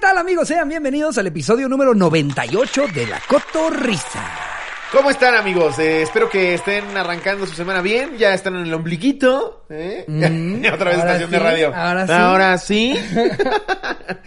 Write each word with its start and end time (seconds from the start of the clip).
tal 0.00 0.16
amigos? 0.16 0.48
Sean 0.48 0.66
bienvenidos 0.66 1.18
al 1.18 1.26
episodio 1.26 1.68
número 1.68 1.94
98 1.94 2.86
de 2.94 3.06
La 3.06 3.20
Cotorrisa. 3.28 4.24
¿Cómo 4.92 5.10
están 5.10 5.34
amigos? 5.34 5.78
Eh, 5.78 6.02
espero 6.02 6.28
que 6.30 6.54
estén 6.54 6.96
arrancando 6.96 7.46
su 7.46 7.54
semana 7.54 7.82
bien. 7.82 8.16
Ya 8.16 8.32
están 8.32 8.56
en 8.56 8.62
el 8.62 8.72
ombliguito. 8.72 9.66
¿eh? 9.68 10.06
Mm, 10.08 10.64
Otra 10.72 10.90
vez 10.90 10.98
estación 10.98 11.30
de 11.30 11.38
radio. 11.38 11.72
ahora 11.74 12.06
sí. 12.06 12.12
Ahora 12.12 12.58
sí. 12.58 12.94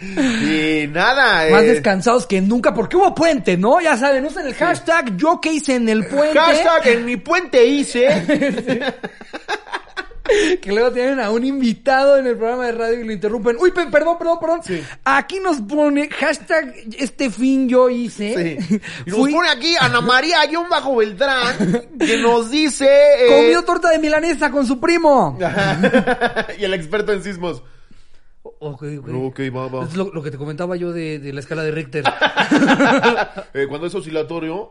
y 0.00 0.86
nada. 0.86 1.50
Más 1.50 1.62
eh, 1.62 1.66
descansados 1.66 2.26
que 2.26 2.40
nunca 2.40 2.72
porque 2.72 2.96
hubo 2.96 3.12
puente, 3.12 3.56
¿no? 3.56 3.80
Ya 3.80 3.96
saben, 3.96 4.24
usen 4.24 4.46
el 4.46 4.54
hashtag 4.54 5.16
yo 5.16 5.40
que 5.40 5.52
hice 5.54 5.74
en 5.74 5.88
el 5.88 6.06
puente. 6.06 6.38
Hashtag 6.38 6.86
en 6.86 7.04
mi 7.04 7.16
puente 7.16 7.66
hice. 7.66 8.08
Que 10.62 10.72
luego 10.72 10.90
tienen 10.92 11.20
a 11.20 11.30
un 11.30 11.44
invitado 11.44 12.16
en 12.16 12.26
el 12.26 12.36
programa 12.36 12.66
de 12.66 12.72
radio 12.72 13.00
y 13.00 13.04
lo 13.04 13.12
interrumpen. 13.12 13.56
Uy, 13.60 13.70
pe- 13.72 13.86
perdón, 13.86 14.16
perdón, 14.18 14.38
perdón. 14.40 14.60
Sí. 14.64 14.82
Aquí 15.04 15.38
nos 15.40 15.60
pone 15.60 16.08
hashtag 16.08 16.74
este 16.98 17.28
fin 17.30 17.68
yo 17.68 17.90
hice. 17.90 18.58
Sí. 18.68 18.80
Y 19.06 19.10
nos 19.10 19.18
Fui- 19.18 19.32
pone 19.32 19.50
aquí 19.50 19.74
Ana 19.78 20.00
María 20.00 20.44
Guión 20.46 20.68
Bajo 20.68 20.96
Beltrán 20.96 21.88
que 21.98 22.16
nos 22.22 22.50
dice. 22.50 22.86
eh, 22.86 23.26
Comió 23.28 23.62
torta 23.64 23.90
de 23.90 23.98
milanesa 23.98 24.50
con 24.50 24.66
su 24.66 24.80
primo. 24.80 25.38
y 26.58 26.64
el 26.64 26.72
experto 26.74 27.12
en 27.12 27.22
sismos. 27.22 27.62
Ok, 28.42 28.82
ok. 29.00 29.08
Ok, 29.26 29.40
va, 29.54 29.68
va. 29.68 29.84
Es 29.84 29.94
lo, 29.94 30.10
lo 30.12 30.22
que 30.22 30.30
te 30.30 30.38
comentaba 30.38 30.76
yo 30.76 30.92
de, 30.92 31.18
de 31.18 31.32
la 31.34 31.40
escala 31.40 31.62
de 31.62 31.70
Richter. 31.70 32.04
Eh, 33.52 33.66
cuando 33.68 33.86
es 33.86 33.94
oscilatorio. 33.94 34.70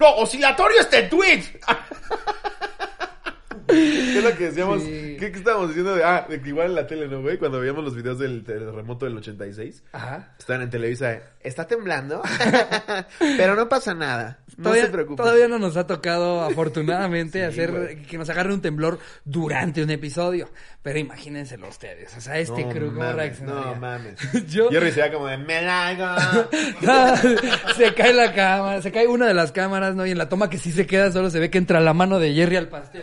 no, 0.00 0.14
oscilatorio 0.16 0.80
este 0.80 1.02
tweet. 1.04 1.42
¿Qué 4.12 4.18
es 4.18 4.24
lo 4.24 4.34
que 4.36 4.44
decíamos? 4.46 4.82
Sí. 4.82 5.16
¿Qué, 5.20 5.30
qué 5.32 5.38
estábamos 5.38 5.68
diciendo? 5.68 5.94
De, 5.94 6.04
ah, 6.04 6.26
de 6.28 6.40
que 6.40 6.48
igual 6.48 6.66
en 6.68 6.74
la 6.74 6.86
tele, 6.86 7.08
¿no, 7.08 7.20
güey? 7.22 7.38
Cuando 7.38 7.60
veíamos 7.60 7.84
los 7.84 7.94
videos 7.94 8.18
del 8.18 8.44
terremoto 8.44 9.04
del 9.06 9.16
86. 9.18 9.82
Ajá. 9.92 10.34
Estaban 10.38 10.62
en 10.62 10.70
Televisa. 10.70 11.18
Está 11.40 11.66
temblando. 11.66 12.22
pero 13.18 13.54
no 13.54 13.68
pasa 13.68 13.94
nada. 13.94 14.38
No 14.56 14.64
Todavía, 14.64 14.86
se 14.86 14.90
preocupen. 14.90 15.24
todavía 15.24 15.46
no 15.48 15.58
nos 15.60 15.76
ha 15.76 15.86
tocado, 15.86 16.42
afortunadamente, 16.44 17.38
Sí, 17.40 17.44
hacer 17.44 17.70
güey. 17.70 18.02
que 18.02 18.18
nos 18.18 18.28
agarre 18.28 18.52
un 18.52 18.60
temblor 18.60 18.98
durante 19.24 19.82
un 19.82 19.90
episodio. 19.90 20.48
Pero 20.82 20.98
imagínenselo 20.98 21.68
ustedes. 21.68 22.16
O 22.16 22.20
sea, 22.20 22.38
este 22.38 22.64
no, 22.64 22.70
crew, 22.70 22.88
¿cómo 22.88 23.00
mames, 23.04 23.40
no 23.42 23.74
mames. 23.76 24.18
Yo- 24.48 24.68
Jerry 24.70 24.90
se 24.92 25.12
como 25.12 25.26
de 25.26 25.36
me 25.38 25.62
largo. 25.62 26.06
se 27.76 27.94
cae 27.94 28.12
la 28.12 28.32
cámara, 28.32 28.82
se 28.82 28.90
cae 28.90 29.06
una 29.06 29.26
de 29.26 29.34
las 29.34 29.52
cámaras, 29.52 29.94
¿no? 29.94 30.06
Y 30.06 30.10
en 30.12 30.18
la 30.18 30.28
toma 30.28 30.50
que 30.50 30.58
sí 30.58 30.72
se 30.72 30.86
queda, 30.86 31.12
solo 31.12 31.30
se 31.30 31.38
ve 31.38 31.50
que 31.50 31.58
entra 31.58 31.80
la 31.80 31.92
mano 31.94 32.18
de 32.18 32.32
Jerry 32.34 32.56
al 32.56 32.68
pastel. 32.68 33.02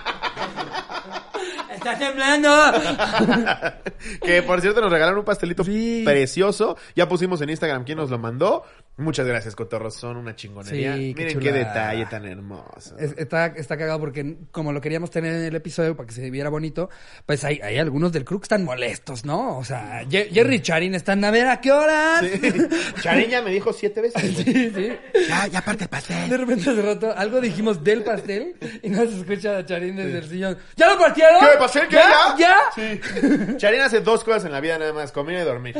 ¡Está 1.83 1.97
temblando! 1.97 2.49
que 4.23 4.41
por 4.43 4.61
cierto 4.61 4.81
nos 4.81 4.91
regalaron 4.91 5.19
un 5.19 5.25
pastelito 5.25 5.63
Sí. 5.63 6.03
precioso. 6.05 6.77
Ya 6.95 7.07
pusimos 7.07 7.41
en 7.41 7.49
Instagram 7.49 7.83
quién 7.83 7.97
nos 7.97 8.09
lo 8.09 8.17
mandó. 8.19 8.63
Muchas 8.97 9.25
gracias, 9.25 9.55
cotorros. 9.55 9.95
Son 9.95 10.17
una 10.17 10.35
chingonería. 10.35 10.95
Sí, 10.95 11.13
qué 11.15 11.25
Miren 11.25 11.39
qué, 11.39 11.51
detalle 11.51 12.05
tan 12.05 12.25
hermoso. 12.25 12.97
Es- 12.99 13.15
Está, 13.17 13.47
está 13.47 13.77
cagado 13.77 13.99
porque 13.99 14.37
como 14.51 14.71
lo 14.73 14.81
queríamos 14.81 15.09
tener 15.11 15.33
en 15.35 15.43
el 15.43 15.55
episodio 15.55 15.95
para 15.95 16.07
que 16.07 16.13
se 16.13 16.29
viera 16.29 16.49
bonito, 16.49 16.89
pues 17.25 17.43
hay, 17.43 17.59
hay 17.61 17.77
algunos 17.77 18.11
del 18.11 18.25
crew 18.25 18.39
que 18.39 18.45
están 18.45 18.63
molestos, 18.63 19.25
¿no? 19.25 19.57
O 19.57 19.63
sea, 19.63 20.03
Jerry 20.09 20.55
y 20.55 20.59
Charin 20.61 20.93
están 20.95 21.23
a 21.23 21.31
ver 21.31 21.47
a 21.47 21.61
qué 21.61 21.71
horas. 21.71 22.23
Chariña 23.01 23.41
me 23.41 23.51
dijo 23.51 23.73
siete 23.73 24.01
veces. 24.01 24.21
Sí, 24.37 24.71
sí. 24.75 24.91
Ya, 25.27 25.47
ya 25.47 25.61
parte 25.61 25.85
el 25.85 25.89
pastel. 25.89 26.29
De 26.29 26.37
repente 26.37 26.69
hace 26.69 26.81
rato 26.81 27.13
algo 27.15 27.39
dijimos 27.41 27.83
del 27.83 28.03
pastel 28.03 28.55
y 28.83 28.89
no 28.89 29.01
se 29.01 29.19
escucha 29.19 29.57
a 29.57 29.65
Charín 29.65 29.95
desde 29.95 30.17
el 30.19 30.29
sillón. 30.29 30.57
¿Ya 30.75 30.87
lo 30.91 30.99
partieron? 30.99 31.39
¿Qué 31.39 31.57
¿Ya? 31.73 32.35
¿Ya? 32.37 32.57
Sí. 32.75 32.99
Charín 33.57 33.81
hace 33.81 34.01
dos 34.01 34.23
cosas 34.23 34.45
en 34.45 34.51
la 34.51 34.59
vida 34.59 34.77
nada 34.77 34.93
más, 34.93 35.11
comer 35.11 35.41
y 35.41 35.43
dormir. 35.43 35.75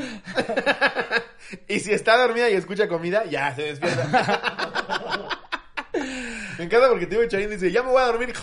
y 1.67 1.79
si 1.79 1.91
está 1.93 2.17
dormida 2.17 2.49
y 2.49 2.53
escucha 2.53 2.87
comida, 2.87 3.25
ya 3.25 3.55
se 3.55 3.63
despierta. 3.63 4.07
me 6.57 6.65
encanta 6.65 6.89
porque 6.89 7.05
te 7.05 7.15
digo, 7.15 7.27
Charín 7.27 7.49
dice, 7.49 7.71
ya 7.71 7.83
me 7.83 7.91
voy 7.91 8.01
a 8.01 8.05
dormir. 8.05 8.33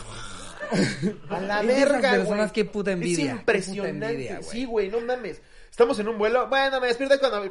a 1.31 1.41
la 1.41 1.63
verga, 1.63 2.11
personas, 2.11 2.27
güey. 2.39 2.53
qué 2.53 2.65
puta 2.65 2.93
envidia, 2.93 3.25
Es 3.25 3.39
impresionante. 3.39 4.07
envidia, 4.07 4.43
sí, 4.43 4.65
güey, 4.65 4.89
no 4.89 5.01
mames. 5.01 5.41
Estamos 5.71 5.99
en 6.01 6.09
un 6.09 6.19
vuelo. 6.19 6.49
Bueno, 6.49 6.81
me 6.81 6.89
despierto 6.89 7.21
cuando... 7.21 7.49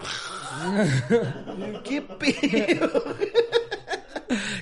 ¿Qué 1.83 2.01
pedo? 2.01 3.15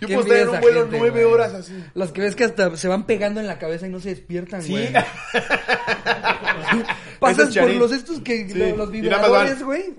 Yo 0.07 0.21
Qué 0.21 0.25
puedo 0.25 0.33
estar 0.35 0.49
en 0.49 0.55
un 0.55 0.61
vuelo 0.61 0.81
gente, 0.81 0.97
nueve 0.99 1.23
güey. 1.23 1.33
horas 1.33 1.53
así. 1.53 1.83
Los 1.93 2.11
que 2.11 2.21
ves 2.21 2.35
que 2.35 2.43
hasta 2.45 2.75
se 2.77 2.87
van 2.87 3.05
pegando 3.05 3.39
en 3.39 3.47
la 3.47 3.59
cabeza 3.59 3.87
y 3.87 3.89
no 3.89 3.99
se 3.99 4.09
despiertan, 4.09 4.61
Sí. 4.61 4.71
güey. 4.71 4.93
Pasas 7.19 7.49
es 7.55 7.57
por 7.57 7.69
los 7.71 7.91
estos 7.91 8.19
que 8.21 8.47
Sí. 8.49 8.57
lo- 8.57 8.69
los 8.77 8.79
van. 8.87 8.91
vibradores, 8.91 9.63
güey. 9.63 9.93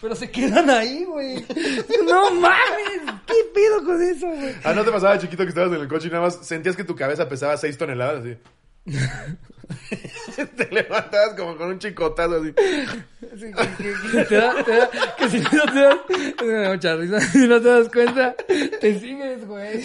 Pero 0.00 0.14
se 0.14 0.30
quedan 0.30 0.70
ahí, 0.70 1.04
güey. 1.04 1.44
No 2.06 2.30
mames. 2.30 3.14
¿Qué 3.26 3.34
pedo 3.52 3.84
con 3.84 4.02
eso, 4.02 4.26
güey? 4.28 4.54
Ah, 4.64 4.72
¿no 4.72 4.82
te 4.84 4.90
pasaba 4.90 5.18
chiquito 5.18 5.42
que 5.42 5.50
estabas 5.50 5.72
en 5.74 5.80
el 5.82 5.88
coche 5.88 6.08
y 6.08 6.10
nada 6.10 6.22
más 6.24 6.38
sentías 6.46 6.74
que 6.74 6.84
tu 6.84 6.96
cabeza 6.96 7.28
pesaba 7.28 7.56
6 7.56 7.76
toneladas 7.76 8.24
así? 8.24 8.36
te 10.56 10.68
levantabas 10.74 11.34
como 11.36 11.56
con 11.56 11.68
un 11.68 11.78
chicotazo 11.78 12.36
así. 12.36 12.52
Sí, 13.38 13.46
que, 13.52 13.84
que- 13.84 14.10
que 14.12 14.24
te 14.24 14.34
da, 14.36 14.64
te 14.64 14.70
da, 14.76 14.90
que 15.18 15.28
si 15.28 15.38
no 15.38 15.64
te 15.72 15.80
das, 15.80 15.96
me 16.44 16.52
da 16.52 16.68
mucha 16.70 16.96
risa, 16.96 17.20
si 17.32 17.46
no 17.46 17.60
te 17.60 17.68
das 17.68 17.88
cuenta, 17.88 18.34
te 18.80 18.98
sigues, 18.98 19.46
güey. 19.46 19.82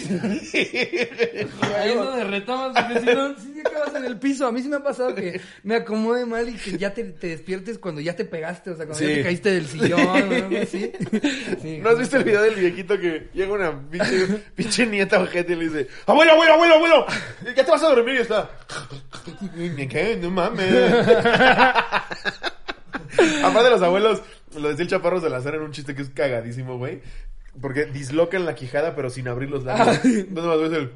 Ahí 1.76 1.90
es 1.90 1.94
donde 1.96 2.24
retomas, 2.24 2.74
porque 2.82 3.00
si 3.00 3.06
no, 3.14 3.34
si 3.38 3.60
acabas 3.60 3.94
en 3.94 4.04
el 4.04 4.18
piso. 4.18 4.46
A 4.46 4.52
mí 4.52 4.62
sí 4.62 4.68
me 4.68 4.76
ha 4.76 4.82
pasado 4.82 5.14
que 5.14 5.40
me 5.62 5.76
acomode 5.76 6.24
mal 6.26 6.48
y 6.48 6.54
que 6.54 6.76
ya 6.78 6.92
te, 6.94 7.04
te 7.04 7.28
despiertes 7.28 7.78
cuando 7.78 8.00
ya 8.00 8.14
te 8.16 8.24
pegaste, 8.24 8.70
o 8.70 8.76
sea, 8.76 8.86
cuando 8.86 9.04
ya 9.06 9.14
te 9.14 9.22
caíste 9.22 9.50
del 9.52 9.66
sillón 9.66 10.00
o 10.06 10.14
algo 10.14 10.58
así. 10.62 10.92
Sí, 11.62 11.78
¿No 11.78 11.90
has 11.90 11.98
visto 11.98 12.16
el 12.16 12.24
video 12.24 12.42
del 12.42 12.54
viejito 12.54 12.98
que 12.98 13.28
llega 13.34 13.52
una 13.52 13.78
pinche, 13.90 14.26
pinche 14.54 14.86
nieta 14.86 15.18
ojete 15.20 15.52
y 15.52 15.56
le 15.56 15.64
dice, 15.68 15.88
abuelo, 16.06 16.32
abuelo, 16.32 16.54
abuelo, 16.54 16.74
abuelo, 16.76 17.06
ya 17.54 17.64
te 17.64 17.70
vas 17.70 17.82
a 17.82 17.88
dormir 17.88 18.14
y 18.16 18.18
está. 18.18 18.50
Me 19.76 19.88
cae, 19.88 20.16
no 20.16 20.30
mames. 20.30 20.72
Aparte 23.44 23.70
los 23.70 23.82
abuelos, 23.82 24.22
lo 24.56 24.68
decía 24.68 24.84
el 24.84 24.90
chaparro 24.90 25.20
de 25.20 25.30
la 25.30 25.38
en 25.38 25.60
un 25.60 25.72
chiste 25.72 25.94
que 25.94 26.02
es 26.02 26.10
cagadísimo, 26.10 26.78
güey. 26.78 27.00
Porque 27.60 27.86
dislocan 27.86 28.44
la 28.44 28.54
quijada 28.54 28.94
pero 28.94 29.10
sin 29.10 29.28
abrir 29.28 29.50
los 29.50 29.64
labios. 29.64 30.04
Entonces 30.04 30.44
más 30.44 30.60
ves 30.60 30.72
el... 30.72 30.92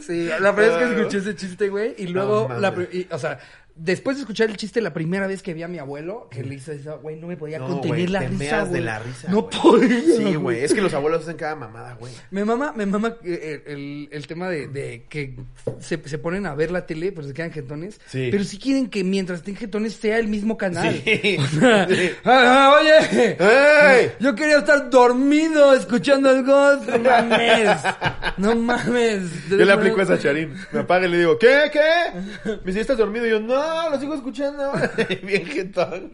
Sí, 0.00 0.26
la 0.26 0.52
verdad 0.52 0.82
es 0.82 0.88
que 0.88 0.94
escuché 1.00 1.18
ese 1.18 1.34
chiste, 1.34 1.68
güey, 1.70 1.94
y 1.96 2.08
luego, 2.08 2.48
No 2.48 2.58
la, 2.58 2.74
y, 2.92 3.06
o 3.10 3.18
sea, 3.18 3.38
después 3.76 4.16
de 4.16 4.22
escuchar 4.22 4.50
el 4.50 4.56
chiste 4.56 4.80
la 4.80 4.92
primera 4.92 5.26
vez 5.26 5.42
que 5.42 5.52
vi 5.54 5.62
a 5.62 5.68
mi 5.68 5.78
abuelo, 5.78 6.28
que 6.30 6.42
le 6.44 6.54
hice 6.56 6.74
eso, 6.76 6.98
güey, 7.00 7.16
no 7.16 7.26
me 7.26 7.36
podía 7.36 7.58
No, 7.58 7.66
contener 7.68 7.96
güey, 7.96 8.06
la 8.06 8.20
te 8.20 8.28
risa, 8.28 8.38
meas 8.38 8.72
de 8.72 8.80
la 8.80 8.98
risa, 9.00 9.28
No 9.30 9.42
güey. 9.42 9.60
podía. 9.62 10.16
Sí, 10.16 10.34
güey, 10.36 10.60
es 10.64 10.72
que 10.74 10.80
los 10.80 10.94
abuelos 10.94 11.22
hacen 11.22 11.36
cada 11.36 11.56
mamada, 11.56 11.94
güey. 11.94 12.12
Me 12.30 12.44
mama, 12.44 12.72
me 12.76 12.86
mama 12.86 13.16
eh, 13.24 13.62
el, 13.66 13.72
el, 13.74 14.08
el 14.12 14.26
tema 14.26 14.48
de, 14.48 14.68
de 14.68 15.06
que 15.08 15.34
se, 15.80 16.00
se 16.08 16.18
ponen 16.18 16.46
a 16.46 16.54
ver 16.54 16.70
la 16.70 16.86
tele, 16.86 17.12
pues 17.12 17.26
se 17.26 17.34
quedan 17.34 17.50
jetones. 17.52 18.00
Sí. 18.06 18.28
Pero 18.30 18.44
sí 18.44 18.58
quieren 18.58 18.88
que 18.88 19.02
mientras 19.04 19.40
estén 19.40 19.56
jetones 19.56 19.94
sea 19.94 20.18
el 20.18 20.28
mismo 20.28 20.56
canal. 20.56 21.00
Sí. 21.04 21.36
O 21.44 21.46
sea, 21.60 21.88
Sí. 21.88 22.10
"Ah, 22.24 22.76
oye, 22.80 23.36
¡Ey! 23.38 24.12
yo 24.20 24.34
quería 24.34 24.58
estar 24.58 24.88
dormido 24.90 25.74
escuchando 25.74 26.30
el 26.30 26.42
Ghost. 26.44 26.88
No 26.88 26.98
mames. 26.98 27.80
No 28.36 28.54
mames. 28.56 29.48
Yo 29.48 29.56
le 29.56 29.72
aplico 29.72 30.00
esa 30.00 30.14
a 30.14 30.18
Charín. 30.18 30.54
Me 30.72 30.80
apaga 30.80 31.06
y 31.06 31.10
le 31.10 31.18
digo, 31.18 31.38
¿qué? 31.38 31.70
¿Qué? 31.72 32.50
Me 32.50 32.58
dice, 32.66 32.80
¿estás 32.80 32.98
dormido? 32.98 33.26
Y 33.26 33.30
yo, 33.30 33.40
no, 33.40 33.63
lo 33.90 34.00
sigo 34.00 34.14
escuchando. 34.14 34.72
Bien 35.22 35.44
jetón. 35.46 36.12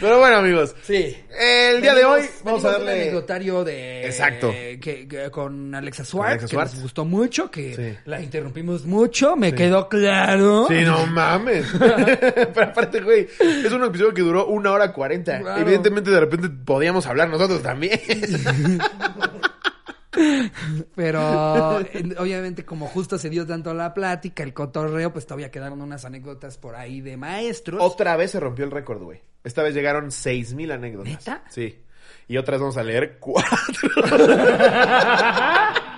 Pero 0.00 0.18
bueno, 0.18 0.36
amigos. 0.36 0.74
Sí. 0.82 1.16
El 1.38 1.80
día 1.82 1.94
de 1.94 2.04
hoy 2.04 2.22
vamos 2.44 2.64
a 2.64 2.72
darle... 2.72 2.92
anecdotario 2.92 3.62
de 3.64 4.06
Exacto. 4.06 4.50
que, 4.50 5.06
que- 5.08 5.30
con 5.30 5.74
Alexa 5.74 6.02
Alexa 6.02 6.46
que 6.48 6.56
nos 6.56 6.82
gustó 6.82 7.04
mucho, 7.04 7.50
que 7.50 7.74
Sí. 7.76 7.98
la 8.06 8.20
interrumpimos 8.20 8.84
mucho, 8.84 9.36
me 9.36 9.54
quedó 9.54 9.88
claro. 9.88 10.66
Sí, 10.68 10.82
no 10.84 11.06
mames. 11.06 11.66
Pero 11.78 12.62
aparte, 12.62 13.00
güey, 13.00 13.28
es 13.38 13.70
un 13.72 13.84
episodio 13.84 14.14
que 14.14 14.22
duró 14.22 14.46
una 14.46 14.72
hora 14.72 14.92
cuarenta. 14.92 15.38
Claro. 15.40 15.60
Evidentemente, 15.60 16.10
de 16.10 16.20
repente 16.20 16.48
podíamos 16.48 17.06
hablar 17.06 17.28
nosotros 17.28 17.62
también. 17.62 18.00
Pero 20.96 21.76
obviamente 22.18 22.64
como 22.64 22.86
justo 22.88 23.18
se 23.18 23.30
dio 23.30 23.46
tanto 23.46 23.72
la 23.74 23.94
plática, 23.94 24.42
el 24.42 24.52
cotorreo, 24.52 25.12
pues 25.12 25.26
todavía 25.26 25.50
quedaron 25.50 25.80
unas 25.82 26.04
anécdotas 26.04 26.58
por 26.58 26.74
ahí 26.76 27.00
de 27.00 27.16
maestros. 27.16 27.80
Otra 27.82 28.16
vez 28.16 28.32
se 28.32 28.40
rompió 28.40 28.64
el 28.64 28.70
récord, 28.70 29.02
güey. 29.02 29.20
Esta 29.44 29.62
vez 29.62 29.74
llegaron 29.74 30.10
seis 30.10 30.52
mil 30.54 30.70
anécdotas. 30.72 31.12
¿Neta? 31.12 31.44
Sí. 31.50 31.78
Y 32.28 32.36
otras 32.36 32.60
vamos 32.60 32.76
a 32.76 32.82
leer 32.82 33.18
cuatro. 33.18 33.90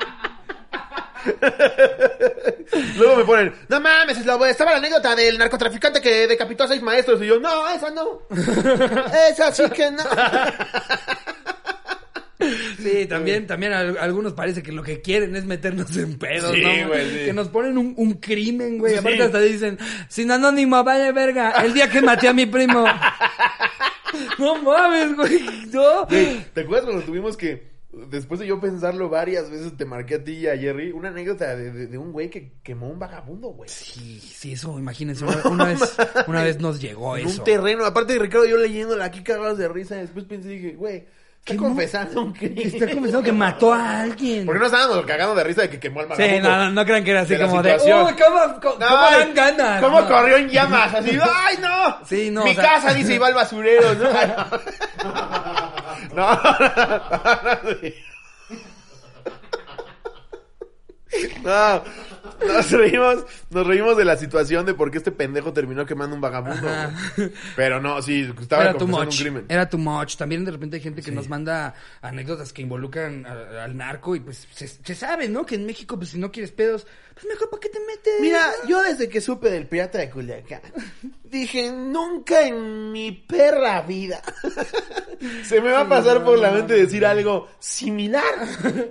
Luego 2.97 3.17
me 3.17 3.25
ponen, 3.25 3.55
no 3.69 3.81
mames, 3.81 4.19
es 4.19 4.26
la- 4.26 4.49
estaba 4.50 4.73
la 4.73 4.79
anécdota 4.79 5.15
del 5.15 5.38
narcotraficante 5.38 6.00
que 6.00 6.26
decapitó 6.26 6.65
a 6.65 6.69
seis 6.69 6.82
maestros. 6.82 7.20
Y 7.23 7.26
yo, 7.26 7.38
no, 7.38 7.69
esa 7.69 7.91
no. 7.91 8.23
Esa 9.31 9.53
sí 9.53 9.62
que 9.70 9.91
no. 9.91 10.03
Sí, 12.82 13.06
también, 13.06 13.46
también 13.46 13.73
a, 13.73 13.81
algunos 13.81 14.32
parece 14.32 14.62
que 14.62 14.73
lo 14.73 14.82
que 14.82 15.00
quieren 15.00 15.34
es 15.37 15.44
meternos 15.44 15.96
en 15.96 16.19
pedos, 16.19 16.52
Sí, 16.55 16.62
¿no? 16.62 16.88
güey, 16.88 17.11
sí. 17.11 17.25
Que 17.26 17.32
nos 17.32 17.49
ponen 17.49 17.79
un, 17.79 17.94
un 17.96 18.14
crimen, 18.14 18.79
güey. 18.79 18.93
Sí. 18.94 18.99
Aparte 18.99 19.23
hasta 19.23 19.40
dicen, 19.40 19.79
sin 20.08 20.31
anónimo, 20.31 20.82
vaya 20.84 21.12
verga, 21.12 21.50
el 21.64 21.73
día 21.75 21.88
que 21.90 22.00
maté 22.02 22.29
a 22.29 22.32
mi 22.32 22.46
primo. 22.46 22.84
no 24.38 24.62
mames, 24.62 25.17
güey, 25.17 25.40
no. 25.73 26.06
Güey, 26.06 26.44
¿Te 26.55 26.61
acuerdas 26.62 26.84
cuando 26.87 27.02
tuvimos 27.05 27.37
que, 27.37 27.70
después 28.11 28.40
de 28.40 28.46
yo 28.46 28.61
pensarlo 28.61 29.08
varias 29.08 29.50
veces, 29.50 29.76
te 29.76 29.84
marqué 29.84 30.17
a 30.17 30.25
ti 30.25 30.32
y 30.32 30.46
a 30.49 30.56
Jerry, 30.56 30.93
una 30.93 31.08
anécdota 31.08 31.55
de, 31.56 31.70
de- 31.73 31.87
de 31.87 31.99
un 31.99 32.12
güey 32.12 32.29
que 32.31 32.52
quemó 32.62 32.88
un 32.90 32.99
vagabundo, 32.99 33.49
güey? 33.49 33.69
Sí, 33.70 34.20
sí, 34.20 34.52
eso, 34.52 34.79
imagínense, 34.79 35.25
una, 35.25 35.43
una 35.49 35.64
vez, 35.67 35.96
una 36.26 36.43
vez 36.44 36.61
nos 36.61 36.81
llegó 36.81 37.17
En 37.17 37.26
eso. 37.26 37.38
un 37.40 37.44
terreno. 37.44 37.84
Aparte 37.84 38.14
de 38.14 38.19
Ricardo, 38.19 38.46
yo 38.46 38.56
leyéndola 38.56 39.05
aquí 39.06 39.23
cagados 39.23 39.58
de 39.58 39.69
risa. 39.69 39.96
Después 39.96 40.25
pensé, 40.26 40.49
dije, 40.50 40.73
güey, 40.75 41.05
está 41.44 41.55
¿Qué 41.55 41.56
confesando 41.56 42.23
un 42.23 42.33
crimen. 42.33 42.59
Está 42.69 42.87
confesando 42.93 43.23
que 43.25 43.33
mató 43.33 43.75
a 43.75 44.00
alguien. 44.03 44.47
Porque 44.47 44.61
no 44.61 44.67
estábamos 44.67 45.05
cagando 45.05 45.35
de 45.35 45.43
risa 45.43 45.62
de 45.62 45.71
que 45.71 45.81
quemó 45.81 45.99
al 46.00 46.06
vagabundo. 46.06 46.37
Sí, 46.37 46.41
no, 46.43 46.56
no, 46.56 46.71
no 46.71 46.85
crean 46.85 47.03
que 47.03 47.11
era 47.11 47.21
así 47.23 47.35
De 47.35 47.44
como 47.44 47.61
de, 47.62 47.75
uy, 47.75 47.81
¿cómo, 47.83 48.15
cómo, 48.15 48.61
cómo 48.61 48.77
Ay, 48.89 49.19
dan 49.19 49.35
ganas? 49.35 49.83
¿Cómo 49.83 50.00
No. 50.03 50.09
corrió 50.09 50.37
en 50.37 50.49
llamas? 50.49 50.94
Así, 50.94 51.19
¡ay, 51.21 51.56
no! 51.61 51.99
Sí, 52.06 52.31
no, 52.31 52.44
Mi 52.44 52.53
o 52.53 52.55
sea- 52.55 52.62
casa 52.62 52.94
dice 52.94 53.15
iba 53.15 53.27
al 53.27 53.35
basurero, 53.35 53.93
¿no? 53.94 54.05
no, 56.15 56.33
no, 56.33 56.43
no. 56.44 57.93
No, 61.43 61.83
nos 62.46 62.70
reímos, 62.70 63.25
nos 63.50 63.67
reímos 63.67 63.96
de 63.96 64.05
la 64.05 64.17
situación 64.17 64.67
de 64.67 64.75
por 64.75 64.90
qué 64.90 64.99
este 64.99 65.12
pendejo 65.12 65.52
terminó 65.52 65.87
quemando 65.87 66.14
un 66.14 66.20
vagabundo. 66.20 66.67
Güey. 67.17 67.31
Pero 67.56 67.81
no, 67.81 68.00
sí, 68.02 68.32
estaba 68.40 68.62
Era 68.64 68.73
too 68.73 68.81
confesando 68.81 69.00
un 69.00 69.06
much. 69.06 69.20
crimen. 69.20 69.44
Era 69.49 69.69
too 69.69 69.79
much. 69.79 70.17
También 70.17 70.44
de 70.44 70.50
repente 70.50 70.76
hay 70.76 70.82
gente 70.82 71.02
que 71.02 71.12
nos 71.12 71.29
manda 71.29 71.75
anécdotas 72.00 72.52
que 72.52 72.62
involucran 72.62 73.26
a- 73.26 73.64
al 73.64 73.76
narco 73.76 74.14
y 74.17 74.20
pues 74.20 74.46
se, 74.52 74.67
se 74.69 74.94
sabe, 74.94 75.29
¿no? 75.29 75.44
Que 75.46 75.55
en 75.56 75.67
México, 75.67 75.96
pues 75.96 76.11
si 76.11 76.19
no 76.19 76.31
quieres 76.32 76.52
pedos, 76.52 76.87
pues 77.14 77.26
mejor 77.26 77.50
para 77.50 77.61
qué 77.61 77.69
te 77.69 77.81
metes. 77.81 78.14
Mira, 78.20 78.40
yo 78.67 78.82
desde 78.82 79.08
que 79.08 79.20
supe 79.20 79.50
del 79.50 79.67
pirata 79.67 79.99
de 79.99 80.08
Culiacán, 80.11 80.62
dije, 81.25 81.70
nunca 81.70 82.46
en 82.46 82.90
mi 82.93 83.12
perra 83.12 83.82
vida 83.82 84.23
se 85.44 85.61
me 85.61 85.70
va 85.70 85.82
a 85.82 85.88
pasar 85.88 86.25
por 86.25 86.38
la 86.38 86.50
mente 86.50 86.75
decir 86.75 87.05
algo 87.06 87.49
similar 87.58 88.23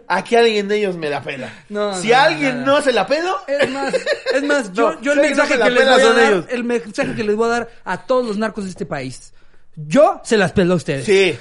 a 0.08 0.24
que 0.24 0.38
alguien 0.38 0.68
de 0.68 0.78
ellos 0.78 0.98
me 0.98 1.10
la 1.10 1.22
pela. 1.22 1.52
No, 1.70 1.96
si 2.00 2.10
no, 2.10 2.18
alguien 2.18 2.60
no, 2.62 2.78
no, 2.78 2.82
se 2.82 2.92
la 2.92 3.08
pedo, 3.08 3.31
Es 3.48 3.70
más, 3.70 3.94
es 4.34 4.44
más, 4.44 4.74
yo, 4.74 4.94
No, 4.94 5.02
yo 5.02 5.14
el 5.14 5.22
mensaje 5.22 5.58
que, 5.58 5.70
les 5.70 5.86
voy 5.86 5.94
a 5.94 6.14
dar, 6.14 6.32
ellos. 6.32 6.46
el 6.50 6.64
mensaje 6.64 7.16
que 7.16 7.24
les 7.24 7.36
voy 7.36 7.48
a 7.48 7.52
dar 7.52 7.70
a 7.84 7.98
todos 8.06 8.26
los 8.26 8.38
narcos 8.38 8.66
de 8.66 8.70
este 8.72 8.86
país. 8.86 9.34
Yo 9.76 10.22
se 10.24 10.38
las 10.38 10.52
pelo 10.52 10.74
a 10.74 10.78
ustedes. 10.78 11.06
sí, 11.06 11.38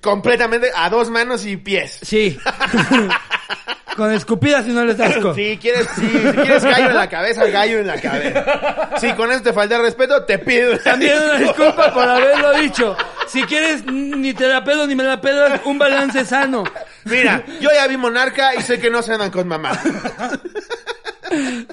completamente 0.00 0.70
a 0.74 0.88
dos 0.90 1.10
manos 1.10 1.44
y 1.46 1.56
pies. 1.56 1.98
Sí. 2.02 2.38
Con 3.96 4.10
escupidas 4.10 4.66
y 4.66 4.70
no 4.70 4.86
les 4.86 4.98
asco. 4.98 5.34
Si 5.34 5.58
quieres, 5.58 5.86
si, 5.96 6.08
si 6.08 6.18
quieres 6.18 6.64
gallo 6.64 6.88
en 6.88 6.96
la 6.96 7.08
cabeza, 7.10 7.44
gallo 7.46 7.78
en 7.80 7.86
la 7.86 8.00
cabeza. 8.00 8.90
Si 8.98 9.12
con 9.12 9.30
eso 9.30 9.42
te 9.42 9.52
falta 9.52 9.76
el 9.76 9.82
respeto, 9.82 10.24
te 10.24 10.38
pido. 10.38 10.78
También 10.78 11.18
una 11.22 11.36
disculpa 11.36 11.92
por 11.92 12.08
haberlo 12.08 12.54
dicho. 12.54 12.96
Si 13.28 13.42
quieres, 13.42 13.84
ni 13.84 14.32
te 14.32 14.46
la 14.46 14.64
pedo 14.64 14.86
ni 14.86 14.94
me 14.94 15.04
la 15.04 15.20
pedo, 15.20 15.46
un 15.66 15.78
balance 15.78 16.24
sano. 16.24 16.64
Mira, 17.04 17.44
yo 17.60 17.70
ya 17.74 17.86
vi 17.88 17.96
Monarca 17.96 18.54
y 18.54 18.62
sé 18.62 18.78
que 18.78 18.90
no 18.90 19.02
se 19.02 19.12
andan 19.12 19.30
con 19.30 19.46
mamá. 19.48 19.72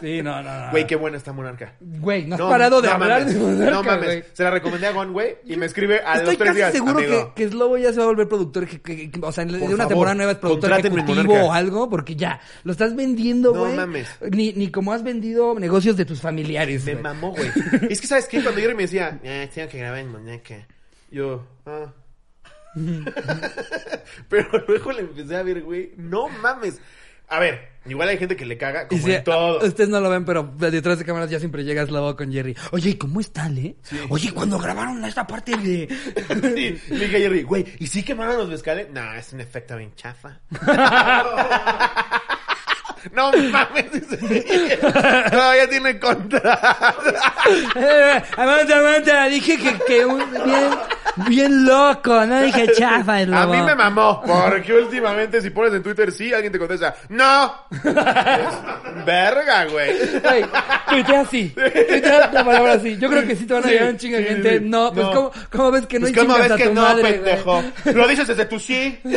Sí, 0.02 0.22
no, 0.22 0.42
no, 0.42 0.66
no. 0.66 0.72
Güey, 0.72 0.88
qué 0.88 0.96
buena 0.96 1.18
está 1.18 1.34
Monarca. 1.34 1.74
Güey, 1.82 2.26
no 2.26 2.36
has 2.36 2.40
No, 2.40 2.50
parado 2.50 2.82
de 2.82 2.88
no 2.88 2.94
hablar 2.94 3.20
mames, 3.22 3.34
de 3.34 3.40
Monarca, 3.42 3.72
No 3.72 3.84
mames. 3.84 4.06
güey. 4.06 4.24
Se 4.32 4.44
la 4.44 4.52
recomendé 4.52 4.88
a 4.88 4.92
Gon, 4.92 5.12
güey, 5.12 5.36
y 5.46 5.58
me 5.58 5.66
escribe 5.66 6.00
a 6.06 6.14
Estoy 6.16 6.28
los 6.28 6.38
tres 6.38 6.48
casi 6.48 6.58
días. 6.60 6.72
seguro 6.72 6.98
amigo. 7.00 7.34
que, 7.36 7.44
que 7.44 7.50
Slobo 7.50 7.78
ya 7.78 7.92
se 7.92 7.98
va 7.98 8.04
a 8.04 8.08
volver 8.08 8.28
productor, 8.30 8.66
que, 8.68 8.82
que- 8.82 9.12
que- 9.12 9.20
o 9.22 9.32
sea, 9.34 9.44
de 9.44 9.52
Por 9.60 9.68
una 9.68 9.70
favor, 9.78 9.88
temporada 9.90 10.16
nueva 10.16 10.32
es 10.32 10.38
productor 10.38 10.70
contrátenme 10.70 11.02
en 11.02 11.06
ejecutivo 11.06 11.34
Monarca. 11.34 11.50
o 11.50 11.54
algo, 11.54 11.90
porque 11.90 12.16
ya, 12.16 12.40
lo 12.64 12.72
estás 12.72 12.96
vendiendo, 12.96 13.54
No 13.54 13.60
güey. 13.62 13.76
mames. 13.76 14.08
Ni, 14.32 14.54
ni 14.54 14.72
como 14.72 14.94
has 14.94 15.04
vendido 15.04 15.54
negocios 15.60 15.98
de 15.98 16.06
tus 16.06 16.22
familiares, 16.22 16.86
Me 16.86 16.94
güey. 16.94 17.04
mamó, 17.04 17.32
güey. 17.32 17.52
Es 17.90 18.00
que, 18.00 18.08
¿sabes 18.08 18.28
qué? 18.28 18.42
Cuando 18.42 18.62
Jerry 18.62 18.76
me 18.76 18.84
decía, 18.84 19.20
eh, 19.24 19.50
tengo 19.54 19.68
que 19.68 19.78
grabar 19.80 20.00
en 20.00 20.10
Monarca. 20.12 20.56
Yo, 21.12 21.46
ah. 21.66 21.92
Pero 24.30 24.64
luego 24.68 24.92
le 24.92 25.02
empecé 25.02 25.36
a 25.36 25.44
ver, 25.44 25.62
güey, 25.62 25.92
no 25.98 26.28
mames. 26.30 26.80
A 27.32 27.40
ver, 27.40 27.70
igual 27.86 28.10
hay 28.10 28.18
gente 28.18 28.36
que 28.36 28.44
le 28.46 28.58
caga, 28.58 28.88
como 28.88 29.08
en 29.08 29.24
todo. 29.24 29.60
"Ah, 29.62 29.66
ustedes 29.66 29.88
no 29.88 30.00
lo 30.00 30.10
ven, 30.10 30.26
pero 30.26 30.52
detrás 30.58 30.98
de 30.98 31.06
cámaras 31.06 31.30
ya 31.30 31.38
siempre 31.38 31.64
llega 31.64 31.86
Slobo 31.86 32.16
con 32.16 32.32
Jerry. 32.32 32.56
Oye, 32.72 32.90
¿y 32.90 32.96
cómo 32.96 33.20
está, 33.20 33.48
eh? 33.50 33.76
Oye, 34.10 34.32
cuando 34.34 34.58
grabaron 34.58 35.06
esta 35.06 35.28
parte 35.28 35.56
de... 35.56 35.88
Sí, 36.56 36.82
le 36.92 37.06
dije 37.06 37.18
a 37.18 37.20
Jerry, 37.20 37.44
güey, 37.44 37.66
¿y 37.78 37.86
sí 37.86 38.02
quemaron 38.02 38.36
los 38.36 38.50
mezcales? 38.50 38.88
No, 38.92 39.14
es 39.14 39.32
un 39.32 39.42
efecto 39.42 39.78
bien 39.78 39.94
chafa. 39.96 40.40
no 43.14 43.32
mames. 43.32 43.92
dice. 43.92 44.78
Todavía 45.32 45.70
tiene 45.70 46.00
contra. 46.00 46.60
Eh, 47.76 48.22
aguanta, 48.38 48.78
aguanta, 48.78 49.26
dije 49.26 49.58
que, 49.58 49.78
que 49.86 50.06
un- 50.06 50.20
bien, 50.32 50.70
bien 51.28 51.66
loco, 51.66 52.26
no 52.26 52.42
dije 52.42 52.72
chafa, 52.74 53.16
A 53.18 53.24
Slobo. 53.26 53.54
mí 53.54 53.62
me 53.62 53.76
mamó, 53.76 54.22
porque 54.24 54.74
últimamente 54.74 55.42
si 55.42 55.50
pones 55.50 55.74
en 55.74 55.82
Twitter 55.84 56.12
sí, 56.12 56.34
alguien 56.34 56.52
te 56.52 56.60
contesta, 56.60 56.96
no. 57.10 57.56
Es 57.72 59.06
verga, 59.06 59.66
güey. 59.66 59.92
Güey, 60.22 60.46
tuitea 60.90 61.22
así. 61.22 61.50
Tuitea 61.56 62.30
la 62.32 62.44
palabra 62.44 62.74
así. 62.74 62.98
Yo 62.98 63.10
creo 63.10 63.26
que 63.28 63.36
sí 63.36 63.46
te 63.46 63.54
van 63.54 63.64
a 63.64 63.68
Sí, 63.68 63.74
llegar 63.74 63.90
un 63.90 63.98
chingo 63.98 64.18
de 64.18 64.24
sí, 64.24 64.30
gente. 64.30 64.60
sí. 64.60 64.66
No, 64.66 64.94
pues 64.94 65.06
No. 65.08 65.14
¿cómo, 65.14 65.32
cómo 65.52 65.72
ves 65.72 65.86
que 65.88 66.00
no 66.00 66.08
Pues 66.08 66.18
cómo 66.18 66.38
ves 66.38 66.52
a 66.52 66.56
que 66.58 66.66
no, 66.72 66.96
pendejo. 67.02 67.64
Lo 67.94 68.08
dices 68.08 68.28
desde 68.28 68.46
tu 68.46 68.60
sí. 68.60 69.00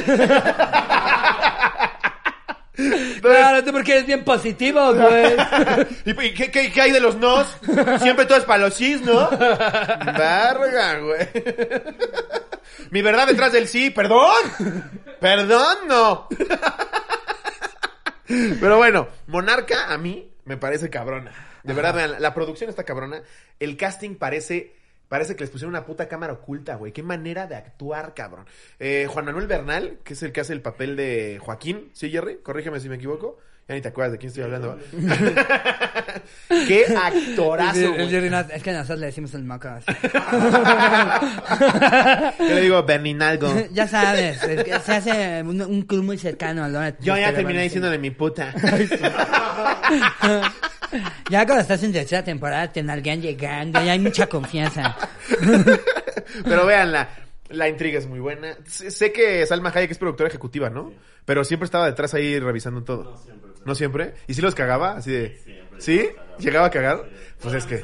Claro, 2.74 3.62
tú 3.64 3.70
porque 3.72 3.92
eres 3.92 4.06
bien 4.06 4.24
positivo, 4.24 4.94
güey. 4.94 5.36
¿Y, 6.06 6.14
qué, 6.34 6.50
qué- 6.50 6.72
qué 6.72 6.80
hay 6.80 6.90
de 6.92 7.00
los 7.00 7.16
nos? 7.16 7.46
Siempre 8.00 8.24
todo 8.24 8.38
es 8.38 8.44
para 8.44 8.64
los 8.64 8.74
sís, 8.74 9.02
¿no? 9.02 9.28
Verga, 9.30 10.98
güey. 11.00 11.28
Mi 12.90 13.02
verdad 13.02 13.26
detrás 13.26 13.52
del 13.52 13.68
sí, 13.68 13.90
perdón. 13.90 14.32
Perdón, 15.20 15.76
no. 15.86 16.28
Pero 18.26 18.76
bueno, 18.78 19.08
Monarca 19.26 19.92
a 19.92 19.98
mí 19.98 20.30
me 20.44 20.56
parece 20.56 20.88
cabrona. 20.90 21.32
De 21.62 21.74
verdad, 21.74 21.94
vean, 21.94 22.16
la 22.20 22.34
producción 22.34 22.70
está 22.70 22.84
cabrona. 22.84 23.22
El 23.60 23.76
casting 23.76 24.16
parece... 24.16 24.74
Parece 25.12 25.36
que 25.36 25.44
les 25.44 25.50
pusieron 25.50 25.74
una 25.74 25.84
puta 25.84 26.08
cámara 26.08 26.32
oculta, 26.32 26.76
güey. 26.76 26.90
Qué 26.90 27.02
manera 27.02 27.46
de 27.46 27.54
actuar, 27.54 28.14
cabrón. 28.14 28.46
Eh, 28.80 29.06
Juan 29.10 29.26
Manuel 29.26 29.46
Bernal, 29.46 29.98
que 30.04 30.14
es 30.14 30.22
el 30.22 30.32
que 30.32 30.40
hace 30.40 30.54
el 30.54 30.62
papel 30.62 30.96
de 30.96 31.38
Joaquín. 31.38 31.90
¿Sí, 31.92 32.10
Jerry? 32.10 32.38
Corrígeme 32.42 32.80
si 32.80 32.88
me 32.88 32.94
equivoco. 32.94 33.38
Ya 33.68 33.74
ni 33.74 33.82
te 33.82 33.88
acuerdas 33.88 34.12
de 34.12 34.18
quién 34.18 34.28
estoy 34.28 34.44
hablando. 34.44 34.78
Qué 36.48 36.86
actorazo, 36.96 37.94
El, 37.94 38.34
es 38.54 38.62
que 38.62 38.72
nosotros 38.72 39.00
le 39.00 39.06
decimos 39.06 39.34
el 39.34 39.44
macas. 39.44 39.84
Yo 42.38 42.46
le 42.46 42.62
digo 42.62 42.82
Berninalgo. 42.82 43.52
ya 43.70 43.86
sabes, 43.86 44.42
es 44.42 44.64
que 44.64 44.80
se 44.80 44.92
hace 44.92 45.42
un, 45.42 45.60
un 45.60 45.82
club 45.82 46.04
muy 46.04 46.16
cercano. 46.16 46.66
¿no? 46.68 46.88
Yo 47.00 47.18
ya 47.18 47.34
terminé 47.34 47.64
diciéndole 47.64 47.98
mi 47.98 48.12
puta. 48.12 48.54
Ya 51.30 51.44
cuando 51.46 51.62
estás 51.62 51.82
en 51.82 51.92
tercera 51.92 52.22
temporada 52.24 52.70
te 52.72 52.82
nalguean 52.82 53.20
llegando, 53.22 53.82
ya 53.84 53.92
hay 53.92 53.98
mucha 53.98 54.26
confianza. 54.26 54.96
Pero 56.44 56.66
véanla. 56.66 57.08
La 57.50 57.68
intriga 57.68 57.98
es 57.98 58.06
muy 58.06 58.18
buena. 58.18 58.56
Sé 58.66 59.12
que 59.12 59.44
Salma 59.46 59.70
Hayek 59.74 59.90
es 59.90 59.98
productora 59.98 60.28
ejecutiva, 60.28 60.70
¿no? 60.70 60.92
Pero 61.26 61.44
siempre 61.44 61.66
estaba 61.66 61.86
detrás 61.86 62.14
ahí 62.14 62.38
revisando 62.38 62.82
todo. 62.82 63.04
No 63.04 63.16
siempre. 63.18 63.50
¿No 63.64 63.74
siempre? 63.74 64.14
¿Y 64.26 64.34
si 64.34 64.40
los 64.40 64.54
cagaba? 64.54 64.96
Así 64.96 65.10
de... 65.12 65.62
¿Sí? 65.78 66.08
¿Llegaba 66.38 66.66
a 66.66 66.70
cagar? 66.70 67.04
Pues 67.40 67.54
es 67.54 67.66
que 67.66 67.82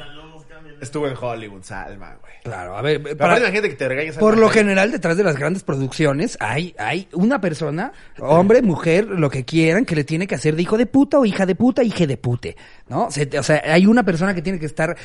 estuvo 0.80 1.06
en 1.08 1.14
Hollywood, 1.20 1.62
Salma, 1.64 2.16
güey. 2.20 2.32
Claro, 2.44 2.76
a 2.76 2.82
ver, 2.82 3.02
Pero 3.02 3.16
para- 3.16 3.32
aparte 3.32 3.48
imagínate 3.50 3.68
que 3.70 3.74
te 3.76 4.12
Salma 4.12 4.20
Por 4.20 4.38
lo 4.38 4.46
Hayek. 4.46 4.58
general, 4.58 4.90
detrás 4.92 5.16
de 5.16 5.24
las 5.24 5.36
grandes 5.36 5.64
producciones 5.64 6.36
hay, 6.40 6.74
hay 6.78 7.08
una 7.12 7.40
persona, 7.40 7.92
hombre, 8.20 8.62
mujer, 8.62 9.04
lo 9.06 9.28
que 9.28 9.44
quieran, 9.44 9.84
que 9.84 9.96
le 9.96 10.04
tiene 10.04 10.26
que 10.26 10.36
hacer 10.36 10.54
de 10.56 10.62
hijo 10.62 10.78
de 10.78 10.86
puta 10.86 11.18
o 11.18 11.26
hija 11.26 11.44
de 11.46 11.54
puta, 11.56 11.82
hija 11.82 12.06
de 12.06 12.16
pute, 12.16 12.56
¿no? 12.88 13.10
Se- 13.10 13.28
o 13.38 13.42
sea, 13.42 13.62
hay 13.64 13.86
una 13.86 14.04
persona 14.04 14.34
que 14.34 14.42
tiene 14.42 14.58
que 14.58 14.66
estar 14.66 14.96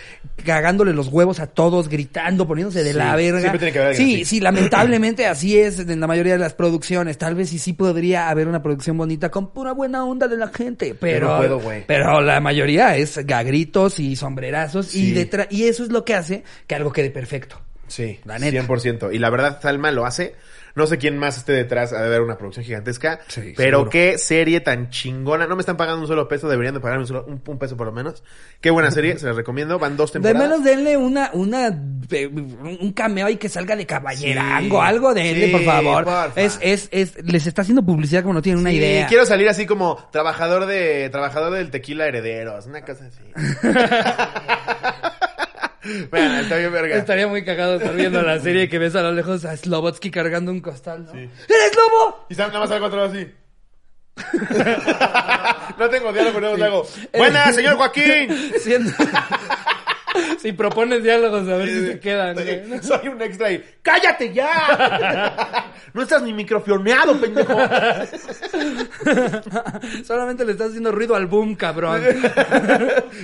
cagándole 0.45 0.93
los 0.93 1.07
huevos 1.09 1.39
a 1.39 1.47
todos, 1.47 1.89
gritando, 1.89 2.47
poniéndose 2.47 2.83
de 2.83 2.91
Sí, 2.93 2.97
la 2.97 3.15
verga. 3.15 3.39
siempre 3.39 3.59
tiene 3.59 3.71
que 3.73 3.79
haber 3.79 3.95
sí, 3.95 4.15
así. 4.15 4.25
sí, 4.25 4.39
lamentablemente 4.39 5.25
así 5.27 5.57
es 5.57 5.79
en 5.79 5.99
la 5.99 6.07
mayoría 6.07 6.33
de 6.33 6.39
las 6.39 6.53
producciones. 6.53 7.17
Tal 7.17 7.35
vez 7.35 7.49
sí, 7.49 7.59
sí 7.59 7.73
podría 7.73 8.29
haber 8.29 8.47
una 8.47 8.61
producción 8.61 8.97
bonita 8.97 9.29
con 9.29 9.51
pura 9.51 9.71
buena 9.73 10.05
onda 10.05 10.27
de 10.27 10.37
la 10.37 10.47
gente, 10.47 10.95
pero, 10.99 11.27
no 11.29 11.37
puedo, 11.37 11.59
güey. 11.59 11.83
pero 11.87 12.21
la 12.21 12.39
mayoría 12.39 12.95
es 12.97 13.17
gagritos 13.25 13.99
y 13.99 14.15
sombrerazos 14.15 14.95
y 14.95 15.11
detrás, 15.11 15.47
y 15.49 15.63
eso 15.65 15.83
es 15.83 15.89
lo 15.91 16.05
que 16.05 16.13
hace 16.15 16.43
que 16.67 16.75
algo 16.75 16.91
quede 16.91 17.09
perfecto. 17.11 17.59
Sí, 17.87 18.19
La 18.25 18.39
neta. 18.39 18.63
100%. 18.65 19.13
Y 19.13 19.19
la 19.19 19.29
verdad, 19.29 19.59
Salma 19.61 19.91
lo 19.91 20.05
hace. 20.05 20.35
No 20.75 20.87
sé 20.87 20.97
quién 20.97 21.19
más 21.19 21.37
esté 21.37 21.51
detrás, 21.51 21.93
ha 21.93 21.99
de 22.01 22.07
haber 22.07 22.21
una 22.21 22.35
producción 22.35 22.65
gigantesca. 22.65 23.19
Sí, 23.27 23.53
pero 23.55 23.77
seguro. 23.79 23.91
qué 23.91 24.17
serie 24.17 24.59
tan 24.59 24.89
chingona. 24.89 25.45
No 25.45 25.55
me 25.55 25.59
están 25.59 25.77
pagando 25.77 26.01
un 26.01 26.07
solo 26.07 26.27
peso, 26.27 26.49
deberían 26.49 26.73
de 26.73 26.79
pagarme 26.79 27.03
un, 27.03 27.07
solo, 27.07 27.25
un, 27.27 27.39
un 27.45 27.59
peso 27.59 27.77
por 27.77 27.85
lo 27.85 27.93
menos. 27.93 28.23
Qué 28.59 28.71
buena 28.71 28.89
serie, 28.89 29.15
se 29.19 29.27
las 29.27 29.35
recomiendo. 29.35 29.77
Van 29.77 29.95
dos 29.97 30.11
De 30.11 30.19
temporadas. 30.19 30.49
menos 30.49 30.63
denle 30.65 30.97
una, 30.97 31.29
una, 31.33 31.69
de- 31.69 32.25
un 32.25 32.91
cameo 32.93 33.27
ahí 33.27 33.37
que 33.37 33.49
salga 33.49 33.75
de 33.75 33.85
caballerango, 33.85 34.79
Sí. 34.81 34.87
algo 34.87 35.13
denle, 35.13 35.45
Sí, 35.45 35.51
por 35.51 35.63
favor. 35.63 36.05
porfa. 36.05 36.31
Es, 36.41 36.57
es, 36.63 36.89
es, 36.91 37.23
les 37.23 37.45
está 37.45 37.61
haciendo 37.61 37.83
publicidad 37.85 38.23
como 38.23 38.33
no 38.33 38.41
tienen 38.41 38.59
una 38.61 38.71
idea. 38.71 39.05
quiero 39.05 39.27
salir 39.27 39.47
así 39.49 39.67
como 39.67 39.97
trabajador 40.11 40.65
de 40.65 41.07
trabajador 41.11 41.53
del 41.53 41.69
tequila 41.69 42.07
herederos, 42.07 42.65
una 42.65 42.81
cosa 42.83 43.05
así. 43.05 43.21
Vean, 46.11 46.35
está 46.39 46.57
bien 46.57 46.71
verga. 46.71 46.97
Estaría 46.97 47.27
muy 47.27 47.43
cagado 47.43 47.75
estar 47.75 47.93
viendo 47.95 48.21
la 48.21 48.39
serie 48.41 48.69
que 48.69 48.79
ves 48.79 48.95
a 48.95 49.01
lo 49.01 49.11
lejos 49.11 49.45
a 49.45 49.55
Slobotsky 49.57 50.11
cargando 50.11 50.51
un 50.51 50.61
costal, 50.61 51.05
¿no? 51.05 51.13
¡Eres 51.13 51.75
lobo! 51.75 52.25
Y 52.29 52.35
nada 52.35 52.59
más 52.59 52.71
algo 52.71 52.85
atrás 52.87 53.11
así. 53.11 53.31
no 55.79 55.89
tengo 55.89 56.13
diálogo, 56.13 56.39
no 56.39 56.63
hago. 56.65 56.87
Buenas, 57.17 57.55
señor 57.55 57.75
Joaquín. 57.75 58.29
Siendo- 58.59 58.91
si 60.39 60.51
propones 60.53 61.03
diálogos, 61.03 61.48
a 61.48 61.58
ver 61.58 61.70
si 61.70 61.88
se 61.88 62.00
quedan. 62.00 62.36
Soy, 62.82 63.08
un 63.08 63.22
extra 63.22 63.51
y 63.51 63.63
¡cállate 63.82 64.34
ya! 64.34 65.72
no 65.93 66.01
estás 66.01 66.22
ni 66.24 66.34
microfioneado, 66.34 67.20
pendejo. 67.20 67.53
Solamente 70.05 70.46
le 70.46 70.53
estás 70.53 70.70
haciendo 70.70 70.91
ruido 70.91 71.15
al 71.15 71.27
boom, 71.27 71.55
cabrón. 71.55 72.01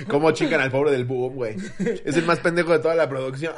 Cómo 0.08 0.30
chingan 0.32 0.60
al 0.60 0.70
pobre 0.70 0.90
del 0.92 1.04
boom, 1.04 1.34
güey. 1.34 1.56
Es 2.04 2.16
el 2.16 2.24
más 2.24 2.38
pendejo 2.40 2.72
de 2.72 2.78
toda 2.78 2.94
la 2.94 3.08
producción. 3.08 3.54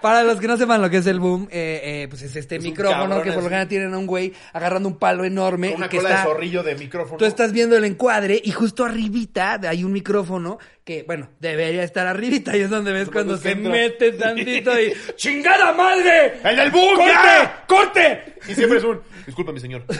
Para 0.00 0.22
los 0.22 0.38
que 0.38 0.46
no 0.46 0.56
sepan 0.56 0.80
lo 0.80 0.88
que 0.90 0.98
es 0.98 1.06
el 1.06 1.18
boom, 1.18 1.48
eh, 1.50 1.80
eh, 1.82 2.06
pues 2.08 2.22
es 2.22 2.36
este 2.36 2.56
Es 2.56 2.62
micrófono 2.62 3.22
que 3.22 3.32
por 3.32 3.42
lo 3.42 3.48
general 3.48 3.68
tienen 3.68 3.92
a 3.94 3.98
un 3.98 4.06
güey 4.06 4.32
agarrando 4.52 4.88
un 4.88 4.96
palo 4.96 5.24
enorme 5.24 5.74
Una 5.74 5.86
y 5.86 5.88
que 5.88 5.96
cola 5.96 6.10
está... 6.10 6.22
de 6.22 6.28
zorrillo 6.28 6.62
de 6.62 6.74
micrófono. 6.76 6.95
Tú 7.18 7.24
estás 7.24 7.52
viendo 7.52 7.76
el 7.76 7.84
encuadre 7.84 8.40
y 8.42 8.50
justo 8.52 8.84
arribita 8.84 9.60
hay 9.68 9.84
un 9.84 9.92
micrófono 9.92 10.58
que, 10.84 11.02
bueno, 11.06 11.28
debería 11.40 11.82
estar 11.82 12.06
arribita 12.06 12.56
y 12.56 12.60
es 12.62 12.70
donde 12.70 12.92
ves 12.92 13.10
cuando 13.10 13.36
se 13.36 13.52
entra. 13.52 13.72
mete 13.72 14.12
tantito 14.12 14.80
y 14.80 14.92
¡Chingada 15.16 15.72
madre! 15.72 16.40
¡El 16.44 16.56
del 16.56 16.70
boom, 16.70 16.96
¡Corte! 16.96 17.12
ya! 17.12 17.64
¡Corte! 17.66 18.34
Y 18.48 18.54
siempre 18.54 18.78
es 18.78 18.84
un... 18.84 19.00
Disculpa, 19.26 19.52
mi 19.52 19.60
señor. 19.60 19.84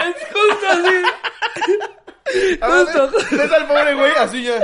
Es 0.00 0.16
justo 0.32 0.66
así. 0.70 0.96
Justo. 2.60 3.10
Ves 3.32 3.52
al 3.52 3.66
pobre 3.66 3.94
güey 3.94 4.12
así 4.18 4.44
ya. 4.44 4.60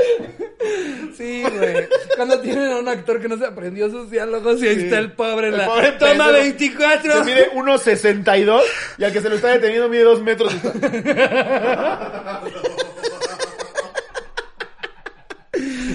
Sí, 1.16 1.42
güey. 1.42 1.88
Cuando 2.16 2.38
tienen 2.40 2.70
a 2.72 2.76
un 2.76 2.88
actor 2.88 3.20
que 3.20 3.28
no 3.28 3.36
se 3.36 3.46
aprendió 3.46 3.90
sus 3.90 4.10
diálogos 4.10 4.62
y 4.62 4.68
ahí 4.68 4.74
Sí. 4.76 4.84
está 4.84 4.98
el 4.98 5.12
pobre 5.12 5.48
El 5.48 5.58
la 5.58 5.66
pobre 5.66 5.92
toma 5.92 6.10
pendejo. 6.26 6.32
24. 6.32 7.12
Se 7.18 7.24
mide 7.24 7.50
1.62 7.54 8.62
y 8.98 9.04
al 9.04 9.12
que 9.12 9.20
se 9.20 9.28
lo 9.28 9.36
está 9.36 9.48
deteniendo 9.48 9.88
mide 9.88 10.02
2 10.04 10.22
metros. 10.22 10.54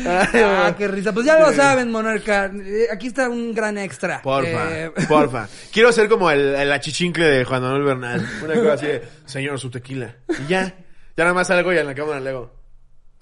Ah, 0.06 0.74
qué 0.78 0.88
risa. 0.88 1.14
Pues 1.14 1.26
ya 1.26 1.40
lo 1.40 1.54
saben, 1.54 1.92
Monarca. 1.92 2.52
Eh, 2.54 2.88
Aquí 2.92 3.08
está 3.08 3.30
un 3.30 3.54
gran 3.54 3.78
extra. 3.78 4.22
Porfa, 4.22 4.68
Eh, 4.72 4.92
porfa. 5.08 5.48
Quiero 5.72 5.92
ser 5.92 6.10
como 6.10 6.32
el, 6.32 6.56
el 6.56 6.72
achichincle 6.72 7.26
de 7.26 7.46
Juan 7.46 7.62
Manuel 7.62 7.84
Bernal. 7.84 8.28
Una 8.44 8.54
cosa 8.56 8.74
así 8.74 8.86
de, 8.88 9.04
señor, 9.26 9.60
su 9.60 9.70
tequila. 9.70 10.16
Y 10.44 10.48
ya. 10.48 10.74
Ya 11.18 11.24
nada 11.24 11.34
más 11.34 11.48
salgo 11.48 11.74
y 11.74 11.78
en 11.78 11.86
la 11.88 11.96
cámara 11.96 12.20
le 12.20 12.30
hago. 12.30 12.52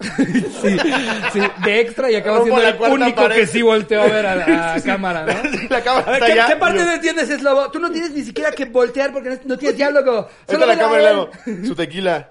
sí, 0.00 0.78
sí, 1.32 1.40
de 1.62 1.80
extra 1.80 2.10
y 2.10 2.14
acabo 2.14 2.38
Rompo 2.38 2.46
siendo 2.46 2.62
la 2.62 2.68
el 2.70 2.76
cuarta 2.78 2.94
único 2.94 3.16
pared. 3.22 3.36
que 3.36 3.46
sí 3.46 3.60
volteó 3.60 4.00
a 4.00 4.06
ver 4.06 4.24
a 4.24 4.34
la 4.34 4.72
a 4.74 4.80
cámara, 4.82 5.26
¿no? 5.26 5.50
La 5.68 5.82
cámara 5.82 6.06
A 6.06 6.10
ver, 6.12 6.14
está 6.22 6.26
¿qué, 6.26 6.32
allá, 6.32 6.46
qué 6.46 6.56
parte 6.56 6.76
y 6.76 6.80
yo- 6.80 6.86
no 6.86 6.92
entiendes, 6.94 7.28
Slobo? 7.28 7.70
Tú 7.70 7.78
no 7.80 7.90
tienes 7.92 8.10
ni 8.12 8.22
siquiera 8.22 8.50
que 8.50 8.64
voltear 8.64 9.12
porque 9.12 9.28
no, 9.28 9.36
no 9.44 9.58
tienes 9.58 9.76
diálogo. 9.76 10.10
Ahorita 10.12 10.52
Solo 10.52 10.64
la 10.66 10.72
mira 10.72 10.84
cámara 10.86 11.02
a 11.02 11.04
le 11.04 11.10
él. 11.10 11.16
hago. 11.16 11.66
Su 11.66 11.74
tequila. 11.74 12.30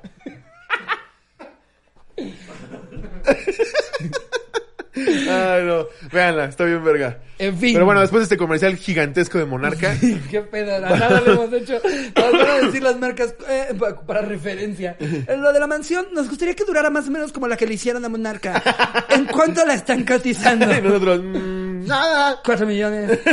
Ay, 5.08 5.64
no. 5.66 5.88
Véanla, 6.12 6.46
está 6.46 6.66
bien 6.66 6.84
verga. 6.84 7.20
En 7.38 7.58
fin. 7.58 7.74
Pero 7.74 7.86
bueno, 7.86 8.02
después 8.02 8.22
de 8.22 8.24
este 8.26 8.38
comercial 8.38 8.76
gigantesco 8.76 9.38
de 9.38 9.46
Monarca. 9.46 9.96
Qué 10.32 10.42
pedo, 10.42 10.76
a 10.76 10.80
nada 10.80 11.22
le 11.22 11.32
hemos 11.32 11.54
hecho. 11.54 11.80
Van 12.16 12.36
a 12.36 12.66
decir 12.66 12.84
las 12.84 12.98
marcas 13.00 13.34
eh, 13.48 13.74
pa- 13.80 14.02
para 14.06 14.22
referencia. 14.22 14.98
En 15.00 15.42
lo 15.42 15.54
de 15.54 15.60
la 15.60 15.68
mansión, 15.68 16.08
nos 16.14 16.28
gustaría 16.30 16.54
que 16.56 16.66
durara 16.66 16.90
más 16.90 17.08
o 17.08 17.12
menos 17.12 17.32
como 17.32 17.48
la 17.48 17.56
que 17.58 17.66
le 17.66 17.76
hicieron 17.76 18.04
a 18.04 18.10
Monarca. 18.10 18.62
¿En 19.10 19.26
cuánto 19.26 19.66
la 19.66 19.74
están 19.76 20.04
cotizando? 20.06 20.66
Y 20.78 20.82
nosotros, 20.82 21.22
mm, 21.24 21.86
nada. 21.88 22.40
Cuatro 22.44 22.66
millones. 22.68 23.20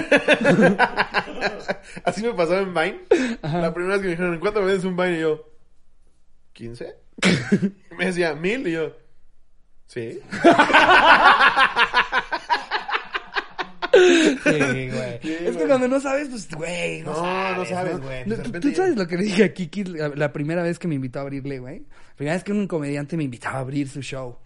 Así 2.05 2.23
me 2.23 2.33
pasó 2.35 2.59
en 2.59 2.73
Vine. 2.75 3.01
La 3.43 3.73
primera 3.75 3.95
vez 3.95 4.03
que 4.03 4.07
me 4.07 4.11
dijeron, 4.13 4.35
¿en 4.35 4.41
cuánto 4.41 4.61
me 4.61 4.67
vendes 4.67 4.85
un 4.85 4.97
Vine? 4.97 5.17
Y 5.17 5.21
yo, 5.21 5.49
¿15? 6.57 6.95
Y 7.91 7.95
me 7.97 8.07
decía, 8.07 8.35
¿mil? 8.35 8.67
Y 8.69 8.73
yo, 8.73 8.93
sí. 9.87 10.21
Sí, 13.97 14.91
güey. 14.91 15.47
es 15.49 15.57
que 15.57 15.65
cuando 15.67 15.89
no 15.89 16.01
sabes, 16.01 16.29
pues, 16.29 16.49
güey, 16.51 17.03
no, 17.03 17.11
No, 17.13 17.17
sabes. 17.17 17.57
no 17.59 17.65
sabes, 17.67 18.01
güey. 18.01 18.25
De 18.25 18.37
¿tú- 18.37 18.43
repente 18.43 18.61
¿Tú 18.71 18.75
sabes 18.77 18.97
lo 18.97 19.07
que 19.07 19.17
le 19.17 19.25
dije 19.25 19.45
a 19.45 19.55
Kiki 19.55 19.85
la, 19.85 20.33
primera 20.33 20.63
vez 20.63 20.79
que 20.79 20.89
me 20.89 20.95
invitó 20.95 21.19
a 21.19 21.23
abrirle, 21.23 21.59
güey? 21.59 21.79
La 21.81 22.17
primera 22.17 22.35
vez 22.37 22.45
que 22.45 22.53
un 22.53 22.67
comediante 22.67 23.17
me 23.17 23.25
invitaba 23.25 23.59
a 23.59 23.61
abrir 23.61 23.89
su 23.89 24.01
show. 24.01 24.37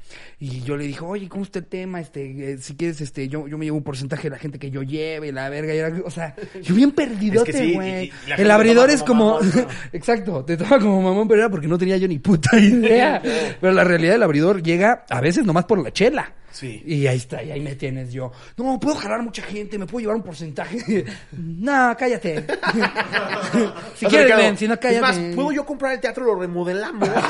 Y 0.40 0.60
yo 0.62 0.76
le 0.76 0.84
dije, 0.86 1.00
oye, 1.04 1.28
¿cómo 1.28 1.44
está 1.44 1.60
el 1.60 1.66
tema? 1.66 2.00
Este, 2.00 2.52
eh, 2.54 2.58
si 2.58 2.74
quieres, 2.74 3.00
este, 3.00 3.28
yo, 3.28 3.46
yo 3.46 3.56
me 3.58 3.64
llevo 3.64 3.76
un 3.76 3.84
porcentaje 3.84 4.24
de 4.24 4.30
la 4.30 4.38
gente 4.38 4.58
que 4.58 4.70
yo 4.72 4.82
lleve, 4.82 5.30
la 5.30 5.48
verga. 5.48 5.72
Y 5.72 5.78
era, 5.78 5.92
o 6.04 6.10
sea, 6.10 6.34
yo 6.62 6.74
bien 6.74 6.90
perdidote, 6.90 7.50
Es 7.52 7.56
que 7.56 7.62
sí, 7.64 7.74
güey. 7.74 8.04
y- 8.06 8.12
y 8.36 8.40
el 8.40 8.50
abridor 8.50 8.90
es 8.90 9.02
como 9.04 9.38
como... 9.38 9.40
mamón, 9.40 9.52
¿no? 9.54 9.66
Exacto, 9.92 10.44
te 10.44 10.56
toma 10.56 10.78
como 10.80 11.00
mamón, 11.00 11.28
pero 11.28 11.42
era 11.42 11.48
porque 11.50 11.68
no 11.68 11.78
tenía 11.78 11.96
yo 11.96 12.08
ni 12.08 12.18
puta 12.18 12.56
idea. 12.58 13.22
pero 13.60 13.72
la 13.72 13.84
realidad 13.84 14.14
del 14.14 14.22
abridor 14.24 14.62
llega 14.62 15.04
a 15.08 15.20
veces 15.20 15.44
nomás 15.44 15.64
por 15.66 15.78
la 15.80 15.92
chela. 15.92 16.32
Sí. 16.52 16.82
Y 16.84 17.06
ahí 17.06 17.16
está, 17.18 17.42
y 17.42 17.50
ahí 17.52 17.60
me 17.60 17.74
tienes 17.76 18.12
yo. 18.12 18.32
No, 18.56 18.78
puedo 18.80 18.96
jalar 18.96 19.22
mucha 19.22 19.42
gente, 19.42 19.78
me 19.78 19.86
puedo 19.86 20.00
llevar 20.00 20.16
un 20.16 20.22
porcentaje. 20.22 21.04
no, 21.32 21.96
cállate. 21.98 22.44
si 23.94 24.06
Has 24.06 24.10
quieres, 24.10 24.22
ubicado. 24.26 24.42
ven, 24.42 24.56
si 24.58 24.68
no, 24.68 24.78
cállate. 24.78 24.96
Es 24.96 25.00
más, 25.02 25.34
¿puedo 25.34 25.52
yo 25.52 25.64
comprar 25.64 25.92
el 25.94 26.00
teatro? 26.00 26.24
Lo 26.24 26.34
remodelamos. 26.34 27.08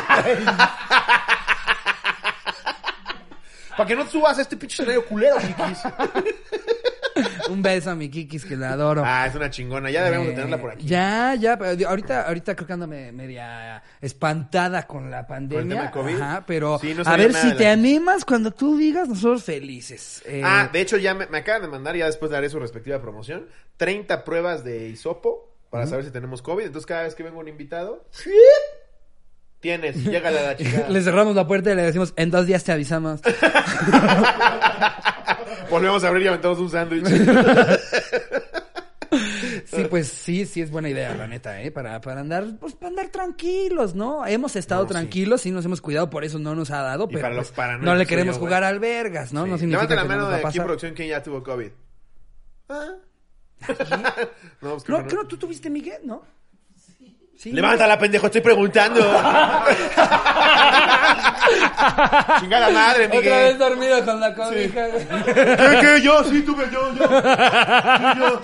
Para 3.76 3.88
que 3.88 3.94
no 3.96 4.04
te 4.04 4.10
subas 4.10 4.38
a 4.38 4.42
este 4.42 4.56
pinche 4.56 4.74
escenario 4.82 5.06
culero, 5.06 5.36
chiquis. 5.40 5.78
Un 7.50 7.62
beso 7.62 7.90
a 7.90 7.94
mi 7.94 8.08
Kikis, 8.10 8.44
que 8.44 8.56
la 8.56 8.72
adoro. 8.72 9.02
Ah, 9.04 9.26
es 9.26 9.34
una 9.34 9.48
chingona. 9.50 9.90
Ya 9.90 10.04
debemos 10.04 10.26
de 10.26 10.32
Eh, 10.32 10.36
tenerla 10.36 10.58
por 10.60 10.70
aquí. 10.72 10.86
Ya, 10.86 11.34
ya, 11.34 11.56
pero 11.58 11.88
ahorita, 11.88 12.22
ahorita 12.26 12.54
creo 12.54 12.66
que 12.66 12.72
ando 12.72 12.86
me- 12.86 13.12
media 13.12 13.82
espantada 14.00 14.86
con 14.86 15.10
la 15.10 15.26
pandemia. 15.26 15.68
tema 15.68 15.82
de 15.86 15.90
COVID? 15.90 16.14
Ajá, 16.20 16.44
pero 16.46 16.78
Sí, 16.78 16.94
no 16.94 17.02
a 17.06 17.16
ver 17.16 17.32
si 17.34 17.48
de 17.48 17.54
te 17.54 17.64
la- 17.64 17.72
animas 17.72 18.24
cuando 18.24 18.50
tú 18.50 18.76
digas, 18.76 19.08
nosotros 19.08 19.44
felices. 19.44 20.22
Eh, 20.26 20.42
Ah, 20.44 20.68
de 20.72 20.80
hecho 20.80 20.96
ya 20.96 21.14
me, 21.14 21.26
me 21.26 21.38
acaban 21.38 21.62
de 21.62 21.68
mandar, 21.68 21.96
ya 21.96 22.06
después 22.06 22.30
daré 22.30 22.48
su 22.50 22.58
respectiva 22.58 23.00
promoción, 23.00 23.46
30 23.76 24.24
pruebas 24.24 24.64
de 24.64 24.88
hisopo 24.88 25.54
para 25.70 25.86
saber 25.86 26.04
si 26.04 26.10
tenemos 26.10 26.42
COVID. 26.42 26.64
Entonces 26.66 26.86
cada 26.86 27.02
vez 27.04 27.14
que 27.14 27.22
venga 27.22 27.38
un 27.38 27.48
invitado, 27.48 28.04
tienes, 29.60 29.96
llega 30.04 30.30
la 30.30 30.56
chingada. 30.58 30.88
Le 30.88 31.00
cerramos 31.02 31.36
la 31.36 31.46
puerta 31.46 31.70
y 31.72 31.76
le 31.76 31.82
decimos, 31.82 32.12
en 32.16 32.30
dos 32.30 32.46
días 32.46 32.64
te 32.64 32.72
avisamos. 32.72 33.20
Volvemos 35.68 36.04
a 36.04 36.08
abrir 36.08 36.24
y 36.24 36.28
aventamos 36.28 36.58
un 36.58 36.70
sándwich. 36.70 37.04
Sí, 39.66 39.84
pues 39.90 40.06
sí, 40.08 40.46
sí 40.46 40.60
es 40.60 40.70
buena 40.70 40.88
idea, 40.88 41.14
la 41.16 41.26
neta, 41.26 41.60
¿eh? 41.62 41.72
Para, 41.72 42.00
para 42.00 42.20
andar, 42.20 42.44
pues 42.60 42.74
para 42.74 42.88
andar 42.90 43.08
tranquilos, 43.08 43.94
¿no? 43.94 44.24
Hemos 44.26 44.54
estado 44.56 44.82
No, 44.82 44.88
tranquilos, 44.88 45.40
sí. 45.40 45.50
nos 45.50 45.64
hemos 45.64 45.80
cuidado, 45.80 46.08
por 46.10 46.22
eso 46.24 46.38
no 46.38 46.54
nos 46.54 46.70
ha 46.70 46.80
dado, 46.82 47.04
Y 47.04 47.14
pero 47.14 47.22
para 47.22 47.34
los 47.34 47.48
pues, 47.48 47.56
paranoicos 47.56 47.86
no 47.86 47.94
le 47.96 48.06
queremos 48.06 48.36
yo, 48.36 48.40
jugar 48.40 48.62
al 48.64 48.78
vergas, 48.78 49.32
¿no? 49.32 49.46
No 49.46 49.58
significa 49.58 49.82
Levanta 49.82 49.94
la 49.96 50.02
que 50.02 50.08
no 50.08 50.14
mano 50.14 50.20
nos 50.22 50.32
va 50.32 50.36
de 50.36 50.44
a 50.44 50.48
aquí 50.48 50.58
en 50.58 50.62
pasar. 50.62 50.66
producción 50.66 50.94
que 50.94 51.08
ya 51.08 51.22
tuvo 51.22 51.42
COVID. 51.42 51.70
Ah. 52.68 52.86
no, 54.60 54.70
pues, 54.70 54.72
No, 54.72 54.78
creo 54.84 55.02
que 55.02 55.08
¿qué 55.08 55.16
no? 55.16 55.26
¿Tú 55.26 55.36
tuviste 55.36 55.70
Miguel, 55.70 56.02
no? 56.04 56.22
Sí. 57.36 57.52
Levántala, 57.52 57.98
pendejo, 57.98 58.26
estoy 58.26 58.42
preguntando. 58.42 59.00
Chingada 62.40 62.70
madre, 62.70 63.06
Otra 63.06 63.18
vez 63.20 63.22
Miguel. 63.24 63.58
dormido 63.58 64.04
con 64.04 64.20
la 64.20 64.34
cobija. 64.34 64.86
güey. 64.88 65.06
¿Qué, 65.24 65.78
qué? 65.80 66.00
Yo, 66.02 66.24
sí, 66.24 66.42
tuve, 66.42 66.64
yo, 66.72 66.92
yo. 66.94 67.08
Sí, 67.08 68.18
yo. 68.18 68.40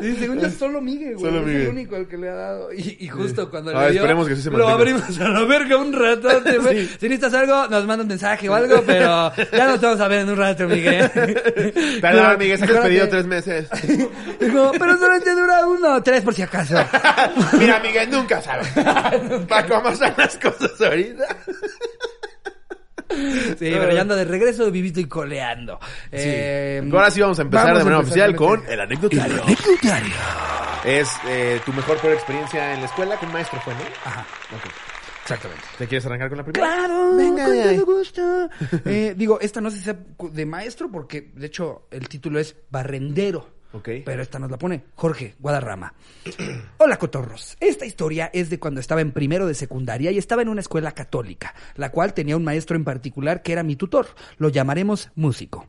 Sí, 0.00 0.16
según 0.18 0.40
yo, 0.40 0.49
solo 0.60 0.80
Miguel, 0.80 1.16
güey. 1.16 1.24
Solo 1.32 1.40
es 1.40 1.46
Miguel. 1.46 1.62
el 1.62 1.68
único 1.68 1.96
al 1.96 2.06
que 2.06 2.16
le 2.16 2.28
ha 2.28 2.34
dado. 2.34 2.72
Y, 2.72 2.96
y 3.00 3.08
justo 3.08 3.50
cuando 3.50 3.76
Ah, 3.76 3.86
le 3.86 3.92
dio, 3.92 4.00
esperemos 4.02 4.28
que 4.28 4.36
sí 4.36 4.42
se 4.42 4.50
lo 4.50 4.68
abrimos 4.68 5.18
a 5.20 5.28
la 5.28 5.44
verga 5.44 5.76
un 5.78 5.92
rato. 5.92 6.28
güey. 6.62 6.86
Si 6.86 7.08
necesitas 7.08 7.34
algo, 7.34 7.66
nos 7.68 7.86
manda 7.86 8.02
un 8.02 8.08
mensaje 8.08 8.48
o 8.48 8.54
algo, 8.54 8.82
pero 8.86 9.32
ya 9.52 9.66
nos 9.66 9.80
vamos 9.80 10.00
a 10.00 10.08
ver 10.08 10.20
en 10.20 10.28
un 10.30 10.36
rato, 10.36 10.68
Miguel. 10.68 11.10
Perdón, 12.00 12.38
Miguel, 12.38 12.58
se 12.58 12.64
has 12.64 12.70
pedido 12.84 13.08
tres 13.08 13.26
meses. 13.26 13.68
Dijo, 14.40 14.72
pero 14.78 14.96
solamente 14.98 15.34
dura 15.34 15.66
uno, 15.66 16.02
tres 16.02 16.22
por 16.22 16.34
si 16.34 16.42
acaso. 16.42 16.76
Mira, 17.58 17.80
Miguel, 17.80 18.10
nunca 18.10 18.40
sabes. 18.42 18.68
Para 19.48 19.66
cómo 19.66 19.94
son 19.96 20.12
las 20.16 20.36
cosas 20.38 20.80
ahorita. 20.80 21.24
Sí, 23.10 23.54
pero 23.58 23.92
ya 23.92 24.00
ando 24.02 24.16
de 24.16 24.24
regreso, 24.24 24.70
vivito 24.70 25.00
y 25.00 25.06
coleando. 25.06 25.78
Eh, 26.12 26.82
Ahora 26.92 27.10
sí 27.10 27.20
vamos 27.20 27.38
a 27.38 27.42
empezar 27.42 27.66
vamos 27.66 27.78
de 27.78 27.84
manera 27.84 28.00
empezar 28.00 28.28
oficial 28.30 28.36
con 28.36 28.48
con 28.48 28.60
este- 28.60 28.74
el 28.74 28.80
anecdotario. 28.80 29.42
Anecdotario. 29.42 30.14
Es 30.84 31.10
eh, 31.28 31.60
tu 31.66 31.72
mejor 31.72 31.98
peor 31.98 32.14
experiencia 32.14 32.72
en 32.74 32.80
la 32.80 32.86
escuela. 32.86 33.18
¿Qué 33.18 33.26
maestro 33.26 33.60
fue, 33.60 33.74
no? 33.74 33.80
Ajá, 34.04 34.20
Ok. 34.54 34.70
exactamente. 35.22 35.62
¿Te 35.78 35.86
quieres 35.86 36.06
arrancar 36.06 36.28
con 36.30 36.38
la 36.38 36.44
primera? 36.44 36.66
Claro, 36.66 37.16
Venga 37.16 37.44
con 37.44 37.54
de 37.54 37.74
todo 37.74 37.86
gusto. 37.86 38.48
Eh, 38.86 39.14
digo, 39.16 39.38
esta 39.40 39.60
no 39.60 39.70
sé 39.70 39.76
si 39.78 39.84
sea 39.84 39.96
de 40.32 40.46
maestro 40.46 40.90
porque, 40.90 41.30
de 41.34 41.46
hecho, 41.46 41.86
el 41.90 42.08
título 42.08 42.38
es 42.38 42.56
Barrendero. 42.70 43.59
Ok. 43.72 43.88
Pero 44.04 44.22
esta 44.22 44.38
nos 44.38 44.50
la 44.50 44.58
pone 44.58 44.82
Jorge 44.96 45.34
Guadarrama. 45.38 45.94
Hola, 46.78 46.98
cotorros. 46.98 47.56
Esta 47.60 47.86
historia 47.86 48.30
es 48.32 48.50
de 48.50 48.58
cuando 48.58 48.80
estaba 48.80 49.00
en 49.00 49.12
primero 49.12 49.46
de 49.46 49.54
secundaria 49.54 50.10
y 50.10 50.18
estaba 50.18 50.42
en 50.42 50.48
una 50.48 50.60
escuela 50.60 50.92
católica, 50.92 51.54
la 51.76 51.90
cual 51.90 52.14
tenía 52.14 52.36
un 52.36 52.44
maestro 52.44 52.76
en 52.76 52.84
particular 52.84 53.42
que 53.42 53.52
era 53.52 53.62
mi 53.62 53.76
tutor. 53.76 54.08
Lo 54.38 54.48
llamaremos 54.48 55.10
músico, 55.14 55.68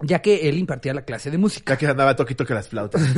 ya 0.00 0.20
que 0.20 0.48
él 0.48 0.58
impartía 0.58 0.94
la 0.94 1.02
clase 1.02 1.30
de 1.30 1.38
música. 1.38 1.74
Ya 1.74 1.78
que 1.78 1.86
andaba 1.86 2.16
toquito 2.16 2.44
que 2.44 2.54
las 2.54 2.68
flautas. 2.68 3.02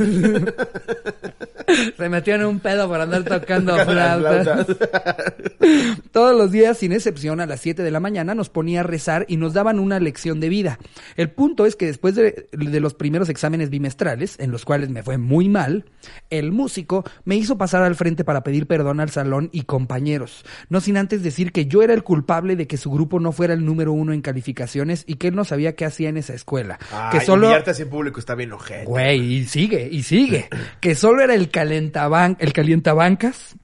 Se 1.97 2.09
metió 2.09 2.35
en 2.35 2.45
un 2.45 2.59
pedo 2.59 2.87
por 2.87 2.99
andar 2.99 3.23
tocando 3.23 3.77
flautas. 3.85 4.67
Todos 6.11 6.35
los 6.35 6.51
días, 6.51 6.77
sin 6.77 6.91
excepción, 6.91 7.39
a 7.39 7.45
las 7.45 7.61
7 7.61 7.83
de 7.83 7.91
la 7.91 7.99
mañana 7.99 8.35
nos 8.35 8.49
ponía 8.49 8.81
a 8.81 8.83
rezar 8.83 9.25
y 9.27 9.37
nos 9.37 9.53
daban 9.53 9.79
una 9.79 9.99
lección 9.99 10.39
de 10.39 10.49
vida. 10.49 10.79
El 11.15 11.29
punto 11.29 11.65
es 11.65 11.75
que 11.75 11.85
después 11.85 12.15
de, 12.15 12.47
de 12.51 12.79
los 12.79 12.93
primeros 12.93 13.29
exámenes 13.29 13.69
bimestrales, 13.69 14.37
en 14.39 14.51
los 14.51 14.65
cuales 14.65 14.89
me 14.89 15.03
fue 15.03 15.17
muy 15.17 15.49
mal, 15.49 15.85
el 16.29 16.51
músico 16.51 17.05
me 17.23 17.35
hizo 17.35 17.57
pasar 17.57 17.83
al 17.83 17.95
frente 17.95 18.23
para 18.23 18.43
pedir 18.43 18.67
perdón 18.67 18.99
al 18.99 19.09
salón 19.09 19.49
y 19.51 19.63
compañeros. 19.63 20.43
No 20.69 20.81
sin 20.81 20.97
antes 20.97 21.23
decir 21.23 21.51
que 21.51 21.65
yo 21.65 21.81
era 21.83 21.93
el 21.93 22.03
culpable 22.03 22.55
de 22.55 22.67
que 22.67 22.77
su 22.77 22.91
grupo 22.91 23.19
no 23.19 23.31
fuera 23.31 23.53
el 23.53 23.65
número 23.65 23.93
uno 23.93 24.13
en 24.13 24.21
calificaciones 24.21 25.03
y 25.07 25.15
que 25.15 25.29
él 25.29 25.35
no 25.35 25.45
sabía 25.45 25.75
qué 25.75 25.85
hacía 25.85 26.09
en 26.09 26.17
esa 26.17 26.33
escuela. 26.33 26.70
Ay, 26.91 27.19
que 27.19 27.25
solo... 27.25 27.49
así 27.53 27.81
en 27.81 27.89
público 27.89 28.19
está 28.19 28.35
bien 28.35 28.53
ojete. 28.53 28.85
Güey, 28.85 29.19
y 29.19 29.45
sigue, 29.45 29.87
y 29.91 30.03
sigue. 30.03 30.49
que 30.79 30.95
solo 30.95 31.21
era 31.23 31.33
el 31.33 31.49
calentaban, 31.49 32.37
el 32.39 32.53
calientabancas 32.53 33.55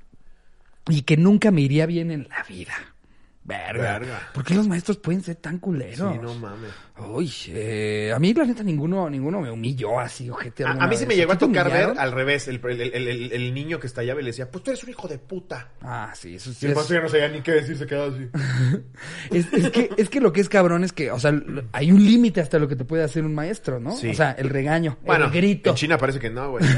y 0.90 1.02
que 1.04 1.18
nunca 1.18 1.52
me 1.52 1.62
iría 1.62 1.86
bien 1.86 2.12
en 2.12 2.28
la 2.30 2.44
vida. 2.44 2.74
Verga. 3.44 4.00
Verga. 4.00 4.30
¿Por 4.34 4.44
qué 4.44 4.54
los 4.54 4.68
maestros 4.68 4.98
pueden 4.98 5.24
ser 5.24 5.36
tan 5.36 5.60
culeros? 5.60 6.14
Sí, 6.14 6.20
no 6.22 6.34
mames. 6.36 6.72
Uy, 7.00 7.32
eh, 7.50 8.12
a 8.16 8.20
mí 8.20 8.34
la 8.34 8.46
neta 8.46 8.63
ninguno, 8.63 9.10
ninguno 9.10 9.39
me 9.42 9.51
humilló 9.51 10.00
así, 10.00 10.30
ojete. 10.30 10.63
A, 10.66 10.72
a 10.72 10.88
mí 10.88 10.96
sí 10.98 11.06
me 11.06 11.16
llegó 11.16 11.34
a 11.34 11.38
tocar 11.38 11.72
ver 11.72 11.94
al 11.98 12.12
revés. 12.12 12.48
El, 12.48 12.60
el, 12.63 12.82
el, 12.82 13.08
el- 13.08 13.32
el 13.32 13.54
niño 13.54 13.80
que 13.80 13.88
estallaba 13.88 14.20
y 14.20 14.24
le 14.24 14.30
decía, 14.32 14.50
pues 14.50 14.63
tú 14.63 14.72
eres 14.72 14.84
un 14.84 14.89
hijo 14.89 15.08
de 15.08 15.18
puta. 15.20 15.70
Ah, 15.82 16.12
sí, 16.16 16.36
eso 16.36 16.51
sí 16.51 16.60
Y 16.62 16.66
el 16.66 16.72
es... 16.72 16.75
maestro 16.75 16.96
ya 16.98 17.01
no 17.04 17.10
sabía 17.10 17.27
ni 17.30 17.42
qué 17.42 17.51
decir, 17.51 17.77
se 17.77 17.86
quedaba 17.86 18.08
así. 18.08 18.27
Es, 19.32 19.51
es 19.54 19.70
que, 19.70 19.89
es 19.98 20.10
que 20.10 20.22
lo 20.22 20.32
que 20.34 20.42
es 20.42 20.50
cabrón 20.50 20.84
es 20.84 20.94
que, 20.94 21.12
o 21.12 21.20
sea, 21.20 21.34
hay 21.74 21.92
un 21.92 22.04
límite 22.04 22.42
hasta 22.42 22.58
lo 22.60 22.68
que 22.68 22.75
te 22.75 22.86
puede 22.86 23.04
hacer 23.04 23.24
un 23.24 23.36
maestro, 23.36 23.80
¿no? 23.80 23.96
Sí. 23.96 24.10
O 24.10 24.13
sea, 24.13 24.32
el 24.32 24.50
regaño, 24.50 24.98
Bueno, 25.06 25.25
el 25.25 25.32
grito. 25.32 25.72
en 25.72 25.75
China 25.75 25.98
parece 25.98 26.20
que 26.20 26.30
no, 26.30 26.51
güey. 26.51 26.63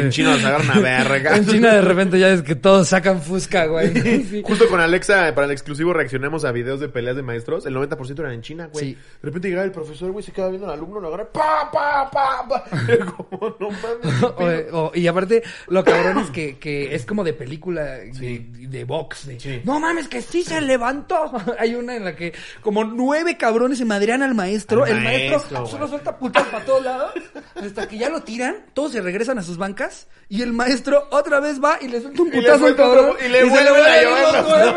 En 0.00 0.10
China 0.10 0.30
nos 0.32 0.44
agarran 0.44 0.70
a 0.70 0.80
verga. 0.80 1.36
En 1.36 1.46
China 1.46 1.74
de 1.74 1.82
repente 1.82 2.18
ya 2.18 2.30
es 2.30 2.42
que 2.42 2.54
todos 2.54 2.88
sacan 2.88 3.20
fusca, 3.22 3.66
güey. 3.66 3.92
Sí. 4.24 4.42
Justo 4.44 4.68
con 4.68 4.80
Alexa, 4.80 5.34
para 5.34 5.46
el 5.46 5.52
exclusivo, 5.52 5.92
reaccionamos 5.92 6.44
a 6.44 6.52
videos 6.52 6.80
de 6.80 6.88
peleas 6.88 7.16
de 7.16 7.22
maestros. 7.22 7.66
El 7.66 7.74
90% 7.76 8.18
eran 8.20 8.32
en 8.32 8.42
China, 8.42 8.68
güey. 8.72 8.84
Sí. 8.84 8.94
De 8.94 8.98
repente 9.22 9.50
el 9.64 9.72
profesor, 9.72 10.10
güey, 10.10 10.24
se 10.24 10.32
quedaba 10.32 10.50
viendo 10.50 10.66
al 10.68 10.74
alumno, 10.74 11.00
lo 11.00 11.08
agarra, 11.08 11.30
pa, 11.30 11.70
pa, 11.72 12.10
pa, 12.10 12.46
pa. 12.48 12.64
Como, 13.16 13.56
no 13.58 13.68
mames. 13.70 14.22
O- 14.72 14.78
o- 14.86 14.92
y 14.94 15.06
aparte, 15.06 15.42
lo 15.68 15.84
cabrón 15.84 16.18
es 16.18 16.30
que, 16.30 16.58
que 16.58 16.94
es 16.94 17.04
como 17.06 17.24
de 17.24 17.32
película 17.32 17.82
de, 17.84 18.14
Sí. 18.14 18.46
de 18.50 18.84
box. 18.84 19.26
de, 19.26 19.40
Sí. 19.40 19.60
No 19.64 19.80
mames, 19.80 20.08
que 20.08 20.22
sí 20.22 20.42
se 20.42 20.60
levantó. 20.60 21.30
Hay 21.58 21.74
una 21.74 21.96
en 21.96 22.04
la 22.04 22.16
que 22.16 22.32
como 22.60 22.84
nueve 22.84 23.36
cabrones 23.36 23.78
se 23.78 23.84
madrean 23.84 24.22
al 24.22 24.34
maestro. 24.34 24.84
Al 24.84 24.90
el 24.92 25.00
maestro, 25.04 25.38
maestro, 25.38 25.66
solo 25.66 25.88
suelta 25.88 26.16
putas 26.18 26.44
para 26.48 26.64
todos 26.64 26.84
lados. 26.84 27.12
Hasta 27.54 27.86
que 27.88 27.98
ya 27.98 28.08
lo 28.08 28.22
tiran, 28.22 28.66
todos 28.74 28.92
se 28.92 29.00
regresan 29.00 29.38
a 29.38 29.42
sus 29.42 29.56
bancas. 29.58 30.08
Y 30.28 30.42
el 30.42 30.52
maestro 30.52 31.08
otra 31.10 31.40
vez 31.40 31.60
va 31.62 31.78
y 31.80 31.88
le 31.88 32.00
suelta 32.00 32.22
un 32.22 32.30
putazo 32.30 32.66
al 32.66 32.76
cabrón. 32.76 33.16
y 33.24 33.28
le 33.28 33.40
a 33.40 33.44
vuelve 33.46 33.70
llevar 33.70 34.36
a 34.36 34.70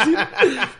así. 0.00 0.14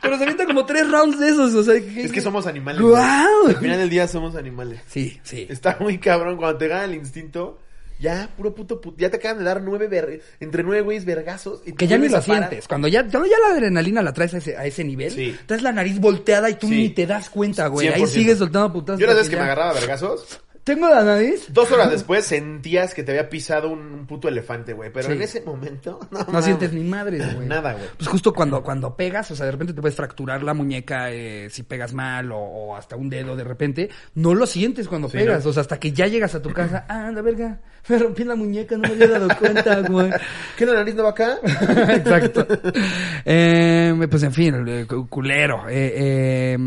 Pero 0.02 0.16
se 0.16 0.22
avienta 0.22 0.46
como 0.46 0.64
tres 0.66 0.88
rounds 0.90 1.18
de 1.18 1.28
esos. 1.30 1.54
O 1.54 1.62
sea, 1.64 1.74
Es 1.74 2.12
que 2.12 2.20
somos 2.20 2.46
animales. 2.46 2.80
Al 2.94 3.56
final 3.56 3.78
del 3.78 3.90
día 3.90 4.06
somos 4.06 4.36
animales. 4.36 4.80
Sí, 4.86 5.18
sí. 5.22 5.46
Está 5.48 5.76
muy 5.80 5.98
cabrón. 5.98 6.36
Cuando 6.36 6.58
te 6.58 6.68
gana 6.68 6.84
el 6.84 6.94
instinto, 6.94 7.58
ya, 7.98 8.28
puro 8.36 8.54
puto, 8.54 8.80
puto. 8.80 8.96
Ya 8.98 9.10
te 9.10 9.16
acaban 9.16 9.38
de 9.38 9.44
dar 9.44 9.62
nueve 9.62 9.88
ver... 9.88 10.20
entre 10.40 10.62
nueve 10.62 10.82
güeyes 10.82 11.04
vergazos. 11.06 11.62
Y 11.64 11.72
Que 11.72 11.86
ya 11.86 11.96
ni 11.98 12.08
lo 12.08 12.20
sientes. 12.20 12.68
Cuando 12.68 12.88
ya, 12.88 13.00
cuando 13.08 13.26
ya 13.28 13.36
la 13.48 13.54
adrenalina 13.54 14.02
la 14.02 14.12
traes 14.12 14.34
a 14.34 14.38
ese, 14.38 14.56
a 14.56 14.66
ese 14.66 14.84
nivel, 14.84 15.10
Sí. 15.12 15.36
traes 15.46 15.62
la 15.62 15.72
nariz 15.72 15.98
volteada 15.98 16.50
y 16.50 16.54
tú 16.54 16.68
Sí. 16.68 16.74
ni 16.76 16.88
te 16.90 17.06
das 17.06 17.30
cuenta, 17.30 17.68
güey. 17.68 17.88
Ahí 17.88 18.02
100%. 18.02 18.06
sigues 18.06 18.38
soltando 18.38 18.72
putazos. 18.72 19.00
Yo 19.00 19.06
las 19.06 19.16
veces 19.16 19.30
que 19.30 19.36
me 19.36 19.42
agarraba 19.42 19.72
vergazos, 19.72 20.40
Tengo 20.66 20.88
la 20.88 21.04
nariz. 21.04 21.46
dos 21.50 21.70
horas 21.70 21.88
después 21.92 22.24
sentías 22.26 22.92
que 22.92 23.04
te 23.04 23.12
había 23.12 23.30
pisado 23.30 23.68
un, 23.68 23.78
un 23.94 24.06
puto 24.06 24.26
elefante, 24.26 24.72
güey. 24.72 24.90
Pero 24.92 25.06
Sí. 25.06 25.12
en 25.12 25.22
ese 25.22 25.40
momento, 25.42 26.00
no, 26.10 26.18
No 26.18 26.24
mames. 26.26 26.44
sientes 26.44 26.72
ni 26.72 26.82
madres, 26.82 27.34
güey. 27.36 27.46
Nada, 27.46 27.74
güey. 27.74 27.84
Pues 27.96 28.08
justo 28.08 28.32
cuando, 28.34 28.64
cuando 28.64 28.96
pegas, 28.96 29.30
o 29.30 29.36
sea, 29.36 29.46
de 29.46 29.52
repente 29.52 29.72
te 29.74 29.80
puedes 29.80 29.94
fracturar 29.96 30.42
la 30.42 30.54
muñeca 30.54 31.12
eh, 31.12 31.48
si 31.50 31.62
pegas 31.62 31.94
mal 31.94 32.32
o, 32.32 32.38
o 32.38 32.76
hasta 32.76 32.96
un 32.96 33.08
dedo 33.08 33.36
de 33.36 33.44
repente. 33.44 33.90
No 34.16 34.34
lo 34.34 34.44
sientes 34.44 34.88
cuando 34.88 35.08
Sí, 35.08 35.18
pegas. 35.18 35.44
¿no? 35.44 35.50
O 35.50 35.52
sea, 35.52 35.60
hasta 35.60 35.78
que 35.78 35.92
ya 35.92 36.08
llegas 36.08 36.34
a 36.34 36.42
tu 36.42 36.50
casa. 36.52 36.84
Ah, 36.88 37.12
la 37.14 37.22
verga. 37.22 37.60
Me 37.88 37.98
rompí 37.98 38.24
la 38.24 38.34
muñeca, 38.34 38.76
no 38.76 38.82
me 38.88 38.94
había 38.94 39.06
dado 39.06 39.28
cuenta, 39.38 39.80
güey. 39.88 40.10
¿Qué 40.58 40.66
la 40.66 40.72
nariz 40.74 40.96
no 40.96 41.04
va 41.04 41.10
acá? 41.10 41.38
Exacto. 41.94 42.44
Eh, 43.24 43.94
pues 44.10 44.22
en 44.24 44.32
fin, 44.32 44.64
eh, 44.66 44.86
cu- 44.88 45.08
culero. 45.08 45.68
Eh, 45.68 45.94
eh, 46.56 46.58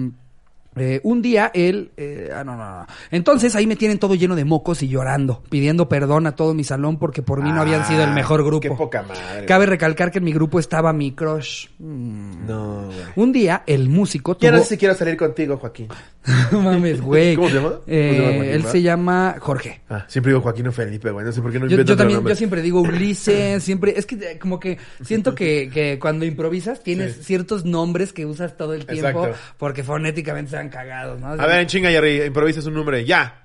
eh, 0.81 1.01
un 1.03 1.21
día 1.21 1.51
él, 1.53 1.91
eh, 1.97 2.29
ah, 2.35 2.43
no, 2.43 2.55
no, 2.55 2.79
no. 2.79 2.85
Entonces 3.11 3.55
ahí 3.55 3.67
me 3.67 3.75
tienen 3.75 3.99
todo 3.99 4.15
lleno 4.15 4.35
de 4.35 4.45
mocos 4.45 4.81
y 4.83 4.87
llorando, 4.87 5.41
pidiendo 5.49 5.89
perdón 5.89 6.27
a 6.27 6.35
todo 6.35 6.53
mi 6.53 6.63
salón 6.63 6.97
porque 6.97 7.21
por 7.21 7.41
mí 7.43 7.51
no 7.51 7.61
habían 7.61 7.85
sido 7.85 8.03
el 8.03 8.11
mejor 8.11 8.43
grupo. 8.43 8.67
Ah, 8.67 8.69
Qué 8.69 8.75
poca 8.75 9.01
madre. 9.03 9.45
Cabe 9.45 9.65
recalcar 9.65 10.11
que 10.11 10.17
en 10.19 10.23
mi 10.25 10.33
grupo 10.33 10.59
estaba 10.59 10.93
mi 10.93 11.11
crush. 11.13 11.67
Mm. 11.79 12.47
No, 12.47 12.85
güey. 12.85 12.97
Un 13.15 13.31
día 13.31 13.63
el 13.65 13.89
músico 13.89 14.37
Ya 14.39 14.49
tuvo... 14.49 14.57
no 14.59 14.63
sé 14.63 14.69
si 14.75 14.77
quiero 14.77 14.93
salir 14.95 15.17
contigo, 15.17 15.57
Joaquín. 15.57 15.87
Mames, 16.51 17.01
güey. 17.01 17.35
¿Cómo 17.35 17.47
se 17.49 17.55
llama? 17.55 17.69
¿Cómo 17.69 17.81
se 17.85 17.93
Eh, 18.09 18.31
llama 18.31 18.45
él 18.45 18.63
se 18.65 18.81
llama 18.81 19.35
Jorge. 19.39 19.81
Ah, 19.89 20.05
siempre 20.07 20.31
digo 20.31 20.41
Joaquín 20.41 20.67
o 20.67 20.71
Felipe, 20.71 21.11
güey. 21.11 21.25
No 21.25 21.31
sé 21.31 21.41
por 21.41 21.51
qué 21.51 21.59
no 21.59 21.67
Yo, 21.67 21.81
yo 21.81 21.95
también, 21.95 22.23
yo 22.25 22.35
siempre 22.35 22.61
digo 22.61 22.81
Ulises, 22.81 23.63
siempre, 23.63 23.93
es 23.97 24.05
que 24.05 24.15
eh, 24.15 24.37
como 24.39 24.59
que 24.59 24.77
siento 25.03 25.33
que, 25.35 25.69
que 25.73 25.97
cuando 25.99 26.25
improvisas 26.25 26.83
tienes 26.83 27.15
Sí. 27.15 27.23
ciertos 27.23 27.65
nombres 27.65 28.13
que 28.13 28.25
usas 28.25 28.55
todo 28.57 28.73
el 28.73 28.85
tiempo 28.85 29.25
Exacto. 29.25 29.39
porque 29.57 29.83
fonéticamente 29.83 30.51
cagados, 30.69 31.19
¿no? 31.19 31.27
A 31.27 31.45
ver, 31.45 31.59
en 31.61 31.67
chinga, 31.67 31.89
Jerry, 31.89 32.23
improvisas 32.23 32.65
un 32.65 32.73
nombre. 32.73 33.05
¡Ya! 33.05 33.43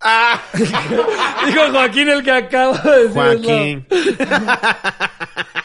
¡Ah! 0.00 0.40
Dijo 1.46 1.70
Joaquín 1.72 2.08
el 2.08 2.22
que 2.22 2.30
acabo 2.30 2.76
de 2.78 3.08
decir. 3.08 3.12
Joaquín. 3.14 3.86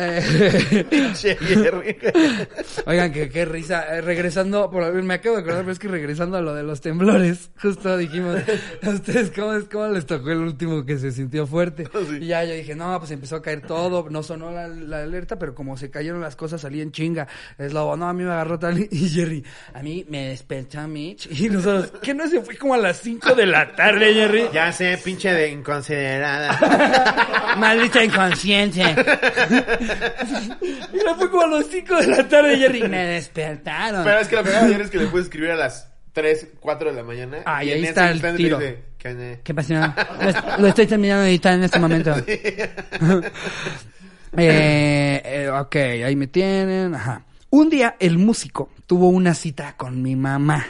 Eh, 0.00 0.84
Pinche 0.90 1.36
Jerry. 1.36 1.96
Oigan, 2.86 3.12
que 3.12 3.28
qué 3.28 3.44
risa. 3.44 3.96
Eh, 3.96 4.00
regresando, 4.00 4.70
por, 4.70 4.90
me 5.02 5.14
acabo 5.14 5.36
de 5.36 5.42
acordar, 5.42 5.62
pero 5.62 5.72
es 5.72 5.78
que 5.78 5.88
regresando 5.88 6.36
a 6.36 6.40
lo 6.40 6.54
de 6.54 6.62
los 6.62 6.80
temblores, 6.80 7.50
justo 7.60 7.96
dijimos, 7.96 8.36
¿a 8.82 8.90
ustedes 8.90 9.30
cómo, 9.30 9.54
es, 9.54 9.64
cómo 9.64 9.88
les 9.88 10.06
tocó 10.06 10.30
el 10.30 10.38
último 10.38 10.84
que 10.84 10.98
se 10.98 11.12
sintió 11.12 11.46
fuerte? 11.46 11.88
Sí. 12.08 12.18
Y 12.20 12.26
ya 12.28 12.44
yo 12.44 12.54
dije, 12.54 12.74
no, 12.74 12.98
pues 12.98 13.10
empezó 13.10 13.36
a 13.36 13.42
caer 13.42 13.62
todo, 13.62 14.08
no 14.10 14.22
sonó 14.22 14.50
la, 14.50 14.68
la 14.68 15.02
alerta, 15.02 15.38
pero 15.38 15.54
como 15.54 15.76
se 15.76 15.90
cayeron 15.90 16.20
las 16.20 16.36
cosas, 16.36 16.60
salí 16.60 16.80
en 16.80 16.92
chinga. 16.92 17.26
Es 17.58 17.72
lobo, 17.72 17.96
no, 17.96 18.08
a 18.08 18.12
mí 18.12 18.24
me 18.24 18.32
agarró 18.32 18.58
tal, 18.58 18.78
y 18.90 19.08
Jerry, 19.08 19.44
a 19.74 19.82
mí 19.82 20.06
me 20.08 20.28
despertó 20.28 20.86
Mitch, 20.88 21.28
y 21.30 21.48
nosotros, 21.48 21.92
¿qué 22.02 22.14
no 22.14 22.26
se 22.28 22.40
fue 22.42 22.56
como 22.56 22.74
a 22.74 22.78
las 22.78 22.98
5 22.98 23.34
de 23.34 23.46
la 23.46 23.74
tarde, 23.74 24.14
Jerry? 24.14 24.44
Ya 24.52 24.72
sé, 24.72 24.98
pinche 25.02 25.32
de 25.32 25.50
inconsiderada. 25.50 27.54
Maldita 27.58 28.04
inconsciencia. 28.04 28.94
Mira, 30.92 31.14
fue 31.16 31.30
como 31.30 31.42
a 31.42 31.46
las 31.58 31.66
5 31.66 31.96
de 31.96 32.06
la 32.06 32.28
tarde, 32.28 32.56
Jerry. 32.58 32.82
Me 32.88 33.04
despertaron. 33.06 34.04
Pero 34.04 34.20
es 34.20 34.28
que 34.28 34.36
lo 34.36 34.44
que 34.44 34.54
ayer 34.56 34.80
es 34.80 34.90
que 34.90 34.98
le 34.98 35.06
puedes 35.06 35.26
escribir 35.26 35.50
a 35.50 35.56
las 35.56 35.90
3, 36.12 36.48
4 36.60 36.90
de 36.90 36.96
la 36.96 37.02
mañana. 37.02 37.38
Ah, 37.44 37.64
y 37.64 37.70
ahí 37.70 37.84
está 37.84 38.10
el 38.10 38.20
tiro. 38.36 38.58
dice, 38.58 38.82
¿qué? 38.98 39.40
¿Qué 39.42 39.54
pasó? 39.54 39.74
Lo, 39.74 40.58
lo 40.58 40.66
estoy 40.68 40.86
terminando 40.86 41.22
de 41.24 41.30
editar 41.30 41.54
en 41.54 41.64
este 41.64 41.78
momento. 41.78 42.14
eh, 44.36 45.22
eh, 45.24 45.50
ok, 45.50 45.76
ahí 45.76 46.16
me 46.16 46.26
tienen. 46.26 46.94
Ajá. 46.94 47.24
Un 47.50 47.68
día 47.68 47.96
el 47.98 48.18
músico 48.18 48.70
tuvo 48.86 49.08
una 49.08 49.34
cita 49.34 49.76
con 49.76 50.02
mi 50.02 50.16
mamá. 50.16 50.64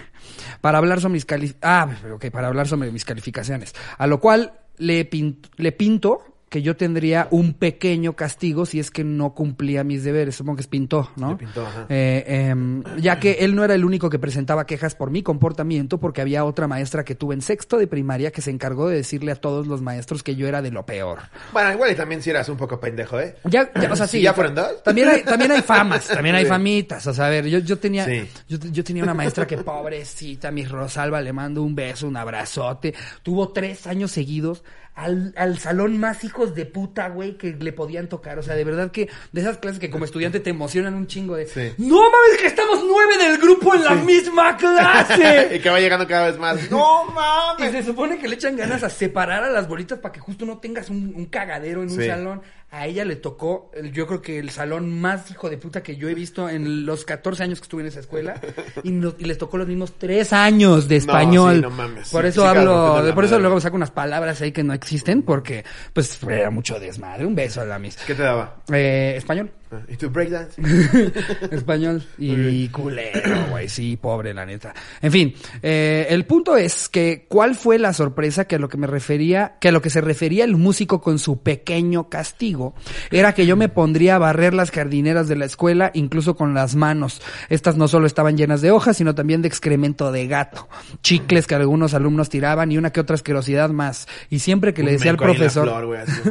Para 0.60 0.78
hablar 0.78 1.00
sobre 1.00 1.14
mis 1.14 1.24
cali 1.24 1.54
ah, 1.62 1.88
para 2.32 2.48
hablar 2.48 2.68
sobre 2.68 2.90
mis 2.90 3.04
calificaciones. 3.04 3.74
A 3.98 4.06
lo 4.06 4.20
cual 4.20 4.52
le, 4.78 5.08
pin- 5.08 5.38
le 5.56 5.72
pinto 5.72 6.29
que 6.50 6.62
yo 6.62 6.76
tendría 6.76 7.28
un 7.30 7.54
pequeño 7.54 8.14
castigo 8.14 8.66
si 8.66 8.80
es 8.80 8.90
que 8.90 9.04
no 9.04 9.34
cumplía 9.34 9.84
mis 9.84 10.02
deberes. 10.02 10.34
Supongo 10.34 10.56
que 10.56 10.62
es 10.62 10.66
pintó, 10.66 11.08
¿no? 11.14 11.38
Pintó, 11.38 11.64
ajá. 11.64 11.86
Eh, 11.88 12.24
em, 12.26 12.82
ya 12.98 13.20
que 13.20 13.38
él 13.40 13.54
no 13.54 13.62
era 13.64 13.74
el 13.76 13.84
único 13.84 14.10
que 14.10 14.18
presentaba 14.18 14.66
quejas 14.66 14.96
por 14.96 15.12
mi 15.12 15.22
comportamiento, 15.22 15.98
porque 16.00 16.20
había 16.20 16.44
otra 16.44 16.66
maestra 16.66 17.04
que 17.04 17.14
tuve 17.14 17.34
en 17.36 17.40
sexto 17.40 17.78
de 17.78 17.86
primaria 17.86 18.32
que 18.32 18.42
se 18.42 18.50
encargó 18.50 18.88
de 18.88 18.96
decirle 18.96 19.30
a 19.30 19.36
todos 19.36 19.68
los 19.68 19.80
maestros 19.80 20.24
que 20.24 20.34
yo 20.34 20.48
era 20.48 20.60
de 20.60 20.72
lo 20.72 20.84
peor. 20.84 21.20
Bueno, 21.52 21.72
igual 21.72 21.92
y 21.92 21.94
también 21.94 22.20
si 22.20 22.30
eras 22.30 22.48
un 22.48 22.56
poco 22.56 22.80
pendejo, 22.80 23.20
¿eh? 23.20 23.36
Ya, 23.44 23.70
ya, 23.80 23.92
o 23.92 23.94
sea, 23.94 24.06
sí. 24.08 24.20
ya 24.20 24.34
fueron 24.34 24.56
dos. 24.56 24.82
También 24.82 25.08
hay, 25.08 25.22
también 25.22 25.52
hay 25.52 25.62
famas, 25.62 26.08
también 26.08 26.34
hay 26.34 26.46
famitas. 26.46 27.06
O 27.06 27.14
sea, 27.14 27.26
a 27.26 27.30
ver, 27.30 27.46
yo, 27.46 27.60
yo 27.60 27.78
tenía, 27.78 28.04
Sí. 28.04 28.28
yo, 28.48 28.58
yo 28.58 28.82
tenía 28.82 29.04
una 29.04 29.14
maestra 29.14 29.46
que 29.46 29.56
pobrecita, 29.58 30.50
mi 30.50 30.64
Rosalba, 30.64 31.20
le 31.20 31.32
mando 31.32 31.62
un 31.62 31.76
beso, 31.76 32.08
un 32.08 32.16
abrazote. 32.16 32.92
Tuvo 33.22 33.50
tres 33.50 33.86
años 33.86 34.10
seguidos 34.10 34.64
al, 34.94 35.32
al 35.36 35.58
salón 35.58 35.98
más 35.98 36.24
hijos 36.24 36.54
de 36.54 36.66
puta, 36.66 37.08
güey, 37.08 37.38
que 37.38 37.52
le 37.54 37.72
podían 37.72 38.08
tocar. 38.08 38.38
O 38.38 38.42
sea, 38.42 38.54
de 38.54 38.64
verdad 38.64 38.90
que 38.90 39.08
de 39.32 39.40
esas 39.40 39.58
clases 39.58 39.78
que 39.78 39.90
como 39.90 40.04
estudiante 40.04 40.40
te 40.40 40.50
emocionan 40.50 40.94
un 40.94 41.06
chingo 41.06 41.36
de. 41.36 41.46
Sí. 41.46 41.72
No 41.78 41.96
mames, 42.02 42.40
que 42.40 42.46
estamos 42.46 42.84
nueve 42.86 43.16
del 43.18 43.38
grupo 43.38 43.74
en 43.74 43.84
la 43.84 43.94
misma 43.94 44.56
clase. 44.56 45.50
y 45.56 45.60
que 45.60 45.70
va 45.70 45.80
llegando 45.80 46.06
cada 46.06 46.26
vez 46.28 46.38
más. 46.38 46.70
¡No 46.70 47.06
Y 47.08 47.12
mames! 47.14 47.72
se 47.72 47.82
supone 47.82 48.18
que 48.18 48.28
le 48.28 48.34
echan 48.34 48.56
ganas 48.56 48.82
a 48.82 48.90
separar 48.90 49.44
a 49.44 49.50
las 49.50 49.68
bolitas 49.68 49.98
para 49.98 50.12
que 50.12 50.20
justo 50.20 50.44
no 50.44 50.58
tengas 50.58 50.90
un, 50.90 51.12
un 51.16 51.26
cagadero 51.26 51.82
en 51.82 51.90
un 51.90 52.04
salón. 52.04 52.42
A 52.72 52.86
ella 52.86 53.04
le 53.04 53.16
tocó, 53.16 53.70
yo 53.92 54.06
creo 54.06 54.22
que 54.22 54.38
el 54.38 54.50
salón 54.50 55.00
más 55.00 55.28
hijo 55.30 55.50
de 55.50 55.58
puta 55.58 55.82
que 55.82 55.96
yo 55.96 56.08
he 56.08 56.14
visto 56.14 56.48
en 56.48 56.86
los 56.86 57.04
14 57.04 57.42
años 57.42 57.58
que 57.58 57.64
estuve 57.64 57.82
en 57.82 57.88
esa 57.88 57.98
escuela. 58.00 58.40
Y, 58.84 58.92
no- 58.92 59.14
y 59.18 59.24
les 59.24 59.36
tocó 59.38 59.58
los 59.58 59.66
mismos 59.66 59.94
tres 59.98 60.32
años 60.32 60.86
de 60.88 60.94
No, 60.96 61.00
español. 61.00 61.54
sí, 61.56 61.60
no 61.62 61.70
mames. 61.70 62.08
Por 62.10 62.24
eso 62.26 62.42
sí, 62.42 62.46
hablo, 62.46 63.02
por 63.14 63.24
eso 63.24 63.32
madre. 63.34 63.42
luego 63.42 63.60
saco 63.60 63.76
unas 63.76 63.90
palabras 63.90 64.40
ahí 64.40 64.52
que 64.52 64.62
no 64.62 64.72
existen 64.72 65.22
porque 65.22 65.64
pues 65.92 66.18
era 66.22 66.50
mucho 66.50 66.78
desmadre. 66.78 67.26
Un 67.26 67.34
beso 67.34 67.60
a 67.60 67.64
la 67.64 67.78
mis. 67.80 67.96
¿Qué 67.96 68.14
te 68.14 68.22
daba? 68.22 68.62
Eh, 68.72 69.14
español. 69.16 69.50
¿Y 69.88 69.96
tu 69.96 70.10
breakdance? 70.10 70.60
Español 71.50 72.02
y 72.18 72.68
culero, 72.68 73.46
güey, 73.50 73.68
sí, 73.68 73.96
pobre, 73.96 74.34
la 74.34 74.44
neta. 74.44 74.74
En 75.00 75.12
fin, 75.12 75.34
eh, 75.62 76.06
el 76.10 76.24
punto 76.24 76.56
es 76.56 76.88
que 76.88 77.26
cuál 77.28 77.54
fue 77.54 77.78
la 77.78 77.92
sorpresa 77.92 78.46
que 78.46 78.56
a 78.56 78.58
lo 78.58 78.68
que 78.68 78.78
me 78.78 78.88
refería, 78.88 79.56
que 79.60 79.68
a 79.68 79.72
lo 79.72 79.80
que 79.80 79.90
se 79.90 80.00
refería 80.00 80.44
el 80.44 80.56
músico 80.56 81.00
con 81.00 81.20
su 81.20 81.42
pequeño 81.42 82.08
castigo, 82.08 82.74
era 83.12 83.32
que 83.32 83.46
yo 83.46 83.56
me 83.56 83.68
pondría 83.68 84.16
a 84.16 84.18
barrer 84.18 84.54
las 84.54 84.72
jardineras 84.72 85.28
de 85.28 85.36
la 85.36 85.44
escuela, 85.44 85.92
incluso 85.94 86.34
con 86.34 86.52
las 86.52 86.74
manos. 86.74 87.22
Estas 87.48 87.76
no 87.76 87.86
solo 87.86 88.06
estaban 88.06 88.36
llenas 88.36 88.62
de 88.62 88.72
hojas, 88.72 88.96
sino 88.96 89.14
también 89.14 89.40
de 89.42 89.48
excremento 89.48 90.10
de 90.10 90.26
gato, 90.26 90.68
chicles 91.02 91.46
que 91.46 91.54
algunos 91.54 91.94
alumnos 91.94 92.28
tiraban 92.28 92.72
y 92.72 92.78
una 92.78 92.90
que 92.90 93.00
otra 93.00 93.14
asquerosidad 93.14 93.70
más. 93.70 94.08
Y 94.30 94.40
siempre 94.40 94.74
que 94.74 94.82
le 94.82 94.92
decía 94.92 95.12
al 95.12 95.16
ahí 95.16 95.24
en 95.24 95.28
la 95.28 95.34
profesor, 95.34 95.68
flor, 95.68 95.96
así. 95.96 96.22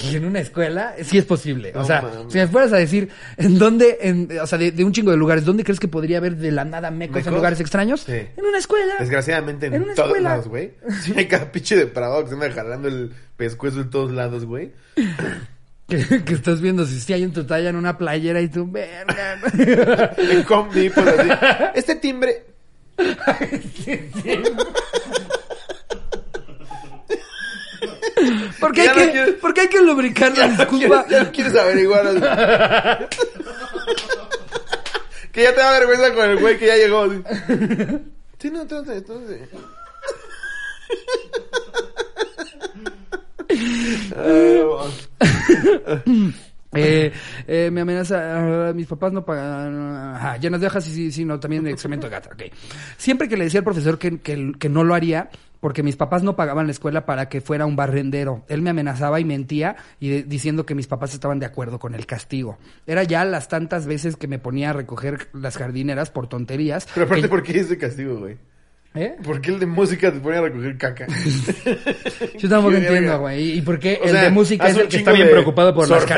Y 0.10 0.16
en 0.16 0.24
una 0.24 0.40
escuela 0.40 0.79
sí 1.02 1.18
es 1.18 1.24
posible. 1.24 1.72
O 1.74 1.84
sea, 1.84 2.04
si 2.28 2.38
me 2.38 2.46
fueras 2.48 2.72
a 2.72 2.76
decir, 2.76 3.08
¿en 3.36 3.58
dónde, 3.58 3.98
en, 4.00 4.28
o 4.40 4.46
sea, 4.46 4.58
de, 4.58 4.72
de 4.72 4.84
un 4.84 4.92
chingo 4.92 5.10
de 5.10 5.16
lugares, 5.16 5.44
¿dónde 5.44 5.64
crees 5.64 5.80
que 5.80 5.88
podría 5.88 6.18
haber 6.18 6.36
de 6.36 6.50
la 6.52 6.64
nada 6.64 6.90
mecos, 6.90 7.16
¿Mecos? 7.16 7.28
en 7.28 7.34
lugares 7.34 7.60
extraños? 7.60 8.00
Sí. 8.02 8.12
En 8.36 8.44
una 8.44 8.58
escuela. 8.58 8.94
Desgraciadamente 8.98 9.66
en, 9.66 9.74
En 9.74 9.82
una 9.84 9.94
todos 9.94 10.08
escuela. 10.08 10.28
lados, 10.30 10.48
güey. 10.48 10.72
Sí, 11.02 11.12
hay 11.16 11.26
cada 11.26 11.50
pinche 11.52 11.76
depravado 11.76 12.22
que 12.24 12.28
se 12.30 12.34
anda 12.34 12.50
jalando 12.52 12.88
el 12.88 13.12
pescuezo 13.36 13.80
en 13.80 13.90
todos 13.90 14.12
lados, 14.12 14.44
güey. 14.44 14.72
Que, 15.90 16.22
que 16.22 16.34
estás 16.34 16.60
viendo 16.60 16.86
si 16.86 17.00
sí 17.00 17.12
hay 17.12 17.24
en 17.24 17.32
tu 17.32 17.42
talla 17.42 17.68
en 17.70 17.74
una 17.74 17.98
playera 17.98 18.40
y 18.40 18.46
tú, 18.46 18.70
verga. 18.70 19.40
En 20.18 20.44
combi, 20.44 20.88
pues 20.88 21.04
así. 21.08 21.28
Este 21.74 21.96
timbre. 21.96 22.44
¿Por 22.94 23.16
qué 28.72 28.80
hay 28.82 28.86
Ya 28.86 28.94
no 28.94 29.00
que, 29.00 29.10
quieres- 29.12 29.34
por 29.40 29.54
qué 29.54 29.60
hay 29.62 29.68
que 29.68 29.80
lubricar 29.80 30.36
la 30.36 30.48
disculpa? 30.48 31.06
Ya 31.08 31.22
no 31.24 31.32
quieres 31.32 31.56
averiguar. 31.56 32.06
que 35.32 35.42
ya 35.42 35.54
te 35.54 35.60
da 35.60 35.70
vergüenza 35.78 36.14
con 36.14 36.30
el 36.30 36.38
güey 36.38 36.58
que 36.58 36.66
ya 36.66 36.76
llegó. 36.76 37.06
Sí, 38.38 38.50
no, 38.50 38.62
entonces, 38.62 38.96
entonces. 38.98 39.48
No. 44.16 44.80
Eh, 46.72 47.12
eh, 47.48 47.68
me 47.72 47.80
amenaza, 47.80 48.68
ah, 48.68 48.72
mis 48.72 48.86
papás 48.86 49.12
no 49.12 49.24
pagan, 49.24 50.14
ajá, 50.14 50.36
llenas 50.36 50.60
de 50.60 50.68
hojas 50.68 50.86
y 50.86 50.90
sí, 50.92 51.10
sí, 51.12 51.24
no, 51.24 51.40
también 51.40 51.64
de 51.64 51.72
excremento 51.72 52.06
de 52.06 52.12
gato, 52.12 52.30
ok. 52.32 52.42
Siempre 52.96 53.28
que 53.28 53.36
le 53.36 53.44
decía 53.44 53.58
al 53.58 53.64
profesor 53.64 53.98
que, 53.98 54.20
que, 54.20 54.52
que 54.56 54.68
no 54.68 54.84
lo 54.84 54.94
haría, 54.94 55.30
porque 55.60 55.82
mis 55.82 55.96
papás 55.96 56.22
no 56.22 56.36
pagaban 56.36 56.66
la 56.66 56.72
escuela 56.72 57.06
para 57.06 57.28
que 57.28 57.40
fuera 57.40 57.66
un 57.66 57.76
barrendero, 57.76 58.44
él 58.48 58.62
me 58.62 58.70
amenazaba 58.70 59.20
y 59.20 59.24
mentía 59.24 59.76
y 60.00 60.08
de- 60.08 60.22
diciendo 60.22 60.64
que 60.66 60.74
mis 60.74 60.86
papás 60.86 61.12
estaban 61.14 61.38
de 61.38 61.46
acuerdo 61.46 61.78
con 61.78 61.94
el 61.94 62.06
castigo. 62.06 62.58
Era 62.86 63.02
ya 63.04 63.24
las 63.24 63.48
tantas 63.48 63.86
veces 63.86 64.16
que 64.16 64.26
me 64.28 64.38
ponía 64.38 64.70
a 64.70 64.72
recoger 64.72 65.28
las 65.32 65.56
jardineras 65.58 66.10
por 66.10 66.28
tonterías. 66.28 66.88
Pero 66.94 67.06
aparte, 67.06 67.22
que- 67.22 67.28
¿por 67.28 67.42
qué 67.42 67.60
ese 67.60 67.76
castigo, 67.78 68.18
güey? 68.18 68.36
¿Eh? 68.92 69.14
¿Por 69.22 69.40
qué 69.40 69.52
el 69.52 69.60
de 69.60 69.66
música 69.66 70.12
te 70.12 70.18
pone 70.18 70.38
a 70.38 70.40
recoger 70.40 70.76
caca? 70.76 71.06
Yo 72.38 72.48
tampoco 72.48 72.74
entiendo, 72.76 73.20
güey. 73.20 73.58
¿Y 73.58 73.60
por 73.62 73.78
qué 73.78 74.00
O 74.02 74.06
el 74.06 74.10
sea, 74.10 74.22
de 74.24 74.30
música 74.30 74.66
es 74.68 74.76
el 74.78 74.88
que 74.88 74.96
está 74.96 75.12
bien 75.12 75.30
preocupado 75.30 75.72
por 75.72 75.88
las? 75.88 76.04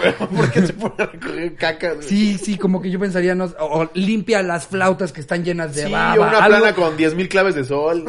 Pero, 0.00 0.28
¿Por 0.28 0.50
qué 0.52 0.62
se 0.64 0.72
pone 0.74 0.94
a 0.96 1.06
recoger 1.06 1.54
caca? 1.56 1.94
Sí, 2.00 2.38
sí, 2.38 2.56
como 2.56 2.80
que 2.80 2.88
yo 2.92 3.00
pensaría, 3.00 3.34
no, 3.34 3.46
o, 3.58 3.80
o 3.82 3.90
limpia 3.94 4.42
las 4.44 4.68
flautas 4.68 5.12
que 5.12 5.20
están 5.20 5.42
llenas 5.44 5.74
de 5.74 5.86
Sí, 5.86 5.92
baba. 5.92 6.14
o 6.14 6.28
una 6.28 6.38
algo- 6.38 6.58
plana 6.58 6.74
con 6.76 6.96
10.000 6.96 7.28
claves 7.28 7.54
de 7.56 7.64
sol. 7.64 8.04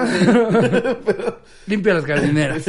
Limpia 1.65 1.93
las 1.95 2.05
jardineras. 2.05 2.65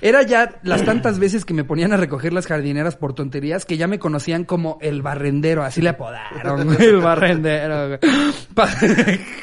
Era 0.00 0.22
ya 0.22 0.58
las 0.64 0.84
tantas 0.84 1.20
veces 1.20 1.44
que 1.44 1.54
me 1.54 1.62
ponían 1.62 1.92
a 1.92 1.96
recoger 1.96 2.32
las 2.32 2.48
jardineras 2.48 2.96
por 2.96 3.14
tonterías 3.14 3.64
que 3.64 3.76
ya 3.76 3.86
me 3.86 4.00
conocían 4.00 4.44
como 4.44 4.78
el 4.80 5.02
barrendero, 5.02 5.62
así 5.62 5.80
le 5.82 5.90
apodaron, 5.90 6.76
el 6.82 6.96
barrendero. 6.98 8.00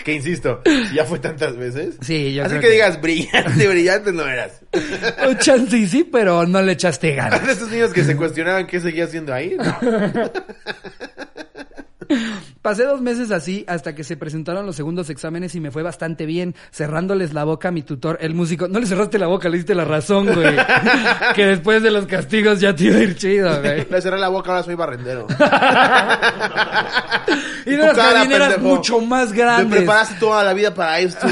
que 0.03 0.13
insisto, 0.13 0.61
si 0.89 0.95
ya 0.95 1.05
fue 1.05 1.19
tantas 1.19 1.55
veces. 1.55 1.95
Sí, 2.01 2.33
yo 2.33 2.43
Así 2.43 2.49
creo 2.51 2.61
que, 2.61 2.67
que- 2.67 2.73
digas, 2.73 3.01
brillante, 3.01 3.67
brillante 3.67 4.11
no 4.11 4.27
eras. 4.27 4.61
O 5.27 5.33
chance 5.35 5.77
y 5.77 5.87
sí, 5.87 6.03
pero 6.03 6.45
no 6.45 6.61
le 6.61 6.73
echaste 6.73 7.13
ganas. 7.15 7.45
De 7.47 7.53
esos 7.53 7.69
niños 7.69 7.91
que 7.93 8.03
se 8.03 8.15
cuestionaban 8.15 8.67
qué 8.67 8.79
seguía 8.79 9.05
haciendo 9.05 9.33
ahí. 9.33 9.55
No. 9.57 9.77
Pasé 12.69 12.83
dos 12.83 13.01
meses 13.01 13.31
así 13.31 13.65
hasta 13.67 13.95
que 13.95 14.03
se 14.03 14.15
presentaron 14.15 14.63
los 14.63 14.75
segundos 14.75 15.09
exámenes 15.09 15.55
y 15.55 15.59
me 15.59 15.71
fue 15.71 15.81
bastante 15.81 16.27
bien, 16.27 16.53
cerrándoles 16.71 17.33
la 17.33 17.43
boca 17.43 17.69
a 17.69 17.71
mi 17.71 17.81
tutor, 17.81 18.19
el 18.21 18.35
músico. 18.35 18.67
No 18.67 18.79
le 18.79 18.85
cerraste 18.85 19.17
la 19.17 19.25
boca, 19.25 19.49
le 19.49 19.57
diste 19.57 19.73
la 19.73 19.85
razón, 19.85 20.27
güey. 20.31 20.55
que 21.35 21.45
después 21.47 21.81
de 21.81 21.89
los 21.89 22.05
castigos 22.05 22.59
ya 22.59 22.75
te 22.75 22.83
iba 22.83 22.97
a 22.97 22.99
ir 22.99 23.15
chido, 23.15 23.59
güey. 23.59 23.87
Le 23.89 24.01
cerré 24.03 24.19
la 24.19 24.27
boca, 24.29 24.51
ahora 24.51 24.61
soy 24.61 24.75
barrendero. 24.75 25.25
Y 27.65 27.71
de 27.71 27.77
las 27.77 27.97
pendejo. 27.97 28.61
mucho 28.61 28.99
más 29.01 29.29
Te 29.29 29.37
grandes. 29.37 29.77
preparaste 29.77 30.15
toda 30.19 30.43
la 30.43 30.53
vida 30.53 30.71
para 30.73 30.99
esto. 30.99 31.27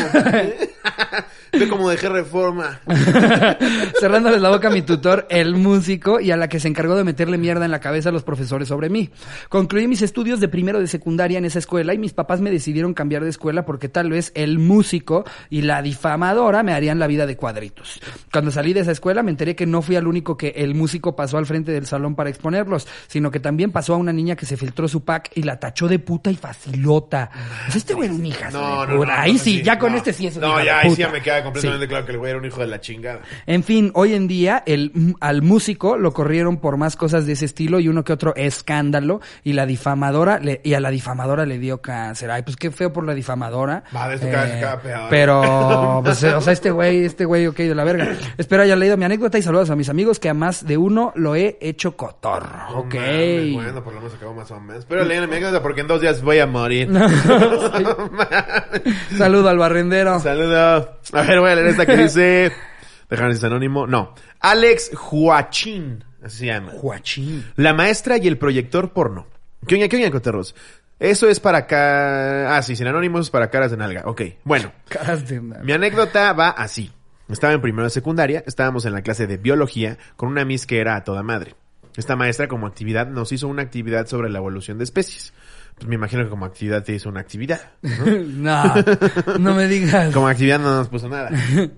Ve 1.52 1.68
como 1.68 1.90
dejé 1.90 2.10
reforma. 2.10 2.80
Cerrándoles 4.00 4.42
la 4.42 4.50
boca 4.50 4.68
a 4.68 4.72
mi 4.72 4.82
tutor, 4.82 5.28
el 5.30 5.56
músico, 5.56 6.20
y 6.20 6.32
a 6.32 6.38
la 6.38 6.50
que 6.50 6.60
se 6.60 6.68
encargó 6.68 6.96
de 6.96 7.04
meterle 7.04 7.38
mierda 7.38 7.66
en 7.66 7.72
la 7.72 7.80
cabeza 7.80 8.10
a 8.10 8.12
los 8.12 8.24
profesores 8.24 8.68
sobre 8.68 8.90
mí. 8.90 9.10
Concluí 9.50 9.88
mis 9.88 10.02
estudios 10.02 10.40
de 10.40 10.48
primero 10.48 10.80
de 10.80 10.88
secundaria 10.88 11.38
en 11.38 11.46
esa 11.46 11.60
escuela 11.60 11.94
y 11.94 11.98
mis 11.98 12.14
papás 12.14 12.42
me 12.42 12.52
decidieron 12.52 12.94
cambiar 12.94 13.24
de 13.24 13.30
escuela 13.30 13.66
porque 13.66 13.90
tal 13.90 14.10
vez 14.10 14.32
el 14.36 14.60
músico 14.60 15.26
y 15.50 15.62
la 15.62 15.82
difamadora 15.82 16.64
me 16.64 16.74
harían 16.74 17.00
la 17.00 17.08
vida 17.08 17.26
de 17.26 17.38
cuadritos. 17.38 18.00
Cuando 18.32 18.52
salí 18.52 18.74
de 18.74 18.82
esa 18.82 18.92
escuela 18.92 19.24
me 19.24 19.32
enteré 19.32 19.56
que 19.56 19.66
no 19.66 19.82
fui 19.82 19.96
al 19.96 20.08
único 20.08 20.38
que 20.38 20.50
el 20.58 20.76
músico 20.76 21.16
pasó 21.16 21.38
al 21.38 21.46
frente 21.46 21.72
del 21.72 21.86
salón 21.86 22.16
para 22.16 22.30
exponerlos, 22.30 22.88
sino 23.08 23.32
que 23.32 23.40
también 23.40 23.72
pasó 23.72 23.94
a 23.94 23.98
una 23.98 24.14
niña 24.14 24.36
que 24.36 24.46
se 24.46 24.58
filtró 24.58 24.88
su 24.88 25.04
pack 25.04 25.32
y 25.36 25.44
la 25.44 25.60
tachó 25.60 25.88
de 25.88 26.00
puta 26.00 26.32
y 26.32 26.36
facilota. 26.36 27.30
Pues 27.66 27.78
este 27.78 27.94
güey 27.94 28.10
un 28.10 28.26
hija. 28.26 28.50
No, 28.52 28.86
no, 28.86 29.06
no. 29.06 29.12
Ahí 29.12 29.38
sí, 29.38 29.62
ya 29.62 29.78
con 29.78 29.96
este 29.96 30.14
sí 30.14 30.28
es 30.28 30.36
un 30.36 30.42
No, 30.42 30.64
ya, 30.64 30.80
ahí 30.80 30.92
sí 30.92 30.98
ya 30.98 31.10
me 31.10 31.22
queda 31.22 31.37
completamente 31.44 31.86
Sí. 31.86 31.90
claro 31.90 32.06
que 32.06 32.12
el 32.12 32.18
güey 32.18 32.30
era 32.32 32.40
un 32.40 32.46
hijo 32.46 32.62
de 32.62 32.68
la 32.68 32.80
chingada. 32.82 33.20
En 33.46 33.64
fin, 33.64 33.92
hoy 33.96 34.14
en 34.14 34.28
día 34.28 34.64
el, 34.66 35.16
al 35.20 35.42
músico 35.42 35.98
lo 35.98 36.14
corrieron 36.14 36.58
por 36.58 36.78
más 36.78 36.96
cosas 36.96 37.26
de 37.26 37.34
ese 37.34 37.46
estilo 37.46 37.80
y 37.80 37.88
uno 37.88 38.04
que 38.04 38.14
otro 38.14 38.34
escándalo 38.36 39.22
y 39.44 39.54
la 39.54 39.66
difamadora 39.66 40.40
le- 40.40 40.62
y 40.64 40.74
a 40.74 40.80
la 40.80 40.90
difamadora 40.90 41.46
le 41.46 41.60
dio 41.60 41.82
cáncer. 41.82 42.32
Ay, 42.32 42.44
pues 42.44 42.56
qué 42.56 42.72
feo 42.72 42.92
por 42.94 43.06
la 43.06 43.14
difamadora. 43.14 43.84
Va, 43.96 44.10
de 44.10 44.16
eso 44.16 44.28
cada- 44.32 44.60
cada 44.60 44.82
peor. 44.82 45.02
Pero, 45.10 46.02
pues, 46.04 46.24
eh, 46.24 46.34
o 46.34 46.42
sea, 46.42 46.54
este 46.54 46.72
güey, 46.72 47.06
este 47.06 47.26
güey, 47.26 47.48
ok, 47.48 47.58
de 47.58 47.76
la 47.76 47.84
verga. 47.84 48.08
Espero 48.38 48.64
haya 48.64 48.76
leído 48.76 48.98
mi 48.98 49.06
anécdota 49.06 49.38
y 49.38 49.42
saludos 49.42 49.70
a 49.70 49.76
mis 49.76 49.90
amigos 49.90 50.20
que 50.20 50.30
a 50.30 50.34
más 50.34 50.66
de 50.66 50.78
uno 50.78 51.12
lo 51.16 51.36
he 51.36 51.58
hecho 51.62 51.96
cotorro. 51.98 52.48
No 52.72 52.80
ok. 52.80 52.96
mames, 52.96 53.54
bueno, 53.54 53.84
por 53.84 53.94
lo 53.94 54.00
menos 54.02 54.16
acabó 54.16 54.34
más 54.34 54.50
o 54.52 54.60
menos. 54.60 54.86
Pero 54.86 55.04
lean 55.06 55.30
mi 55.30 55.36
anécdota 55.36 55.62
porque 55.62 55.82
en 55.82 55.88
dos 55.88 56.02
días 56.02 56.22
voy 56.22 56.40
a 56.40 56.48
morir. 56.48 56.88
Saludo 59.18 59.50
al 59.50 59.58
barrendero. 59.58 60.20
Saludos. 60.20 60.88
Ver, 61.28 61.40
voy 61.42 61.52
a 61.52 61.56
leer 61.56 61.68
esta 61.68 61.86
que 61.86 61.98
dice. 61.98 62.52
Déjame 63.10 63.34
si 63.34 63.38
es 63.38 63.44
anónimo. 63.44 63.86
No. 63.86 64.16
Alex 64.40 64.92
Joachín. 64.96 66.04
Así 66.24 66.38
se 66.38 66.46
llama. 66.48 66.72
Juachín. 66.72 67.46
La 67.56 67.74
maestra 67.74 68.18
y 68.18 68.28
el 68.28 68.38
proyector 68.38 68.94
porno. 68.94 69.28
¿Qué 69.68 69.76
oña, 69.76 69.88
qué 69.88 69.98
oña, 69.98 70.12
coterros? 70.12 70.56
Eso 71.00 71.28
es 71.28 71.40
para 71.40 71.60
acá. 71.60 72.56
Ah, 72.56 72.62
sí, 72.62 72.76
sin 72.76 72.88
anónimos 72.88 73.28
es 73.28 73.30
para 73.30 73.50
caras 73.50 73.72
de 73.72 73.78
nalga. 73.78 74.04
Ok, 74.06 74.22
bueno. 74.44 74.72
Caras 74.90 75.28
de 75.28 75.42
nalga. 75.42 75.64
Mi 75.64 75.74
anécdota 75.74 76.34
va 76.34 76.50
así. 76.50 76.92
Estaba 77.30 77.54
en 77.54 77.62
primero 77.62 77.84
de 77.84 77.90
secundaria, 77.90 78.44
estábamos 78.48 78.86
en 78.86 78.94
la 78.94 79.02
clase 79.02 79.28
de 79.28 79.36
biología 79.36 79.98
con 80.16 80.30
una 80.30 80.46
miss 80.46 80.66
que 80.66 80.80
era 80.80 80.96
a 80.96 81.04
toda 81.04 81.24
madre. 81.24 81.56
Esta 81.98 82.16
maestra 82.16 82.48
como 82.48 82.68
actividad 82.68 83.08
nos 83.08 83.32
hizo 83.34 83.48
una 83.48 83.64
actividad 83.64 84.08
sobre 84.08 84.30
la 84.30 84.38
evolución 84.38 84.78
de 84.78 84.86
especies. 84.86 85.34
Pues 85.78 85.88
me 85.88 85.96
imagino 85.96 86.24
que 86.24 86.30
como 86.30 86.46
actividad 86.46 86.84
te 86.84 86.94
hizo 86.94 87.08
una 87.08 87.20
actividad. 87.20 87.62
no, 87.82 88.64
no 89.40 89.54
me 89.54 89.68
digas. 89.68 90.12
Como 90.12 90.28
actividad 90.28 90.60
no 90.60 90.76
nos 90.76 90.90
puso 90.90 91.08
nada. 91.08 91.30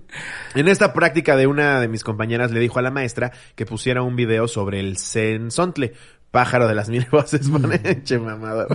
En 0.54 0.66
esta 0.66 0.92
práctica 0.92 1.36
de 1.36 1.46
una 1.46 1.80
de 1.80 1.86
mis 1.86 2.02
compañeras 2.02 2.50
le 2.50 2.58
dijo 2.58 2.78
a 2.80 2.82
la 2.82 2.90
maestra 2.90 3.30
que 3.54 3.66
pusiera 3.66 4.02
un 4.02 4.16
video 4.16 4.48
sobre 4.48 4.80
el 4.80 4.96
sensontle, 4.96 5.92
pájaro 6.30 6.66
de 6.66 6.74
las 6.74 6.88
mil 6.88 7.06
voces. 7.12 7.48
Pone, 7.48 8.02
che 8.02 8.18
mamada. 8.18 8.66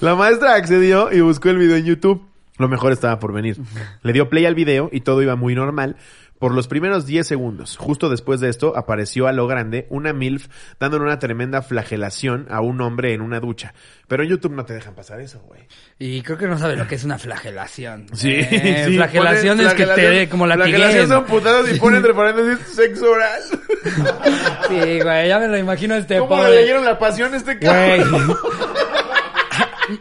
La 0.00 0.14
maestra 0.14 0.54
accedió 0.54 1.12
y 1.12 1.20
buscó 1.20 1.50
el 1.50 1.58
video 1.58 1.76
en 1.76 1.84
YouTube. 1.84 2.26
Lo 2.56 2.68
mejor 2.68 2.92
estaba 2.92 3.20
por 3.20 3.32
venir. 3.32 3.56
Le 4.02 4.12
dio 4.12 4.28
play 4.28 4.46
al 4.46 4.56
video 4.56 4.88
y 4.90 5.02
todo 5.02 5.22
iba 5.22 5.36
muy 5.36 5.54
normal. 5.54 5.96
Por 6.38 6.54
los 6.54 6.68
primeros 6.68 7.04
10 7.06 7.26
segundos, 7.26 7.76
justo 7.76 8.08
después 8.08 8.38
de 8.40 8.48
esto, 8.48 8.76
apareció 8.76 9.26
a 9.26 9.32
lo 9.32 9.46
grande 9.46 9.86
una 9.90 10.12
MILF 10.12 10.46
dándole 10.78 11.04
una 11.04 11.18
tremenda 11.18 11.62
flagelación 11.62 12.46
a 12.50 12.60
un 12.60 12.80
hombre 12.80 13.12
en 13.12 13.20
una 13.22 13.40
ducha. 13.40 13.74
Pero 14.06 14.22
en 14.22 14.30
YouTube 14.30 14.52
no 14.52 14.64
te 14.64 14.72
dejan 14.72 14.94
pasar 14.94 15.20
eso, 15.20 15.40
güey. 15.46 15.62
Y 15.98 16.22
creo 16.22 16.38
que 16.38 16.46
no 16.46 16.56
sabe 16.58 16.76
lo 16.76 16.86
que 16.86 16.94
es 16.94 17.04
una 17.04 17.18
flagelación. 17.18 18.06
Sí, 18.14 18.30
Eh, 18.34 18.84
sí. 18.86 18.94
Flagelación 18.96 19.60
es 19.60 19.74
que 19.74 19.86
te 19.86 20.08
dé 20.10 20.28
como 20.28 20.46
la 20.46 20.54
Flagelación 20.54 21.08
son 21.08 21.24
putadas 21.24 21.70
y 21.74 21.78
ponen 21.78 21.98
entre 21.98 22.14
paréntesis 22.14 22.66
sexo 22.74 23.10
oral. 23.10 23.42
Sí, 24.68 25.00
güey, 25.00 25.28
ya 25.28 25.38
me 25.38 25.48
lo 25.48 25.56
imagino 25.56 25.94
este 25.94 26.18
¿Cómo 26.18 26.36
le 26.36 26.42
pobre. 26.44 26.60
leyeron 26.60 26.84
la 26.84 26.98
pasión 26.98 27.32
a 27.32 27.36
este 27.38 27.54
Güey. 27.56 28.02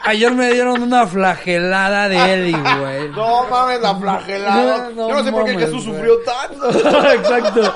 Ayer 0.04 0.32
me 0.34 0.52
dieron 0.52 0.82
una 0.82 1.08
flagelada 1.08 2.10
de 2.10 2.18
Eddie, 2.18 2.58
güey. 2.80 3.10
No 3.10 3.48
mames, 3.48 3.82
la 3.82 3.96
flagelada. 3.96 4.90
No, 4.90 4.96
no 4.96 5.10
Yo 5.10 5.16
no 5.16 5.24
sé 5.24 5.32
por 5.32 5.46
qué 5.46 5.54
mames, 5.54 5.66
Jesús 5.70 5.86
güey. 5.88 5.96
sufrió 5.98 6.14
tanto. 6.20 7.12
Exacto. 7.14 7.74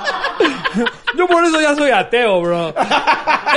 Yo 1.17 1.27
por 1.27 1.43
eso 1.43 1.59
ya 1.61 1.75
soy 1.75 1.91
ateo, 1.91 2.41
bro. 2.41 2.73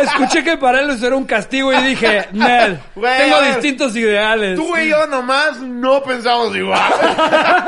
Escuché 0.03 0.43
que 0.45 0.57
para 0.57 0.81
él 0.81 0.90
eso 0.90 1.07
era 1.07 1.17
un 1.17 1.25
castigo 1.25 1.73
y 1.73 1.77
dije, 1.83 2.29
Nel, 2.33 2.81
Güey, 2.95 3.19
tengo 3.19 3.40
ver. 3.40 3.55
distintos 3.55 3.95
ideales. 3.97 4.57
Tú 4.59 4.77
y 4.77 4.88
yo 4.88 5.07
nomás 5.07 5.61
no 5.61 6.03
pensamos 6.03 6.55
igual. 6.57 6.81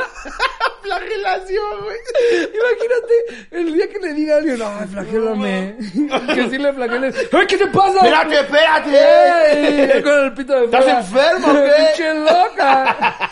Flagelación, 0.83 1.81
güey. 1.83 1.97
Imagínate 2.55 3.49
el 3.51 3.75
día 3.75 3.89
que 3.89 3.99
le 3.99 4.15
diga 4.15 4.35
a 4.35 4.39
alguien, 4.39 4.59
ay, 4.63 4.87
flagélame. 4.89 5.77
que 6.35 6.49
sí 6.51 6.59
le 6.59 6.73
flageles. 6.73 7.15
¡Ay, 7.33 7.47
qué 7.49 7.57
te 7.57 7.67
pasa! 7.69 7.97
Espérate, 7.99 8.41
espérate. 8.41 9.95
¡Ey! 9.97 10.03
Con 10.03 10.13
el 10.25 10.33
pito 10.35 10.53
de 10.55 10.65
¿Estás 10.67 10.85
fuera. 11.09 11.31
enfermo 11.33 11.49
o 11.49 11.55
qué? 11.65 11.73
¡Pinche 11.97 12.15
loca! 12.15 13.31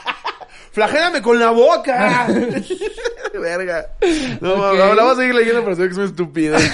Flagélame 0.73 1.23
con 1.23 1.39
la 1.39 1.51
boca. 1.51 2.27
Verga. 3.35 3.87
No, 4.41 4.55
Ok. 4.55 4.77
no, 4.79 4.95
la 4.95 5.03
voy 5.05 5.13
a 5.13 5.17
seguir 5.17 5.35
leyendo, 5.37 5.63
pero 5.63 5.77
se 5.77 5.83
ve 5.83 5.89
que 5.89 5.93
es 5.93 5.99
una 5.99 6.07
estupidez. 6.09 6.73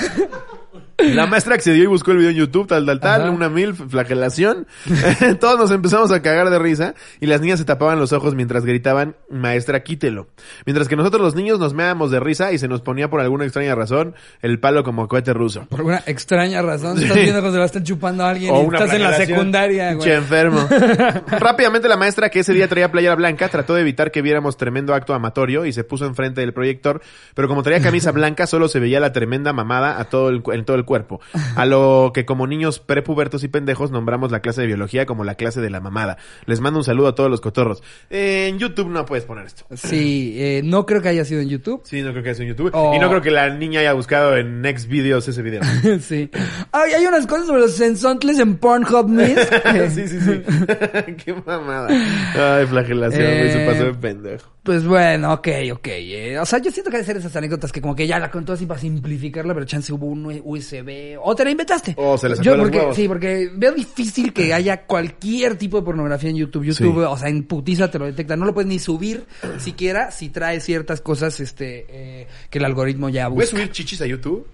La 1.03 1.27
maestra 1.27 1.55
accedió 1.55 1.85
y 1.85 1.87
buscó 1.87 2.13
el 2.13 2.19
video 2.19 2.31
en 2.31 2.37
YouTube, 2.37 2.67
tal, 2.67 2.87
tal, 2.87 3.01
tal, 3.01 3.23
Ajá. 3.23 3.31
una 3.31 3.49
mil 3.49 3.75
flagelación. 3.75 4.67
Todos 5.41 5.59
nos 5.59 5.71
empezamos 5.71 6.11
a 6.13 6.23
cagar 6.23 6.51
de 6.51 6.59
risa 6.59 6.95
y 7.21 7.27
las 7.27 7.41
niñas 7.41 7.59
se 7.59 7.65
tapaban 7.65 7.99
los 7.99 8.13
ojos 8.13 8.35
mientras 8.35 8.65
gritaban, 8.65 9.17
maestra, 9.31 9.83
quítelo. 9.83 10.29
Mientras 10.67 10.89
que 10.89 10.97
nosotros 10.97 11.23
los 11.23 11.35
niños 11.35 11.59
nos 11.59 11.75
meábamos 11.75 12.11
de 12.11 12.21
risa 12.21 12.53
y 12.53 12.59
se 12.59 12.69
nos 12.69 12.81
ponía 12.83 13.09
por 13.11 13.21
alguna 13.21 13.45
extraña 13.45 13.75
razón 13.75 14.15
el 14.43 14.59
palo 14.61 14.85
como 14.85 15.09
cohete 15.09 15.33
ruso. 15.33 15.67
Por 15.69 15.81
alguna 15.81 16.03
extraña 16.07 16.63
razón, 16.63 16.99
estás 16.99 17.17
viendo 17.17 17.41
cuando 17.41 17.53
se 17.53 17.59
la 17.59 17.65
están 17.65 17.85
chupando 17.85 18.25
a 18.25 18.31
alguien 18.31 18.53
O 18.55 18.63
y 18.63 18.67
una 18.67 18.79
estás 18.79 18.95
en 18.95 19.03
la 19.03 19.15
secundaria, 19.15 19.95
güey. 19.95 20.11
enfermo. 20.11 20.69
Rápidamente 21.39 21.89
la 21.89 21.97
maestra 21.97 22.29
que 22.29 22.41
ese 22.41 22.53
día 22.53 22.69
traía 22.69 22.91
playera 22.91 23.15
blanca 23.15 23.49
trató 23.49 23.75
de 23.75 23.83
evitar 23.83 24.11
que 24.11 24.23
viéramos 24.23 24.57
tremendo 24.57 24.95
acto 24.95 25.15
amatorio 25.15 25.65
y 25.65 25.73
se 25.73 25.85
puso 25.85 26.07
enfrente 26.07 26.41
del 26.41 26.53
proyector, 26.53 27.01
pero 27.35 27.49
como 27.49 27.63
traía 27.63 27.81
camisa 27.81 28.11
blanca 28.13 28.47
solo 28.47 28.69
se 28.69 28.81
veía 28.81 29.01
la 29.01 29.13
tremenda 29.13 29.53
mamada 29.53 29.99
a 30.01 30.05
todo 30.05 30.29
el, 30.29 30.43
en 30.53 30.65
todo 30.65 30.77
el 30.77 30.85
cuerpo. 30.91 31.21
A 31.55 31.67
lo 31.67 32.11
que 32.13 32.25
como 32.25 32.49
niños 32.49 32.81
prepubertos 32.81 33.45
y 33.45 33.49
pendejos 33.49 33.93
nombramos 33.93 34.33
la 34.33 34.41
clase 34.41 34.63
de 34.63 34.67
biología 34.67 35.07
como 35.07 35.23
la 35.23 35.37
clase 35.37 35.61
de 35.61 35.71
la 35.71 35.79
mamada. 35.79 36.17
Les 36.47 36.59
mando 36.59 36.81
un 36.81 36.85
saludo 36.85 37.07
a 37.07 37.15
todos 37.15 37.31
los 37.31 37.41
cotorros. 37.41 37.81
Eh, 38.11 38.49
en 38.51 38.59
YouTube 38.59 38.89
no 38.89 39.07
puedes 39.07 39.25
poner 39.25 39.47
esto. 39.47 39.65
Sí, 39.77 40.35
eh, 40.37 40.63
no 40.65 40.87
creo 40.87 41.01
que 41.01 41.09
haya 41.11 41.25
sido 41.25 41.43
en 41.43 41.49
YouTube. 41.49 41.83
Sí, 41.85 42.03
no 42.03 42.11
creo 42.11 42.25
que 42.25 42.35
sea 42.35 42.43
en 42.45 42.49
YouTube. 42.49 42.73
Oh. 42.75 42.93
Y 42.93 42.99
no 42.99 43.09
creo 43.09 43.23
que 43.23 43.31
la 43.31 43.51
niña 43.51 43.79
haya 43.79 43.93
buscado 43.93 44.37
en 44.37 44.63
Next 44.63 44.89
Videos 44.89 45.29
ese 45.29 45.43
video. 45.43 45.61
sí. 46.01 46.29
Ay, 46.73 46.93
hay 46.95 47.07
unas 47.07 47.29
cosas 47.29 47.47
sobre 47.47 47.61
los 47.61 47.73
sensontles 47.77 48.41
en 48.41 48.57
Pornhub 48.57 49.09
Miss. 49.09 49.39
sí, 49.95 50.09
sí, 50.09 50.21
sí. 50.21 50.43
Qué 51.25 51.35
mamada. 51.47 51.87
Ay, 52.35 52.67
flagelación, 52.67 53.23
güey, 53.23 53.53
se 53.53 53.63
Eh, 53.63 53.67
pasó 53.71 53.85
de 53.85 53.95
pendejo. 53.95 54.51
Pues 54.63 54.85
bueno, 54.87 55.33
ok, 55.33 55.49
ok. 55.73 55.87
eh, 55.89 56.39
o 56.39 56.45
sea, 56.45 56.59
yo 56.59 56.71
siento 56.71 56.91
que 56.91 56.99
hay 56.99 57.01
que 57.03 57.05
hacer 57.11 57.17
esas 57.17 57.35
anécdotas 57.35 57.73
que 57.73 57.81
como 57.81 57.97
que 57.97 58.07
ya 58.07 58.19
la 58.19 58.31
contó 58.31 58.53
así 58.53 58.67
para 58.67 58.79
simplificarla, 58.79 59.55
pero 59.55 59.65
chance 59.65 59.91
hubo 59.91 60.05
un 60.07 60.27
USB. 60.45 61.19
O 61.23 61.35
te 61.35 61.45
la 61.47 61.51
inventaste. 61.51 61.95
O 61.97 62.19
se 62.19 62.29
la 62.29 62.37
sacó 62.37 62.45
Yo 62.45 62.57
los 62.57 62.65
porque, 62.67 62.79
huevos. 62.79 62.95
Sí, 62.97 63.09
porque 63.09 63.51
veo 63.55 63.73
difícil 63.73 64.35
que 64.35 64.53
haya 64.53 64.85
cualquier 64.85 65.57
tipo 65.57 65.79
de 65.79 65.83
pornografía 65.85 66.29
en 66.29 66.37
YouTube. 66.37 66.65
YouTube, 66.65 66.95
Sí. 66.95 67.05
o 67.09 67.17
sea, 67.17 67.31
en 67.31 67.45
putiza 67.45 67.91
te 67.91 67.99
lo 67.99 68.05
detecta. 68.05 68.37
No 68.37 68.45
lo 68.45 68.53
puedes 68.53 68.69
ni 68.69 68.79
subir 68.79 69.25
siquiera 69.59 70.11
si 70.11 70.29
trae 70.29 70.61
ciertas 70.61 71.01
cosas 71.01 71.41
este 71.41 71.87
eh, 71.89 72.27
que 72.51 72.59
el 72.59 72.65
algoritmo 72.67 73.09
ya 73.09 73.31
¿Puedes 73.31 73.51
busca. 73.53 73.63
subir 73.65 73.73
chichis 73.73 74.03
a 74.03 74.07
YouTube? 74.07 74.47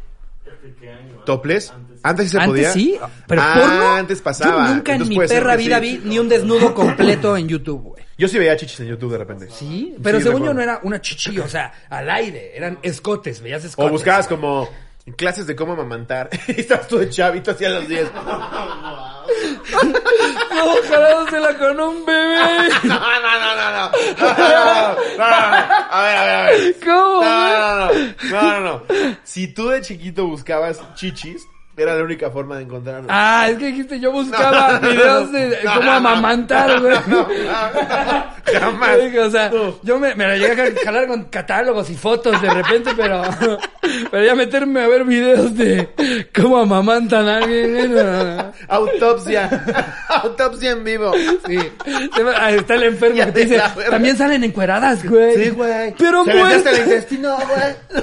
¿Toples? 1.24 1.72
Antes 2.08 2.26
sí 2.26 2.30
se 2.30 2.38
Antes 2.38 2.48
podía. 2.50 2.72
sí, 2.72 2.98
pero 3.26 3.42
ah, 3.42 3.54
porno. 3.58 3.94
antes 3.94 4.20
pasaba. 4.22 4.68
Yo 4.68 4.74
nunca 4.74 4.94
en 4.94 5.08
mi 5.08 5.18
perra 5.18 5.56
vida 5.56 5.80
sí. 5.80 5.98
vi 5.98 6.08
ni 6.08 6.18
un 6.18 6.28
desnudo 6.28 6.72
completo 6.74 7.36
en 7.36 7.48
YouTube, 7.48 7.82
güey. 7.82 8.04
Yo 8.18 8.28
sí 8.28 8.38
veía 8.38 8.56
chichis 8.56 8.80
en 8.80 8.86
YouTube 8.86 9.12
de 9.12 9.18
repente. 9.18 9.48
Sí, 9.50 9.94
pero 10.02 10.18
Sí, 10.18 10.24
según 10.24 10.44
yo 10.44 10.54
no 10.54 10.62
era 10.62 10.80
una 10.82 11.00
chichi, 11.00 11.38
o 11.38 11.48
sea, 11.48 11.72
al 11.90 12.08
aire, 12.08 12.56
eran 12.56 12.78
escotes, 12.82 13.40
veías 13.42 13.64
escotes. 13.64 13.90
O 13.90 13.92
buscabas 13.92 14.26
güey. 14.28 14.40
como 14.40 14.68
clases 15.16 15.46
de 15.46 15.54
cómo 15.54 15.74
amamantar. 15.74 16.30
y 16.48 16.60
estabas 16.60 16.88
tú 16.88 16.98
de 16.98 17.10
chavito 17.10 17.50
hacia 17.50 17.70
los 17.70 17.86
10. 17.88 18.10
No, 20.56 20.74
jalándosela 20.88 21.58
con 21.58 21.78
un 21.80 22.06
bebé. 22.06 22.36
No, 22.84 22.98
no, 22.98 23.40
no, 23.40 23.56
no, 23.56 23.70
no. 23.70 23.90
No, 24.18 24.34
no, 24.36 25.18
no, 25.18 25.50
no. 25.50 25.56
A 25.90 26.02
ver, 26.02 26.16
a 26.16 26.24
ver, 26.24 26.34
a 26.34 26.44
ver. 26.46 26.76
¿Cómo? 26.84 27.22
No, 27.22 27.76
no, 27.76 27.92
no, 27.92 27.92
no, 28.30 28.60
no, 28.60 28.60
no. 28.60 28.82
Si 29.24 29.48
tú 29.48 29.68
de 29.68 29.82
chiquito 29.82 30.26
buscabas 30.26 30.80
chichis, 30.94 31.46
era 31.76 31.94
la 31.94 32.02
única 32.02 32.30
forma 32.30 32.56
de 32.56 32.62
encontrarlos. 32.62 33.06
Ah, 33.10 33.48
es 33.50 33.58
que 33.58 33.66
dijiste, 33.66 34.00
yo 34.00 34.10
buscaba 34.12 34.78
No, 34.82 34.88
videos 34.88 35.32
de 35.32 35.58
no, 35.64 35.74
cómo 35.74 35.90
amamantar, 35.92 36.80
güey. 36.80 36.96
No, 37.06 37.16
no. 37.18 38.36
Jamás. 38.60 38.98
O 39.26 39.30
sea, 39.30 39.50
yo 39.82 39.98
me, 39.98 40.14
me 40.14 40.26
la 40.26 40.36
llegué 40.36 40.62
a 40.62 40.84
jalar 40.84 41.06
con 41.06 41.24
catálogos 41.24 41.90
y 41.90 41.94
fotos 41.94 42.40
de 42.40 42.48
repente, 42.48 42.92
pero, 42.96 43.22
pero 44.10 44.24
ya 44.24 44.34
meterme 44.34 44.82
a 44.82 44.88
ver 44.88 45.04
videos 45.04 45.54
de 45.56 46.26
cómo 46.34 46.58
amamantan 46.58 47.28
a 47.28 47.38
alguien. 47.38 47.94
Autopsia. 48.68 49.96
Autopsia 50.08 50.70
en 50.72 50.84
vivo. 50.84 51.12
Sí. 51.46 51.58
Se 52.14 52.22
va- 52.22 52.32
ah, 52.36 52.50
Está 52.52 52.74
el 52.74 52.84
enfermo 52.84 53.16
Ya 53.16 53.26
que 53.26 53.32
te 53.32 53.40
dice, 53.44 53.62
también 53.90 54.16
salen 54.16 54.44
encueradas, 54.44 55.04
güey. 55.06 55.34
Sí, 55.44 55.50
güey. 55.50 55.94
Pero 55.98 56.24
muestra- 56.24 56.72
el 56.72 56.78
intestino, 56.84 57.36
güey. 57.36 58.02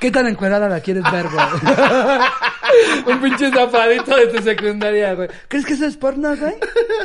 ¿Qué 0.00 0.10
tan 0.10 0.26
encuerada 0.26 0.68
la 0.68 0.80
quieres 0.80 1.04
ver, 1.12 1.26
güey? 1.28 1.46
Un 3.06 3.20
pinche 3.20 3.50
zapadito 3.50 4.16
de 4.16 4.26
tu 4.28 4.42
secundaria, 4.42 5.14
güey. 5.14 5.28
¿Crees 5.48 5.66
que 5.66 5.74
eso 5.74 5.86
es 5.86 5.96
porno, 5.96 6.34
güey? 6.36 6.54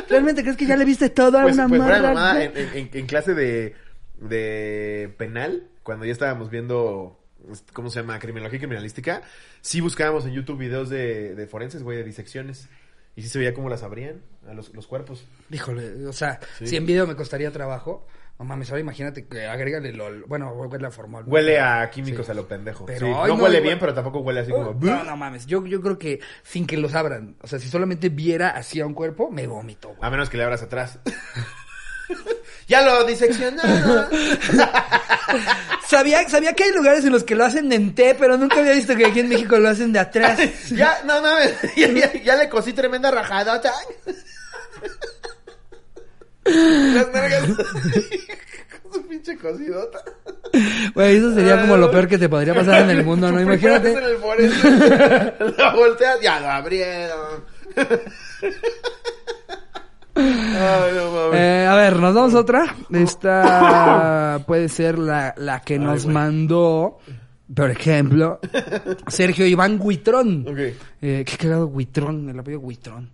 ¿Realmente 0.08 0.42
crees 0.42 0.56
que 0.56 0.66
ya 0.66 0.76
le 0.76 0.84
viste 0.84 1.10
todo 1.10 1.38
a 1.38 1.42
Pues, 1.42 1.54
una 1.54 1.68
pues 1.68 1.80
morra, 1.80 2.12
güey? 2.32 2.44
en, 2.46 2.56
en- 2.56 2.76
en- 2.76 2.90
en 2.92 3.06
clase 3.06 3.34
de, 3.34 3.74
de 4.20 5.12
penal, 5.18 5.64
cuando 5.82 6.04
ya 6.04 6.12
estábamos 6.12 6.50
viendo, 6.50 7.18
¿cómo 7.72 7.90
se 7.90 8.00
llama? 8.00 8.18
Criminología 8.18 8.56
y 8.56 8.60
criminalística, 8.60 9.22
sí 9.60 9.80
buscábamos 9.80 10.24
en 10.24 10.32
YouTube 10.32 10.58
videos 10.58 10.88
de, 10.88 11.34
de 11.34 11.46
forenses, 11.46 11.82
güey, 11.82 11.98
de 11.98 12.04
disecciones. 12.04 12.68
Y 13.16 13.22
sí 13.22 13.28
se 13.28 13.38
veía 13.38 13.54
cómo 13.54 13.68
las 13.70 13.82
abrían 13.82 14.22
a 14.48 14.52
los, 14.54 14.72
los 14.74 14.86
cuerpos. 14.86 15.26
Híjole, 15.50 16.06
o 16.06 16.12
sea, 16.12 16.38
Sí. 16.58 16.66
si 16.68 16.76
en 16.76 16.86
video 16.86 17.06
me 17.06 17.16
costaría 17.16 17.50
trabajo, 17.50 18.06
no 18.38 18.44
mames, 18.44 18.68
ahora 18.68 18.80
imagínate 18.82 19.26
que 19.26 19.46
agrégale 19.46 19.90
lo, 19.94 20.26
bueno, 20.26 20.52
huele 20.52 20.86
a 20.86 20.90
formol. 20.90 21.24
Huele 21.26 21.58
a 21.58 21.88
químicos 21.90 22.26
Sí. 22.26 22.32
a 22.32 22.34
lo 22.34 22.46
pendejo. 22.46 22.84
Pero, 22.84 23.06
Sí, 23.06 23.12
no, 23.12 23.26
no, 23.26 23.34
huele 23.34 23.34
igual- 23.56 23.62
bien, 23.62 23.78
pero 23.78 23.94
tampoco 23.94 24.18
huele 24.20 24.40
así 24.40 24.52
como... 24.52 24.70
Oh, 24.70 24.74
no, 24.78 25.02
no 25.04 25.16
mames, 25.16 25.46
yo, 25.46 25.64
yo 25.66 25.80
creo 25.80 25.98
que 25.98 26.20
sin 26.42 26.66
que 26.66 26.76
los 26.76 26.94
abran, 26.94 27.36
o 27.40 27.46
sea, 27.46 27.58
si 27.58 27.68
solamente 27.68 28.10
viera 28.10 28.50
así 28.50 28.80
a 28.80 28.86
un 28.86 28.92
cuerpo, 28.92 29.30
me 29.30 29.46
vomito, 29.46 29.88
güey. 29.88 30.00
A 30.02 30.10
menos 30.10 30.28
que 30.28 30.36
le 30.36 30.44
abras 30.44 30.62
atrás. 30.62 30.98
ya 32.68 32.82
lo 32.82 33.04
diseccionaron. 33.04 34.06
Sabía, 35.88 36.28
sabía 36.28 36.52
que 36.54 36.64
hay 36.64 36.72
lugares 36.72 37.04
en 37.04 37.12
los 37.12 37.24
que 37.24 37.34
lo 37.34 37.44
hacen 37.44 37.72
en 37.72 37.94
T, 37.94 38.16
pero 38.18 38.36
nunca 38.36 38.58
había 38.60 38.72
visto 38.72 38.96
que 38.96 39.06
aquí 39.06 39.20
en 39.20 39.28
México 39.28 39.56
lo 39.58 39.68
hacen 39.68 39.92
de 39.92 39.98
atrás. 40.00 40.38
ya, 40.70 40.98
no 41.04 41.20
mames, 41.22 41.54
ya, 41.76 41.88
ya- 41.88 42.12
ya 42.22 42.36
le 42.36 42.48
cosí 42.48 42.72
tremenda 42.72 43.10
rajadota. 43.10 43.72
Las 46.44 47.08
nalgas. 47.12 47.44
Su 48.92 49.06
pinche 49.06 49.36
cosidota. 49.36 49.98
Güey, 50.94 51.16
eso 51.16 51.34
sería 51.34 51.60
como 51.60 51.76
lo 51.76 51.90
peor 51.90 52.06
que 52.08 52.18
te 52.18 52.28
podría 52.28 52.54
pasar 52.54 52.82
en 52.82 52.90
el 52.90 53.04
mundo, 53.04 53.30
¿no? 53.30 53.40
Imagínate. 53.40 53.92
en 53.92 53.98
el 54.04 55.56
la 55.58 55.74
volteas, 55.74 56.20
ya 56.22 56.40
lo 56.40 56.48
abrieron. 56.50 57.44
Ay, 60.16 60.92
no 60.94 61.10
mames. 61.12 61.34
Eh, 61.40 61.66
a 61.68 61.74
ver, 61.74 61.96
nos 61.96 62.14
damos 62.14 62.34
otra. 62.34 62.74
Esta 62.90 64.40
puede 64.46 64.68
ser 64.68 64.98
la, 64.98 65.34
la 65.36 65.60
que 65.60 65.78
nos 65.78 66.06
mandó, 66.06 66.98
por 67.54 67.70
ejemplo, 67.70 68.40
Sergio 69.08 69.46
Iván 69.46 69.78
Huitrón. 69.82 70.46
Ok. 70.48 70.58
Eh, 71.02 71.24
qué 71.26 71.36
cagado 71.36 71.66
Huitrón, 71.66 72.28
el 72.30 72.38
apellido 72.38 72.60
Huitrón. 72.60 73.10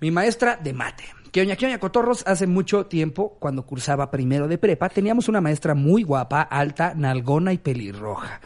Mi 0.00 0.10
maestra 0.10 0.56
de 0.56 0.72
mate. 0.72 1.04
Que 1.30 1.42
oña, 1.42 1.56
que 1.56 1.66
oña, 1.66 1.78
cotorros, 1.78 2.22
hace 2.26 2.46
mucho 2.46 2.86
tiempo, 2.86 3.36
cuando 3.38 3.66
cursaba 3.66 4.10
primero 4.10 4.48
de 4.48 4.56
prepa, 4.56 4.88
teníamos 4.88 5.28
una 5.28 5.40
maestra 5.42 5.74
muy 5.74 6.02
guapa, 6.02 6.42
alta, 6.42 6.94
nalgona 6.96 7.52
y 7.52 7.58
pelirroja. 7.58 8.40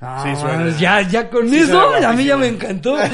Ah, 0.00 0.22
Sí, 0.24 0.34
suena. 0.40 0.70
ya, 0.78 1.02
ya 1.02 1.28
con 1.28 1.46
Sí, 1.50 1.58
eso, 1.58 1.78
a 1.78 2.12
mí 2.14 2.24
ya 2.24 2.38
me 2.38 2.48
encantó. 2.48 2.96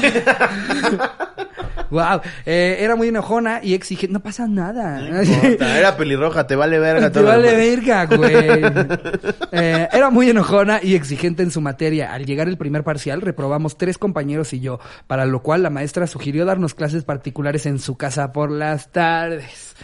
wow, 1.89 2.21
eh, 2.45 2.77
era 2.79 2.95
muy 2.95 3.09
enojona 3.09 3.59
y 3.63 3.73
exigente. 3.73 4.13
No 4.13 4.21
pasa 4.21 4.47
nada. 4.47 5.01
Puta, 5.41 5.77
Era 5.77 5.97
pelirroja, 5.97 6.47
te 6.47 6.55
vale 6.55 6.79
verga. 6.79 7.11
Te 7.11 7.19
todo 7.19 7.29
vale 7.29 7.55
verga, 7.55 8.05
güey. 8.05 8.61
Eh, 9.51 9.87
era 9.91 10.09
muy 10.09 10.29
enojona 10.29 10.79
y 10.83 10.95
exigente 10.95 11.41
en 11.41 11.51
su 11.51 11.61
materia. 11.61 12.13
Al 12.13 12.25
llegar 12.25 12.47
el 12.47 12.57
primer 12.57 12.83
parcial, 12.83 13.21
reprobamos 13.21 13.77
tres 13.77 13.97
compañeros 13.97 14.53
y 14.53 14.59
yo, 14.59 14.79
para 15.07 15.25
lo 15.25 15.41
cual 15.41 15.63
la 15.63 15.69
maestra 15.69 16.05
sugirió 16.05 16.45
darnos 16.45 16.73
clases 16.73 17.03
particulares 17.03 17.65
en 17.65 17.79
su 17.79 17.95
casa 17.95 18.33
por 18.33 18.51
las 18.51 18.91
tardes. 18.91 19.75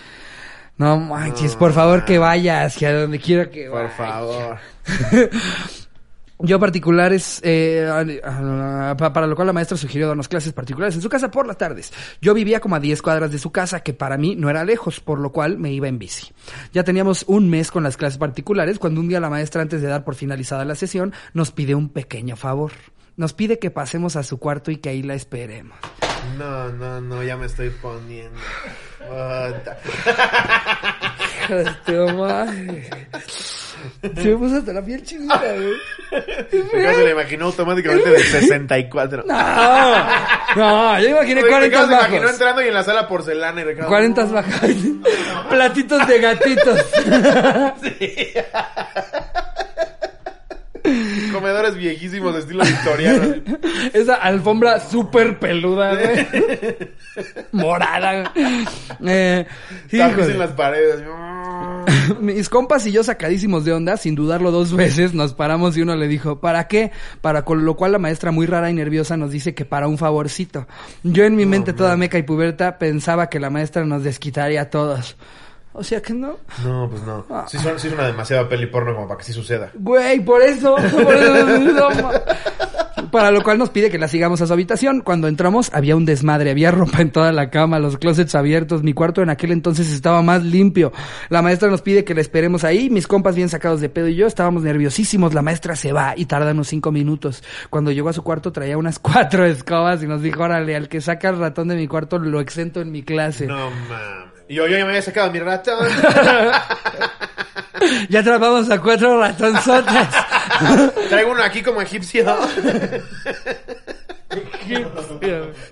No 0.77 0.97
manches, 0.97 1.53
No, 1.53 1.59
por 1.59 1.71
favor 1.73 2.03
que 2.03 2.17
vayas, 2.17 2.75
que 2.77 2.87
a 2.87 2.93
donde 2.93 3.19
quiera 3.19 3.49
que 3.49 3.69
Por 3.69 3.89
favor. 3.91 4.57
Yo 6.45 6.59
particulares, 6.59 7.39
eh, 7.41 7.89
pa- 8.97 9.13
para 9.13 9.27
lo 9.27 9.33
cual 9.35 9.47
la 9.47 9.53
maestra 9.53 9.77
sugirió 9.77 10.09
darnos 10.09 10.27
clases 10.27 10.51
particulares 10.51 10.93
en 10.93 11.01
su 11.01 11.07
casa 11.07 11.31
por 11.31 11.47
las 11.47 11.57
tardes. 11.57 11.93
Yo 12.21 12.33
vivía 12.33 12.59
como 12.59 12.75
a 12.75 12.81
10 12.81 13.01
cuadras 13.01 13.31
de 13.31 13.37
su 13.39 13.53
casa, 13.53 13.79
que 13.79 13.93
para 13.93 14.17
mí 14.17 14.35
no 14.35 14.49
era 14.49 14.65
lejos, 14.65 14.99
por 14.99 15.19
lo 15.19 15.31
cual 15.31 15.57
me 15.57 15.71
iba 15.71 15.87
en 15.87 15.99
bici. 15.99 16.33
Ya 16.73 16.83
teníamos 16.83 17.23
un 17.27 17.49
mes 17.49 17.71
con 17.71 17.83
las 17.83 17.95
clases 17.95 18.17
particulares 18.17 18.77
cuando 18.77 18.99
un 18.99 19.07
día 19.07 19.21
la 19.21 19.29
maestra, 19.29 19.61
antes 19.61 19.81
de 19.81 19.87
dar 19.87 20.03
por 20.03 20.15
finalizada 20.15 20.65
la 20.65 20.75
sesión, 20.75 21.13
nos 21.33 21.51
pide 21.51 21.75
un 21.75 21.87
pequeño 21.87 22.35
favor. 22.35 22.73
Nos 23.15 23.31
pide 23.33 23.57
que 23.57 23.71
pasemos 23.71 24.17
a 24.17 24.23
su 24.23 24.37
cuarto 24.37 24.69
y 24.69 24.77
que 24.77 24.89
ahí 24.89 25.01
la 25.01 25.13
esperemos. 25.13 25.77
No, 26.37 26.67
no, 26.73 26.99
no, 26.99 27.23
ya 27.23 27.37
me 27.37 27.45
estoy 27.45 27.69
poniendo. 27.69 28.37
Madre. 32.17 32.89
Se 34.01 34.29
me 34.29 34.37
puso 34.37 34.57
hasta 34.57 34.73
la 34.73 34.81
piel 34.83 35.03
chinita, 35.03 35.41
güey. 35.41 35.73
Se 36.61 37.03
le 37.05 37.11
imaginó 37.11 37.45
automáticamente 37.45 38.09
de 38.09 38.19
64. 38.19 39.23
No, 39.25 39.33
no, 40.55 40.99
yo 40.99 41.09
imaginé 41.09 41.41
Ricardo 41.41 41.49
40 41.69 41.77
se 41.79 41.93
imaginó 41.93 42.17
bajos. 42.21 42.31
entrando 42.33 42.61
y 42.61 42.67
en 42.67 42.73
la 42.73 42.83
sala 42.83 43.07
porcelana 43.07 43.61
y 43.61 43.63
Ricardo. 43.63 43.89
40 43.89 44.25
bajas. 44.25 44.71
Platitos 45.49 46.07
de 46.07 46.19
gatitos. 46.19 46.79
Comedores 51.31 51.75
viejísimos 51.75 52.33
de 52.33 52.41
estilo 52.41 52.63
victoriano. 52.65 53.35
Esa 53.93 54.15
alfombra 54.15 54.79
súper 54.81 55.39
peluda, 55.39 55.95
güey. 55.95 56.27
Morada. 57.53 58.29
güey. 58.35 58.65
Eh, 59.07 59.47
híjole. 59.91 60.25
en 60.25 60.39
las 60.39 60.51
paredes. 60.51 61.01
Mis 62.19 62.49
compas 62.49 62.85
y 62.87 62.91
yo 62.91 63.03
sacadísimos 63.03 63.65
de 63.65 63.73
onda, 63.73 63.97
sin 63.97 64.15
dudarlo 64.15 64.51
dos 64.51 64.73
veces, 64.75 65.13
nos 65.13 65.33
paramos 65.33 65.77
y 65.77 65.81
uno 65.81 65.95
le 65.95 66.07
dijo, 66.07 66.39
¿para 66.39 66.67
qué? 66.67 66.91
Para 67.21 67.43
con 67.43 67.65
lo 67.65 67.75
cual 67.75 67.91
la 67.91 67.99
maestra 67.99 68.31
muy 68.31 68.45
rara 68.45 68.69
y 68.69 68.73
nerviosa 68.73 69.17
nos 69.17 69.31
dice 69.31 69.53
que 69.53 69.65
para 69.65 69.87
un 69.87 69.97
favorcito. 69.97 70.67
Yo 71.03 71.23
en 71.25 71.35
mi 71.35 71.45
mente 71.45 71.73
toda 71.73 71.97
meca 71.97 72.17
y 72.17 72.23
puberta 72.23 72.77
pensaba 72.77 73.29
que 73.29 73.39
la 73.39 73.49
maestra 73.49 73.85
nos 73.85 74.03
desquitaría 74.03 74.61
a 74.61 74.69
todos. 74.69 75.15
O 75.73 75.83
sea 75.83 76.01
que 76.01 76.13
no. 76.13 76.37
No, 76.63 76.87
pues 76.87 77.01
no. 77.01 77.25
Sí, 77.47 77.57
son, 77.57 77.79
sí 77.79 77.87
es 77.87 77.93
una 77.93 78.05
demasiada 78.05 78.47
peli 78.47 78.67
porno 78.67 78.93
como 78.93 79.07
para 79.07 79.17
que 79.17 79.23
sí 79.23 79.33
suceda. 79.33 79.71
Güey, 79.73 80.19
por 80.19 80.41
eso. 80.41 80.75
por 81.03 81.15
eso 81.15 81.59
no, 81.59 81.89
Para 83.13 83.29
lo 83.29 83.43
cual 83.43 83.59
nos 83.59 83.69
pide 83.69 83.91
que 83.91 83.99
la 83.99 84.07
sigamos 84.07 84.41
a 84.41 84.47
su 84.47 84.53
habitación. 84.53 85.01
Cuando 85.01 85.27
entramos 85.27 85.69
había 85.71 85.95
un 85.95 86.03
desmadre, 86.03 86.49
había 86.49 86.71
ropa 86.71 86.99
en 86.99 87.11
toda 87.11 87.31
la 87.31 87.51
cama, 87.51 87.77
los 87.77 87.99
closets 87.99 88.33
abiertos, 88.33 88.81
mi 88.81 88.93
cuarto 88.93 89.21
en 89.21 89.29
aquel 89.29 89.51
entonces 89.51 89.93
estaba 89.93 90.23
más 90.23 90.43
limpio. 90.43 90.91
La 91.29 91.43
maestra 91.43 91.69
nos 91.69 91.83
pide 91.83 92.03
que 92.03 92.15
la 92.15 92.21
esperemos 92.21 92.63
ahí, 92.63 92.89
mis 92.89 93.05
compas 93.05 93.35
bien 93.35 93.49
sacados 93.49 93.81
de 93.81 93.89
pedo 93.89 94.07
y 94.07 94.15
yo 94.15 94.25
estábamos 94.25 94.63
nerviosísimos, 94.63 95.35
la 95.35 95.43
maestra 95.43 95.75
se 95.75 95.93
va 95.93 96.15
y 96.17 96.25
tarda 96.25 96.53
unos 96.53 96.69
cinco 96.69 96.91
minutos. 96.91 97.43
Cuando 97.69 97.91
llegó 97.91 98.09
a 98.09 98.13
su 98.13 98.23
cuarto 98.23 98.51
traía 98.51 98.79
unas 98.79 98.97
cuatro 99.13 99.45
escobas 99.45 100.01
y 100.01 100.07
nos 100.07 100.23
dijo, 100.23 100.41
órale, 100.41 100.75
al 100.75 100.89
que 100.89 100.99
saca 100.99 101.29
el 101.29 101.37
ratón 101.37 101.67
de 101.67 101.75
mi 101.75 101.87
cuarto 101.87 102.17
lo 102.17 102.39
exento 102.39 102.81
en 102.81 102.91
mi 102.91 103.03
clase. 103.03 103.45
No 103.45 103.69
mames. 103.69 104.33
Yo, 104.49 104.65
yo 104.65 104.75
ya 104.75 104.85
me 104.85 104.89
había 104.89 105.03
sacado 105.03 105.31
mi 105.31 105.37
ratón. 105.37 105.87
Ya 108.09 108.19
atrapamos 108.21 108.69
a 108.69 108.79
cuatro 108.79 109.19
ratonzotes. 109.19 110.07
Traigo 111.09 111.31
uno 111.31 111.43
aquí 111.43 111.61
como 111.61 111.81
egipcio. 111.81 112.25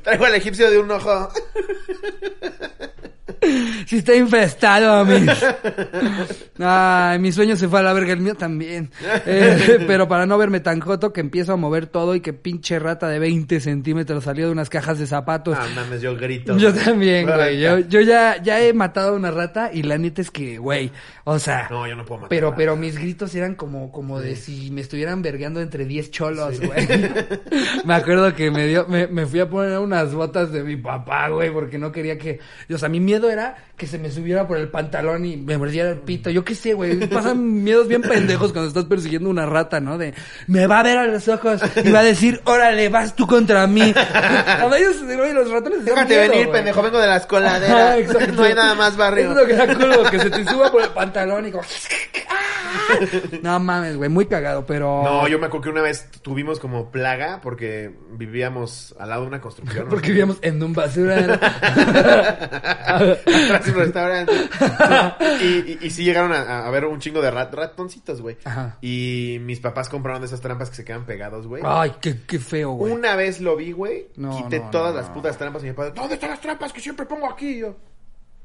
Traigo 0.04 0.26
al 0.26 0.36
egipcio 0.36 0.70
de 0.70 0.80
un 0.80 0.92
ojo. 0.92 1.30
Si 3.88 3.98
está 3.98 4.16
infestado. 4.16 5.08
Ay, 6.60 7.20
mi 7.20 7.32
sueño 7.32 7.56
se 7.56 7.68
fue 7.68 7.80
a 7.80 7.84
la 7.84 7.94
verga, 7.94 8.14
el 8.14 8.20
mío 8.20 8.36
también. 8.36 8.92
Eh, 9.26 9.84
pero 9.88 10.08
para 10.08 10.26
no 10.26 10.38
verme 10.38 10.60
tan 10.60 10.80
joto 10.80 11.12
que 11.12 11.22
empiezo 11.22 11.54
a 11.54 11.56
mover 11.56 11.88
todo 11.88 12.14
y 12.16 12.22
que 12.22 12.34
pinche 12.34 12.78
rata 12.78 13.10
de 13.10 13.20
20 13.20 13.60
centímetros 13.60 14.24
salió 14.24 14.46
de 14.46 14.52
unas 14.52 14.70
cajas 14.70 15.00
de 15.00 15.08
zapatos. 15.08 15.58
Ah, 15.60 15.68
mames, 15.76 16.02
yo 16.02 16.16
grito. 16.16 16.56
Yo 16.58 16.74
también, 16.74 17.26
güey. 17.26 17.60
Yo, 17.60 17.80
yo 17.80 18.02
ya, 18.02 18.42
ya 18.42 18.62
he 18.62 18.74
matado 18.74 19.10
a 19.10 19.14
una 19.14 19.32
rata 19.32 19.72
y 19.74 19.84
la 19.84 19.98
neta 19.98 20.22
es 20.22 20.30
que, 20.30 20.60
güey, 20.60 20.92
o 21.24 21.40
sea... 21.40 21.68
No, 21.72 21.88
yo 21.88 21.96
no 21.96 22.06
puedo 22.06 22.22
matar. 22.22 22.30
Pero, 22.30 22.54
pero 22.56 22.76
mis 22.76 22.98
gritos 22.98 23.34
eran 23.34 23.56
como, 23.56 23.92
como 23.92 24.20
de 24.20 24.36
si 24.36 24.70
me 24.72 24.82
estuvieran 24.82 25.22
vergueando 25.22 25.62
entre 25.62 25.86
10 25.86 26.12
cholos, 26.12 26.60
güey. 26.60 26.88
me 27.86 27.94
acuerdo 27.96 28.36
que 28.36 28.52
me 28.52 28.68
dio, 28.68 28.86
me, 28.88 29.08
me 29.08 29.26
fui 29.26 29.40
a 29.40 29.50
poner 29.50 29.80
unas 29.80 30.14
botas 30.14 30.52
de 30.52 30.64
mi 30.64 30.78
papá, 30.78 31.30
güey, 31.30 31.52
porque 31.52 31.80
no 31.80 31.92
quería 31.92 32.18
que, 32.18 32.40
o 32.72 32.78
sea, 32.78 32.90
mi 32.90 33.00
miedo 33.00 33.31
era 33.32 33.56
que 33.78 33.88
se 33.88 33.98
me 33.98 34.12
subiera 34.12 34.48
por 34.48 34.58
el 34.58 34.70
pantalón 34.70 35.26
y 35.26 35.38
me 35.38 35.58
mordiera 35.58 35.90
el 35.90 36.00
pito. 36.00 36.30
Yo 36.30 36.44
qué 36.44 36.54
sé, 36.54 36.74
güey. 36.74 37.08
Pasan 37.08 37.64
miedos 37.64 37.88
bien 37.88 38.02
pendejos 38.02 38.52
cuando 38.52 38.68
estás 38.68 38.86
persiguiendo 38.86 39.30
una 39.30 39.46
rata, 39.46 39.80
¿no? 39.80 39.98
De, 39.98 40.14
me 40.48 40.68
va 40.68 40.80
a 40.80 40.84
ver 40.84 40.98
a 40.98 41.08
los 41.08 41.28
ojos 41.28 41.62
y 41.84 41.92
va 41.92 42.00
a 42.00 42.04
decir, 42.04 42.42
órale, 42.46 42.90
vas 42.90 43.16
tú 43.16 43.26
contra 43.26 43.66
mí. 43.66 43.94
A 43.96 44.70
ellos, 44.78 45.04
güey, 45.04 45.34
los 45.34 45.50
ratones 45.50 45.84
Déjate 45.86 46.16
miedo, 46.16 46.32
venir, 46.32 46.52
pendejo. 46.52 46.82
Vengo 46.82 47.00
de 47.00 47.08
las 47.08 47.26
coladeras. 47.26 48.34
no 48.34 48.44
hay 48.44 48.54
nada 48.54 48.76
más 48.76 48.96
barrio. 48.96 49.32
Es 49.32 49.38
lo 49.38 49.48
que 49.48 49.54
da 49.54 49.74
culo, 49.74 50.04
que 50.12 50.20
se 50.20 50.30
te 50.30 50.46
suba 50.46 50.72
por 50.72 50.84
el 50.84 50.90
pantalón 50.90 51.48
y 51.48 51.52
como... 51.52 51.64
No 53.42 53.60
mames, 53.60 53.98
güey, 53.98 54.10
muy 54.10 54.26
cagado, 54.26 54.66
pero... 54.66 55.04
No, 55.04 55.28
yo 55.28 55.40
me 55.40 55.48
acuerdo 55.48 55.64
que 55.64 55.70
una 55.70 55.82
vez 55.82 56.10
tuvimos 56.22 56.60
como 56.60 56.92
plaga 56.92 57.40
porque 57.42 57.92
vivíamos 58.12 58.96
al 59.00 59.10
lado 59.10 59.22
de 59.24 59.28
una 59.28 59.42
construcción. 59.42 59.86
¿no? 59.86 59.90
Porque 60.02 60.10
vivíamos 60.10 60.38
en 60.42 60.62
un 60.62 60.74
basurero. 60.74 61.34
Atrás 63.22 63.66
de 63.66 63.72
un 63.72 63.78
restaurante. 63.78 64.34
y, 65.42 65.46
y, 65.46 65.78
y 65.82 65.90
sí 65.90 66.04
llegaron 66.04 66.32
a, 66.34 66.66
a 66.66 66.70
ver 66.72 66.86
un 66.86 67.00
chingo 67.00 67.22
de 67.22 67.32
rat- 67.32 67.54
ratoncitos, 67.54 68.22
güey. 68.22 68.38
Ajá. 68.44 68.78
Y 68.82 69.38
mis 69.42 69.60
papás 69.60 69.90
compraron 69.90 70.22
de 70.22 70.28
esas 70.28 70.42
trampas 70.42 70.70
que 70.70 70.76
se 70.78 70.86
quedan 70.86 71.06
pegados, 71.06 71.48
güey. 71.48 71.62
Ay, 71.66 71.94
qué, 72.02 72.20
qué 72.28 72.40
feo, 72.40 72.72
güey. 72.72 72.92
Una 72.94 73.16
vez 73.16 73.42
lo 73.42 73.56
vi, 73.56 73.72
güey. 73.72 74.08
No, 74.16 74.36
quité 74.38 74.60
no, 74.60 74.70
todas 74.70 74.94
no, 74.94 75.02
las 75.02 75.10
putas 75.10 75.38
trampas 75.38 75.64
y 75.64 75.68
mi 75.68 75.74
padre, 75.74 75.92
¿dónde 75.96 76.16
están 76.16 76.30
las 76.32 76.42
trampas 76.42 76.72
que 76.74 76.82
siempre 76.82 77.06
pongo 77.06 77.30
aquí? 77.32 77.50
Y 77.50 77.60
yo. 77.60 77.76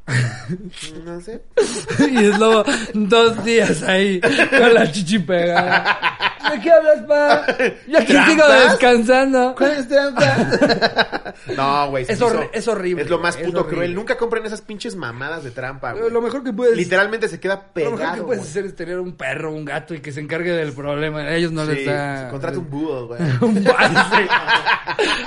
No 1.04 1.20
sé. 1.20 1.42
Y 2.10 2.16
es 2.26 2.38
luego 2.38 2.64
dos 2.94 3.44
días 3.44 3.82
ahí 3.82 4.20
con 4.20 4.74
la 4.74 4.90
chichi 4.92 5.18
pegada. 5.18 6.25
¿De 6.52 6.60
qué 6.60 6.70
hablas, 6.70 6.98
pa? 7.06 7.46
Yo 7.88 7.98
aquí 7.98 8.12
sigo 8.12 8.44
¿Trampas? 8.44 8.70
descansando. 8.70 9.54
¿Cuáles 9.56 9.88
trampas? 9.88 10.36
no, 11.56 11.90
güey. 11.90 12.04
se 12.04 12.12
Es 12.12 12.20
es 12.52 12.68
horrible, 12.68 13.02
Es 13.02 13.10
lo 13.10 13.18
más 13.18 13.36
puto 13.36 13.60
horrible. 13.60 13.74
cruel. 13.76 13.94
Nunca 13.94 14.16
compren 14.16 14.44
esas 14.46 14.60
pinches 14.60 14.94
mamadas 14.96 15.44
de 15.44 15.50
trampa, 15.50 15.92
güey. 15.92 16.10
Lo 16.10 16.20
mejor 16.20 16.42
que 16.44 16.52
puedes... 16.52 16.76
Literalmente 16.76 17.28
se 17.28 17.38
queda 17.40 17.54
Lo 17.56 17.72
pegado. 17.72 17.96
mejor 17.96 18.14
que 18.16 18.22
puedes 18.22 18.42
hacer 18.44 18.64
es 18.66 18.74
tener 18.76 18.98
un 19.00 19.16
perro, 19.16 19.52
un 19.52 19.64
gato 19.64 19.94
y 19.94 20.00
que 20.00 20.12
se 20.12 20.20
encargue 20.20 20.52
del 20.52 20.72
problema. 20.72 21.20
A 21.20 21.34
ellos 21.34 21.52
no 21.52 21.64
Sí, 21.66 21.72
les 21.72 21.86
da... 21.86 22.28
Contrata 22.30 22.58
un 22.58 22.70
búho, 22.70 23.06
güey. 23.08 23.20
Un 23.40 23.64
bu- 23.64 23.74
Ay, 23.76 23.96
sí. 24.10 24.28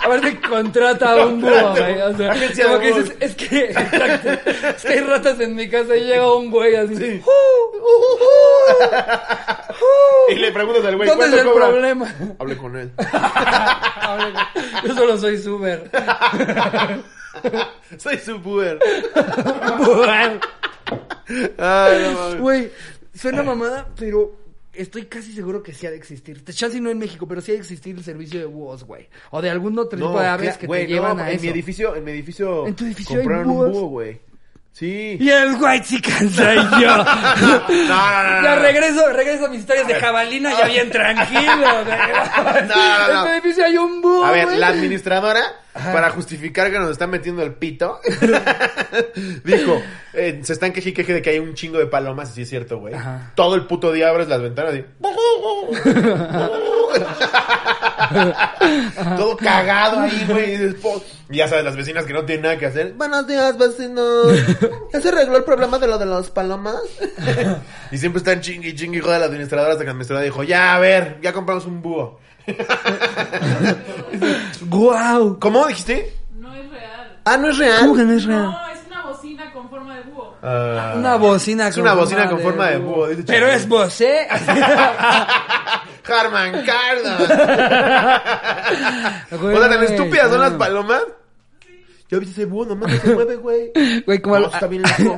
Aparte 0.03 0.39
contrata 0.41 1.12
a 1.12 1.25
un 1.25 1.41
búho, 1.41 1.71
güey. 1.71 2.01
O 2.01 2.17
sea, 2.17 2.34
como 2.65 2.79
que 2.79 2.88
dices, 2.93 3.15
es 3.19 3.36
que, 3.36 3.65
exacto, 3.65 4.29
es 4.69 4.82
que 4.84 4.93
hay 4.93 4.99
ratas 5.01 5.39
en 5.39 5.55
mi 5.55 5.69
casa 5.69 5.95
y 5.95 6.05
llega 6.05 6.34
un 6.36 6.49
güey 6.49 6.75
así. 6.75 7.21
Y 10.29 10.36
le 10.36 10.51
preguntas 10.51 10.86
al 10.86 10.95
güey, 10.97 11.09
¿Dónde 11.10 11.26
es 11.26 11.32
¿cuánto 11.32 11.38
el 11.38 11.54
cobra? 11.54 11.67
problema? 11.69 12.15
Hable 12.39 12.58
con 12.58 12.76
él. 12.78 12.91
Yo 14.86 14.95
solo 14.95 15.17
soy 15.17 15.38
súper. 15.38 15.89
Soy 17.98 18.17
su. 18.19 18.39
Bueno, 18.39 18.80
Ay, 21.58 22.02
no 22.04 22.12
mames. 22.19 22.39
Güey, 22.39 22.72
suena 23.13 23.43
mamada, 23.43 23.88
pero 23.98 24.36
estoy 24.74 25.06
casi 25.06 25.34
seguro 25.34 25.62
que 25.63 25.74
sí 25.74 25.86
ha 25.88 25.91
de 25.91 25.98
existir. 25.98 26.43
Chance 26.45 26.80
no 26.82 26.89
en 26.89 26.98
México, 26.98 27.28
pero 27.28 27.41
sí 27.41 27.52
ha 27.52 27.54
de 27.56 27.60
existir 27.62 27.95
el 27.95 28.03
servicio 28.03 28.39
de 28.39 28.45
búhos, 28.45 28.84
güey. 28.84 29.07
O 29.32 29.41
de 29.41 29.49
algún 29.49 29.78
otro 29.78 29.97
tipo 29.97 30.20
de 30.20 30.28
aves 30.28 30.57
que 30.57 30.68
güey, 30.68 30.86
te 30.88 30.93
llevan 30.93 31.20
a 31.20 31.30
en 31.30 31.36
eso. 31.36 31.43
mi 31.43 31.49
edificio, 31.49 31.95
en 31.95 32.03
mi 32.03 32.12
edificio, 32.12 32.68
¿En 32.68 32.76
tu 32.76 32.86
edificio 32.86 33.18
hay 33.18 33.24
compraron 33.24 33.49
un 33.49 33.72
búho, 33.72 33.88
güey. 33.88 34.22
Sí. 34.72 35.17
Y 35.20 35.30
el 35.30 35.55
white 35.55 35.86
chican 35.86 36.30
soy 36.30 36.55
yo. 36.55 37.03
No, 37.70 38.24
no, 38.24 38.41
no. 38.41 38.43
Ya 38.43 38.55
regreso, 38.55 39.11
regreso 39.11 39.45
a 39.45 39.49
mis 39.49 39.59
historias 39.61 39.88
de 39.88 39.95
jabalina 39.95 40.51
ya 40.57 40.67
bien 40.67 40.89
tranquilo. 40.89 41.41
No, 41.49 41.84
no, 41.84 43.07
no. 43.07 43.11
En 43.11 43.17
este 43.17 43.34
edificio 43.34 43.65
hay 43.65 43.78
un 43.78 44.01
búho, 44.01 44.26
A 44.26 44.32
ver, 44.32 44.47
la 44.57 44.67
administradora, 44.67 45.41
para 45.74 46.09
justificar 46.11 46.72
que 46.72 46.80
nos 46.80 46.91
están 46.91 47.09
metiendo 47.09 47.41
el 47.43 47.53
pito, 47.53 47.99
dijo, 49.43 49.82
eh, 50.13 50.39
se 50.43 50.53
están 50.53 50.72
queje 50.72 50.93
queje 50.93 51.13
de 51.13 51.22
que 51.22 51.32
hay 51.32 51.39
un 51.39 51.53
chingo 51.53 51.78
de 51.80 51.88
palomas, 51.88 52.32
y 52.32 52.36
sí 52.36 52.41
es 52.43 52.49
cierto, 52.49 52.80
güey. 52.80 52.93
Todo 53.36 53.55
el 53.55 53.65
puto 53.65 53.91
día 53.91 54.09
abres 54.09 54.28
las 54.28 54.41
ventanas 54.41 54.76
y... 54.76 54.86
Todo 59.18 59.38
cagado 59.38 60.00
ahí, 60.00 60.26
güey. 60.28 60.76
y 61.30 61.38
ya 61.38 61.47
sabes, 61.47 61.66
las 61.66 61.76
vecinas 61.76 62.06
que 62.06 62.14
no 62.14 62.26
tienen 62.26 62.43
nada 62.43 62.58
que 62.58 62.66
hacer. 62.66 62.93
Buenos 62.93 63.28
días, 63.28 63.58
vecinos. 63.58 64.28
¿Ya 64.93 65.02
se 65.02 65.10
arregló 65.10 65.38
el 65.38 65.43
problema 65.43 65.78
de 65.80 65.88
lo 65.88 65.97
de 65.97 66.06
las 66.06 66.30
palomas? 66.30 66.82
y 67.91 67.97
siempre 67.97 68.20
están 68.20 68.41
chingui 68.41 68.76
chingui, 68.76 69.00
hijo 69.00 69.12
de 69.12 69.20
la 69.20 69.26
administradora, 69.26 69.74
hasta 69.74 69.84
que 69.84 69.88
la 69.88 69.91
administradora 69.91 70.26
dijo, 70.26 70.43
ya, 70.43 70.76
a 70.76 70.80
ver, 70.80 71.20
ya 71.22 71.34
compramos 71.34 71.66
un 71.66 71.82
búho. 71.82 72.20
Guau. 74.62 75.39
¿Cómo 75.39 75.68
dijiste? 75.68 76.14
No 76.36 76.54
es 76.56 76.70
real. 76.70 77.20
Ah, 77.26 77.38
no 77.38 77.50
es 77.50 77.58
real. 77.58 77.80
¿Cómo 77.82 77.95
que 77.95 78.04
no 78.04 78.14
es 78.14 78.26
real? 78.26 78.43
No, 78.43 78.70
es 78.70 78.80
una 78.88 79.04
bocina 79.06 79.52
con 79.54 79.70
Ah. 80.42 80.94
Una 80.98 81.16
bocina 81.18 81.68
Es 81.68 81.78
una 81.78 81.94
bocina 81.94 82.30
con 82.30 82.40
forma 82.40 82.70
de 82.70 82.78
búho, 82.78 83.08
dice 83.08 83.24
Pero 83.28 83.48
es 83.48 83.68
vos, 83.68 84.00
¿eh? 84.02 84.28
Harman 86.10 86.66
Kardon. 86.66 87.14
o 89.32 89.60
sea, 89.60 89.70
tan 89.70 89.84
estúpidas 89.84 90.30
son 90.30 90.42
las 90.42 90.54
palomas. 90.54 91.02
¿Ya 92.10 92.18
viste 92.18 92.42
ese 92.42 92.46
búho? 92.46 92.66
Nomás 92.66 92.92
no 92.92 93.00
se 93.02 93.14
mueve, 93.14 93.36
güey. 93.36 93.72
Güey, 94.06 94.20
como 94.20 94.36
al- 94.36 94.50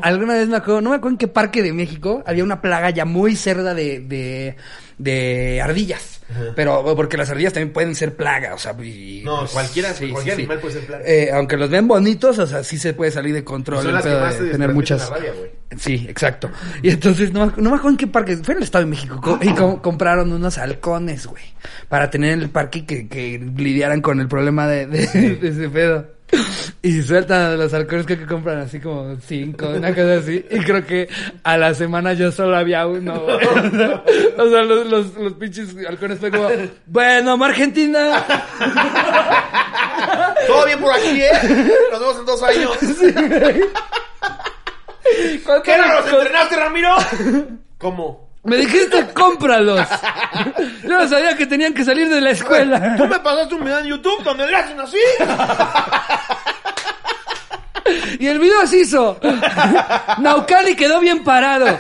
alguna 0.02 0.34
vez 0.34 0.48
me 0.50 0.58
acuerdo, 0.58 0.82
no 0.82 0.90
me 0.90 0.98
acuerdo 0.98 1.14
en 1.14 1.18
qué 1.18 1.28
parque 1.30 1.62
de 1.62 1.72
México 1.72 2.22
había 2.26 2.44
una 2.44 2.60
plaga 2.62 2.90
ya 2.90 3.06
muy 3.06 3.38
cerda 3.38 3.74
de, 3.74 4.02
de, 4.02 4.58
de 4.98 5.62
ardillas. 5.62 6.21
Pero 6.56 6.84
porque 6.96 7.18
las 7.18 7.30
ardillas 7.30 7.54
también 7.54 7.74
pueden 7.74 7.96
ser 7.96 8.16
plaga, 8.16 8.54
o 8.54 8.58
sea, 8.58 8.76
y- 8.84 9.22
No, 9.24 9.46
cualquiera- 9.48 9.94
cualquier 9.94 10.36
animal 10.36 10.60
puede 10.60 10.74
ser 10.76 10.86
plaga. 10.86 11.04
Eh, 11.06 11.30
aunque 11.34 11.58
los 11.58 11.70
ven 11.70 11.88
bonitos, 11.88 12.38
o 12.40 12.48
sea, 12.48 12.64
sí 12.64 12.78
se 12.78 12.94
puede 12.94 13.12
salir 13.12 13.34
de 13.34 13.44
control. 13.44 13.84
Son 13.84 13.94
las 13.94 14.04
que 14.04 14.10
pedo 14.10 14.20
más 14.22 14.40
de 14.40 14.46
se 14.46 14.52
tener 14.52 14.74
muchas. 14.74 15.10
la 15.10 15.16
rabia, 15.16 15.34
güey. 15.38 15.52
Sí, 15.78 16.06
exacto. 16.10 16.50
Y 16.82 16.90
entonces, 16.90 17.32
no, 17.32 17.46
no 17.46 17.70
me 17.70 17.76
acuerdo 17.78 17.92
en 17.92 17.98
qué 17.98 18.08
parque, 18.08 18.36
fue 18.38 18.54
en 18.54 18.58
el 18.58 18.64
Estado 18.64 18.84
de 18.84 18.90
México, 18.92 19.20
co- 19.22 19.40
y 19.42 19.54
co- 19.54 19.82
compraron 19.82 20.34
unos 20.34 20.58
halcones, 20.58 21.28
güey, 21.28 21.44
para 21.88 22.10
tener 22.10 22.34
en 22.34 22.42
el 22.42 22.50
parque 22.50 22.86
que, 22.86 23.08
que 23.08 23.40
lidiaran 23.56 24.02
con 24.02 24.20
el 24.20 24.28
problema 24.28 24.68
de, 24.68 24.86
de, 24.88 25.08
de 25.08 25.48
ese 25.48 25.70
pedo. 25.70 26.08
Y 26.84 27.02
sueltan 27.04 27.58
los 27.60 27.72
halcones 27.74 28.06
creo 28.08 28.18
que 28.20 28.26
compran 28.26 28.58
así 28.60 28.80
como 28.80 29.16
cinco, 29.28 29.68
una 29.70 29.90
cosa 29.90 30.16
así. 30.16 30.44
Y 30.50 30.60
creo 30.62 30.84
que 30.86 31.08
a 31.44 31.58
la 31.58 31.74
semana 31.76 32.14
yo 32.14 32.32
solo 32.32 32.56
había 32.58 32.88
uno. 32.88 33.20
güey. 33.20 33.38
O 34.38 34.50
sea, 34.50 34.64
los, 34.64 34.88
los, 34.88 35.14
los 35.16 35.34
pinches 35.34 35.76
halcones 35.88 36.20
fue 36.20 36.32
como, 36.32 36.50
bueno, 36.88 37.44
Argentina. 37.44 38.26
Todo 40.48 40.66
bien 40.66 40.80
por 40.80 40.92
aquí, 40.94 41.22
¿eh? 41.22 41.32
Nos 41.92 42.00
vemos 42.00 42.20
en 42.20 42.26
dos 42.26 42.42
años. 42.44 42.72
¿Cuánto 45.46 45.64
¿Qué 45.64 45.78
no 45.78 45.84
costó? 45.98 46.22
entrenaste, 46.22 46.56
Ramiro? 46.56 46.96
¿Cómo? 47.78 48.31
Me 48.44 48.58
dijiste, 48.58 49.08
cómpralos. 49.14 49.88
Yo 50.84 50.90
no 50.90 51.08
sabía 51.08 51.38
que 51.38 51.46
tenían 51.46 51.74
que 51.74 51.84
salir 51.86 52.10
de 52.10 52.20
la 52.22 52.30
Tú 52.34 52.36
escuela. 52.36 52.80
me 52.80 53.20
pasaste 53.20 53.54
un 53.56 53.64
video 53.64 53.80
en 53.80 53.86
YouTube 53.86 54.24
donde 54.24 54.48
le 54.48 54.56
hacen 54.56 54.80
así. 54.80 54.98
Y 58.20 58.28
el 58.28 58.40
video 58.40 58.66
se 58.68 58.80
hizo. 58.80 59.20
Naucali 60.20 60.76
quedó 60.76 61.00
bien 61.00 61.24
parado. 61.24 61.80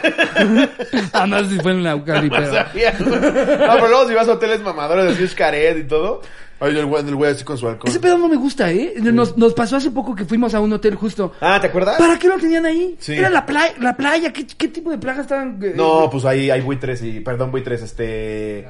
Ah, 1.14 1.26
no 1.28 1.40
sé 1.40 1.50
si 1.50 1.60
fue 1.60 1.72
en 1.72 1.84
Naucali, 1.84 2.30
pero. 2.30 2.52
No, 2.52 3.74
pero 3.74 3.88
luego 3.88 4.08
si 4.08 4.14
vas 4.14 4.28
a 4.28 4.34
hoteles 4.34 4.62
mamadores 4.62 5.14
así, 5.14 5.28
Xcaret 5.28 5.78
y 5.78 5.84
todo. 5.88 6.22
Ay, 6.62 6.78
el 6.78 6.86
güey, 6.86 7.04
el 7.08 7.16
güey 7.16 7.32
así 7.32 7.44
con 7.44 7.58
su 7.58 7.68
alcohol. 7.68 7.90
Ese 7.90 8.00
pedo 8.00 8.18
no 8.20 8.28
me 8.28 8.36
gusta, 8.36 8.72
¿eh? 8.72 8.94
Nos, 8.98 9.36
nos 9.36 9.54
pasó 9.56 9.78
hace 9.78 9.90
poco 9.90 10.16
que 10.16 10.26
fuimos 10.26 10.54
a 10.54 10.60
un 10.60 10.72
hotel 10.72 10.94
justo. 10.96 11.32
Ah, 11.42 11.60
¿te 11.60 11.68
acuerdas? 11.68 11.98
¿Para 11.98 12.20
qué 12.20 12.28
lo 12.28 12.38
tenían 12.38 12.66
ahí? 12.68 12.96
Sí. 13.00 13.14
Era 13.14 13.32
la 13.32 13.46
playa. 13.48 13.74
La 13.80 13.98
playa. 13.98 14.32
¿Qué, 14.32 14.46
qué 14.46 14.68
tipo 14.68 14.92
de 14.92 15.00
plagas 15.00 15.22
estaban? 15.22 15.60
eh? 15.64 15.74
No, 15.76 16.08
pues 16.12 16.24
ahí 16.24 16.52
hay 16.52 16.62
buitres 16.62 17.02
y, 17.02 17.20
perdón, 17.20 17.50
buitres, 17.50 17.82
este... 17.82 18.68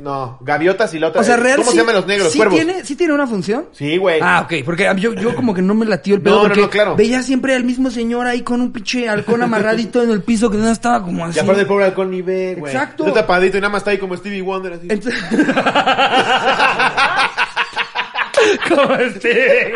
No, 0.00 0.38
gaviotas 0.40 0.92
y 0.94 0.98
la 0.98 1.08
otra... 1.08 1.20
O 1.20 1.24
sea, 1.24 1.36
real. 1.36 1.56
¿Cómo 1.56 1.70
sí- 1.70 1.76
se 1.76 1.82
llaman 1.82 1.96
los 1.96 2.06
negros? 2.06 2.32
¿sí 2.32 2.38
Cuervos. 2.38 2.56
Tiene, 2.56 2.84
¿Sí 2.84 2.96
tiene 2.96 3.12
una 3.12 3.26
función? 3.26 3.66
Sí, 3.72 3.96
güey. 3.96 4.20
Ah, 4.22 4.42
ok, 4.44 4.64
porque 4.64 4.90
yo, 4.96 5.12
yo 5.14 5.34
como 5.34 5.54
que 5.54 5.62
no 5.62 5.74
me 5.74 5.86
latió 5.86 6.14
el 6.14 6.20
pedo 6.22 6.36
No, 6.36 6.42
porque 6.42 6.60
no, 6.62 6.70
claro. 6.70 6.96
veía 6.96 7.22
siempre 7.22 7.54
al 7.54 7.64
mismo 7.64 7.90
señor 7.90 8.26
ahí 8.26 8.42
con 8.42 8.60
un 8.60 8.72
pinche 8.72 9.08
halcón 9.08 9.42
amarradito 9.42 10.02
en 10.02 10.10
el 10.10 10.22
piso 10.22 10.50
que 10.50 10.58
no 10.58 10.68
estaba 10.70 11.02
como 11.02 11.24
así. 11.24 11.38
Y 11.38 11.42
aparte 11.42 11.62
el 11.62 11.66
pobre 11.66 11.84
halcón 11.86 12.10
ni 12.10 12.22
ve, 12.22 12.56
güey. 12.58 12.72
Exacto. 12.72 13.06
Está 13.06 13.20
tapadito 13.20 13.58
y 13.58 13.60
nada 13.60 13.70
más 13.70 13.80
está 13.80 13.90
ahí 13.92 13.98
como 13.98 14.16
Stevie 14.16 14.42
Wonder 14.42 14.74
así. 14.74 14.86
Entonces... 14.90 15.22
como 18.68 18.94
este 18.96 19.72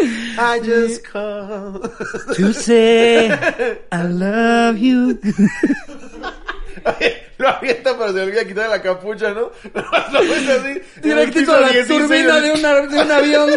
I 0.00 0.60
just 0.62 1.02
call. 1.02 1.80
To 2.36 2.52
say 2.52 3.30
I 3.92 4.02
love 4.02 4.76
you. 4.76 5.18
lo 7.42 7.48
avienta 7.48 7.96
pero 7.96 8.12
se 8.12 8.20
olvida 8.20 8.44
quitar 8.44 8.68
la 8.68 8.82
capucha, 8.82 9.30
¿no? 9.30 9.50
Lo 10.12 10.20
ves 10.20 10.48
así. 10.48 10.82
Directito 11.00 11.54
a 11.54 11.60
la 11.60 11.68
turbina 11.86 12.40
de, 12.40 12.52
una, 12.52 12.74
de 12.80 12.98
un 12.98 13.12
avión. 13.12 13.50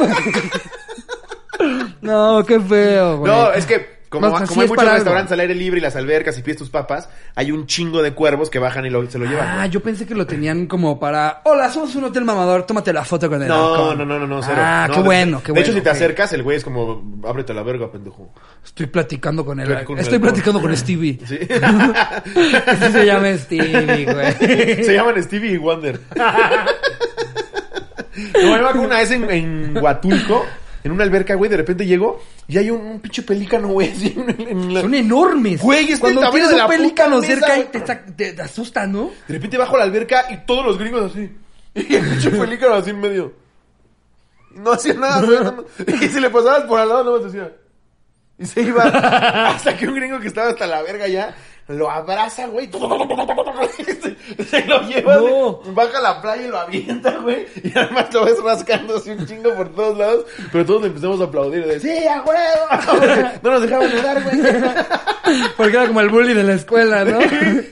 no, 2.01 2.45
qué 2.45 2.59
feo, 2.59 3.17
güey. 3.17 3.31
No, 3.31 3.51
es 3.51 3.65
que 3.65 4.00
como, 4.11 4.27
No, 4.27 4.33
o 4.33 4.37
sea, 4.37 4.45
como 4.45 4.61
sí 4.61 4.65
hay 4.65 4.67
muchos 4.67 4.93
restaurantes 4.93 5.31
al 5.31 5.39
aire 5.39 5.55
libre 5.55 5.79
y 5.79 5.81
las 5.81 5.95
albercas 5.95 6.37
y 6.37 6.41
pides 6.41 6.57
tus 6.57 6.69
papas, 6.69 7.07
hay 7.33 7.51
un 7.53 7.65
chingo 7.65 8.03
de 8.03 8.13
cuervos 8.13 8.49
que 8.49 8.59
bajan 8.59 8.85
y 8.85 8.89
lo- 8.89 9.09
se 9.09 9.17
lo 9.17 9.25
llevan. 9.25 9.47
Ah, 9.47 9.65
yo 9.67 9.79
pensé 9.81 10.05
que 10.05 10.13
lo 10.13 10.27
tenían 10.27 10.67
como 10.67 10.99
para. 10.99 11.41
Hola, 11.45 11.69
somos 11.71 11.95
un 11.95 12.03
hotel 12.03 12.25
mamador, 12.25 12.63
tómate 12.65 12.91
la 12.91 13.05
foto 13.05 13.29
con 13.29 13.41
el 13.41 13.47
No, 13.47 13.73
halcón". 13.73 13.97
no, 13.99 14.05
no, 14.05 14.19
no, 14.19 14.27
no, 14.27 14.43
cero. 14.43 14.57
Ah, 14.63 14.85
No, 14.89 14.93
qué 14.95 14.99
de- 14.99 15.05
bueno, 15.05 15.39
qué 15.39 15.45
De 15.47 15.51
bueno. 15.53 15.65
hecho, 15.65 15.73
si 15.73 15.81
te 15.81 15.89
acercas, 15.89 16.33
el 16.33 16.43
güey 16.43 16.57
es 16.57 16.63
como, 16.65 17.01
ábrete 17.25 17.53
la 17.53 17.63
verga, 17.63 17.89
pendejo. 17.91 18.33
Estoy 18.63 18.87
platicando 18.87 19.45
con 19.45 19.59
él. 19.61 19.83
Con 19.85 19.97
Estoy 19.97 20.19
platicando 20.19 20.61
con 20.61 20.75
Stevie. 20.75 21.17
Sí. 21.25 21.39
Así 22.67 22.91
se 22.91 23.05
llama 23.05 23.33
Stevie, 23.37 24.05
güey. 24.13 24.83
Se 24.83 24.93
llaman 24.93 25.23
Stevie 25.23 25.53
y 25.53 25.57
Wonder. 25.57 25.99
No, 28.43 28.49
me 28.49 28.55
acuerdo 28.55 28.81
una 28.81 28.97
vez 28.97 29.11
en, 29.11 29.29
en 29.31 29.77
Huatulco, 29.77 30.45
en 30.83 30.91
una 30.91 31.03
alberca, 31.03 31.35
güey, 31.35 31.49
de 31.49 31.57
repente 31.57 31.85
llego 31.85 32.21
y 32.47 32.57
hay 32.57 32.69
un, 32.69 32.81
un 32.81 32.99
pinche 32.99 33.23
pelícano, 33.23 33.69
güey, 33.69 33.93
la- 34.69 34.81
Son 34.81 34.93
enormes. 34.93 35.61
Güey, 35.61 35.85
este 35.89 35.99
Cuando 35.99 36.29
tienes 36.31 36.49
de 36.49 36.55
un 36.55 36.61
puta 36.61 36.75
pelícano 36.77 37.19
mesa, 37.19 37.33
cerca 37.33 37.57
y 37.59 37.63
te, 38.15 38.31
te, 38.33 38.41
asusta, 38.41 38.87
¿no? 38.87 39.11
De 39.27 39.33
repente 39.35 39.57
bajo 39.57 39.77
la 39.77 39.83
alberca 39.83 40.25
y 40.31 40.37
todos 40.45 40.65
los 40.65 40.77
gringos 40.77 41.11
así. 41.11 41.29
Y 41.73 41.95
el 41.95 42.05
pinche 42.05 42.31
pelícano 42.31 42.73
así 42.75 42.89
en 42.89 42.99
medio. 42.99 43.33
No 44.51 44.73
hacía 44.73 44.93
nada, 44.95 45.21
güey. 45.21 45.95
Y 46.03 46.07
si 46.09 46.19
le 46.19 46.29
pasabas 46.29 46.63
por 46.63 46.79
al 46.79 46.89
lado, 46.89 47.03
no 47.05 47.11
más 47.13 47.31
decía. 47.31 47.51
Y 48.37 48.45
se 48.45 48.61
iba. 48.63 48.83
Hasta 48.83 49.77
que 49.77 49.87
un 49.87 49.95
gringo 49.95 50.19
que 50.19 50.27
estaba 50.27 50.49
hasta 50.49 50.65
la 50.67 50.81
verga 50.81 51.07
ya 51.07 51.35
lo 51.71 51.89
abraza, 51.89 52.47
güey. 52.47 52.69
Se, 54.49 54.65
lo 54.65 54.81
lleva. 54.87 55.15
No. 55.17 55.59
así, 55.61 55.71
Baja 55.73 55.97
a 55.97 56.01
la 56.01 56.21
playa 56.21 56.43
y 56.43 56.47
lo 56.47 56.59
avienta, 56.59 57.17
güey. 57.17 57.45
Y 57.63 57.77
además 57.77 58.13
lo 58.13 58.25
ves 58.25 58.41
rascándose 58.43 59.11
un 59.13 59.25
chingo 59.25 59.53
por 59.55 59.69
todos 59.73 59.97
lados. 59.97 60.25
Pero 60.51 60.65
todos 60.65 60.81
le 60.83 60.87
empezamos 60.89 61.19
a 61.21 61.25
aplaudir. 61.25 61.65
De, 61.65 61.79
sí, 61.79 61.89
a 62.07 62.21
huevo. 62.21 63.31
No 63.43 63.51
nos 63.51 63.61
dejaban 63.61 63.93
nadar, 63.93 64.23
güey. 64.23 64.41
Porque 65.57 65.77
era 65.77 65.87
como 65.87 66.01
el 66.01 66.09
bully 66.09 66.33
de 66.33 66.43
la 66.43 66.53
escuela, 66.53 67.05
¿no? 67.05 67.19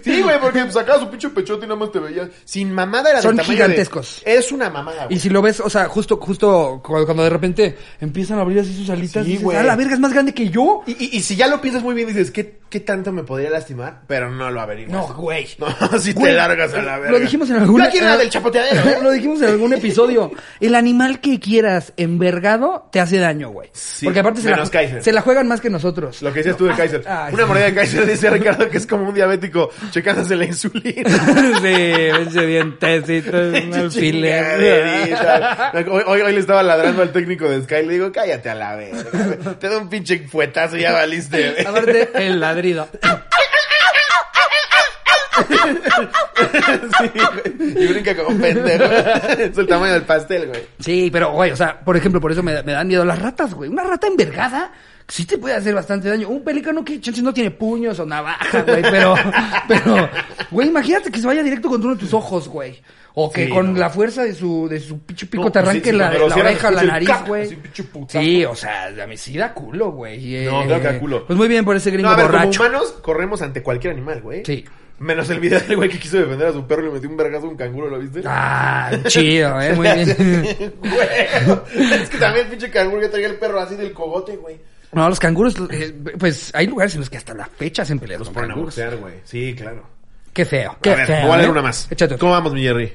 Sí, 0.03 0.21
güey, 0.21 0.39
porque 0.39 0.71
sacaba 0.71 0.99
su 0.99 1.09
pinche 1.09 1.29
pechote 1.29 1.65
y 1.65 1.67
nada 1.67 1.79
más 1.79 1.91
te 1.91 1.99
veías. 1.99 2.29
Sin 2.45 2.71
mamada 2.71 3.09
era 3.09 3.21
Son 3.21 3.35
de- 3.35 3.43
gigantescos. 3.43 4.21
Es 4.25 4.51
una 4.51 4.69
mamada, 4.69 5.05
güey. 5.05 5.17
Y 5.17 5.19
si 5.19 5.29
lo 5.29 5.41
ves, 5.41 5.59
o 5.59 5.69
sea, 5.69 5.85
justo, 5.89 6.17
justo 6.17 6.79
cuando, 6.85 7.05
cuando 7.05 7.23
de 7.23 7.29
repente 7.29 7.77
empiezan 7.99 8.37
a 8.37 8.41
abrir 8.43 8.59
así 8.59 8.73
sus 8.73 8.89
alitas, 8.89 9.25
Sí, 9.25 9.31
dices, 9.31 9.43
güey. 9.43 9.57
ah, 9.57 9.63
la 9.63 9.75
verga 9.75 9.93
es 9.93 9.99
más 9.99 10.13
grande 10.13 10.33
que 10.33 10.49
yo. 10.49 10.83
Y, 10.85 10.91
y- 10.91 11.17
y 11.17 11.21
si 11.21 11.35
ya 11.35 11.47
lo 11.47 11.59
piensas 11.59 11.83
muy 11.83 11.95
bien, 11.95 12.07
dices, 12.07 12.31
¿qué, 12.31 12.59
¿qué 12.69 12.79
tanto 12.79 13.11
me 13.11 13.23
podría 13.23 13.49
lastimar? 13.49 13.88
Pero 14.07 14.31
no 14.31 14.49
lo 14.51 14.61
averiguas. 14.61 15.09
No, 15.09 15.13
güey. 15.15 15.47
No, 15.59 15.99
si 15.99 16.13
te 16.13 16.33
largas 16.33 16.73
a 16.73 16.81
la 16.81 16.97
verga. 16.97 17.11
Lo 17.11 17.19
dijimos 17.19 17.49
en 17.49 17.57
algún 17.57 17.81
Yo 17.81 17.87
aquí 17.87 17.97
era 17.97 18.17
del 18.17 18.29
chapoteadero, 18.29 18.89
¿eh? 18.89 18.97
Lo 19.03 19.11
dijimos 19.11 19.41
en 19.41 19.49
algún 19.49 19.73
episodio. 19.73 20.31
El 20.59 20.75
animal 20.75 21.19
que 21.19 21.39
quieras 21.39 21.93
envergado 21.97 22.89
te 22.91 22.99
hace 22.99 23.17
daño, 23.17 23.49
güey. 23.49 23.69
Sí, 23.73 24.05
Porque 24.05 24.19
aparte 24.19 24.41
se 24.41 24.49
la, 24.49 24.65
se 25.01 25.11
la 25.11 25.21
juegan 25.21 25.47
más 25.47 25.61
que 25.61 25.69
nosotros. 25.69 26.21
Lo 26.21 26.31
que 26.31 26.39
decías 26.39 26.57
tú 26.57 26.65
de 26.65 26.75
Kaiser. 26.75 27.03
Ay. 27.07 27.33
Una 27.33 27.45
moneda 27.45 27.65
de 27.65 27.73
Kaiser 27.75 28.05
dice 28.05 28.29
Ricardo 28.31 28.69
que 28.69 28.77
es 28.77 28.87
como 28.87 29.07
un 29.07 29.13
diabético 29.13 29.69
checándose 29.91 30.35
la 30.35 30.45
insulina. 30.45 31.09
sí, 31.61 31.67
ese 31.67 32.45
dientecito, 32.45 33.37
un 33.37 33.73
alfiler. 33.73 35.15
Hoy, 35.87 36.03
hoy, 36.05 36.21
hoy 36.21 36.33
le 36.33 36.39
estaba 36.39 36.63
ladrando 36.63 37.01
al 37.01 37.11
técnico 37.11 37.49
de 37.49 37.61
Sky. 37.63 37.85
Le 37.85 37.93
digo, 37.93 38.11
cállate 38.11 38.49
a 38.49 38.55
la 38.55 38.75
verga. 38.75 39.55
Te 39.59 39.69
da 39.69 39.77
un 39.77 39.89
pinche 39.89 40.19
fuetazo 40.27 40.77
y 40.77 40.81
ya 40.81 40.93
valiste. 40.93 41.65
Aparte, 41.65 42.09
el 42.15 42.39
ladrido. 42.39 42.87
Sí, 45.47 47.11
güey. 47.13 47.83
Y 47.83 47.87
brinca 47.87 48.15
como 48.15 48.29
un 48.29 48.39
pendejo. 48.41 48.83
Es 49.39 49.57
el 49.57 49.67
tamaño 49.67 49.93
del 49.93 50.03
pastel, 50.03 50.47
güey. 50.47 50.61
Sí, 50.79 51.09
pero, 51.11 51.31
güey, 51.31 51.51
o 51.51 51.55
sea, 51.55 51.79
por 51.79 51.95
ejemplo, 51.97 52.19
por 52.21 52.31
eso 52.31 52.43
me, 52.43 52.61
me 52.63 52.71
dan 52.73 52.87
miedo 52.87 53.05
las 53.05 53.19
ratas, 53.19 53.53
güey. 53.53 53.69
Una 53.69 53.83
rata 53.83 54.07
envergada. 54.07 54.71
sí 55.07 55.25
te 55.25 55.37
puede 55.37 55.55
hacer 55.55 55.73
bastante 55.73 56.09
daño. 56.09 56.29
Un 56.29 56.43
pelícano 56.43 56.83
que 56.83 56.99
chance 57.01 57.21
no 57.21 57.33
tiene 57.33 57.51
puños 57.51 57.99
o 57.99 58.05
navaja, 58.05 58.61
güey, 58.63 58.81
pero, 58.81 59.15
pero, 59.67 60.09
güey, 60.51 60.67
imagínate 60.67 61.11
que 61.11 61.19
se 61.19 61.27
vaya 61.27 61.43
directo 61.43 61.69
contra 61.69 61.87
uno 61.87 61.95
de 61.95 62.01
tus 62.01 62.13
ojos, 62.13 62.47
güey. 62.47 62.81
O 63.15 63.29
que 63.31 63.45
Sí, 63.45 63.49
con 63.51 63.73
no. 63.73 63.79
la 63.79 63.89
fuerza 63.89 64.23
de 64.23 64.33
su, 64.33 64.67
de 64.69 64.79
su 64.79 64.99
pinche 64.99 65.25
pico 65.25 65.43
No, 65.43 65.51
te 65.51 65.59
sí, 65.59 65.65
arranque 65.65 65.89
sí, 65.91 65.97
la, 65.97 66.13
la 66.13 66.35
oreja, 66.35 66.71
la 66.71 66.83
nariz, 66.83 67.09
güey. 67.27 67.57
Sí, 68.07 68.45
o 68.45 68.55
sea, 68.55 68.85
a 69.03 69.07
mí 69.07 69.17
sí 69.17 69.35
da 69.35 69.51
culo, 69.53 69.91
güey. 69.91 70.35
Eh, 70.35 70.45
No, 70.49 70.65
da 70.67 70.99
culo. 70.99 71.25
Pues 71.25 71.35
muy 71.37 71.47
bien 71.47 71.65
por 71.65 71.75
ese 71.75 71.89
gringo 71.91 72.07
No, 72.07 72.13
a 72.13 72.17
ver, 72.17 72.27
borracho. 72.27 72.59
como 72.59 72.69
humanos 72.69 72.91
corremos 73.01 73.41
ante 73.41 73.63
cualquier 73.63 73.93
animal, 73.93 74.21
güey. 74.21 74.45
Sí. 74.45 74.63
Menos 74.99 75.29
el 75.29 75.39
video 75.39 75.59
del 75.61 75.75
güey 75.77 75.89
que 75.89 75.97
quiso 75.99 76.17
defender 76.17 76.47
a 76.47 76.53
su 76.53 76.65
perro 76.67 76.83
y 76.83 76.85
le 76.87 76.91
metió 76.93 77.09
un 77.09 77.15
vergazo 77.17 77.45
a 77.47 77.49
un 77.49 77.55
canguro, 77.55 77.89
¿lo 77.89 77.99
viste? 77.99 78.21
Ah, 78.25 78.91
chido, 79.07 79.59
eh, 79.61 79.73
muy 79.73 79.87
bien. 79.87 80.73
Güey, 80.79 82.01
es 82.01 82.09
que 82.09 82.17
también 82.17 82.45
el 82.45 82.51
pinche 82.51 82.69
canguro 82.69 83.01
ya 83.01 83.09
traía 83.09 83.27
el 83.27 83.35
perro 83.35 83.59
así 83.61 83.75
del 83.75 83.93
cogote, 83.93 84.35
güey. 84.37 84.57
No, 84.91 85.07
los 85.07 85.19
canguros, 85.19 85.55
eh, 85.71 85.93
pues 86.17 86.51
hay 86.53 86.67
lugares 86.67 86.93
en 86.95 87.01
los 87.01 87.09
que 87.09 87.17
hasta 87.17 87.33
la 87.33 87.45
fecha 87.45 87.83
hacen 87.83 87.99
peleas 87.99 88.19
Los 88.19 88.27
con 88.29 88.35
ponen 88.35 88.51
a 88.51 88.53
canguros. 88.55 88.75
boxear, 88.75 88.97
güey. 88.97 89.13
Sí, 89.23 89.53
claro. 89.55 89.83
Qué 90.33 90.45
feo, 90.45 90.77
qué 90.81 90.91
a 90.91 90.95
ver, 90.95 91.07
feo. 91.07 91.21
voy 91.23 91.31
a 91.31 91.37
leer 91.37 91.47
¿eh? 91.49 91.51
una 91.51 91.61
más. 91.61 91.87
Échate. 91.91 92.17
¿Cómo 92.17 92.31
vamos, 92.33 92.53
mi 92.53 92.61
Jerry? 92.63 92.91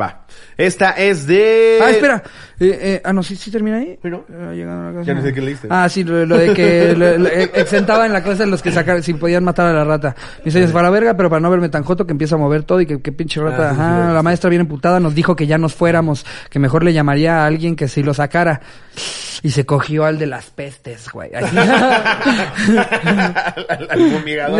Va. 0.00 0.24
Esta 0.56 0.90
es 0.92 1.26
de... 1.26 1.78
Ah, 1.82 1.90
espera. 1.90 2.22
Eh, 2.60 2.78
eh, 2.80 3.00
ah, 3.04 3.12
no, 3.12 3.22
¿sí, 3.22 3.34
sí 3.36 3.50
termina 3.50 3.78
ahí? 3.78 3.98
Sí, 4.02 4.08
¿no? 4.10 4.24
Eh, 4.28 4.54
llegando 4.56 4.82
a 4.88 4.90
la 4.90 4.98
casa. 4.98 5.06
Ya 5.06 5.14
no 5.14 5.22
sé 5.22 5.32
qué 5.32 5.40
leíste. 5.40 5.68
Ah, 5.70 5.88
sí, 5.88 6.04
lo, 6.04 6.24
lo 6.26 6.36
de 6.36 6.52
que 6.52 6.92
lo- 6.96 7.18
lo- 7.18 7.28
eh, 7.28 7.50
exentaba 7.54 8.06
en 8.06 8.12
la 8.12 8.22
clase 8.22 8.42
a 8.42 8.46
los 8.46 8.62
que 8.62 8.70
sacar, 8.72 9.02
si 9.02 9.14
podían 9.14 9.42
matar 9.44 9.66
a 9.66 9.72
la 9.72 9.84
rata. 9.84 10.14
Mis 10.44 10.54
años 10.56 10.70
para 10.72 10.84
la 10.84 10.90
verga, 10.90 11.14
pero 11.16 11.28
para 11.30 11.40
no 11.40 11.50
verme 11.50 11.68
tan 11.68 11.82
joto 11.84 12.06
que 12.06 12.12
empieza 12.12 12.34
a 12.34 12.38
mover 12.38 12.62
todo 12.64 12.80
y 12.80 12.86
que, 12.86 13.00
que 13.00 13.12
pinche 13.12 13.40
rata. 13.40 13.70
Ah, 13.70 13.70
sí, 13.70 13.76
sí, 13.76 13.82
ajá, 13.82 14.12
la 14.12 14.22
maestra 14.22 14.50
bien 14.50 14.60
emputada 14.62 15.00
nos 15.00 15.14
dijo 15.14 15.34
que 15.36 15.46
ya 15.46 15.58
nos 15.58 15.74
fuéramos, 15.74 16.24
que 16.50 16.58
mejor 16.58 16.84
le 16.84 16.92
llamaría 16.92 17.42
a 17.42 17.46
alguien 17.46 17.74
que 17.76 17.88
si 17.88 18.02
lo 18.02 18.14
sacara. 18.14 18.60
Y 19.40 19.50
se 19.50 19.64
cogió 19.64 20.04
al 20.04 20.18
de 20.18 20.26
las 20.26 20.46
pestes, 20.50 21.08
güey. 21.12 21.30
Al. 21.34 21.44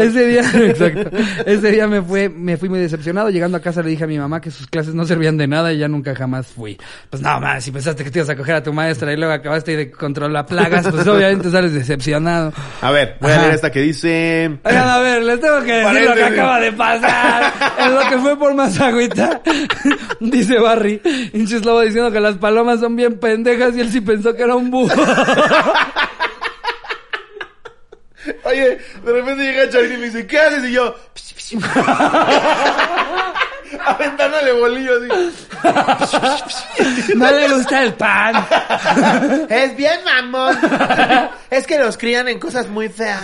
Ese 0.00 0.26
día, 0.26 0.40
exacto. 0.66 1.10
Ese 1.46 1.70
día 1.72 1.86
me 1.88 2.00
fue, 2.02 2.28
me 2.28 2.56
fui 2.56 2.68
muy 2.68 2.78
decepcionado. 2.78 3.30
Llegando 3.30 3.56
a 3.56 3.60
casa 3.60 3.82
le 3.82 3.90
dije 3.90 4.04
a 4.04 4.06
mi 4.06 4.18
mamá 4.18 4.40
que 4.40 4.50
sus 4.52 4.66
clases 4.68 4.94
no 4.94 5.04
servían 5.04 5.27
de 5.36 5.46
nada 5.46 5.72
y 5.72 5.78
ya 5.78 5.88
nunca 5.88 6.14
jamás 6.14 6.46
fui. 6.46 6.78
Pues 7.10 7.22
no, 7.22 7.40
más, 7.40 7.64
si 7.64 7.70
pensaste 7.70 8.04
que 8.04 8.10
te 8.10 8.18
ibas 8.18 8.30
a 8.30 8.36
coger 8.36 8.56
a 8.56 8.62
tu 8.62 8.72
maestra 8.72 9.12
y 9.12 9.16
luego 9.16 9.32
acabaste 9.32 9.76
de 9.76 9.90
controlar 9.90 10.46
plagas, 10.46 10.88
pues 10.88 11.06
obviamente 11.06 11.50
sales 11.50 11.74
decepcionado. 11.74 12.52
A 12.80 12.90
ver, 12.90 13.16
voy 13.20 13.32
a 13.32 13.42
leer 13.42 13.54
esta 13.54 13.70
que 13.70 13.80
dice... 13.80 14.58
Oigan, 14.64 14.88
a 14.88 14.98
ver, 14.98 15.22
les 15.22 15.40
tengo 15.40 15.60
que 15.62 15.72
decir 15.72 16.08
lo 16.08 16.14
que 16.14 16.24
acaba 16.24 16.60
de 16.60 16.72
pasar. 16.72 17.52
En 17.78 17.94
lo 17.94 18.00
que 18.08 18.18
fue 18.18 18.38
por 18.38 18.54
más 18.54 18.80
agüita. 18.80 19.42
Dice 20.20 20.58
Barry. 20.58 21.00
Hinches 21.32 21.64
Lobo 21.64 21.82
diciendo 21.82 22.10
que 22.10 22.20
las 22.20 22.36
palomas 22.36 22.80
son 22.80 22.96
bien 22.96 23.18
pendejas 23.18 23.76
y 23.76 23.80
él 23.80 23.90
sí 23.90 24.00
pensó 24.00 24.34
que 24.34 24.42
era 24.42 24.56
un 24.56 24.70
búho. 24.70 24.92
Oye, 28.44 28.78
de 29.04 29.12
repente 29.12 29.44
llega 29.44 29.70
Charín 29.70 29.94
y 29.94 29.96
me 29.96 30.06
dice, 30.06 30.26
¿qué 30.26 30.38
haces? 30.38 30.64
Y 30.64 30.72
yo... 30.72 30.94
Aventándole 33.84 34.52
bolillo 34.52 34.92
así. 34.98 35.08
No 37.16 37.30
le 37.30 37.48
gusta 37.48 37.82
el 37.82 37.94
pan. 37.94 38.46
Es 39.48 39.76
bien 39.76 39.98
mamón. 40.04 40.58
Es 41.50 41.66
que 41.66 41.78
los 41.78 41.96
crían 41.96 42.28
en 42.28 42.38
cosas 42.38 42.68
muy 42.68 42.88
feas. 42.88 43.20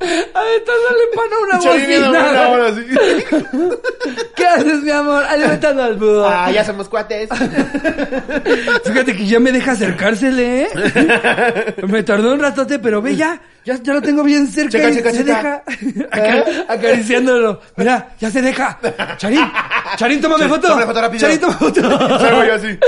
Aventándole 0.00 1.04
pan 1.14 1.28
a 1.32 1.38
una 1.44 1.56
bocina. 1.58 2.66
así. 2.66 2.82
¿Qué 4.34 4.46
haces, 4.46 4.82
mi 4.82 4.90
amor? 4.90 5.22
Alimentando 5.24 5.82
al 5.82 5.96
búho. 5.96 6.24
Ah, 6.26 6.50
ya 6.50 6.64
somos 6.64 6.88
cuates. 6.88 7.28
Fíjate 8.84 9.14
que 9.16 9.26
ya 9.26 9.38
me 9.38 9.52
deja 9.52 9.72
acercársele, 9.72 10.62
¿eh? 10.62 11.74
Me 11.86 12.02
tardó 12.02 12.32
un 12.32 12.40
ratote, 12.40 12.78
pero 12.78 13.02
ve 13.02 13.14
ya, 13.16 13.38
ya, 13.64 13.76
ya 13.82 13.92
lo 13.92 14.00
tengo 14.00 14.22
bien 14.22 14.46
cerca 14.48 14.70
Checa, 14.78 14.88
y 14.90 14.94
checa, 14.94 15.10
se 15.10 15.18
checa. 15.18 15.62
deja 15.66 16.10
acar- 16.10 16.64
acariciándolo. 16.68 17.60
Mira, 17.76 18.08
ya 18.18 18.30
se 18.30 18.40
deja. 18.40 18.78
Charín, 19.18 19.40
Charín, 19.96 20.20
tómame 20.20 20.46
Ch- 20.46 20.48
foto. 20.48 20.68
tómale 20.68 20.86
foto 20.86 21.00
rápido. 21.02 21.20
Charín, 21.20 21.40
toma 21.40 21.52
foto. 21.54 21.80
Salgo 22.18 22.44
yo 22.44 22.54
así. 22.54 22.78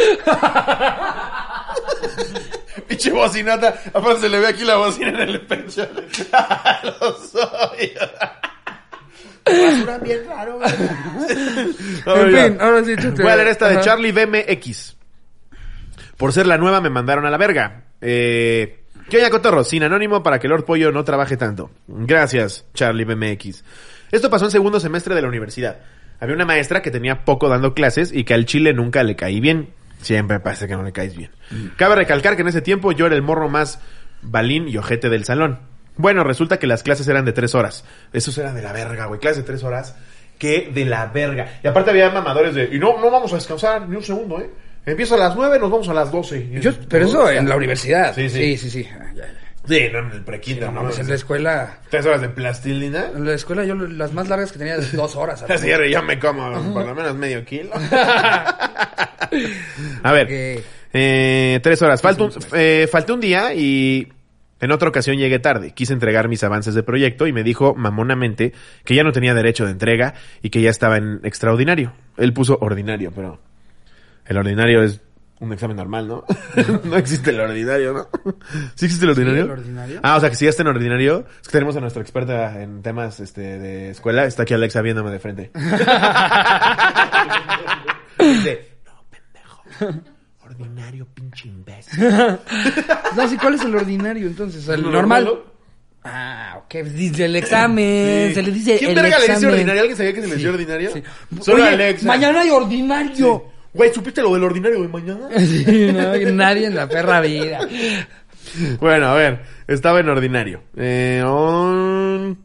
Pinche 2.93 3.11
bocinata. 3.11 3.81
Aparte 3.95 4.21
se 4.23 4.29
le 4.29 4.39
ve 4.39 4.47
aquí 4.49 4.65
la 4.65 4.77
bocina 4.77 5.09
en 5.09 5.29
el 5.29 5.41
pecho. 5.43 5.89
Los 7.01 7.35
oídos. 7.35 8.11
Basura 9.45 9.99
bien 9.99 10.21
raro, 10.29 10.59
güey. 10.59 10.71
En 12.07 12.53
fin, 12.53 12.59
ahora 12.61 12.85
sí, 12.85 12.93
échate. 12.93 13.23
Voy 13.23 13.33
a 13.33 13.37
leer 13.37 13.49
esta 13.49 13.69
de 13.69 13.75
Ajá. 13.77 13.83
Charlie 13.85 14.13
BMX. 14.13 14.97
Por 16.17 16.33
ser 16.33 16.47
la 16.47 16.59
nueva 16.59 16.81
me 16.81 16.91
mandaron 16.91 17.27
a 17.27 17.31
la 17.31 17.39
verga. 17.39 17.85
Eh, 18.01 18.85
¿Qué 19.09 19.19
oña 19.19 19.31
cotorro? 19.31 19.65
Sin 19.65 19.83
anónimo 19.83 20.23
para 20.23 20.39
que 20.39 20.49
Lord 20.49 20.65
Pollo 20.65 20.93
no 20.93 21.03
trabaje 21.05 21.37
tanto. 21.37 21.71
Gracias, 21.89 22.67
Charlie 22.75 23.05
BMX. 23.05 23.65
Esto 24.13 24.31
pasó 24.31 24.45
en 24.45 24.51
segundo 24.51 24.79
semestre 24.79 25.15
de 25.15 25.23
la 25.23 25.29
universidad. 25.29 25.79
Había 26.21 26.37
una 26.37 26.45
maestra 26.45 26.83
que 26.83 26.91
tenía 26.91 27.25
poco 27.25 27.49
dando 27.49 27.75
clases 27.75 28.13
y 28.13 28.25
que 28.25 28.35
al 28.35 28.45
chile 28.47 28.73
nunca 28.75 29.03
le 29.03 29.17
caí 29.17 29.41
bien. 29.41 29.71
Siempre 30.03 30.41
parece 30.41 30.69
que 30.69 30.75
no 30.77 30.83
le 30.83 30.93
caes 30.93 31.17
bien. 31.17 31.31
Cabe 31.77 31.95
recalcar 31.97 32.37
que 32.37 32.43
en 32.43 32.49
ese 32.49 32.61
tiempo 32.61 32.93
yo 32.93 33.07
era 33.07 33.15
el 33.15 33.23
morro 33.23 33.49
más 33.49 33.81
balín 34.21 34.69
y 34.69 34.77
ojete 34.77 35.09
del 35.09 35.25
salón. 35.25 35.61
Bueno, 35.97 36.25
resulta 36.25 36.59
que 36.59 36.67
las 36.67 36.83
clases 36.83 37.07
eran 37.09 37.25
de 37.25 37.33
tres 37.33 37.55
horas. 37.55 37.85
Esos 38.13 38.37
eran 38.39 38.55
de 38.55 38.63
la 38.63 38.73
verga, 38.73 39.07
güey. 39.07 39.21
Clases 39.21 39.39
de 39.39 39.43
tres 39.45 39.63
horas. 39.63 39.95
Que 40.39 40.71
de 40.75 40.85
la 40.85 41.07
verga. 41.07 41.61
Y 41.63 41.67
aparte 41.69 41.91
había 41.91 42.11
mamadores 42.11 42.55
de... 42.55 42.69
Y 42.73 42.79
no, 42.79 42.99
no 43.01 43.11
vamos 43.11 43.33
a 43.33 43.37
descansar 43.37 43.89
ni 43.89 43.97
un 43.97 44.03
segundo, 44.03 44.41
¿eh? 44.41 44.51
Empiezo 44.85 45.15
a 45.15 45.19
las 45.19 45.37
nueve, 45.37 45.59
nos 45.61 45.71
vamos 45.71 45.89
a 45.89 45.95
las 45.95 46.11
doce. 46.11 46.49
Yo- 46.61 46.73
pero 46.89 47.07
eso 47.07 47.31
en 47.31 47.49
la 47.49 47.55
universidad. 47.57 48.13
Sí, 48.15 48.29
sí. 48.29 48.57
Sí, 48.57 48.71
sí, 48.71 48.71
sí. 48.83 48.89
Ah, 48.93 49.05
ya, 49.15 49.23
ya. 49.23 49.33
Sí, 49.65 49.89
no, 49.93 50.01
en 50.01 50.11
el 50.11 50.23
prequinto, 50.23 50.67
No 50.67 50.73
no, 50.73 50.83
mames, 50.83 50.99
en 50.99 51.09
la 51.09 51.15
escuela. 51.15 51.79
Tres 51.89 52.05
horas 52.05 52.21
de 52.21 52.29
plastilina. 52.29 53.11
En 53.15 53.25
la 53.25 53.35
escuela 53.35 53.65
yo 53.65 53.75
las 53.77 54.13
más 54.13 54.29
largas 54.29 54.51
que 54.51 54.59
tenía 54.59 54.77
dos 54.77 55.15
horas. 55.15 55.43
Así 55.49 55.69
ya 55.91 56.03
me 56.03 56.19
como 56.19 56.73
por 56.73 56.85
lo 56.85 56.95
menos 56.95 57.15
medio 57.17 57.45
kilo. 57.45 57.71
a 60.03 60.13
ver, 60.13 60.63
eh, 60.93 61.61
tres 61.63 61.81
horas. 61.83 62.03
Falta 62.03 62.25
un, 62.25 62.33
eh, 62.55 62.89
falté 62.91 63.13
un 63.13 63.21
día 63.21 63.55
y 63.55 64.09
en 64.61 64.73
otra 64.73 64.89
ocasión 64.89 65.17
llegué 65.17 65.39
tarde. 65.39 65.73
Quise 65.73 65.93
entregar 65.93 66.29
mis 66.29 66.43
avances 66.43 66.75
de 66.75 66.83
proyecto 66.83 67.29
y 67.29 67.33
me 67.33 67.45
dijo 67.45 67.75
mamonamente 67.75 68.53
que 68.85 68.97
ya 68.97 69.05
no 69.05 69.13
tenía 69.13 69.33
derecho 69.33 69.65
de 69.65 69.71
entrega 69.71 70.15
y 70.43 70.51
que 70.51 70.61
ya 70.61 70.71
estaba 70.71 70.97
en 70.97 71.21
extraordinario. 71.23 71.93
Él 72.17 72.33
puso 72.33 72.59
ordinario, 72.61 73.13
pero 73.15 73.41
el 74.27 74.37
ordinario 74.37 74.83
es 74.83 75.01
un 75.43 75.53
examen 75.53 75.77
normal, 75.77 76.07
¿no? 76.07 76.25
no 76.85 76.97
existe 76.97 77.31
el 77.31 77.41
ordinario, 77.41 77.93
¿no? 77.93 78.09
¿Sí 78.77 78.85
existe 78.87 79.05
el 79.05 79.11
ordinario? 79.11 79.45
el 79.45 79.51
ordinario. 79.51 80.01
Ah, 80.03 80.17
o 80.17 80.21
sea 80.21 80.31
que 80.31 80.37
si 80.37 80.45
ya 80.45 80.51
está 80.51 80.63
en 80.63 80.69
ordinario, 80.69 81.27
es 81.41 81.49
que 81.49 81.53
tenemos 81.53 81.77
a 81.77 81.81
nuestra 81.81 82.01
experta 82.01 82.63
en 82.63 82.81
temas 82.83 83.19
este, 83.19 83.59
de 83.59 83.91
escuela. 83.91 84.25
Está 84.25 84.45
aquí 84.45 84.55
Alexa 84.55 84.81
viéndome 84.83 85.11
de 85.11 85.19
frente. 85.19 85.51
Dice, 88.19 88.69
no, 88.87 89.05
pendejo. 89.11 89.63
Ordinario, 90.45 91.07
pinche 91.13 91.49
imbécil. 91.49 92.05
No, 93.17 93.29
sí, 93.29 93.37
¿cuál 93.37 93.55
es 93.57 93.63
el 93.63 93.75
ordinario 93.75 94.27
entonces? 94.27 94.67
El 94.69 94.81
¿Lo 94.83 94.91
normal. 94.91 95.25
normal, 95.25 95.45
Ah, 96.05 96.61
ok, 96.65 96.75
dice 96.87 97.27
el 97.27 97.37
examen. 97.37 98.29
Sí. 98.29 98.35
Se 98.35 98.43
le 98.43 98.51
dice 98.51 98.79
¿Quién 98.79 98.91
el 98.91 98.97
verga 98.97 99.19
le 99.19 99.29
dice 99.35 99.47
ordinario? 99.47 99.81
¿Alguien 99.83 99.97
sabía 99.97 100.13
que 100.15 100.21
se 100.23 100.27
le 100.29 100.33
Sí, 100.33 100.39
decía 100.39 100.51
ordinario? 100.51 100.91
sí. 100.93 101.03
Solo 101.43 101.63
Oye, 101.63 101.75
Alexa. 101.75 102.07
Mañana 102.09 102.41
hay 102.41 102.51
ordinario. 102.51 103.52
Güey, 103.75 103.93
¿supiste 103.93 104.21
lo 104.23 104.35
del 104.35 104.45
ordinario 104.45 104.83
de 104.83 104.89
mañana? 104.89 105.29
Sí, 105.39 105.91
no, 105.93 106.33
nadie 106.33 106.67
en 106.67 106.75
la 106.75 106.89
perra 106.89 107.21
vida. 107.21 107.61
bueno, 108.81 109.07
a 109.07 109.15
ver. 109.15 109.41
Estaba 109.67 110.01
en 110.01 110.09
ordinario. 110.09 110.63
Eh, 110.77 111.23
un- 111.25 112.37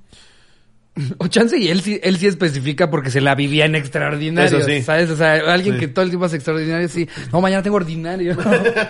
O 1.19 1.27
chance 1.27 1.57
y 1.59 1.67
él 1.67 1.81
sí, 1.81 1.99
él 2.01 2.17
sí 2.17 2.25
especifica 2.27 2.89
porque 2.89 3.11
se 3.11 3.21
la 3.21 3.35
vivía 3.35 3.65
en 3.65 3.75
extraordinario. 3.75 4.57
Eso 4.57 4.65
sí. 4.67 4.81
¿Sabes? 4.81 5.09
O 5.11 5.15
sea, 5.15 5.33
alguien 5.53 5.75
Sí. 5.75 5.81
que 5.81 5.87
todo 5.89 6.03
el 6.03 6.09
tiempo 6.09 6.25
hace 6.25 6.37
extraordinario, 6.37 6.87
sí. 6.87 7.07
No, 7.31 7.41
mañana 7.41 7.61
tengo 7.61 7.75
ordinario. 7.75 8.35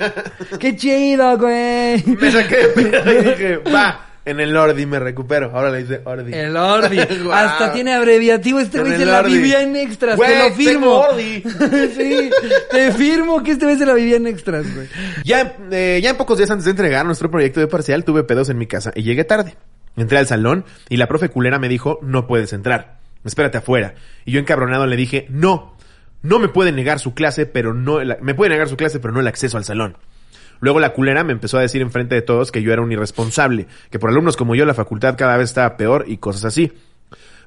¡Qué 0.59 0.75
chido, 0.75 1.37
güey! 1.37 2.03
Me 2.05 2.31
saqué 2.31 2.55
de 2.55 2.67
pedo 2.69 3.11
y 3.13 3.23
dije, 3.25 3.57
va, 3.57 4.06
en 4.27 4.39
el 4.39 4.55
Ordi 4.55 4.85
me 4.85 4.99
recupero. 4.99 5.51
Ahora 5.53 5.71
le 5.71 5.79
dice 5.79 6.01
Ordi. 6.03 6.33
El 6.33 6.55
Ordi. 6.55 6.97
Guau. 7.23 7.31
Hasta 7.33 7.73
tiene 7.73 7.93
abreviativo. 7.93 8.59
Este 8.59 8.79
güey 8.79 8.97
se 8.97 9.05
la 9.05 9.19
Ordi. 9.19 9.33
vivía 9.33 9.61
en 9.61 9.75
extras. 9.75 10.15
Güey, 10.17 10.29
te 10.29 10.49
lo 10.49 10.55
firmo. 10.55 10.91
Ordi. 10.99 11.43
sí, 11.95 12.29
te 12.71 12.91
firmo 12.91 13.41
que 13.43 13.51
este 13.51 13.65
güey 13.65 13.77
se 13.77 13.85
la 13.85 13.93
vivía 13.93 14.17
en 14.17 14.27
extras, 14.27 14.65
güey. 14.75 14.87
Ya, 15.23 15.55
eh, 15.71 15.99
ya 16.03 16.09
en 16.11 16.17
pocos 16.17 16.37
días 16.37 16.51
antes 16.51 16.65
de 16.65 16.71
entregar 16.71 17.05
nuestro 17.05 17.31
proyecto 17.31 17.59
de 17.59 17.67
parcial, 17.67 18.03
tuve 18.03 18.23
pedos 18.23 18.49
en 18.49 18.57
mi 18.57 18.67
casa 18.67 18.91
y 18.95 19.03
llegué 19.03 19.23
tarde. 19.23 19.55
Entré 19.95 20.17
al 20.19 20.27
salón 20.27 20.65
y 20.89 20.97
la 20.97 21.07
profe 21.07 21.29
culera 21.29 21.57
me 21.57 21.69
dijo, 21.69 21.99
no 22.03 22.27
puedes 22.27 22.53
entrar. 22.53 22.97
Espérate 23.25 23.57
afuera. 23.57 23.95
Y 24.25 24.31
yo 24.31 24.39
encabronado 24.39 24.85
le 24.85 24.95
dije, 24.95 25.25
no, 25.29 25.75
no 26.21 26.37
me 26.39 26.49
puede 26.49 26.71
negar 26.71 26.99
su 26.99 27.13
clase, 27.15 27.45
pero 27.47 27.73
no, 27.73 27.99
el- 27.99 28.17
me 28.21 28.35
puede 28.35 28.51
negar 28.51 28.69
su 28.69 28.77
clase, 28.77 28.99
pero 28.99 29.13
no 29.13 29.19
el 29.21 29.27
acceso 29.27 29.57
al 29.57 29.63
salón. 29.65 29.97
Luego 30.59 30.79
la 30.79 30.93
culera 30.93 31.23
me 31.23 31.33
empezó 31.33 31.57
a 31.57 31.61
decir 31.61 31.81
enfrente 31.81 32.15
de 32.15 32.21
todos 32.21 32.51
que 32.51 32.61
yo 32.61 32.73
era 32.73 32.81
un 32.81 32.91
irresponsable, 32.91 33.67
que 33.89 33.99
por 33.99 34.09
alumnos 34.09 34.37
como 34.37 34.55
yo 34.55 34.65
la 34.65 34.73
facultad 34.73 35.15
cada 35.17 35.37
vez 35.37 35.49
estaba 35.49 35.77
peor 35.77 36.05
y 36.07 36.17
cosas 36.17 36.45
así. 36.45 36.71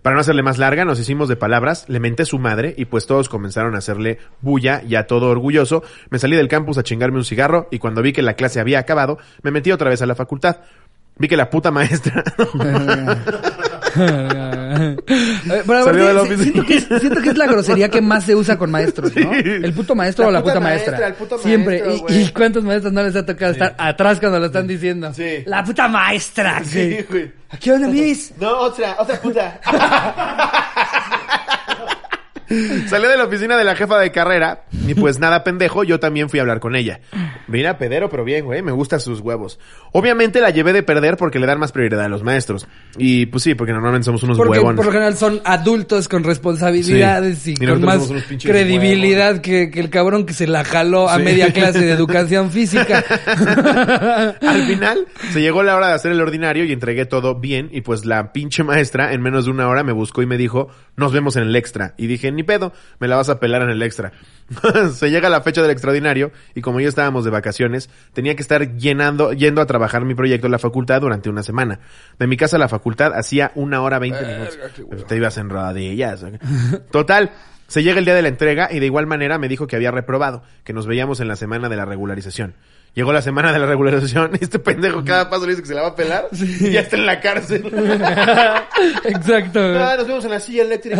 Para 0.02 0.14
no 0.14 0.20
hacerle 0.20 0.42
más 0.42 0.56
larga, 0.56 0.86
nos 0.86 0.98
hicimos 0.98 1.28
de 1.28 1.36
palabras, 1.36 1.84
le 1.88 2.00
menté 2.00 2.24
su 2.24 2.38
madre 2.38 2.74
y 2.78 2.86
pues 2.86 3.06
todos 3.06 3.28
comenzaron 3.28 3.74
a 3.74 3.78
hacerle 3.78 4.18
bulla 4.40 4.82
y 4.86 4.94
a 4.94 5.06
todo 5.06 5.28
orgulloso. 5.28 5.82
Me 6.08 6.18
salí 6.18 6.36
del 6.36 6.48
campus 6.48 6.78
a 6.78 6.82
chingarme 6.82 7.18
un 7.18 7.24
cigarro 7.24 7.68
y 7.70 7.78
cuando 7.78 8.00
vi 8.00 8.12
que 8.12 8.22
la 8.22 8.34
clase 8.34 8.60
había 8.60 8.78
acabado, 8.78 9.18
me 9.42 9.50
metí 9.50 9.72
otra 9.72 9.90
vez 9.90 10.00
a 10.00 10.06
la 10.06 10.14
facultad. 10.14 10.58
Vi 11.18 11.28
que 11.28 11.36
la 11.36 11.50
puta 11.50 11.70
maestra... 11.70 12.24
Eh, 15.50 15.62
pero 15.66 15.84
Salió 15.84 16.06
de 16.06 16.14
la 16.14 16.20
aparte, 16.20 16.34
oficina. 16.34 16.52
siento, 16.64 16.66
que 16.66 16.74
es, 16.76 17.00
siento 17.00 17.20
que 17.22 17.28
es 17.30 17.36
la 17.38 17.46
grosería 17.46 17.88
que 17.88 18.00
más 18.00 18.24
se 18.24 18.34
usa 18.34 18.56
con 18.56 18.70
maestros, 18.70 19.14
¿no? 19.16 19.32
El 19.34 19.72
puto 19.72 19.94
maestro 19.94 20.24
La 20.24 20.28
o 20.28 20.32
la 20.32 20.40
puta 20.42 20.54
puta 20.54 20.60
maestra, 20.64 20.90
maestra. 20.92 21.08
el 21.08 21.14
puto 21.14 21.38
Siempre. 21.38 21.82
maestro, 21.84 22.06
Y- 22.08 22.22
y, 22.22 22.28
cuántos 22.28 22.64
maestros 22.64 22.92
no 22.92 23.02
les 23.02 23.16
ha 23.16 23.26
tocado 23.26 23.52
estar 23.52 23.74
atrás 23.76 24.20
cuando 24.20 24.38
lo 24.38 24.46
están 24.46 24.66
diciendo? 24.66 25.12
Sí. 25.14 25.42
La 25.46 25.64
puta 25.64 25.88
maestra. 25.88 26.62
Sí, 26.64 26.98
güey. 27.10 27.30
¿A 27.50 27.56
qué 27.56 27.72
onda, 27.72 27.88
Miss? 27.88 28.32
No, 28.40 28.58
otra, 28.58 28.96
otra 28.98 29.20
puta. 29.20 29.60
Salí 32.88 33.06
de 33.06 33.16
la 33.16 33.24
oficina 33.24 33.56
de 33.56 33.64
la 33.64 33.76
jefa 33.76 33.98
de 33.98 34.10
carrera 34.10 34.64
y 34.86 34.94
pues 34.94 35.18
nada 35.20 35.44
pendejo, 35.44 35.84
yo 35.84 36.00
también 36.00 36.28
fui 36.28 36.40
a 36.40 36.42
hablar 36.42 36.58
con 36.60 36.74
ella. 36.74 37.00
Mira, 37.46 37.78
pedero, 37.78 38.08
pero 38.10 38.24
bien, 38.24 38.44
güey, 38.44 38.60
me 38.62 38.72
gustan 38.72 39.00
sus 39.00 39.20
huevos. 39.20 39.58
Obviamente 39.92 40.40
la 40.40 40.50
llevé 40.50 40.72
de 40.72 40.82
perder 40.82 41.16
porque 41.16 41.38
le 41.38 41.46
dan 41.46 41.58
más 41.60 41.72
prioridad 41.72 42.04
a 42.04 42.08
los 42.08 42.22
maestros. 42.22 42.66
Y 42.98 43.26
pues 43.26 43.44
sí, 43.44 43.54
porque 43.54 43.72
normalmente 43.72 44.04
somos 44.06 44.22
unos 44.24 44.36
Porque 44.36 44.58
huevones. 44.58 44.76
por 44.76 44.86
lo 44.86 44.92
general 44.92 45.16
son 45.16 45.40
adultos 45.44 46.08
con 46.08 46.24
responsabilidades 46.24 47.38
Sí. 47.38 47.54
y, 47.58 47.64
Y 47.64 47.66
con 47.66 47.82
más 47.82 48.10
credibilidad 48.42 49.40
que, 49.40 49.70
que 49.70 49.80
el 49.80 49.90
cabrón 49.90 50.26
que 50.26 50.32
se 50.32 50.46
la 50.46 50.64
jaló 50.64 51.08
a 51.08 51.16
Sí. 51.18 51.22
media 51.22 51.52
clase 51.52 51.80
de 51.80 51.92
educación 51.92 52.50
física. 52.50 53.04
Al 54.40 54.62
final, 54.66 55.06
se 55.32 55.40
llegó 55.40 55.62
la 55.62 55.76
hora 55.76 55.88
de 55.88 55.94
hacer 55.94 56.12
el 56.12 56.20
ordinario 56.20 56.64
y 56.64 56.72
entregué 56.72 57.06
todo 57.06 57.36
bien. 57.36 57.68
Y 57.72 57.80
pues 57.82 58.04
la 58.04 58.32
pinche 58.32 58.62
maestra, 58.64 59.12
en 59.12 59.22
menos 59.22 59.44
de 59.44 59.50
una 59.50 59.68
hora, 59.68 59.82
me 59.82 59.92
buscó 59.92 60.22
y 60.22 60.26
me 60.26 60.36
dijo, 60.36 60.68
nos 60.96 61.12
vemos 61.12 61.36
en 61.36 61.44
el 61.44 61.56
extra. 61.56 61.94
Y 61.96 62.06
dije, 62.06 62.32
ni 62.40 62.44
pedo, 62.44 62.72
me 62.98 63.08
la 63.08 63.16
vas 63.16 63.28
a 63.28 63.38
pelar 63.38 63.62
en 63.62 63.70
el 63.70 63.82
extra. 63.82 64.12
se 64.94 65.10
llega 65.10 65.28
la 65.28 65.42
fecha 65.42 65.62
del 65.62 65.70
extraordinario 65.70 66.32
y 66.54 66.62
como 66.62 66.80
ya 66.80 66.88
estábamos 66.88 67.24
de 67.24 67.30
vacaciones, 67.30 67.90
tenía 68.12 68.34
que 68.34 68.42
estar 68.42 68.76
llenando, 68.76 69.32
yendo 69.32 69.60
a 69.60 69.66
trabajar 69.66 70.04
mi 70.04 70.14
proyecto 70.14 70.46
en 70.46 70.52
la 70.52 70.58
facultad 70.58 71.00
durante 71.00 71.28
una 71.28 71.42
semana. 71.42 71.80
De 72.18 72.26
mi 72.26 72.36
casa 72.36 72.56
a 72.56 72.58
la 72.58 72.68
facultad 72.68 73.12
hacía 73.14 73.52
una 73.54 73.82
hora 73.82 73.98
veinte 73.98 74.24
minutos. 74.24 74.58
Te 75.06 75.16
ibas 75.16 75.36
en 75.36 75.50
rodillas. 75.50 76.24
Total. 76.90 77.30
Se 77.66 77.84
llega 77.84 78.00
el 78.00 78.04
día 78.04 78.16
de 78.16 78.22
la 78.22 78.28
entrega 78.28 78.68
y 78.72 78.80
de 78.80 78.86
igual 78.86 79.06
manera 79.06 79.38
me 79.38 79.46
dijo 79.46 79.68
que 79.68 79.76
había 79.76 79.92
reprobado, 79.92 80.42
que 80.64 80.72
nos 80.72 80.88
veíamos 80.88 81.20
en 81.20 81.28
la 81.28 81.36
semana 81.36 81.68
de 81.68 81.76
la 81.76 81.84
regularización. 81.84 82.54
Llegó 82.94 83.12
la 83.12 83.22
semana 83.22 83.52
de 83.52 83.58
la 83.60 83.66
regularización 83.66 84.32
y 84.40 84.44
este 84.44 84.58
pendejo 84.58 85.04
cada 85.04 85.30
paso 85.30 85.44
le 85.46 85.52
dice 85.52 85.62
que 85.62 85.68
se 85.68 85.74
la 85.74 85.82
va 85.82 85.88
a 85.88 85.94
pelar 85.94 86.26
y 86.32 86.70
ya 86.70 86.80
está 86.80 86.96
en 86.96 87.06
la 87.06 87.20
cárcel. 87.20 87.64
Exacto. 89.04 89.60
Ah, 89.60 89.94
nos 89.96 90.06
vemos 90.06 90.24
en 90.24 90.30
la 90.30 90.40
silla 90.40 90.62
eléctrica. 90.62 90.98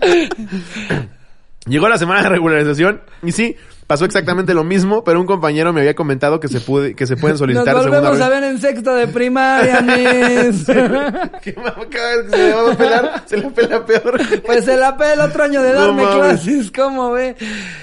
Llegó 1.66 1.88
la 1.88 1.98
semana 1.98 2.22
de 2.22 2.28
regularización 2.28 3.02
y 3.22 3.32
sí, 3.32 3.56
pasó 3.90 4.04
exactamente 4.04 4.54
lo 4.54 4.62
mismo, 4.62 5.02
pero 5.02 5.18
un 5.18 5.26
compañero 5.26 5.72
me 5.72 5.80
había 5.80 5.96
comentado 5.96 6.38
que 6.38 6.46
se 6.46 6.60
puede, 6.60 6.94
que 6.94 7.08
se 7.08 7.16
pueden 7.16 7.32
Nos 7.32 7.40
solicitar 7.40 7.74
volvemos 7.74 8.04
segunda 8.04 8.26
a 8.26 8.28
ver 8.28 8.44
en 8.44 8.58
sexto 8.60 8.94
de 8.94 9.08
primaria, 9.08 9.80
Miss. 9.80 10.64
Que 11.42 11.54
mamá, 11.54 11.74
que 11.90 11.98
se 12.30 12.36
le 12.36 12.54
va 12.54 12.70
a 12.70 12.76
pelar, 12.76 13.22
se 13.26 13.36
le 13.38 13.50
pela 13.50 13.84
peor. 13.84 14.20
Pues 14.46 14.64
se 14.64 14.76
la 14.76 14.96
pela 14.96 15.24
otro 15.24 15.42
año 15.42 15.60
de 15.60 15.72
No 15.72 15.80
darme 15.80 16.04
mames. 16.04 16.16
clases, 16.16 16.70
¿cómo 16.70 17.10
ve? 17.10 17.34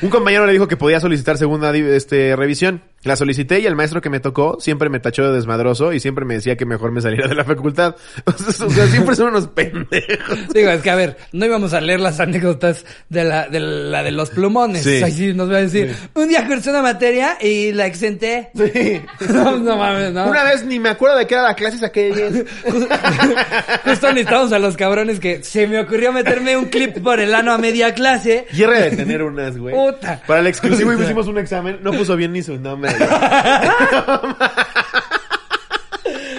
Un 0.02 0.10
compañero 0.10 0.46
le 0.46 0.54
dijo 0.54 0.70
que 0.70 0.78
podía 0.78 1.02
solicitar 1.02 1.38
segunda 1.38 1.76
este, 1.76 2.38
revisión. 2.38 2.82
La 3.08 3.16
solicité 3.16 3.62
y 3.62 3.66
el 3.66 3.74
maestro 3.78 4.02
que 4.02 4.10
me 4.10 4.20
tocó 4.20 4.58
siempre 4.60 4.90
me 4.90 5.00
tachó 5.00 5.24
de 5.24 5.32
desmadroso 5.32 5.94
y 5.94 6.02
siempre 6.02 6.26
me 6.26 6.34
decía 6.34 6.58
que 6.58 6.66
mejor 6.66 6.92
me 6.92 7.00
saliera 7.00 7.30
de 7.30 7.36
la 7.36 7.46
facultad. 7.46 7.96
O 8.28 8.32
sea, 8.34 8.66
o 8.66 8.70
sea, 8.70 8.88
siempre 8.88 9.16
son 9.16 9.30
unos 9.30 9.48
pendejos. 9.48 10.54
Digo, 10.54 10.70
es 10.70 10.82
que 10.82 10.90
a 10.90 10.96
ver, 10.96 11.18
no 11.32 11.46
íbamos 11.46 11.74
a 11.74 11.80
leer 11.80 12.02
las 12.02 12.20
anécdotas 12.20 12.86
de 13.08 13.24
la 13.24 13.48
de, 13.48 13.62
la 13.62 14.04
de 14.04 14.12
los 14.12 14.30
plumones. 14.32 14.84
Sí. 14.84 15.02
Ahí 15.02 15.12
sí 15.14 15.34
nos 15.34 15.50
va 15.50 15.58
a 15.58 15.62
decir, 15.62 15.96
un 16.14 16.28
día 16.28 16.46
cursé 16.46 16.70
una 16.72 16.82
materia 16.82 17.38
y 17.40 17.72
la 17.72 17.86
exenté. 17.86 18.50
Sí. 18.54 19.02
No, 19.38 19.58
no 19.58 19.78
mames, 19.78 20.14
no. 20.14 20.28
Una 20.28 20.44
vez 20.44 20.66
ni 20.66 20.80
me 20.80 20.90
acuerdo 20.90 21.18
de 21.18 21.28
qué 21.28 21.36
era 21.36 21.44
la 21.44 21.56
clase 21.56 21.78
y 21.78 21.80
saqué 21.80 22.14
10. 22.14 22.46
Justo 23.86 24.08
necesitamos 24.08 24.52
a 24.52 24.60
los 24.60 24.76
cabrones 24.76 25.20
que 25.20 25.44
se 25.44 25.68
me 25.68 25.80
ocurrió 25.80 26.12
meterme 26.12 26.58
un 26.58 26.66
clip 26.66 27.02
por 27.02 27.20
el 27.20 27.34
ano 27.34 27.54
a 27.54 27.58
media 27.58 27.94
clase. 27.94 28.46
Hierre 28.52 28.90
de 28.90 28.98
tener 28.98 29.22
unas, 29.24 29.58
güey. 29.58 29.76
Puta. 29.76 30.22
Para 30.26 30.40
el 30.42 30.48
exclusivo 30.48 30.94
hicimos 30.94 31.28
un 31.28 31.38
examen. 31.38 31.80
No 31.82 31.92
puso 31.92 32.16
bien 32.16 32.34
ni 32.34 32.42
su 32.42 32.58
nombre. 32.58 32.92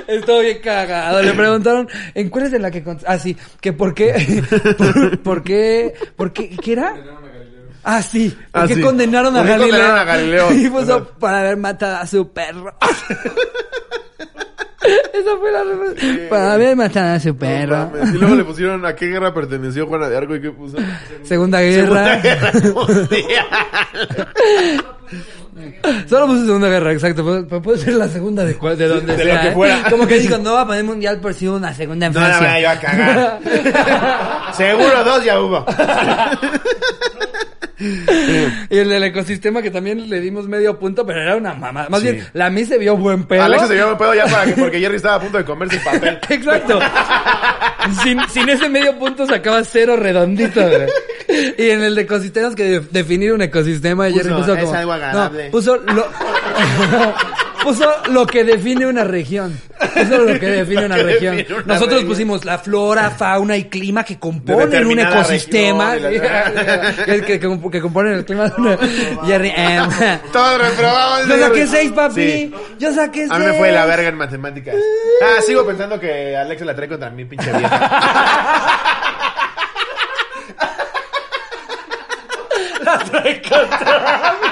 Estuvo 0.07 0.41
bien 0.41 0.59
cagado. 0.63 1.23
Le 1.23 1.33
preguntaron, 1.35 1.89
¿en 2.15 2.31
cuál 2.31 2.47
es 2.47 2.53
de 2.53 2.59
la 2.59 2.71
que... 2.71 2.83
cont- 2.85 3.05
Ah, 3.07 3.19
sí, 3.19 3.37
que 3.61 3.73
por 3.75 3.95
qué... 3.95 4.43
por, 4.79 5.19
por 5.21 5.43
qué... 5.43 5.95
¿Por 6.17 6.33
qué? 6.33 6.49
¿Qué 6.57 6.73
era? 6.73 6.95
Ah, 7.85 8.01
sí. 8.03 8.35
¿Por 8.53 8.63
Ah, 8.63 8.67
qué 8.67 8.75
sí. 8.77 8.81
condenaron 8.81 9.37
a 9.37 9.41
¿Por 9.41 9.47
qué 9.47 9.53
Galileo? 9.53 9.71
condenaron 9.71 9.99
a 10.01 10.05
Galileo? 10.05 10.53
Y 10.55 10.69
puso 10.71 11.09
para 11.19 11.41
haber 11.41 11.57
matado 11.59 11.97
a 11.97 12.07
su 12.07 12.33
perro. 12.33 12.75
Esa 15.13 15.37
fue 15.39 15.53
la 15.53 15.63
respuesta. 15.65 16.29
Para 16.31 16.53
haber 16.55 16.75
matado 16.77 17.17
a 17.17 17.21
su 17.21 17.37
perro. 17.37 17.93
Y 18.15 18.17
luego 18.17 18.35
le 18.37 18.45
pusieron 18.45 18.87
a 18.87 18.95
qué 18.95 19.07
guerra 19.09 19.35
perteneció 19.35 19.87
Juana 19.87 20.09
de 20.09 20.17
Arco 20.17 20.35
y 20.37 20.41
qué 20.41 20.51
puso. 20.53 20.79
Segunda 21.23 21.59
Segunda 21.59 21.61
guerra. 21.61 22.17
Guerra 22.17 22.53
Mundial. 22.75 23.47
Solo 26.09 26.27
puse 26.27 26.47
Segunda 26.47 26.69
Guerra, 26.69 26.93
exacto. 26.93 27.25
Puede, 27.25 27.43
puede 27.61 27.79
ser 27.79 27.95
la 27.95 28.09
segunda 28.09 28.45
de, 28.45 28.57
cual- 28.57 28.77
de 28.79 28.89
donde 28.89 29.17
De 29.17 29.25
sea. 29.25 29.35
lo 29.45 29.61
que 29.61 29.69
¿eh? 29.71 29.83
Como 29.91 30.07
que 30.07 30.19
dijo, 30.19 30.39
no 30.39 30.55
va 30.55 30.63
a 30.63 30.67
poner 30.67 30.85
mundial 30.85 31.21
por 31.21 31.35
si 31.35 31.47
una 31.49 31.75
segunda 31.75 32.07
en 32.07 32.13
No, 32.13 32.21
no, 32.21 32.27
Francia. 32.27 32.53
me 32.53 32.61
iba 32.61 32.71
a 32.71 32.81
cagar. 32.81 33.41
Seguro 34.57 35.05
dos 35.05 35.25
ya 35.25 35.41
hubo. 35.41 35.65
Y 37.81 38.79
el 38.79 38.89
del 38.89 39.05
ecosistema 39.05 39.63
que 39.63 39.71
también 39.71 40.09
le 40.11 40.21
dimos 40.21 40.49
medio 40.49 40.79
punto, 40.79 41.07
pero 41.07 41.21
era 41.23 41.37
una 41.37 41.55
mamá. 41.55 41.87
Más 41.89 42.01
Sí. 42.01 42.11
bien, 42.13 42.27
la 42.33 42.51
mí 42.51 42.65
se 42.65 42.77
vio 42.79 42.97
buen 42.97 43.25
pedo. 43.25 43.43
Alexa 43.45 43.69
se 43.69 43.75
llevó 43.75 43.93
un 43.93 43.99
pedo 43.99 44.15
ya 44.15 44.25
para 44.27 44.45
que, 44.47 44.53
porque 44.61 44.81
Jerry 44.81 44.97
estaba 44.97 45.15
a 45.17 45.21
punto 45.21 45.39
de 45.39 45.45
comerse 45.45 45.77
el 45.77 45.83
papel. 45.83 46.19
Exacto. 46.29 46.81
sin, 48.03 48.21
sin 48.31 48.49
ese 48.49 48.69
medio 48.69 48.99
punto 48.99 49.27
sacaba 49.27 49.63
cero 49.65 49.97
redondito, 49.97 50.61
güey. 50.61 50.87
Y 51.59 51.71
en 51.71 51.83
el 51.83 51.95
de 51.95 52.03
ecosistemas 52.03 52.55
que 52.55 52.65
de- 52.65 52.81
definir 52.81 53.33
un 53.33 53.43
ecosistema, 53.43 54.07
Puso, 54.07 54.17
Jerry 54.19 54.35
puso 54.35 54.55
"Es 54.55 54.65
como... 54.65 54.75
algo 54.75 54.93
agradable". 54.93 55.45
No, 55.47 55.51
puso 55.51 55.77
lo... 55.77 56.07
puso 57.69 57.91
lo 58.11 58.27
que 58.27 58.45
define 58.45 58.87
una 58.87 59.05
región. 59.05 59.59
Puso 59.95 60.19
lo 60.19 60.39
que 60.39 60.47
define 60.47 60.87
una 60.87 60.97
región. 61.03 61.37
define 61.37 61.55
una 61.59 61.65
Nosotros 61.67 61.95
región. 61.97 62.09
pusimos 62.09 62.45
la 62.45 62.59
flora, 62.59 63.11
fauna 63.11 63.57
y 63.57 63.65
clima 63.65 64.05
que 64.05 64.19
componen 64.19 64.87
un 64.87 64.99
ecosistema. 64.99 65.97
la- 65.97 66.11
que, 67.05 67.39
que, 67.39 67.81
componen 67.81 68.15
el 68.15 68.25
clima 68.25 68.49
de 68.49 68.55
una... 68.61 68.79
Jerry, 69.27 69.53
Todos 70.33 70.59
reprobamos. 70.61 71.29
Yo 71.29 71.39
saqué 71.39 71.67
seis, 71.67 71.93
papi. 71.93 72.15
Sí. 72.15 72.55
Yo 72.79 72.93
saqué 72.95 73.21
seis. 73.21 73.31
A 73.33 73.39
mí 73.39 73.47
me 73.47 73.53
fue 73.55 73.71
la 73.73 73.85
verga 73.87 74.09
en 74.09 74.17
matemáticas. 74.17 74.75
Ah, 75.23 75.41
sigo 75.43 75.67
pensando 75.67 75.99
que 76.01 76.37
Alexa 76.37 76.65
la 76.65 76.75
trae 76.75 76.89
contra 76.89 77.11
mi 77.11 77.25
pinche 77.25 77.53
vieja. 77.53 78.85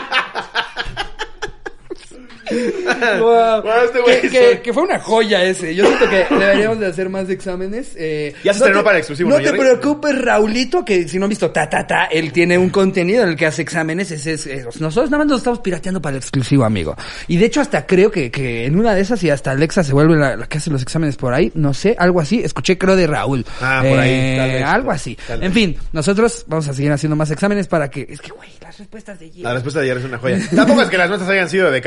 Wow. 3.21 3.63
Wow, 3.63 3.73
este 3.85 4.01
güey 4.01 4.21
que, 4.21 4.29
soy- 4.31 4.39
que- 4.39 4.61
que 4.63 4.73
fue 4.73 4.83
una 4.85 4.99
joya 4.99 5.43
ese. 5.45 5.75
Yo 5.75 5.87
siento 5.87 6.09
que 6.09 6.27
deberíamos 6.35 6.79
de 6.81 6.87
hacer 6.87 7.09
más 7.09 7.29
exámenes. 7.31 7.93
eh, 7.97 8.35
Ya 8.45 8.53
se 8.53 8.61
no 8.61 8.65
estrenó 8.67 8.79
te- 8.81 8.85
para 8.85 8.97
el 8.97 9.01
exclusivo, 9.01 9.31
No 9.31 9.37
¿no, 9.37 9.43
te 9.43 9.49
Jerry? 9.49 9.59
preocupes, 9.61 10.23
Raulito, 10.23 10.85
que 10.85 11.09
si 11.09 11.19
no 11.19 11.25
han 11.25 11.31
visto 11.31 11.51
ta 11.51 11.69
ta 11.69 11.87
ta, 11.87 12.05
él 12.07 12.33
tiene 12.33 12.57
un 12.59 12.71
contenido 12.71 13.23
en 13.23 13.31
el 13.31 13.37
que 13.37 13.47
hace 13.47 13.63
exámenes. 13.63 14.11
Ese 14.11 14.33
es, 14.35 14.47
eh, 14.47 14.65
nosotros 14.81 15.11
nada 15.11 15.19
más 15.25 15.27
nos 15.29 15.39
estamos 15.39 15.61
pirateando 15.61 16.01
para 16.01 16.17
el 16.17 16.23
exclusivo, 16.23 16.65
amigo. 16.65 16.97
Y 17.29 17.37
de 17.37 17.47
hecho 17.47 17.61
hasta 17.61 17.87
creo 17.87 18.11
que, 18.11 18.31
que 18.31 18.67
en 18.67 18.79
una 18.79 18.95
de 18.95 19.01
esas 19.01 19.23
y 19.25 19.31
hasta 19.31 19.51
Alexa 19.51 19.83
se 19.85 19.93
vuelve 19.93 20.17
la, 20.17 20.37
la 20.37 20.47
que 20.47 20.59
hace 20.59 20.71
los 20.71 20.83
exámenes 20.83 21.17
por 21.17 21.33
ahí, 21.35 21.51
no 21.55 21.75
sé, 21.75 21.97
algo 21.99 22.21
así. 22.21 22.41
Escuché 22.43 22.79
creo 22.79 22.97
de 22.97 23.07
Raúl. 23.07 23.45
Ah, 23.61 23.83
por 23.87 23.99
ahí, 23.99 24.11
Eh, 24.13 24.37
tal 24.39 24.51
vez. 24.51 24.65
algo 24.65 24.91
así. 24.91 25.19
Tal 25.27 25.43
en 25.43 25.53
fin, 25.53 25.77
nosotros 25.93 26.45
vamos 26.49 26.69
a 26.69 26.75
seguir 26.75 26.93
haciendo 26.93 27.17
más 27.17 27.31
exámenes 27.31 27.67
para 27.69 27.91
que 27.91 28.07
es 28.09 28.21
que 28.21 28.31
güey, 28.31 28.49
las 28.61 28.79
respuestas 28.79 29.19
de 29.19 29.31
La 29.37 29.53
respuesta 29.55 29.81
de 29.81 29.87
Jerry 29.89 30.01
es 30.01 30.07
una 30.07 30.19
joya. 30.19 30.39
Tampoco 30.55 30.83
es 30.83 30.89
que 30.89 30.99
las 30.99 31.09
nuestras 31.09 31.31
hayan 31.31 31.49
sido 31.49 31.71
de 31.71 31.81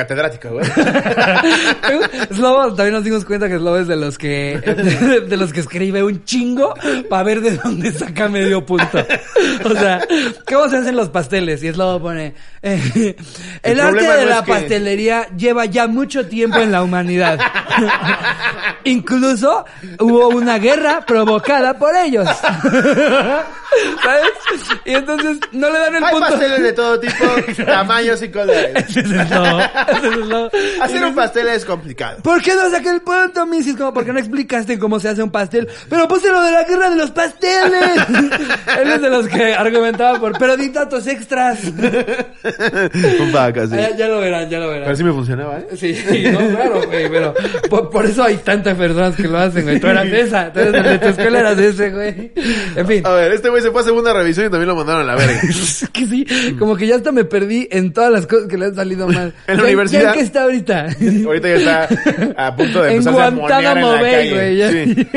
güey. 0.54 0.66
Slobo, 2.34 2.68
también 2.76 2.94
nos 2.94 3.04
dimos 3.04 3.26
cuenta 3.26 3.48
que 3.48 3.58
Slobo 3.58 3.78
es 3.78 3.88
de 3.88 3.96
los 3.96 4.18
que 4.18 4.58
de, 4.60 5.22
de 5.28 5.38
los 5.38 5.54
que 5.54 5.60
escribe 5.62 6.04
un 6.04 6.24
chingo 6.26 6.74
para 7.10 7.24
ver 7.24 7.42
de 7.42 7.58
dónde 7.58 7.92
saca 7.92 8.28
medio 8.30 8.66
punto. 8.66 9.00
O 9.66 9.70
sea, 9.72 10.00
¿cómo 10.48 10.68
se 10.70 10.78
hacen 10.78 10.96
los 10.96 11.10
pasteles? 11.10 11.64
Y 11.64 11.72
Slobo 11.72 12.00
pone 12.02 12.34
eh, 12.62 13.16
el, 13.64 13.72
El 13.74 13.80
arte 13.80 14.02
de 14.02 14.24
no 14.26 14.30
la 14.30 14.44
que- 14.44 14.52
pastelería 14.52 15.28
lleva 15.36 15.66
ya 15.66 15.88
mucho 15.88 16.26
tiempo 16.28 16.58
en 16.60 16.72
la 16.72 16.84
humanidad. 16.84 17.40
Incluso 18.86 19.66
hubo 20.00 20.30
una 20.30 20.58
guerra 20.58 21.06
provocada 21.06 21.78
por 21.78 21.96
ellos. 21.96 22.28
¿Sabes? 24.04 24.24
Y 24.86 24.94
entonces 24.94 25.38
no 25.52 25.70
le 25.70 25.80
dan 25.80 25.96
el 25.96 26.04
Hay 26.04 26.12
punto. 26.12 26.28
pasteles 26.30 26.62
de 26.64 26.74
todo 26.74 27.00
tipo, 27.00 27.26
tamaños 27.66 28.22
y 28.22 28.30
colores. 28.30 28.72
Ese 28.90 29.00
es 29.02 29.06
el 29.12 29.30
lobo. 29.30 29.60
Ese 29.60 30.08
es 30.08 30.14
el 30.14 30.30
lobo. 30.30 30.39
Hacer 30.82 31.04
un 31.04 31.16
pastel 31.16 31.48
es 31.50 31.66
complicado. 31.66 32.20
¿Por 32.24 32.42
qué 32.42 32.54
no 32.56 32.70
saqué 32.70 32.90
el 32.90 33.02
punto, 33.02 33.46
Missy? 33.46 33.76
Como 33.76 33.94
porque 33.94 34.14
no 34.14 34.20
explicaste 34.20 34.78
cómo 34.80 35.00
se 35.00 35.10
hace 35.10 35.24
un 35.24 35.32
pastel. 35.32 35.68
Pero 35.90 36.08
puse 36.08 36.30
lo 36.30 36.42
de 36.44 36.52
la 36.52 36.64
guerra 36.64 36.90
de 36.90 36.96
los 36.98 37.12
pasteles. 37.12 37.92
Él 38.82 38.92
es 38.92 39.02
de 39.02 39.10
los 39.10 39.28
que 39.28 39.54
argumentaba 39.54 40.20
por, 40.20 40.38
pero 40.38 40.56
di 40.58 40.70
datos 40.70 41.08
extras. 41.08 41.60
Un 43.20 43.32
vaca, 43.32 43.68
sí. 43.68 43.74
Ah, 43.76 43.90
ya, 43.92 43.96
ya 43.98 44.08
lo 44.08 44.20
verán, 44.20 44.50
ya 44.50 44.60
lo 44.60 44.68
verán. 44.70 44.84
Pero 44.86 44.96
sí 44.96 45.04
me 45.04 45.12
funcionaba, 45.12 45.60
¿eh? 45.60 45.68
Sí, 45.76 45.96
no, 46.32 46.40
claro, 46.50 46.82
güey, 46.88 47.10
pero 47.10 47.34
por, 47.70 47.90
por 47.90 48.06
eso 48.06 48.24
hay 48.24 48.38
tantas 48.38 48.76
personas 48.78 49.16
que 49.16 49.24
lo 49.28 49.38
hacen, 49.38 49.64
güey. 49.64 49.80
Tú 49.80 49.88
eras 49.88 50.08
esa, 50.08 50.52
tú 50.52 50.60
eres 50.60 50.84
de 50.84 51.00
tu 51.00 51.08
escuela, 51.08 51.40
eras 51.40 51.58
ese, 51.60 51.90
güey. 51.92 52.32
En 52.76 52.88
fin. 52.88 53.06
A 53.06 53.12
ver, 53.12 53.32
este 53.34 53.50
güey 53.50 53.62
se 53.62 53.72
fue 53.72 53.82
a 53.82 53.84
segunda 53.84 54.14
revisión 54.14 54.48
y 54.48 54.50
también 54.50 54.68
lo 54.70 54.76
mandaron 54.76 55.02
a 55.02 55.06
la 55.06 55.16
verga. 55.16 55.40
Es 55.50 55.88
que 55.92 56.06
sí, 56.06 56.26
como 56.58 56.76
que 56.76 56.88
ya 56.88 56.96
hasta 56.96 57.12
me 57.12 57.24
perdí 57.26 57.68
en 57.72 57.94
todas 57.94 58.12
las 58.12 58.28
cosas 58.28 58.48
que 58.48 58.58
le 58.58 58.66
han 58.66 58.76
salido 58.76 59.08
mal. 59.08 59.34
En 59.48 59.58
la 59.58 59.64
¿Ya- 59.64 59.68
universidad. 59.68 60.02
¿Ya 60.02 60.10
en 60.10 60.14
qué 60.16 60.22
está 60.30 60.44
ahorita? 60.44 60.88
Ahorita 61.26 61.48
ya 61.48 61.84
está 61.86 62.48
a 62.48 62.56
punto 62.56 62.82
de 62.82 62.90
En 62.92 62.98
empezar 62.98 63.22
a 63.22 63.32
monear 63.32 63.78
en 63.78 63.86
la 63.92 64.02
calle. 64.02 64.86
Sí. 64.86 65.08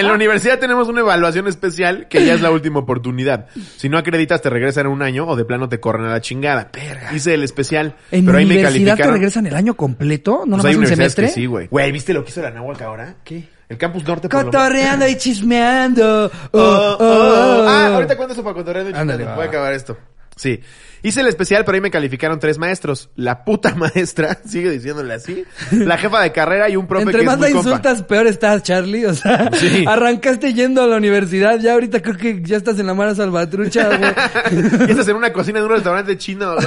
En 0.00 0.06
la 0.06 0.12
universidad 0.14 0.58
tenemos 0.58 0.88
una 0.88 1.00
evaluación 1.00 1.46
especial 1.46 2.06
que 2.08 2.24
ya 2.24 2.34
es 2.34 2.40
la 2.40 2.50
última 2.50 2.80
oportunidad. 2.80 3.46
Si 3.76 3.88
no 3.88 3.98
acreditas 3.98 4.42
te 4.42 4.50
regresan 4.50 4.86
en 4.86 4.92
un 4.92 5.02
año 5.02 5.26
o 5.26 5.36
de 5.36 5.44
plano 5.44 5.68
te 5.68 5.78
corren 5.80 6.06
a 6.06 6.10
la 6.10 6.20
chingada. 6.20 6.70
Hice 7.14 7.34
el 7.34 7.42
especial, 7.44 7.94
¿En 8.10 8.24
pero 8.26 8.38
ahí 8.38 8.44
me 8.46 8.54
universidad 8.54 8.72
te 8.80 8.86
calificaron. 8.88 9.14
regresan 9.14 9.46
el 9.46 9.54
año 9.54 9.74
completo? 9.74 10.32
¿No 10.32 10.38
Pues 10.38 10.48
nomás 10.50 10.64
hay 10.66 10.74
un 10.76 10.86
semestre? 10.86 11.26
que 11.26 11.32
sí, 11.32 11.46
güey. 11.46 11.68
Güey, 11.68 11.92
¿viste 11.92 12.12
lo 12.12 12.24
que 12.24 12.30
hizo 12.30 12.42
la 12.42 12.50
Nahuac 12.50 12.80
ahora? 12.82 13.14
¿Qué? 13.24 13.44
El 13.68 13.78
campus 13.78 14.06
norte 14.06 14.28
por 14.28 14.44
lo 14.44 14.46
menos. 14.46 14.54
Cotorreando 14.62 15.08
y 15.08 15.16
chismeando. 15.16 16.30
Oh, 16.52 16.58
Oh, 16.58 16.60
oh, 16.60 16.96
oh. 17.00 17.64
oh. 17.64 17.68
Ah, 17.68 17.86
ahorita 17.94 18.16
cuento 18.16 18.32
eso 18.34 18.42
para 18.44 18.54
cotorreando 18.54 18.90
y 18.90 18.94
Ándale, 18.94 19.24
Voy 19.24 19.44
a 19.44 19.48
acabar 19.48 19.72
esto. 19.72 19.96
Sí. 20.36 20.60
Hice 21.02 21.20
el 21.22 21.28
especial, 21.28 21.64
pero 21.64 21.76
ahí 21.76 21.80
me 21.80 21.90
calificaron 21.90 22.38
tres 22.38 22.58
maestros. 22.58 23.08
La 23.16 23.44
puta 23.44 23.74
maestra, 23.76 24.38
sigue 24.46 24.70
diciéndole 24.70 25.14
así. 25.14 25.44
La 25.72 25.96
jefa 25.96 26.20
de 26.20 26.30
carrera 26.32 26.68
y 26.68 26.76
un 26.76 26.86
profe 26.86 27.04
Entre 27.04 27.20
que 27.20 27.26
más 27.26 27.34
es 27.36 27.40
la 27.40 27.46
muy 27.46 27.54
compa. 27.54 27.68
insultas, 27.70 28.02
peor 28.02 28.26
estás, 28.26 28.62
Charlie. 28.62 29.06
O 29.06 29.14
sea, 29.14 29.50
Sí. 29.54 29.84
arrancaste 29.88 30.52
yendo 30.52 30.82
a 30.82 30.86
la 30.86 30.96
universidad. 30.96 31.58
Ya 31.58 31.72
ahorita 31.72 32.02
creo 32.02 32.16
que 32.16 32.42
ya 32.42 32.56
estás 32.58 32.78
en 32.78 32.86
la 32.86 32.94
mara 32.94 33.14
salvatrucha, 33.14 33.88
güey. 33.96 34.10
Estás 34.90 35.08
en 35.08 35.16
una 35.16 35.32
cocina 35.32 35.60
de 35.60 35.64
un 35.66 35.72
restaurante 35.72 36.16
chino. 36.18 36.54
güey. 36.54 36.66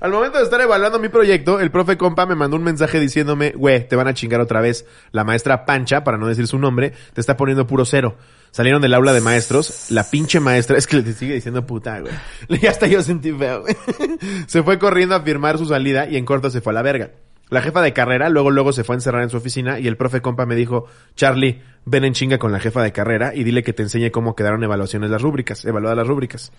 Al 0.00 0.10
momento 0.10 0.38
de 0.38 0.44
estar 0.44 0.60
evaluando 0.60 0.98
mi 0.98 1.08
proyecto, 1.08 1.60
el 1.60 1.70
profe 1.70 1.96
compa 1.96 2.26
me 2.26 2.34
mandó 2.34 2.56
un 2.56 2.62
mensaje 2.62 3.00
diciéndome, 3.00 3.50
güey, 3.50 3.86
te 3.88 3.96
van 3.96 4.08
a 4.08 4.14
chingar 4.14 4.40
otra 4.40 4.60
vez. 4.60 4.86
La 5.12 5.24
maestra 5.24 5.64
Pancha, 5.64 6.04
para 6.04 6.18
no 6.18 6.26
decir 6.26 6.46
su 6.46 6.58
nombre, 6.58 6.92
te 7.12 7.20
está 7.20 7.36
poniendo 7.36 7.66
puro 7.66 7.84
cero. 7.84 8.16
Salieron 8.50 8.80
del 8.80 8.94
aula 8.94 9.12
de 9.12 9.20
maestros, 9.20 9.90
la 9.90 10.04
pinche 10.04 10.40
maestra, 10.40 10.78
es 10.78 10.86
que 10.86 10.96
le 10.96 11.12
sigue 11.12 11.34
diciendo 11.34 11.66
puta, 11.66 12.00
güey. 12.00 12.12
Y 12.62 12.66
hasta 12.66 12.86
yo 12.86 13.02
sentí 13.02 13.32
feo, 13.32 13.62
güey. 13.62 13.76
Se 14.46 14.62
fue 14.62 14.78
corriendo 14.78 15.14
a 15.14 15.20
firmar 15.20 15.58
su 15.58 15.66
salida 15.66 16.08
y 16.08 16.16
en 16.16 16.24
corto 16.24 16.50
se 16.50 16.60
fue 16.60 16.72
a 16.72 16.74
la 16.74 16.82
verga. 16.82 17.10
La 17.50 17.62
jefa 17.62 17.80
de 17.80 17.92
carrera 17.92 18.28
luego 18.28 18.50
luego 18.50 18.72
se 18.72 18.84
fue 18.84 18.94
a 18.94 18.98
encerrar 18.98 19.22
en 19.22 19.30
su 19.30 19.38
oficina 19.38 19.78
y 19.78 19.86
el 19.86 19.96
profe 19.96 20.20
compa 20.20 20.44
me 20.44 20.54
dijo, 20.54 20.86
Charlie, 21.14 21.62
ven 21.86 22.04
en 22.04 22.12
chinga 22.12 22.38
con 22.38 22.52
la 22.52 22.60
jefa 22.60 22.82
de 22.82 22.92
carrera 22.92 23.34
y 23.34 23.42
dile 23.42 23.62
que 23.62 23.72
te 23.72 23.82
enseñe 23.82 24.10
cómo 24.10 24.36
quedaron 24.36 24.62
evaluaciones 24.62 25.10
las 25.10 25.22
rúbricas, 25.22 25.64
evaluadas 25.64 25.96
las 25.96 26.06
rúbricas. 26.06 26.52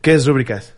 ¿Qué 0.00 0.14
es 0.14 0.26
rúbricas? 0.26 0.74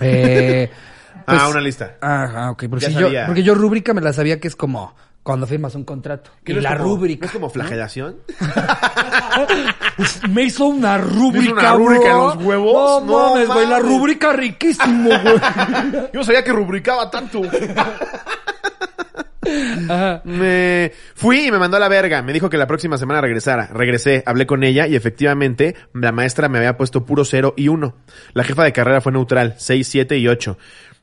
Eh, 0.00 0.70
pues- 1.26 1.38
ah, 1.40 1.48
una 1.48 1.60
lista. 1.60 1.96
Ajá, 2.00 2.50
ok. 2.52 2.64
Porque, 2.70 2.86
si 2.86 2.94
yo, 2.94 3.08
porque 3.26 3.42
yo 3.42 3.54
rúbrica 3.54 3.92
me 3.94 4.00
la 4.00 4.12
sabía 4.12 4.40
que 4.40 4.48
es 4.48 4.56
como 4.56 4.94
cuando 5.22 5.46
firmas 5.46 5.74
un 5.74 5.84
contrato. 5.84 6.30
Y 6.46 6.52
¿No 6.52 6.58
es 6.58 6.62
la 6.62 6.76
como- 6.76 6.90
rúbrica. 6.90 7.22
¿No 7.22 7.26
es 7.26 7.32
como 7.32 7.50
flagelación? 7.50 8.16
Me 10.30 10.44
hizo 10.44 10.66
una 10.66 10.98
rúbrica, 10.98 11.52
una 11.52 11.74
rúbrica 11.74 12.10
en 12.10 12.16
los 12.18 12.36
huevos? 12.36 13.02
No, 13.04 13.06
No 13.06 13.30
mames, 13.34 13.48
güey. 13.48 13.66
La 13.66 13.78
rúbrica 13.80 14.32
riquísimo, 14.32 15.08
güey. 15.08 15.22
Yo 16.12 16.20
no 16.20 16.24
sabía 16.24 16.44
que 16.44 16.52
rubricaba 16.52 17.10
tanto. 17.10 17.42
Ajá. 19.88 20.22
Me 20.24 20.90
fui 21.14 21.46
y 21.46 21.52
me 21.52 21.58
mandó 21.58 21.76
a 21.76 21.80
la 21.80 21.88
verga. 21.88 22.20
Me 22.20 22.32
dijo 22.32 22.50
que 22.50 22.56
la 22.56 22.66
próxima 22.66 22.98
semana 22.98 23.20
regresara. 23.20 23.68
Regresé, 23.72 24.24
hablé 24.26 24.44
con 24.44 24.64
ella 24.64 24.88
y 24.88 24.96
efectivamente 24.96 25.76
la 25.94 26.10
maestra 26.10 26.48
me 26.48 26.58
había 26.58 26.76
puesto 26.76 27.04
puro 27.04 27.24
cero 27.24 27.54
y 27.56 27.68
uno. 27.68 27.94
La 28.34 28.42
jefa 28.42 28.64
de 28.64 28.72
carrera 28.72 29.00
fue 29.00 29.12
neutral, 29.12 29.54
6, 29.56 29.86
7 29.86 30.18
y 30.18 30.26
8. 30.26 30.58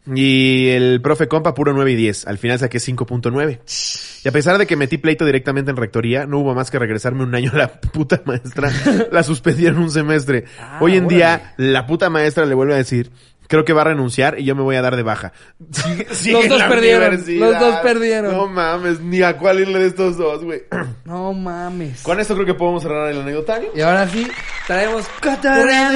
Y 0.05 0.69
el 0.69 1.01
profe 1.01 1.27
compa 1.27 1.53
puro 1.53 1.73
9 1.73 1.91
y 1.91 1.95
10. 1.95 2.27
Al 2.27 2.37
final 2.37 2.59
saqué 2.59 2.77
5.9. 2.79 4.21
Y 4.25 4.27
a 4.27 4.31
pesar 4.31 4.57
de 4.57 4.67
que 4.67 4.75
metí 4.75 4.97
pleito 4.97 5.25
directamente 5.25 5.71
en 5.71 5.77
rectoría, 5.77 6.25
no 6.25 6.39
hubo 6.39 6.53
más 6.53 6.71
que 6.71 6.79
regresarme 6.79 7.23
un 7.23 7.33
año 7.35 7.51
a 7.53 7.57
la 7.57 7.67
puta 7.93 8.21
maestra. 8.25 8.71
La 9.11 9.23
suspendieron 9.23 9.79
un 9.79 9.91
semestre. 9.91 10.45
Ah, 10.59 10.79
Hoy 10.81 10.97
en 10.97 11.07
día, 11.07 11.53
la 11.57 11.85
puta 11.85 12.09
maestra 12.09 12.45
le 12.45 12.55
vuelve 12.55 12.73
a 12.73 12.77
decir, 12.77 13.11
creo 13.47 13.65
que 13.65 13.73
va 13.73 13.81
a 13.81 13.85
renunciar 13.85 14.39
y 14.39 14.43
yo 14.45 14.55
me 14.55 14.61
voy 14.61 14.75
a 14.75 14.81
dar 14.81 14.95
de 14.95 15.03
baja. 15.03 15.33
Los 15.59 16.47
dos 16.49 16.63
perdieron, 16.63 17.15
los 17.39 17.59
dos 17.59 17.75
perdieron. 17.77 18.35
No 18.35 18.47
mames, 18.47 18.99
ni 18.99 19.21
a 19.21 19.37
cuál 19.37 19.59
irle 19.59 19.79
de 19.79 19.87
estos 19.87 20.17
dos, 20.17 20.43
güey. 20.43 20.63
No 21.05 21.33
mames. 21.33 22.01
Con 22.01 22.19
esto 22.19 22.33
creo 22.33 22.45
que 22.45 22.53
podemos 22.53 22.81
cerrar 22.81 23.09
el 23.09 23.19
anecdotario. 23.21 23.69
Y 23.75 23.81
ahora 23.81 24.07
sí, 24.07 24.25
traemos 24.67 25.05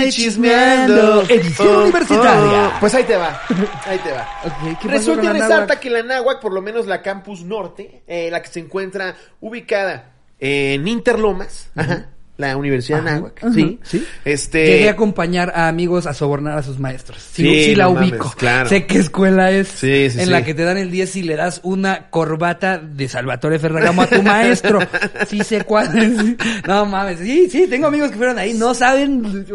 y 0.06 0.10
Chismeando. 0.12 1.22
Edición 1.24 1.68
Oh, 1.68 1.82
universitaria. 1.84 2.68
oh. 2.68 2.74
Pues 2.80 2.94
ahí 2.96 3.04
te 3.04 3.16
va, 3.16 3.42
ahí 3.86 3.98
te 4.00 4.12
va. 4.12 4.28
Ok, 4.48 4.80
¿qué 4.82 4.88
Resulta 4.88 5.26
y 5.26 5.40
resalta 5.40 5.80
que 5.80 5.90
la 5.90 6.04
Náhuac, 6.04 6.40
por 6.42 6.54
lo 6.54 6.62
menos 6.62 6.86
la 6.88 7.02
campus 7.02 7.44
norte, 7.44 8.04
eh, 8.08 8.30
la 8.32 8.42
que 8.42 8.50
se 8.50 8.60
encuentra 8.60 9.16
ubicada 9.40 10.12
en 10.40 10.88
Interlomas, 10.88 11.70
ajá, 11.76 12.10
la 12.38 12.56
Universidad 12.56 13.00
Ajá, 13.00 13.16
Náhuac, 13.16 13.44
ajá, 13.44 13.54
sí, 13.54 13.80
sí. 13.84 14.06
este... 14.24 14.66
Llegué 14.68 14.90
a 14.90 14.92
acompañar 14.92 15.52
a 15.56 15.68
amigos 15.68 16.06
a 16.06 16.14
sobornar 16.14 16.58
a 16.58 16.62
sus 16.64 16.78
maestros. 16.80 17.18
Sí, 17.22 17.44
Sí, 17.44 17.64
sí 17.66 17.76
la 17.76 17.86
no 17.86 17.94
mames, 17.94 18.12
ubico. 18.12 18.34
claro. 18.38 18.70
Sé 18.70 18.86
qué 18.86 19.00
escuela 19.00 19.50
es. 19.52 19.68
Sí, 19.68 20.10
sí, 20.12 20.22
en 20.22 20.32
la 20.32 20.44
que 20.44 20.54
te 20.54 20.64
dan 20.64 20.78
el 20.78 20.92
10 20.92 21.16
y 21.16 21.24
le 21.24 21.36
das 21.36 21.60
una 21.64 22.10
corbata 22.12 22.78
de 22.78 23.08
Salvatore 23.08 23.58
Ferragamo 23.58 24.04
a 24.04 24.08
tu 24.08 24.22
maestro. 24.22 24.80
sí 25.28 25.44
sé 25.44 25.62
cuál 25.64 25.98
es. 25.98 26.68
No 26.68 26.86
mames. 26.86 27.20
Sí, 27.20 27.50
sí, 27.50 27.66
tengo 27.68 27.88
amigos 27.88 28.12
que 28.12 28.18
fueron 28.18 28.38
ahí. 28.38 28.54
No 28.54 28.74
saben. 28.76 29.46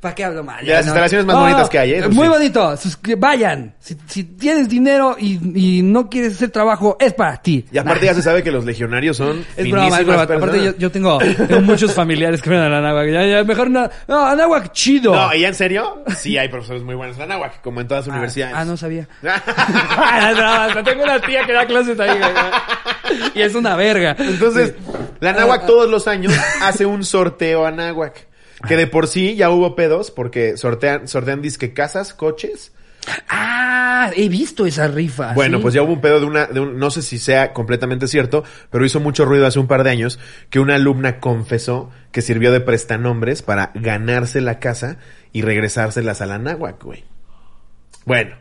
¿Para 0.00 0.14
qué 0.14 0.24
hablo 0.24 0.42
mal? 0.42 0.64
De 0.64 0.72
las 0.72 0.86
No. 0.86 0.90
instalaciones 0.92 1.26
más 1.26 1.36
bonitas 1.36 1.68
que 1.68 1.78
hay, 1.78 1.92
¿eh? 1.92 2.08
Muy 2.08 2.28
bonito. 2.28 2.76
Sus- 2.76 2.98
Vayan. 3.18 3.74
Si, 3.80 3.96
si 4.06 4.24
tienes 4.24 4.68
dinero 4.68 5.16
y, 5.18 5.78
y 5.78 5.82
no 5.82 6.08
quieres 6.08 6.34
hacer 6.36 6.50
trabajo, 6.50 6.96
es 7.00 7.12
para 7.12 7.36
ti. 7.42 7.66
Y 7.70 7.76
aparte 7.78 8.06
Nah. 8.06 8.12
ya 8.12 8.14
se 8.14 8.22
sabe 8.22 8.42
que 8.42 8.50
los 8.50 8.64
legionarios 8.64 9.16
son 9.18 9.44
Es 9.56 9.70
broma, 9.70 10.00
es 10.00 10.06
broma. 10.06 10.22
Aparte 10.22 10.74
yo 10.78 10.90
tengo, 10.90 11.18
tengo 11.18 11.60
muchos 11.60 11.92
familiares 11.92 12.29
que 12.42 12.50
ven 12.50 12.60
a 12.60 12.68
la 12.68 12.78
Anáhuac. 12.78 13.08
Ya, 13.10 13.24
ya, 13.26 13.44
mejor 13.44 13.70
no. 13.70 13.88
No, 14.06 14.26
Anáhuac 14.26 14.72
chido. 14.72 15.14
No, 15.14 15.34
¿y 15.34 15.44
en 15.44 15.54
serio? 15.54 16.04
Sí, 16.16 16.36
hay 16.38 16.48
profesores 16.48 16.82
muy 16.82 16.94
buenos 16.94 17.16
en 17.16 17.28
la 17.28 17.34
Náhuac, 17.34 17.60
como 17.62 17.80
en 17.80 17.88
todas 17.88 18.06
las 18.06 18.12
universidades. 18.14 18.54
Ah, 18.56 18.64
no 18.64 18.76
sabía. 18.76 19.08
Ah, 19.22 20.32
broma, 20.34 20.64
hasta 20.66 20.82
tengo 20.84 21.02
una 21.04 21.20
tía 21.20 21.44
que 21.46 21.52
da 21.52 21.66
clases 21.66 21.98
ahí, 22.00 22.18
güey. 22.18 23.30
Y 23.34 23.42
es 23.42 23.54
una 23.54 23.76
verga. 23.76 24.14
Entonces, 24.18 24.74
la 25.20 25.30
Ah, 25.30 25.32
Náhuac 25.34 25.66
todos 25.66 25.88
los 25.88 26.06
años 26.08 26.32
hace 26.62 26.86
un 26.86 27.04
sorteo 27.04 27.66
a 27.66 27.70
Náhuac. 27.70 28.26
Que 28.68 28.76
de 28.76 28.86
por 28.86 29.06
sí 29.06 29.36
ya 29.36 29.48
hubo 29.50 29.74
pedos 29.74 30.10
porque 30.10 30.56
sortean, 30.56 31.08
sortean 31.08 31.40
disque 31.42 31.72
casas, 31.72 32.12
coches. 32.12 32.72
Ah, 33.28 34.10
he 34.16 34.28
visto 34.28 34.66
esa 34.66 34.88
rifa. 34.88 35.32
Bueno, 35.34 35.58
¿sí? 35.58 35.62
pues 35.62 35.74
ya 35.74 35.82
hubo 35.82 35.92
un 35.92 36.00
pedo 36.00 36.20
de 36.20 36.26
una, 36.26 36.46
de 36.46 36.60
un, 36.60 36.78
no 36.78 36.90
sé 36.90 37.02
si 37.02 37.18
sea 37.18 37.52
completamente 37.52 38.08
cierto, 38.08 38.44
pero 38.70 38.84
hizo 38.84 39.00
mucho 39.00 39.24
ruido 39.24 39.46
hace 39.46 39.58
un 39.58 39.66
par 39.66 39.84
de 39.84 39.90
años 39.90 40.18
que 40.50 40.58
una 40.60 40.74
alumna 40.76 41.20
confesó 41.20 41.90
que 42.12 42.22
sirvió 42.22 42.52
de 42.52 42.60
prestanombres 42.60 43.42
para 43.42 43.70
ganarse 43.74 44.40
la 44.40 44.58
casa 44.58 44.98
y 45.32 45.42
regresárselas 45.42 46.20
a 46.20 46.26
la 46.26 46.38
Náhuac, 46.38 46.82
güey. 46.82 47.04
Bueno, 48.04 48.36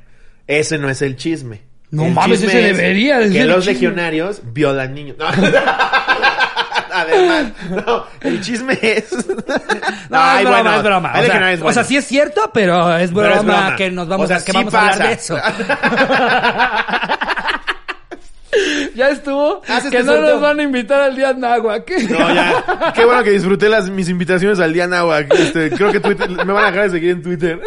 ese 0.48 0.78
no 0.78 0.90
es 0.90 1.02
el 1.02 1.16
chisme. 1.16 1.62
No 1.92 2.06
El 2.06 2.14
mames, 2.14 2.44
ese 2.44 2.70
es 2.70 2.78
debería 2.78 3.20
de 3.20 3.32
Que 3.32 3.46
los 3.46 3.66
chisme. 3.66 3.74
legionarios 3.74 4.42
violan 4.54 4.94
niños. 4.94 5.18
No. 5.18 5.26
Además, 7.02 7.48
no, 7.86 8.06
el 8.22 8.42
chisme 8.42 8.78
es... 8.82 9.10
No, 10.10 10.18
Ay, 10.20 10.44
es 10.44 10.50
broma, 10.50 10.62
bueno, 10.62 10.78
es 10.78 10.84
broma. 10.84 11.14
O 11.64 11.72
sea, 11.72 11.84
o 11.84 11.86
sí 11.86 11.98
es 11.98 12.06
cierto, 12.06 12.50
pero 12.54 12.98
es 12.98 13.12
Pero 13.12 13.22
broma, 13.22 13.36
es 13.36 13.46
broma. 13.46 13.76
que 13.76 13.92
nos 13.92 14.08
vamos 14.08 14.26
O 14.26 14.28
sea, 14.28 14.38
a, 14.38 14.44
que 14.44 14.52
sí 14.52 14.58
vamos 14.58 14.74
a 14.74 14.90
hablar 14.90 15.08
de 15.08 15.14
eso. 15.14 15.38
ya 18.96 19.10
estuvo. 19.10 19.62
Haces 19.68 19.92
que 19.92 20.04
no 20.04 20.20
nos 20.20 20.42
van 20.42 20.60
a 20.60 20.64
invitar 20.64 21.02
al 21.02 21.16
día 21.16 21.34
Náhuac. 21.34 21.90
No, 22.10 22.34
ya. 22.34 22.94
Qué 22.96 23.06
bueno 23.06 23.24
que 23.24 23.32
disfruté 23.32 23.70
las, 23.70 23.90
mis 23.90 24.10
invitaciones 24.10 24.60
al 24.60 24.74
día 24.74 24.88
Náhuac. 24.88 25.34
Este, 25.34 25.70
creo 25.72 25.92
que 25.92 26.00
Twitter, 26.00 26.30
me 26.30 26.54
van 26.54 26.66
a 26.66 26.72
dejar 26.72 26.86
de 26.86 26.90
seguir 26.90 27.12
en 27.12 27.22
Twitter. 27.22 27.60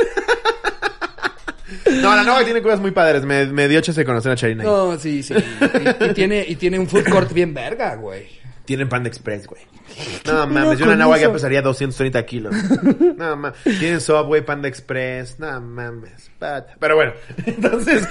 No, 2.00 2.16
la 2.16 2.24
Náhuac 2.24 2.44
tiene 2.44 2.62
cosas 2.62 2.80
muy 2.80 2.90
padres. 2.90 3.24
Me, 3.24 3.46
me 3.46 3.68
dio 3.68 3.80
chance 3.80 4.00
de 4.00 4.04
conocer 4.04 4.32
a 4.32 4.36
Charina. 4.36 4.64
No, 4.64 4.98
sí, 4.98 5.22
sí. 5.22 5.34
Y, 5.34 6.04
y 6.06 6.14
tiene, 6.14 6.44
y 6.46 6.56
tiene 6.56 6.78
un 6.78 6.88
food 6.88 7.08
court 7.08 7.32
bien 7.32 7.54
verga, 7.54 7.94
güey. 7.94 8.41
Tienen 8.64 8.88
Panda 8.88 9.08
Express, 9.08 9.46
güey. 9.46 9.62
No 10.26 10.46
mames, 10.46 10.78
yo 10.78 10.86
una 10.86 11.16
eso. 11.16 11.32
pesaría 11.32 11.62
230 11.62 12.24
kilos. 12.26 12.54
No 13.16 13.36
mames. 13.36 13.62
Tienen 13.78 14.00
Subway, 14.00 14.42
Panda 14.42 14.68
Express. 14.68 15.38
No 15.38 15.60
mames. 15.60 16.30
pata. 16.38 16.74
Pero 16.78 16.96
bueno, 16.96 17.12
entonces... 17.46 18.06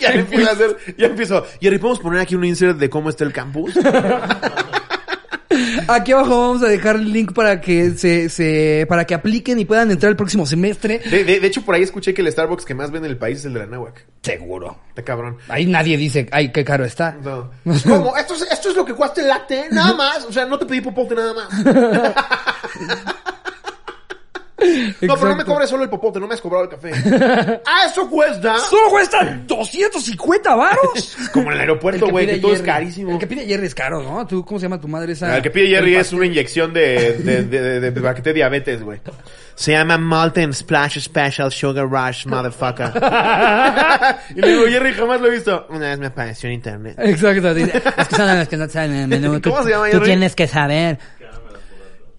ya 0.00 0.10
empiezo 0.12 0.48
a 0.48 0.52
hacer... 0.52 0.76
Ya 0.96 1.06
empiezo... 1.06 1.46
Y 1.60 1.66
ahora, 1.66 1.78
¿podemos 1.78 2.00
poner 2.00 2.20
aquí 2.20 2.34
un 2.34 2.44
insert 2.44 2.78
de 2.78 2.88
cómo 2.88 3.10
está 3.10 3.24
el 3.24 3.32
campus? 3.32 3.74
Aquí 5.94 6.12
abajo 6.12 6.40
vamos 6.40 6.62
a 6.62 6.66
dejar 6.68 6.96
el 6.96 7.12
link 7.12 7.32
para 7.32 7.60
que 7.60 7.90
se, 7.92 8.28
se, 8.28 8.86
para 8.88 9.04
que 9.04 9.14
apliquen 9.14 9.58
y 9.58 9.64
puedan 9.64 9.90
entrar 9.90 10.10
el 10.10 10.16
próximo 10.16 10.46
semestre. 10.46 10.98
De, 11.00 11.24
de- 11.24 11.40
de 11.40 11.46
hecho, 11.46 11.62
por 11.62 11.74
ahí 11.74 11.82
escuché 11.82 12.14
que 12.14 12.22
el 12.22 12.30
Starbucks 12.30 12.64
que 12.64 12.74
más 12.74 12.90
vende 12.90 13.08
en 13.08 13.12
el 13.12 13.18
país 13.18 13.38
es 13.40 13.44
el 13.46 13.54
de 13.54 13.60
la 13.60 13.66
Náhuac. 13.66 14.06
Seguro. 14.22 14.78
Está 14.90 15.02
cabrón. 15.02 15.38
Ahí 15.48 15.66
nadie 15.66 15.96
dice, 15.96 16.28
ay, 16.32 16.52
qué 16.52 16.64
caro 16.64 16.84
está. 16.84 17.16
No. 17.22 17.50
¿Cómo? 17.88 18.16
Esto 18.16 18.34
es, 18.34 18.42
esto 18.50 18.70
es 18.70 18.76
lo 18.76 18.84
que 18.84 18.94
cuesta 18.94 19.20
el 19.20 19.28
latte, 19.28 19.66
nada 19.70 19.94
más. 19.94 20.24
O 20.24 20.32
sea, 20.32 20.44
no 20.46 20.58
te 20.58 20.66
pedí 20.66 20.80
popote 20.80 21.14
nada 21.14 21.34
más. 21.34 21.48
No, 25.02 25.14
pero 25.16 25.28
no 25.30 25.36
me 25.36 25.44
cobres 25.44 25.70
solo 25.70 25.84
el 25.84 25.90
popote, 25.90 26.20
no 26.20 26.26
me 26.26 26.34
has 26.34 26.40
cobrado 26.40 26.64
el 26.64 26.70
café. 26.70 26.90
¡Ah, 27.66 27.86
eso 27.86 28.08
cuesta! 28.08 28.58
Solo 28.58 28.90
cuesta 28.90 29.38
250 29.46 30.54
varos. 30.54 31.16
Como 31.32 31.48
en 31.48 31.54
el 31.54 31.60
aeropuerto, 31.60 32.08
güey, 32.08 32.26
que, 32.26 32.36
todo 32.38 32.52
es 32.52 32.62
carísimo. 32.62 33.12
El 33.12 33.18
que 33.18 33.26
pide 33.26 33.46
Jerry 33.46 33.66
es 33.66 33.74
caro, 33.74 34.02
¿no? 34.02 34.26
¿Tú, 34.26 34.44
¿Cómo 34.44 34.58
se 34.60 34.64
llama 34.66 34.80
tu 34.80 34.88
madre 34.88 35.12
esa? 35.12 35.36
El 35.36 35.42
que 35.42 35.50
pide 35.50 35.68
Jerry 35.68 35.96
es 35.96 36.12
una 36.12 36.26
inyección 36.26 36.72
de, 36.72 37.14
de, 37.18 37.42
de, 37.44 37.80
de, 37.80 37.90
de- 37.90 38.32
diabetes, 38.32 38.82
güey. 38.82 39.00
Se 39.54 39.72
llama 39.72 39.98
Molten 39.98 40.54
Splash 40.54 40.98
Special 41.00 41.52
Sugar 41.52 41.86
Rush, 41.88 42.26
motherfucker. 42.26 42.92
y 44.34 44.40
le 44.40 44.48
digo, 44.48 44.66
Jerry, 44.66 44.92
jamás 44.94 45.20
lo 45.20 45.26
he 45.28 45.30
visto. 45.32 45.66
Una 45.68 45.90
vez 45.90 45.98
me 45.98 46.06
apareció 46.06 46.48
en 46.48 46.54
internet. 46.54 46.94
Exacto. 46.98 47.48
es 47.50 48.08
que 48.08 48.16
son 48.16 48.38
los 48.38 48.48
que 48.48 48.56
no 48.56 48.68
saben 48.68 48.92
el 48.94 49.08
menú. 49.08 49.38
Tú- 49.40 49.50
¿Cómo 49.50 49.62
se 49.62 49.70
llama, 49.70 49.86
Tú 49.86 49.92
Jerry? 49.92 50.04
tienes 50.06 50.34
que 50.34 50.46
saber. 50.46 50.98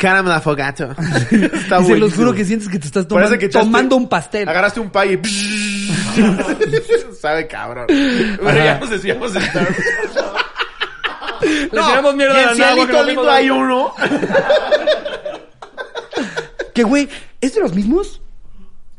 Caramel 0.01 0.33
afogato. 0.33 0.89
Está 1.31 1.79
Y 1.79 1.85
se 1.85 1.97
los 1.97 2.15
juro 2.15 2.33
que 2.33 2.43
sientes 2.43 2.67
que 2.67 2.79
te 2.79 2.87
estás 2.87 3.07
tomando, 3.07 3.37
que 3.37 3.49
tomando 3.49 3.95
un 3.95 4.09
pastel. 4.09 4.49
Agarraste 4.49 4.79
un 4.79 4.89
pay 4.89 5.21
y... 5.23 5.93
Sabe 7.21 7.45
cabrón. 7.45 7.85
Bueno, 8.41 8.65
ya 8.65 8.79
nos 8.79 8.89
decíamos 8.89 9.31
de 9.33 9.41
Starbucks. 9.41 9.77
Le 11.43 11.69
tiramos 11.69 12.15
mierda 12.15 12.41
y 12.41 12.45
la 12.57 12.73
Cielito 12.73 13.03
lindo 13.03 13.29
hay 13.29 13.49
uno. 13.51 13.93
Que 16.73 16.83
güey, 16.83 17.09
¿es 17.41 17.53
de 17.53 17.59
los 17.59 17.75
mismos? 17.75 18.20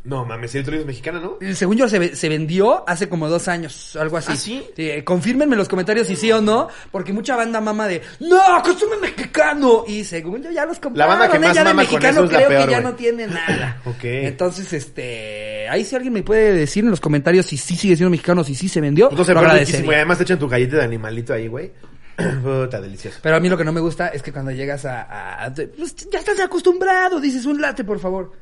No, 0.04 0.24
mames, 0.24 0.50
Cielito 0.50 0.72
lindo 0.72 0.80
es 0.82 0.86
mexicana, 0.88 1.20
¿no? 1.20 1.38
Eh, 1.40 1.54
Según 1.54 1.76
yo, 1.76 1.88
se, 1.88 2.00
ve- 2.00 2.16
se 2.16 2.28
vendió 2.28 2.82
hace 2.88 3.08
como 3.08 3.28
dos 3.28 3.46
años, 3.46 3.94
algo 3.94 4.16
así. 4.16 4.32
¿Ah, 4.32 4.36
sí? 4.36 4.66
eh, 4.76 5.04
confírmenme 5.04 5.54
en 5.54 5.58
los 5.58 5.68
comentarios 5.68 6.08
si 6.08 6.16
sí 6.16 6.32
o 6.32 6.40
no, 6.40 6.66
porque 6.90 7.12
mucha 7.12 7.36
banda 7.36 7.60
mama 7.60 7.86
de, 7.86 8.02
¡No, 8.18 8.40
consume 8.64 8.96
mexicano! 8.96 9.84
Y 9.86 10.02
según 10.02 10.42
yo 10.42 10.50
ya 10.50 10.66
los 10.66 10.80
compraron, 10.80 11.18
banda 11.20 11.32
que 11.32 11.38
más 11.38 11.54
ya 11.54 11.62
de 11.62 11.70
con 11.70 11.76
mexicano 11.76 12.24
es 12.24 12.32
la 12.32 12.38
creo 12.38 12.48
peor, 12.48 12.64
que 12.66 12.70
ya 12.72 12.80
no 12.80 12.94
tiene 12.94 13.26
nada. 13.28 13.80
Ok. 13.84 14.02
Entonces, 14.02 14.72
este, 14.72 15.68
ahí 15.68 15.84
si 15.84 15.94
alguien 15.94 16.12
me 16.14 16.22
puede 16.24 16.52
decir 16.52 16.82
en 16.82 16.90
los 16.90 17.00
comentarios 17.00 17.46
si 17.46 17.56
sí 17.56 17.76
sigue 17.76 17.94
siendo 17.94 18.10
mexicano, 18.10 18.42
si 18.42 18.54
sí 18.56 18.68
se 18.68 18.80
vendió, 18.80 19.08
pero 19.08 19.22
agradecería. 19.38 19.64
riquísimo. 19.66 19.92
Y 19.92 19.94
además 19.94 20.18
te 20.18 20.24
echan 20.24 20.38
tu 20.40 20.48
galleta 20.48 20.78
de 20.78 20.82
animalito 20.82 21.32
ahí, 21.32 21.46
güey. 21.46 21.70
Puta, 22.42 22.80
delicioso. 22.80 23.18
Pero 23.22 23.36
a 23.36 23.40
mí 23.40 23.48
lo 23.48 23.56
que 23.56 23.64
no 23.64 23.72
me 23.72 23.80
gusta 23.80 24.08
es 24.08 24.22
que 24.22 24.32
cuando 24.32 24.50
llegas 24.50 24.84
a... 24.84 25.02
a- 25.02 25.44
a- 25.46 25.54
pues, 25.54 25.94
ya 26.10 26.18
estás 26.18 26.38
acostumbrado, 26.40 27.20
dices 27.20 27.46
un 27.46 27.60
latte, 27.60 27.84
por 27.84 28.00
favor. 28.00 28.32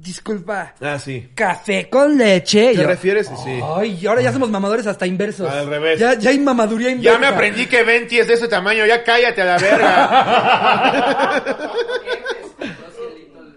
Disculpa. 0.00 0.74
Ah, 0.80 0.96
sí. 0.98 1.30
Café 1.34 1.90
con 1.90 2.16
leche. 2.16 2.70
¿Te 2.70 2.76
yo, 2.76 2.86
refieres? 2.86 3.28
Sí. 3.44 3.60
Ay, 3.76 4.06
ahora 4.06 4.22
ya 4.22 4.32
somos 4.32 4.48
mamadores 4.48 4.86
hasta 4.86 5.08
inversos. 5.08 5.50
Al 5.50 5.66
revés. 5.66 5.98
Ya, 5.98 6.14
ya 6.14 6.30
hay 6.30 6.38
mamaduría 6.38 6.90
inversa. 6.90 7.14
Ya 7.14 7.18
me 7.18 7.26
aprendí 7.26 7.66
que 7.66 7.82
Venti 7.82 8.18
es 8.18 8.28
de 8.28 8.34
ese 8.34 8.46
tamaño. 8.46 8.86
Ya 8.86 9.02
cállate 9.02 9.42
a 9.42 9.44
la 9.44 9.58
verga. 9.58 11.42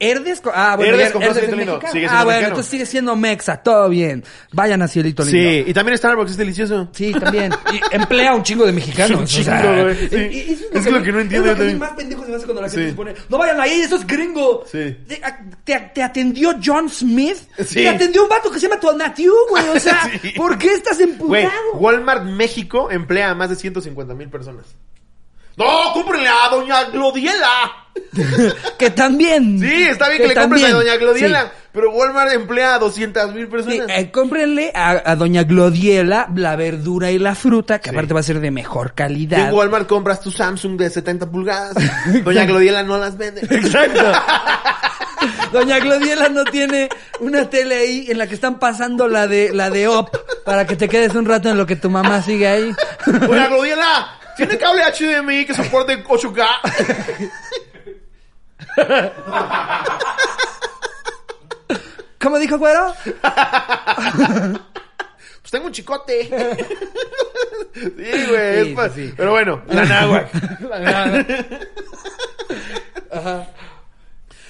Herdes. 0.02 0.42
Ah, 0.54 0.76
bueno, 0.76 0.96
Herdes 0.96 1.12
Cielito 1.12 1.56
Lindo. 1.56 1.56
mexicano. 1.76 1.92
Sigue 1.94 2.06
Ah, 2.06 2.10
siendo 2.10 2.26
bueno, 2.26 2.26
mexicano. 2.26 2.48
entonces 2.48 2.72
sigue 2.72 2.86
siendo 2.86 3.16
mexa. 3.16 3.58
Todo 3.58 3.90
bien. 3.90 4.24
Vayan 4.52 4.82
a 4.82 4.88
Cielito 4.88 5.24
Lindo. 5.24 5.40
Sí, 5.40 5.64
y 5.68 5.74
también 5.74 5.98
Starbucks 5.98 6.32
es 6.32 6.38
delicioso. 6.38 6.90
Sí, 6.92 7.12
también. 7.14 7.52
Y 7.74 7.96
emplea 7.96 8.34
un 8.34 8.44
chingo 8.44 8.66
de 8.66 8.72
mexicanos. 8.72 9.20
Un 9.22 9.26
chingo, 9.26 9.52
güey, 9.84 9.96
sí. 10.10 10.16
y- 10.16 10.38
y 10.52 10.54
eso 10.54 10.66
Es 10.74 10.86
lo 10.92 11.04
que 11.04 11.12
no 11.12 11.20
entiendo 11.20 11.52
Es 11.52 11.52
lo 11.52 11.54
que 11.54 11.60
también. 11.72 11.80
más 11.80 11.92
pendejo 11.92 12.24
se 12.26 12.30
me 12.32 12.36
hace 12.38 12.46
cuando 12.46 12.62
la 12.62 12.70
gente 12.70 12.84
Sí. 12.86 12.90
se 12.90 12.96
pone, 12.96 13.14
no 13.30 13.38
vayan 13.38 13.62
ahí, 13.62 13.82
eso 13.82 13.96
es 13.96 14.08
gringo. 14.08 14.64
Sí. 14.72 14.98
Te, 15.08 15.22
te- 15.64 15.92
te 15.94 16.04
atendió 16.04 16.56
John 16.64 16.90
Smith. 16.90 17.38
Sí. 17.60 17.76
Te 17.76 17.90
atendió 17.90 18.24
un 18.24 18.30
vato 18.30 18.50
que 18.52 18.60
se 18.60 18.68
llama 18.68 18.80
Tonatiu, 18.80 19.34
güey. 19.50 19.68
O 19.70 19.80
sea, 19.80 20.10
Sí. 20.22 20.30
¿por 20.36 20.58
qué 20.58 20.74
estás 20.74 20.98
Güey, 20.98 21.44
emputado? 21.44 21.74
Walmart 21.76 22.24
México 22.26 22.90
emplea 22.92 23.30
a 23.32 23.36
más 23.36 23.50
de 23.50 23.56
150 23.56 24.14
mil 24.16 24.30
personas. 24.30 24.66
¡No! 25.58 25.94
¡Cómprenle 25.94 26.28
a 26.30 26.50
Doña 26.50 26.84
Glodiela! 26.86 27.72
que 28.80 28.90
también. 28.92 29.60
Sí, 29.60 29.84
está 29.84 30.08
bien 30.10 30.22
que, 30.22 30.28
le 30.30 30.36
compren 30.36 30.66
a 30.66 30.70
Doña 30.72 30.96
Glodiela. 30.98 31.42
sí. 31.44 31.48
Pero 31.74 31.90
Walmart 31.92 32.32
emplea 32.34 32.76
a 32.76 32.80
200 32.80 33.34
mil 33.34 33.46
Sí, 33.46 33.50
personas. 33.52 33.88
eh, 33.98 34.12
cómprenle 34.12 34.72
a, 34.76 35.02
a 35.06 35.16
Doña 35.16 35.44
Glodiela 35.44 36.28
la 36.36 36.58
verdura 36.58 37.12
y 37.12 37.20
la 37.20 37.34
fruta, 37.34 37.80
que 37.80 37.90
Sí. 37.90 37.96
aparte 37.96 38.14
va 38.14 38.20
a 38.20 38.24
ser 38.24 38.42
de 38.42 38.52
mejor 38.52 38.94
calidad. 38.94 39.48
en 39.50 39.54
Walmart 39.54 39.88
compras 39.88 40.20
tu 40.20 40.32
Samsung 40.32 40.78
de 40.78 40.90
70 40.90 41.30
pulgadas. 41.32 41.74
Doña 42.26 42.46
Glodiela 42.46 42.84
no 42.84 42.98
las 42.98 43.18
vende. 43.18 43.42
Exacto. 43.50 44.02
Doña 45.54 45.80
Glodiela 45.80 46.30
no 46.30 46.44
tiene 46.46 46.90
una 47.20 47.50
tele 47.50 47.76
ahí 47.76 48.06
en 48.10 48.18
la 48.18 48.28
que 48.28 48.34
están 48.36 48.58
pasando 48.60 49.08
la 49.08 49.28
de 49.28 49.52
la 49.54 49.70
de 49.70 49.88
OP 49.88 50.10
para 50.46 50.66
que 50.66 50.76
te 50.76 50.90
quedes 50.90 51.14
un 51.16 51.26
rato 51.26 51.50
en 51.50 51.58
lo 51.58 51.66
que 51.66 51.76
tu 51.76 51.90
mamá 51.90 52.22
sigue 52.22 52.48
ahí. 52.48 52.74
Doña 53.06 53.48
Glodiela, 53.48 54.20
¿tiene 54.48 54.58
cable 54.58 54.82
HDMI 54.84 55.46
que 55.46 55.54
soporte 55.54 56.04
8K? 56.04 56.48
¿Cómo 62.20 62.40
dijo 62.40 62.58
güero? 62.58 62.94
Pues 65.42 65.52
tengo 65.52 65.68
un 65.68 65.72
chicote. 65.74 66.30
Sí, 67.74 67.90
güey. 68.30 68.66
Sí, 68.66 68.76
sí, 68.76 68.90
sí. 68.96 69.14
Pero 69.16 69.32
bueno, 69.32 69.64
la 69.68 69.86
náhuac. 69.86 70.30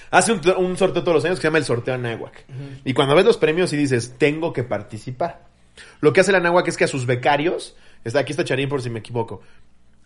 Hace 0.09 0.33
un, 0.33 0.41
un 0.57 0.77
sorteo 0.77 1.03
todos 1.03 1.15
los 1.15 1.25
años 1.25 1.37
que 1.37 1.43
se 1.43 1.47
llama 1.47 1.59
el 1.59 1.65
sorteo 1.65 1.97
náhuac. 1.97 2.45
Y 2.83 2.93
cuando 2.93 3.15
ves 3.15 3.25
los 3.25 3.37
premios 3.37 3.71
y 3.73 3.77
dices, 3.77 4.15
tengo 4.17 4.53
que 4.53 4.63
participar. 4.63 5.43
Lo 6.01 6.13
que 6.13 6.21
hace 6.21 6.31
la 6.31 6.39
náhuac 6.39 6.67
es 6.67 6.77
que 6.77 6.83
a 6.83 6.87
sus 6.87 7.05
becarios, 7.05 7.75
está, 8.03 8.19
aquí 8.19 8.31
está 8.31 8.43
Charín 8.43 8.69
por 8.69 8.81
si 8.81 8.89
me 8.89 8.99
equivoco, 8.99 9.41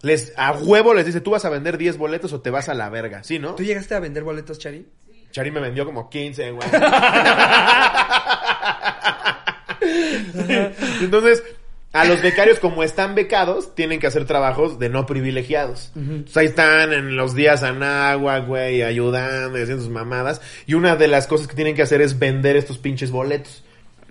les, 0.01 0.33
a 0.37 0.53
huevo 0.53 0.93
les 0.93 1.05
dice, 1.05 1.21
tú 1.21 1.31
vas 1.31 1.45
a 1.45 1.49
vender 1.49 1.77
10 1.77 1.97
boletos 1.97 2.33
o 2.33 2.41
te 2.41 2.49
vas 2.49 2.69
a 2.69 2.73
la 2.73 2.89
verga. 2.89 3.23
¿Sí, 3.23 3.39
no? 3.39 3.55
¿Tú 3.55 3.63
llegaste 3.63 3.95
a 3.95 3.99
vender 3.99 4.23
boletos, 4.23 4.59
Chari? 4.59 4.85
Charín 5.35 5.53
me 5.53 5.59
vendió 5.59 5.85
como 5.85 6.09
15, 6.09 6.51
güey. 6.51 6.69
Entonces, 11.01 11.43
a 11.91 12.05
los 12.05 12.21
becarios, 12.21 12.59
como 12.59 12.83
están 12.83 13.15
becados, 13.15 13.75
tienen 13.75 13.99
que 13.99 14.07
hacer 14.07 14.25
trabajos 14.25 14.79
de 14.79 14.87
no 14.87 15.05
privilegiados. 15.05 15.91
Entonces, 15.93 16.37
ahí 16.37 16.45
están 16.45 16.93
en 16.93 17.17
los 17.17 17.35
días 17.35 17.63
Anáhuac, 17.63 18.47
güey, 18.47 18.81
ayudando 18.81 19.59
y 19.59 19.63
haciendo 19.63 19.83
sus 19.83 19.91
mamadas. 19.91 20.39
Y 20.65 20.75
una 20.75 20.95
de 20.95 21.09
las 21.09 21.27
cosas 21.27 21.47
que 21.47 21.55
tienen 21.55 21.75
que 21.75 21.81
hacer 21.81 21.99
es 21.99 22.17
vender 22.17 22.55
estos 22.55 22.77
pinches 22.77 23.11
boletos. 23.11 23.64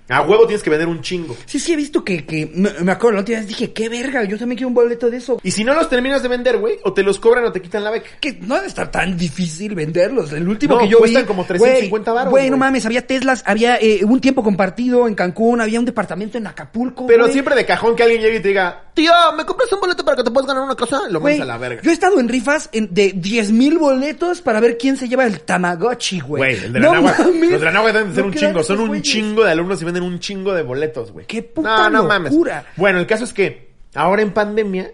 A 0.09 0.21
huevo 0.21 0.47
tienes 0.47 0.63
que 0.63 0.69
vender 0.69 0.87
un 0.87 1.01
chingo. 1.01 1.35
Sí, 1.47 1.59
sí, 1.59 1.73
he 1.73 1.77
visto 1.77 2.05
que, 2.05 2.27
que 2.27 2.51
me, 2.55 2.93
acuerdo 2.93 3.13
la 3.15 3.19
última 3.21 3.39
vez 3.39 3.49
dije, 3.49 3.73
qué 3.73 3.89
verga, 3.89 4.23
yo 4.25 4.37
también 4.39 4.59
quiero 4.59 4.69
un 4.69 4.75
boleto 4.75 5.09
de 5.09 5.17
eso. 5.17 5.41
Y 5.43 5.51
si 5.51 5.65
no 5.65 5.75
los 5.75 5.89
terminas 5.89 6.23
de 6.23 6.29
vender, 6.29 6.59
güey, 6.59 6.77
o 6.83 6.93
te 6.93 7.03
los 7.03 7.19
cobran 7.19 7.45
o 7.47 7.53
te 7.53 7.63
quitan 7.63 7.83
la 7.83 7.91
beca. 7.91 8.11
Que 8.21 8.35
no 8.35 8.57
debe 8.57 8.67
estar 8.67 8.91
tan 8.91 9.17
difícil 9.17 9.75
venderlos. 9.75 10.33
El 10.33 10.47
último 10.47 10.75
No, 10.75 10.81
que 10.83 10.89
yo 10.89 10.99
cuestan 10.99 11.23
vi. 11.23 11.27
como 11.27 11.45
350 11.45 12.11
güey, 12.11 12.17
varos, 12.19 12.31
Güey, 12.31 12.51
no 12.51 12.59
mames, 12.59 12.85
había 12.85 13.07
Teslas, 13.07 13.43
había 13.47 13.79
eh, 13.81 14.01
un 14.05 14.21
tiempo 14.21 14.43
compartido 14.43 15.09
en 15.09 15.15
Cancún, 15.15 15.63
había 15.63 15.79
un 15.79 15.87
departamento 15.87 16.37
en 16.37 16.47
Acapulco. 16.49 17.07
Pero 17.07 17.27
siempre 17.29 17.55
de 17.55 17.65
cajón 17.65 17.97
que 17.97 18.03
alguien 18.03 18.21
llegue 18.21 18.37
y 18.37 18.41
te 18.43 18.49
diga, 18.49 18.85
tío, 18.93 19.13
¿me 19.37 19.47
compras 19.47 19.73
un 19.73 19.81
boleto 19.81 20.05
para 20.05 20.19
que 20.19 20.25
te 20.25 20.31
puedas 20.31 20.47
ganar 20.47 20.65
una 20.65 20.75
cosa? 20.75 21.09
Lo 21.09 21.21
mandas 21.21 21.41
a 21.41 21.45
la 21.47 21.57
verga. 21.57 21.81
Yo 21.83 21.91
he 21.91 21.95
estado 21.95 22.21
en 22.21 22.29
rifas 22.29 22.69
en- 22.73 22.93
de 22.93 23.13
10 23.13 23.53
mil 23.53 23.79
boletos 23.79 24.43
para 24.43 24.61
ver 24.61 24.77
quién 24.77 24.99
se 24.99 25.09
lleva 25.09 25.25
el 25.25 25.41
Tamagotchi, 25.41 26.21
güey. 26.21 26.41
Güey, 26.41 26.65
el 26.67 26.73
de 26.75 26.81
la 26.81 26.93
No. 26.93 27.01
Los 27.01 27.61
de 27.61 27.71
la 27.73 27.83
deben 27.85 28.09
de 28.11 28.15
ser 28.15 28.25
No 28.25 28.29
un 28.31 28.35
chingo. 28.35 28.63
Son 28.63 28.81
un 28.81 29.01
chingo 29.03 29.45
de 29.45 29.51
alumnos 29.51 29.81
y 29.81 29.94
venden 29.95 30.03
un 30.03 30.19
chingo 30.19 30.53
de 30.53 30.63
boletos, 30.63 31.13
güey. 31.13 31.27
¡Qué 31.27 31.43
puta 31.43 31.89
locura! 31.89 32.67
Bueno, 32.77 32.99
el 32.99 33.07
caso 33.07 33.25
es 33.25 33.33
que 33.33 33.71
ahora 33.95 34.23
en 34.23 34.33
pandemia, 34.33 34.91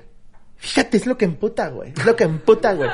fíjate, 0.56 0.96
es 0.96 1.06
lo 1.06 1.16
que 1.16 1.24
emputa, 1.24 1.68
güey. 1.68 1.92
Es 1.96 2.04
lo 2.04 2.14
que 2.14 2.24
emputa, 2.24 2.74
güey. 2.74 2.90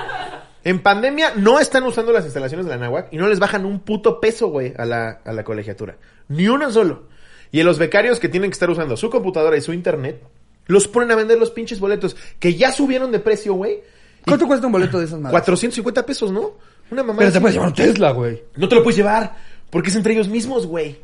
En 0.65 0.81
pandemia 0.81 1.35
no 1.37 1.61
están 1.61 1.85
usando 1.85 2.13
las 2.13 2.25
instalaciones 2.25 2.67
de 2.67 2.73
la 2.73 2.79
náhuac 2.79 3.13
y 3.13 3.19
no 3.19 3.29
les 3.29 3.39
bajan 3.39 3.65
un 3.65 3.81
puto 3.81 4.21
peso, 4.21 4.49
güey, 4.49 4.75
a 4.77 4.85
la, 4.85 5.21
a 5.25 5.33
la 5.33 5.45
colegiatura. 5.45 5.97
Ni 6.29 6.49
uno 6.49 6.71
solo. 6.73 7.05
Y 7.53 7.61
a 7.61 7.65
los 7.65 7.79
becarios 7.79 8.19
que 8.19 8.29
tienen 8.29 8.51
que 8.51 8.55
estar 8.55 8.69
usando 8.69 8.97
su 8.97 9.09
computadora 9.09 9.57
y 9.57 9.61
su 9.61 9.73
internet, 9.73 10.23
los 10.67 10.89
ponen 10.89 11.13
a 11.13 11.15
vender 11.15 11.39
los 11.39 11.53
pinches 11.53 11.79
boletos 11.79 12.17
que 12.41 12.55
ya 12.55 12.73
subieron 12.73 13.13
de 13.13 13.21
precio, 13.21 13.55
güey. 13.55 13.81
¿Cuánto 14.25 14.49
cuesta 14.49 14.67
un 14.67 14.73
boleto 14.73 14.99
de 14.99 15.05
esas 15.05 15.21
madres? 15.21 15.33
450 15.33 16.05
pesos, 16.05 16.33
¿no? 16.33 16.55
Una 16.91 17.05
mamá. 17.05 17.21
Pero 17.21 17.33
te 17.33 17.41
puedes 17.41 17.55
llevar 17.55 17.69
un 17.69 17.75
Tesla, 17.75 18.11
güey. 18.11 18.43
No 18.57 18.69
te 18.69 18.75
lo 18.75 18.83
puedes 18.83 18.97
llevar, 18.97 19.37
porque 19.71 19.91
es 19.91 19.97
entre 19.97 20.15
ellos 20.15 20.29
mismos, 20.29 20.67
güey. 20.67 20.99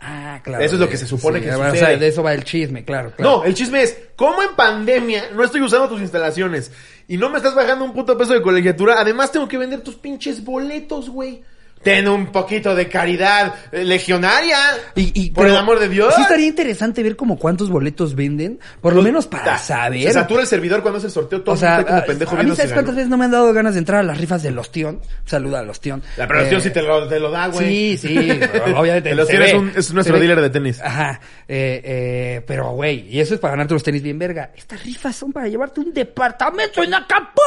Ah, 0.00 0.40
claro. 0.44 0.62
Eso 0.62 0.74
es 0.76 0.80
lo 0.80 0.88
que 0.88 0.96
se 0.96 1.06
supone 1.06 1.40
que 1.40 1.50
O 1.50 1.54
sucede. 1.56 1.76
sea, 1.78 1.96
de 1.96 2.06
eso 2.06 2.22
va 2.22 2.32
el 2.32 2.44
chisme, 2.44 2.84
claro, 2.84 3.12
claro. 3.16 3.38
No, 3.38 3.44
el 3.44 3.54
chisme 3.54 3.82
es, 3.82 3.96
¿cómo 4.16 4.42
en 4.42 4.54
pandemia 4.54 5.30
no 5.34 5.42
estoy 5.42 5.60
usando 5.60 5.88
tus 5.88 6.00
instalaciones 6.00 6.70
y 7.08 7.16
no 7.16 7.28
me 7.30 7.38
estás 7.38 7.54
bajando 7.54 7.84
un 7.84 7.92
puto 7.92 8.16
peso 8.16 8.32
de 8.32 8.40
colegiatura? 8.42 9.00
Además 9.00 9.32
tengo 9.32 9.48
que 9.48 9.58
vender 9.58 9.80
tus 9.80 9.96
pinches 9.96 10.44
boletos, 10.44 11.10
güey. 11.10 11.42
Ten 11.82 12.08
un 12.08 12.26
poquito 12.32 12.74
de 12.74 12.88
caridad 12.88 13.54
eh, 13.72 13.84
legionaria. 13.84 14.58
Y, 14.94 15.12
y- 15.22 15.30
por 15.30 15.44
pero 15.44 15.54
el 15.54 15.60
amor 15.60 15.78
de 15.78 15.88
Dios. 15.88 16.14
Sí 16.14 16.22
estaría 16.22 16.46
interesante 16.46 17.02
ver 17.02 17.16
como 17.16 17.38
cuántos 17.38 17.70
boletos 17.70 18.14
venden, 18.14 18.58
por 18.80 18.94
lo 18.94 19.02
menos 19.02 19.26
para 19.26 19.44
Ta- 19.44 19.58
saber. 19.58 20.02
Se 20.02 20.12
satura 20.12 20.42
el 20.42 20.46
servidor 20.48 20.82
cuando 20.82 20.98
hace 20.98 21.06
el 21.06 21.12
sorteo. 21.12 21.42
Todo 21.42 21.54
O 21.54 21.58
sea, 21.58 21.78
a, 21.78 21.84
como 21.84 22.04
pendejo 22.04 22.30
a 22.32 22.34
mí 22.34 22.38
viendo 22.40 22.54
si 22.54 22.60
sabes 22.62 22.72
cuántas 22.74 22.94
veces 22.96 23.08
no 23.10 23.16
me 23.16 23.24
han 23.26 23.30
dado 23.30 23.52
ganas 23.52 23.74
de 23.74 23.78
entrar 23.80 24.00
a 24.00 24.02
las 24.02 24.18
rifas 24.18 24.42
del 24.42 24.58
Ostión. 24.58 25.00
Saluda 25.24 25.60
al 25.60 25.70
Ostión. 25.70 26.02
La 26.16 26.26
producción 26.26 26.60
Eh, 26.60 26.64
sí 26.64 26.70
te 26.70 26.82
lo, 26.82 27.06
te 27.08 27.20
lo 27.20 27.30
da, 27.30 27.46
güey. 27.48 27.96
Sí, 27.96 28.08
sí, 28.08 28.40
obviamente. 28.76 29.14
Ostión 29.20 29.40
ve, 29.40 29.48
es, 29.48 29.54
un- 29.54 29.72
es 29.76 29.92
nuestro 29.94 30.18
dealer 30.18 30.40
de 30.40 30.50
tenis. 30.50 30.80
Ajá, 30.80 31.20
eh, 31.46 31.80
eh, 31.84 32.42
pero 32.46 32.70
güey, 32.72 33.06
y 33.08 33.20
eso 33.20 33.34
es 33.34 33.40
para 33.40 33.52
ganarte 33.52 33.74
los 33.74 33.82
tenis 33.82 34.02
bien 34.02 34.18
verga. 34.18 34.50
Estas 34.56 34.82
rifas 34.84 35.14
son 35.16 35.32
para 35.32 35.48
llevarte 35.48 35.80
un 35.80 35.92
departamento 35.92 36.82
en 36.82 36.94
Acapulco. 36.94 37.38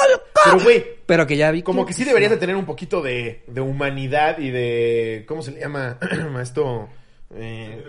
Pero, 0.45 0.59
güey, 0.59 0.83
Pero 1.05 1.27
que 1.27 1.37
ya 1.37 1.51
vi 1.51 1.61
Como 1.61 1.85
que 1.85 1.93
sí 1.93 2.03
deberías 2.03 2.31
de 2.31 2.37
tener 2.37 2.55
un 2.55 2.65
poquito 2.65 3.01
de, 3.01 3.43
de 3.47 3.61
humanidad 3.61 4.20
y 4.37 4.51
de... 4.51 5.25
¿Cómo 5.27 5.41
se 5.41 5.51
le 5.51 5.59
llama 5.59 5.97
esto? 6.41 6.89
Eh, 7.35 7.83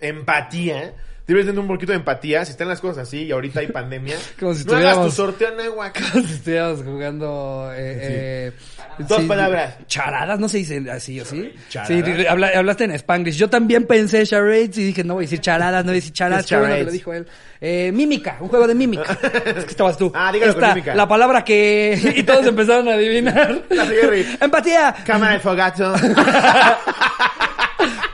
empatía. 0.00 0.94
Debes 1.26 1.46
tener 1.46 1.58
un 1.58 1.66
poquito 1.66 1.92
de 1.92 1.98
empatía. 1.98 2.44
Si 2.44 2.52
están 2.52 2.68
las 2.68 2.80
cosas 2.80 3.08
así 3.08 3.24
y 3.24 3.32
ahorita 3.32 3.60
hay 3.60 3.66
pandemia, 3.68 4.16
Como 4.40 4.54
si 4.54 4.64
no 4.64 4.76
hagas 4.76 5.02
tu 5.02 5.10
sorteo 5.10 5.52
en 5.52 5.60
agua. 5.60 5.92
Como 6.12 6.24
si 6.26 6.34
estuviéramos 6.34 6.82
jugando. 6.84 7.70
Eh, 7.72 7.98
eh, 8.00 8.52
Dos 8.98 9.22
palabras. 9.24 9.74
Charadas, 9.86 10.38
no 10.38 10.48
se 10.48 10.58
dicen 10.58 10.88
así, 10.88 11.20
¿o 11.20 11.24
sí? 11.24 11.52
Charadas. 11.68 12.04
Sí, 12.04 12.26
hablaste 12.26 12.84
en 12.84 12.92
Spanglish. 12.92 13.36
Yo 13.36 13.50
también 13.50 13.86
pensé 13.86 14.26
charades 14.26 14.76
y 14.78 14.84
dije, 14.84 15.04
no 15.04 15.14
voy 15.14 15.24
a 15.24 15.26
decir 15.26 15.40
charadas, 15.40 15.84
no 15.84 15.90
voy 15.90 15.98
a 15.98 16.00
decir 16.00 16.12
charadas. 16.12 16.46
Qué 16.46 16.56
bueno 16.56 16.74
que 16.74 16.84
lo 16.84 16.90
dijo 16.90 17.12
él. 17.12 17.26
Eh, 17.60 17.90
mímica, 17.92 18.36
un 18.40 18.48
juego 18.48 18.66
de 18.66 18.74
mímica. 18.74 19.12
es 19.44 19.64
que 19.64 19.70
estabas 19.70 19.96
tú. 19.96 20.10
Ah, 20.14 20.30
dígalo 20.32 20.54
con 20.54 20.62
Esta, 20.62 20.74
mímica. 20.74 20.94
La 20.94 21.08
palabra 21.08 21.44
que... 21.44 22.12
y 22.16 22.22
todos 22.22 22.46
empezaron 22.46 22.88
a 22.88 22.94
adivinar. 22.94 23.62
Empatía. 24.40 24.94
Cámara 25.04 25.34
de 25.34 25.40
fogato. 25.40 25.94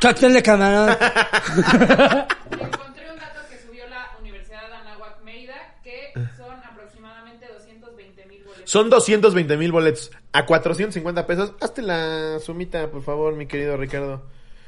Cóctel 0.01 0.35
de 0.35 0.43
camarón. 0.43 0.91
Encontré 0.91 3.11
un 3.11 3.19
dato 3.19 3.41
que 3.49 3.59
subió 3.65 3.89
la 3.89 4.11
Universidad 4.21 4.69
de 4.69 4.75
Anáhuac 4.75 5.23
Mérida, 5.25 5.55
que 5.83 6.13
son 6.37 6.57
aproximadamente 6.69 7.47
220 7.47 8.27
mil 8.27 8.43
boletos. 8.45 8.62
Son 8.73 8.89
220 8.89 9.59
mil 9.59 9.71
boletos. 9.71 10.11
A 10.33 10.47
450 10.47 11.27
pesos. 11.27 11.53
Hazte 11.61 11.83
la 11.83 12.39
sumita, 12.39 12.91
por 12.91 13.03
favor, 13.03 13.37
mi 13.37 13.45
querido 13.45 13.77
Ricardo. 13.77 14.23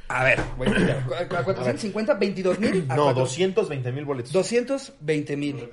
A 0.08 0.24
ver, 0.24 0.42
voy 0.58 0.68
a. 0.68 1.22
¿A 1.22 1.26
450? 1.26 2.20
¿22 2.20 2.58
mil? 2.58 2.86
No, 2.88 3.14
220 3.14 3.92
mil 3.92 4.04
boletos. 4.04 4.30
220 4.30 5.36
mil. 5.38 5.70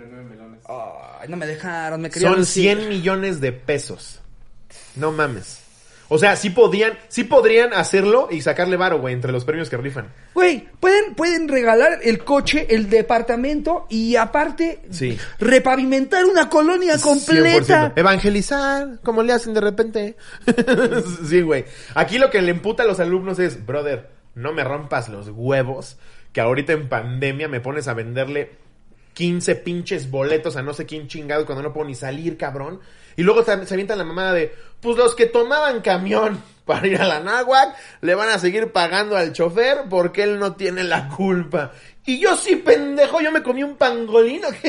Ay, 1.19 1.27
no 1.27 1.36
me 1.36 1.45
dejaron, 1.45 1.99
me 1.99 2.09
querían 2.09 2.32
Son 2.32 2.39
lucir. 2.39 2.77
100 2.77 2.88
millones 2.88 3.41
de 3.41 3.51
pesos. 3.51 4.21
No 4.95 5.11
mames. 5.11 5.61
O 6.14 6.18
sea, 6.18 6.36
sí 6.36 6.49
podían, 6.49 6.91
sí 7.07 7.24
podrían 7.24 7.72
hacerlo 7.74 8.28
y 8.30 8.41
sacarle 8.41 8.76
varo, 8.76 8.99
güey, 8.99 9.14
entre 9.14 9.32
los 9.32 9.45
premios 9.45 9.70
que 9.70 9.78
rifan. 9.78 10.07
Güey, 10.34 10.68
pueden, 10.82 11.16
pueden 11.16 11.47
regalar 11.47 11.99
el 12.03 12.26
coche, 12.26 12.68
el 12.70 12.89
departamento 12.89 13.86
y 13.89 14.18
aparte 14.18 14.82
Sí. 14.89 15.18
repavimentar 15.39 16.26
una 16.26 16.49
colonia 16.49 16.97
completa. 16.97 17.93
100%. 17.93 17.93
Evangelizar, 17.95 18.99
como 19.03 19.24
le 19.24 19.32
hacen 19.32 19.53
de 19.53 19.62
repente. 19.62 20.18
sí, 21.30 21.39
güey. 21.43 21.64
Aquí 21.95 22.18
lo 22.18 22.30
que 22.30 22.41
le 22.41 22.51
emputa 22.51 22.84
a 22.84 22.88
los 22.88 22.99
alumnos 22.99 23.39
es, 23.39 23.66
brother, 23.66 24.09
no 24.36 24.51
me 24.51 24.66
rompas 24.66 25.07
los 25.07 25.30
huevos, 25.30 25.95
que 26.34 26.41
ahorita 26.41 26.74
en 26.74 26.89
pandemia 26.89 27.47
me 27.47 27.62
pones 27.62 27.88
a 27.88 27.93
venderle 27.93 28.51
15 29.14 29.55
pinches 29.55 30.12
boletos 30.12 30.57
a 30.57 30.62
no 30.62 30.74
sé 30.74 30.86
quién 30.86 31.07
chingado 31.07 31.45
cuando 31.45 31.64
no 31.64 31.72
puedo 31.72 31.88
ni 31.88 31.95
salir, 31.95 32.36
cabrón. 32.38 32.82
Y 33.18 33.24
luego 33.24 33.43
se 33.43 33.66
se 33.66 33.78
la 33.78 34.03
mamada 34.03 34.34
de, 34.34 34.53
pues 34.82 34.97
los 34.97 35.16
que 35.16 35.26
tomaban 35.26 35.82
camión 35.82 36.41
para 36.66 36.88
ir 36.88 37.01
a 37.01 37.07
la 37.07 37.20
náhuac 37.20 37.76
le 38.01 38.16
van 38.16 38.30
a 38.30 38.39
seguir 38.39 38.72
pagando 38.72 39.18
al 39.18 39.34
chofer 39.34 39.84
porque 39.89 40.24
él 40.24 40.39
no 40.39 40.53
tiene 40.55 40.84
la 40.84 41.09
culpa. 41.09 41.72
Y 42.05 42.20
yo 42.20 42.36
sí, 42.36 42.55
pendejo, 42.55 43.22
yo 43.22 43.32
me 43.32 43.43
comí 43.43 43.64
un 43.64 43.76
pangolino. 43.76 44.47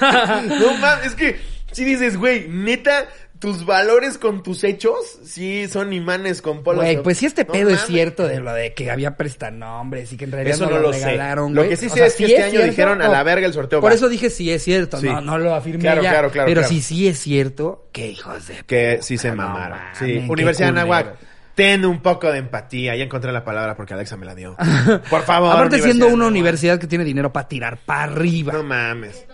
no 0.00 0.74
mames, 0.74 1.06
es 1.06 1.14
que 1.14 1.40
si 1.72 1.84
dices, 1.84 2.16
güey, 2.16 2.46
neta, 2.48 3.08
tus 3.38 3.64
valores 3.64 4.18
con 4.18 4.42
tus 4.42 4.64
hechos 4.64 4.96
sí 5.24 5.68
son 5.68 5.92
imanes 5.92 6.42
con 6.42 6.62
polos. 6.64 6.82
Güey, 6.82 7.02
pues 7.02 7.18
si 7.18 7.26
este 7.26 7.44
No 7.44 7.52
pedo 7.52 7.70
es 7.70 7.84
cierto 7.86 8.26
de 8.26 8.40
lo 8.40 8.52
de 8.52 8.74
que 8.74 8.90
había 8.90 9.16
prestanombres 9.16 10.12
y 10.12 10.16
que 10.16 10.24
en 10.24 10.32
realidad 10.32 10.56
Eso 10.56 10.64
no, 10.64 10.70
no 10.72 10.76
lo 10.78 10.88
lo 10.88 10.92
sé. 10.92 11.04
regalaron, 11.06 11.54
Lo 11.54 11.68
que 11.68 11.76
sí 11.76 11.88
sé 11.88 11.94
sea, 11.96 12.06
es 12.06 12.14
que 12.14 12.26
¿sí 12.26 12.32
este 12.32 12.42
año 12.42 12.50
cierto? 12.50 12.66
dijeron, 12.70 13.02
a 13.02 13.08
la 13.08 13.22
verga 13.22 13.46
el 13.46 13.52
sorteo 13.52 13.80
Por 13.80 13.90
va. 13.90 13.94
eso 13.94 14.08
dije 14.08 14.30
sí 14.30 14.50
es 14.50 14.62
cierto, 14.64 14.98
Sí. 14.98 15.06
no, 15.06 15.20
no 15.20 15.38
lo 15.38 15.54
afirmé 15.54 15.80
Claro, 15.82 16.02
ya. 16.02 16.10
claro, 16.10 16.30
claro, 16.30 16.46
pero 16.48 16.64
si 16.64 16.80
sí 16.82 17.06
es 17.08 17.18
cierto, 17.20 17.88
que 17.92 18.08
hijos 18.08 18.48
de... 18.48 18.56
Que 18.66 18.98
sí 19.02 19.16
se 19.18 19.30
mamaron. 19.32 19.78
mames, 19.78 19.98
sí, 19.98 20.24
Universidad 20.28 20.72
de. 20.72 20.80
Anáhuac, 20.80 21.14
ten 21.54 21.84
un 21.84 22.00
poco 22.00 22.30
de 22.32 22.38
empatía. 22.38 22.94
Ya 22.96 23.04
encontré 23.04 23.30
la 23.32 23.44
palabra 23.44 23.76
porque 23.76 23.94
Alexa 23.94 24.16
me 24.16 24.26
la 24.26 24.34
dio. 24.34 24.56
Por 25.10 25.22
favor. 25.22 25.52
Aparte 25.52 25.80
siendo 25.80 26.06
una 26.08 26.26
universidad 26.26 26.78
que 26.78 26.86
tiene 26.86 27.04
dinero 27.04 27.32
para 27.32 27.48
tirar 27.48 27.78
para 27.84 28.04
arriba. 28.12 28.52
No 28.52 28.62
mames. 28.64 29.24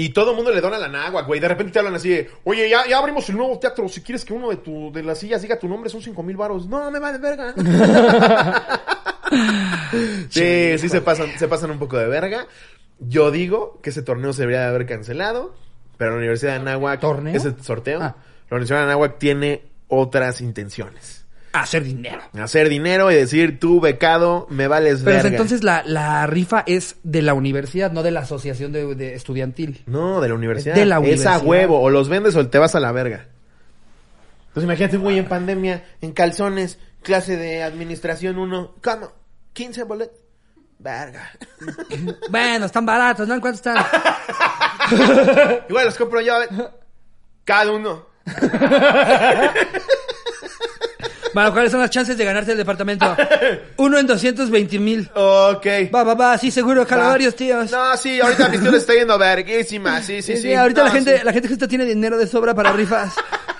Y 0.00 0.10
todo 0.10 0.30
el 0.30 0.36
mundo 0.36 0.52
le 0.52 0.60
dona 0.60 0.78
la 0.78 0.86
náhuac, 0.88 1.26
güey. 1.26 1.40
De 1.40 1.48
repente 1.48 1.72
te 1.72 1.80
hablan 1.80 1.96
así 1.96 2.08
de, 2.10 2.30
oye, 2.44 2.68
ya, 2.70 2.86
ya 2.86 2.98
abrimos 2.98 3.28
el 3.30 3.36
nuevo 3.36 3.58
teatro. 3.58 3.88
Si 3.88 4.00
quieres 4.00 4.24
que 4.24 4.32
uno 4.32 4.48
de 4.50 4.58
tu, 4.58 4.92
de 4.92 5.02
las 5.02 5.18
sillas 5.18 5.42
diga 5.42 5.58
tu 5.58 5.66
nombre, 5.68 5.90
son 5.90 6.00
cinco 6.00 6.22
mil 6.22 6.36
varos. 6.36 6.68
No, 6.68 6.88
me 6.92 7.00
vale 7.00 7.18
verga. 7.18 7.52
sí, 10.30 10.78
sí 10.78 10.88
se 10.88 11.00
pasan, 11.00 11.36
se 11.36 11.48
pasan 11.48 11.72
un 11.72 11.80
poco 11.80 11.98
de 11.98 12.06
verga. 12.06 12.46
Yo 13.00 13.32
digo 13.32 13.80
que 13.82 13.90
ese 13.90 14.02
torneo 14.02 14.32
se 14.32 14.42
debería 14.42 14.60
de 14.62 14.68
haber 14.68 14.86
cancelado. 14.86 15.54
Pero 15.96 16.12
la 16.12 16.18
Universidad 16.18 16.52
de 16.52 16.58
Anáhuac, 16.60 17.00
¿Torneo? 17.00 17.34
ese 17.34 17.54
sorteo, 17.60 18.00
Ah. 18.00 18.14
la 18.50 18.56
Universidad 18.56 18.78
de 18.78 18.84
Anáhuac 18.84 19.18
tiene 19.18 19.64
otras 19.88 20.40
intenciones. 20.40 21.17
Hacer 21.62 21.84
dinero. 21.84 22.20
Hacer 22.40 22.68
dinero 22.68 23.10
y 23.10 23.14
decir, 23.14 23.58
tú 23.60 23.80
becado, 23.80 24.46
me 24.50 24.68
vales 24.68 25.02
Pero 25.04 25.16
verga. 25.16 25.28
entonces 25.30 25.62
la, 25.64 25.82
la 25.84 26.26
rifa 26.26 26.62
es 26.66 26.96
de 27.02 27.22
la 27.22 27.34
universidad, 27.34 27.92
no 27.92 28.02
de 28.02 28.10
la 28.10 28.20
asociación 28.20 28.72
de, 28.72 28.94
de 28.94 29.14
estudiantil. 29.14 29.82
No, 29.86 30.20
de 30.20 30.28
la 30.28 30.34
universidad. 30.34 30.74
De 30.74 30.86
la 30.86 30.96
Es 30.96 31.00
universidad. 31.00 31.34
a 31.34 31.38
huevo. 31.38 31.80
O 31.80 31.90
los 31.90 32.08
vendes 32.08 32.36
o 32.36 32.46
te 32.48 32.58
vas 32.58 32.74
a 32.74 32.80
la 32.80 32.92
verga. 32.92 33.26
Entonces 34.48 34.64
imagínate 34.64 34.96
un 34.96 35.02
güey 35.02 35.18
en 35.18 35.26
pandemia, 35.26 35.84
en 36.00 36.12
calzones, 36.12 36.78
clase 37.02 37.36
de 37.36 37.62
administración 37.62 38.38
1. 38.38 38.74
¿Cómo? 38.82 39.12
15 39.52 39.82
boletos. 39.84 40.18
Verga. 40.78 41.30
Bueno, 42.30 42.66
están 42.66 42.86
baratos, 42.86 43.26
¿no? 43.26 43.34
¿En 43.34 43.40
cuánto 43.40 43.56
están? 43.56 43.76
Igual 45.68 45.86
los 45.86 45.96
compro 45.96 46.20
yo. 46.20 46.34
a 46.34 46.38
ver. 46.38 46.48
Cada 47.44 47.72
uno. 47.72 48.06
Bueno, 51.34 51.52
¿cuáles 51.52 51.70
son 51.70 51.80
las 51.80 51.90
chances 51.90 52.16
de 52.16 52.24
ganarse 52.24 52.52
el 52.52 52.58
departamento? 52.58 53.16
Uno 53.76 53.98
en 53.98 54.06
220 54.06 54.78
mil. 54.78 55.10
Ok. 55.14 55.66
Va, 55.94 56.02
va, 56.04 56.14
va, 56.14 56.38
sí, 56.38 56.50
seguro, 56.50 56.84
jala 56.86 57.04
Va. 57.04 57.08
varios 57.10 57.34
tíos. 57.36 57.70
No, 57.70 57.96
sí, 57.96 58.20
ahorita 58.20 58.48
mi 58.48 58.56
historia 58.56 58.78
está 58.78 58.94
yendo 58.94 59.18
verguísima. 59.18 60.00
Sí, 60.02 60.22
sí, 60.22 60.36
Sí, 60.36 60.42
sí. 60.42 60.54
ahorita 60.54 60.80
No, 60.82 60.86
la 60.86 60.92
gente, 60.92 61.18
sí. 61.18 61.24
la 61.24 61.32
gente 61.32 61.48
justo 61.48 61.68
tiene 61.68 61.84
dinero 61.84 62.16
de 62.18 62.26
sobra 62.26 62.54
para 62.54 62.72
rifas. 62.72 63.14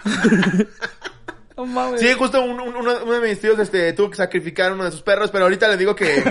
no 1.56 1.66
mames. 1.66 2.00
Sí, 2.00 2.08
justo 2.16 2.40
un- 2.42 2.60
un- 2.60 2.76
uno, 2.76 2.98
uno 3.04 3.12
de 3.20 3.28
mis 3.28 3.40
tíos 3.40 3.58
este, 3.58 3.92
tuvo 3.92 4.10
que 4.10 4.16
sacrificar 4.16 4.72
uno 4.72 4.84
de 4.84 4.90
sus 4.92 5.02
perros, 5.02 5.30
pero 5.30 5.44
ahorita 5.44 5.66
le 5.68 5.76
digo 5.76 5.94
que, 5.94 6.22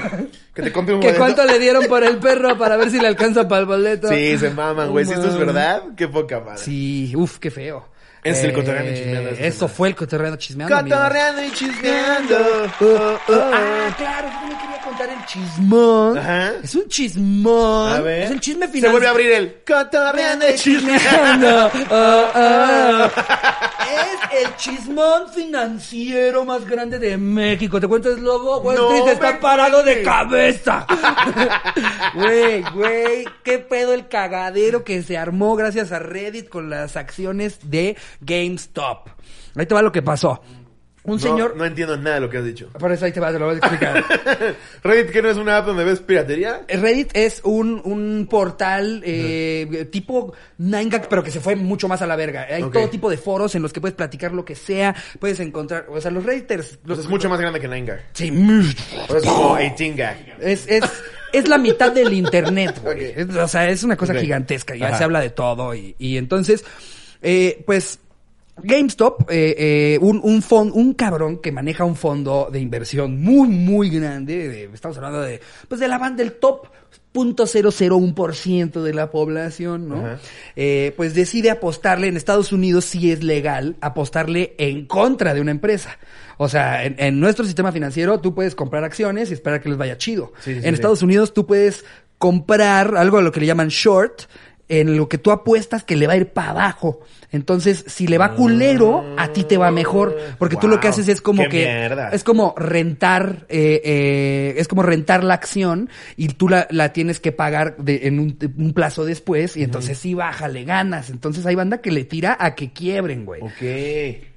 que 0.53 0.61
te 0.61 0.71
compre 0.71 0.95
un 0.95 1.01
¿Que 1.01 1.07
boleto. 1.07 1.23
cuánto 1.23 1.45
le 1.45 1.59
dieron 1.59 1.85
por 1.87 2.03
el 2.03 2.17
perro 2.17 2.57
para 2.57 2.77
ver 2.77 2.89
si 2.89 2.99
le 2.99 3.07
alcanza 3.07 3.47
para 3.47 3.61
el 3.61 3.65
boleto? 3.67 4.07
Sí, 4.07 4.37
se 4.37 4.49
maman, 4.51 4.89
güey. 4.89 5.05
No 5.05 5.11
Si 5.11 5.17
esto 5.17 5.27
es 5.29 5.37
verdad, 5.37 5.83
qué 5.97 6.07
poca 6.07 6.39
madre. 6.39 6.57
Sí, 6.63 7.13
uf, 7.15 7.39
qué 7.39 7.51
feo. 7.51 7.89
Eh, 8.27 8.31
Es 8.31 8.43
el 8.43 8.53
cotorreando 8.53 8.91
y 8.91 8.95
chismeando 8.95 9.29
Eso 9.31 9.67
fue 9.67 9.87
el 9.89 9.95
cotorreando 9.95 10.37
chismeando. 10.37 10.75
amigos. 10.75 10.99
Cotorreando 10.99 11.43
y 11.43 11.51
chismeando. 11.51 12.37
Oh, 12.81 12.85
oh, 12.85 13.19
oh. 13.29 13.51
Ah, 13.53 13.93
claro, 13.97 14.27
yo 14.29 14.47
me 14.47 14.61
quería 14.61 14.81
contar 14.83 15.09
el 15.09 15.25
chismón. 15.25 16.17
Ajá. 16.17 16.51
Es 16.63 16.75
un 16.75 16.87
chismón. 16.87 17.91
A 17.93 18.01
ver. 18.01 18.23
Es 18.23 18.31
el 18.31 18.39
chisme 18.39 18.65
Se 18.67 18.71
final. 18.73 18.91
vuelve 18.91 19.07
a 19.07 19.11
abrir 19.11 19.31
el 19.31 19.55
cotorreando 19.65 20.45
y 20.49 20.55
chismeando. 20.55 21.71
Oh. 21.89 23.07
Es 23.87 24.45
el 24.45 24.55
chismón 24.57 25.29
financiero 25.33 26.43
más 26.43 26.65
grande 26.67 26.99
de 26.99 27.17
México. 27.17 27.79
¿Te 27.79 27.87
cuento, 27.87 28.09
Lobo? 28.17 28.59
Wall 28.59 28.75
No 28.75 28.91
Street 28.93 29.13
está 29.13 29.39
parado 29.39 29.81
de 29.81 30.03
cabeza. 30.03 30.85
Güey, 32.13 32.61
güey, 32.73 33.25
qué 33.43 33.59
pedo 33.59 33.93
el 33.93 34.07
cagadero 34.07 34.83
que 34.83 35.01
se 35.03 35.17
armó 35.17 35.55
gracias 35.55 35.91
a 35.91 35.99
Reddit 35.99 36.49
con 36.49 36.69
las 36.69 36.97
acciones 36.97 37.59
de 37.63 37.95
GameStop. 38.21 39.09
Ahí 39.55 39.65
te 39.65 39.73
va 39.73 39.81
lo 39.81 39.91
que 39.91 40.01
pasó. 40.01 40.41
Un 41.07 41.13
No, 41.13 41.19
señor... 41.19 41.55
No 41.55 41.63
entiendo 41.63 41.95
nada 41.95 42.15
de 42.15 42.21
lo 42.21 42.29
que 42.29 42.37
has 42.37 42.43
dicho. 42.43 42.67
Por 42.77 42.91
eso 42.91 43.05
ahí 43.05 43.13
te 43.13 43.21
va, 43.21 43.31
te 43.31 43.39
lo 43.39 43.45
voy 43.45 43.55
a 43.55 43.57
explicar. 43.59 44.03
Reddit, 44.83 45.09
que 45.09 45.21
no 45.21 45.29
es 45.29 45.37
una 45.37 45.55
app 45.57 45.67
donde 45.67 45.85
ves 45.85 46.01
piratería. 46.01 46.65
Reddit 46.67 47.11
es 47.13 47.39
un, 47.45 47.81
un 47.85 48.27
portal 48.29 49.01
eh, 49.05 49.87
tipo 49.89 50.33
9gag, 50.59 51.07
pero 51.09 51.23
que 51.23 51.31
se 51.31 51.39
fue 51.39 51.55
mucho 51.55 51.87
más 51.87 52.01
a 52.01 52.07
la 52.07 52.17
verga. 52.17 52.45
Hay 52.49 52.61
todo 52.63 52.89
tipo 52.89 53.09
de 53.09 53.15
foros 53.15 53.55
en 53.55 53.61
los 53.61 53.71
que 53.71 53.79
puedes 53.79 53.95
platicar 53.95 54.33
lo 54.33 54.43
que 54.43 54.55
sea. 54.55 54.93
Puedes 55.17 55.39
encontrar, 55.39 55.85
o 55.89 56.01
sea, 56.01 56.11
los 56.11 56.25
Redditors... 56.25 56.77
Pues 56.83 56.97
Los, 56.97 56.99
es 56.99 57.07
mucho 57.07 57.29
más 57.29 57.39
grande 57.39 57.61
que 57.61 57.69
9gag. 57.69 58.01
Sí, 58.11 58.27
es 58.27 59.23
como 59.23 59.57
18gag. 59.57 60.17
es, 60.41 60.67
es, 60.67 60.83
es 61.31 61.47
la 61.47 61.57
mitad 61.57 61.93
del 61.93 62.11
internet, 62.11 62.81
güey. 62.83 63.13
O 63.39 63.47
sea, 63.47 63.69
es 63.69 63.81
una 63.83 63.95
cosa 63.95 64.13
gigantesca. 64.13 64.75
Ya 64.75 64.89
Ajá. 64.89 64.97
se 64.97 65.03
habla 65.05 65.21
de 65.21 65.29
todo. 65.29 65.73
Y, 65.73 65.95
y 65.99 66.17
entonces, 66.17 66.65
eh, 67.21 67.63
pues, 67.65 68.01
GameStop, 68.63 69.29
eh, 69.29 69.55
eh, 69.57 69.99
un, 70.01 70.19
un, 70.23 70.41
fon- 70.41 70.71
un 70.73 70.93
cabrón 70.93 71.37
que 71.41 71.51
maneja 71.51 71.83
un 71.83 71.95
fondo 71.95 72.49
de 72.51 72.59
inversión 72.59 73.21
muy, 73.21 73.47
muy 73.47 73.89
grande, 73.89 74.47
de- 74.49 74.69
estamos 74.73 74.97
hablando 74.97 75.21
de, 75.21 75.39
pues 75.67 75.79
de 75.79 75.87
la 75.87 75.97
banda 75.97 76.17
del 76.23 76.33
top 76.33 76.67
0.001% 77.13 78.81
de 78.81 78.93
la 78.93 79.09
población, 79.11 79.87
¿no? 79.89 80.03
Eh, 80.55 80.93
pues 80.95 81.13
decide 81.13 81.49
apostarle, 81.49 82.07
en 82.07 82.17
Estados 82.17 82.51
Unidos 82.51 82.85
sí 82.85 83.11
es 83.11 83.23
legal, 83.23 83.75
apostarle 83.81 84.55
en 84.57 84.85
contra 84.85 85.33
de 85.33 85.41
una 85.41 85.51
empresa. 85.51 85.97
O 86.37 86.47
sea, 86.49 86.85
en, 86.85 86.95
en 86.99 87.19
nuestro 87.19 87.45
sistema 87.45 87.71
financiero 87.71 88.19
tú 88.19 88.35
puedes 88.35 88.55
comprar 88.55 88.83
acciones 88.83 89.29
y 89.29 89.33
esperar 89.33 89.61
que 89.61 89.69
les 89.69 89.77
vaya 89.77 89.97
chido. 89.97 90.33
Sí, 90.39 90.51
sí, 90.53 90.57
en 90.57 90.63
sí. 90.63 90.69
Estados 90.69 91.01
Unidos 91.01 91.33
tú 91.33 91.45
puedes 91.47 91.85
comprar 92.17 92.95
algo 92.95 93.17
a 93.17 93.21
lo 93.21 93.31
que 93.31 93.39
le 93.39 93.45
llaman 93.45 93.67
short, 93.69 94.23
en 94.69 94.97
lo 94.97 95.07
que 95.07 95.17
tú 95.17 95.31
apuestas 95.31 95.83
que 95.83 95.95
le 95.95 96.07
va 96.07 96.13
a 96.13 96.17
ir 96.17 96.27
para 96.27 96.49
abajo. 96.51 96.99
Entonces, 97.31 97.83
si 97.87 98.07
le 98.07 98.17
va 98.17 98.33
culero, 98.35 99.03
a 99.17 99.33
ti 99.33 99.43
te 99.43 99.57
va 99.57 99.69
mejor. 99.71 100.17
Porque 100.39 100.55
tú 100.55 100.67
lo 100.67 100.79
que 100.79 100.87
haces 100.87 101.07
es 101.09 101.21
como 101.21 101.43
que... 101.49 101.65
mierda. 101.65 102.09
Es 102.09 102.23
como 102.23 102.53
rentar, 102.57 103.45
eh, 103.49 103.81
eh, 103.83 104.53
es 104.57 104.67
como 104.67 104.83
rentar 104.83 105.23
la 105.23 105.33
acción 105.33 105.89
y 106.15 106.29
tú 106.29 106.47
la, 106.49 106.67
la 106.69 106.93
tienes 106.93 107.19
que 107.19 107.31
pagar 107.33 107.75
de- 107.77 108.07
en 108.07 108.19
un, 108.19 108.37
un 108.57 108.73
plazo 108.73 109.03
después 109.05 109.57
y 109.57 109.63
entonces 109.63 109.97
sí 109.97 110.13
baja, 110.13 110.47
le 110.47 110.63
ganas. 110.63 111.09
Entonces 111.09 111.45
hay 111.45 111.55
banda 111.55 111.79
que 111.79 111.91
le 111.91 112.05
tira 112.05 112.37
a 112.39 112.55
que 112.55 112.71
quiebren, 112.71 113.25
güey. 113.25 113.41
Ok. 113.41 113.61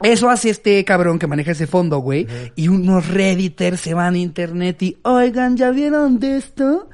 Eso 0.03 0.29
hace 0.31 0.51
este 0.51 0.85
cabrón 0.85 1.19
que 1.19 1.27
maneja 1.29 1.53
ese 1.53 1.67
fondo, 1.67 1.99
güey. 1.99 2.27
Y 2.57 2.69
unos 2.69 3.09
redditors 3.09 3.81
se 3.81 3.95
van 3.95 4.15
a 4.15 4.19
internet 4.19 4.83
y, 4.83 4.97
oigan, 5.03 5.57
¿ya 5.57 5.71
vieron 5.71 6.19
de 6.19 6.37
esto? 6.37 6.89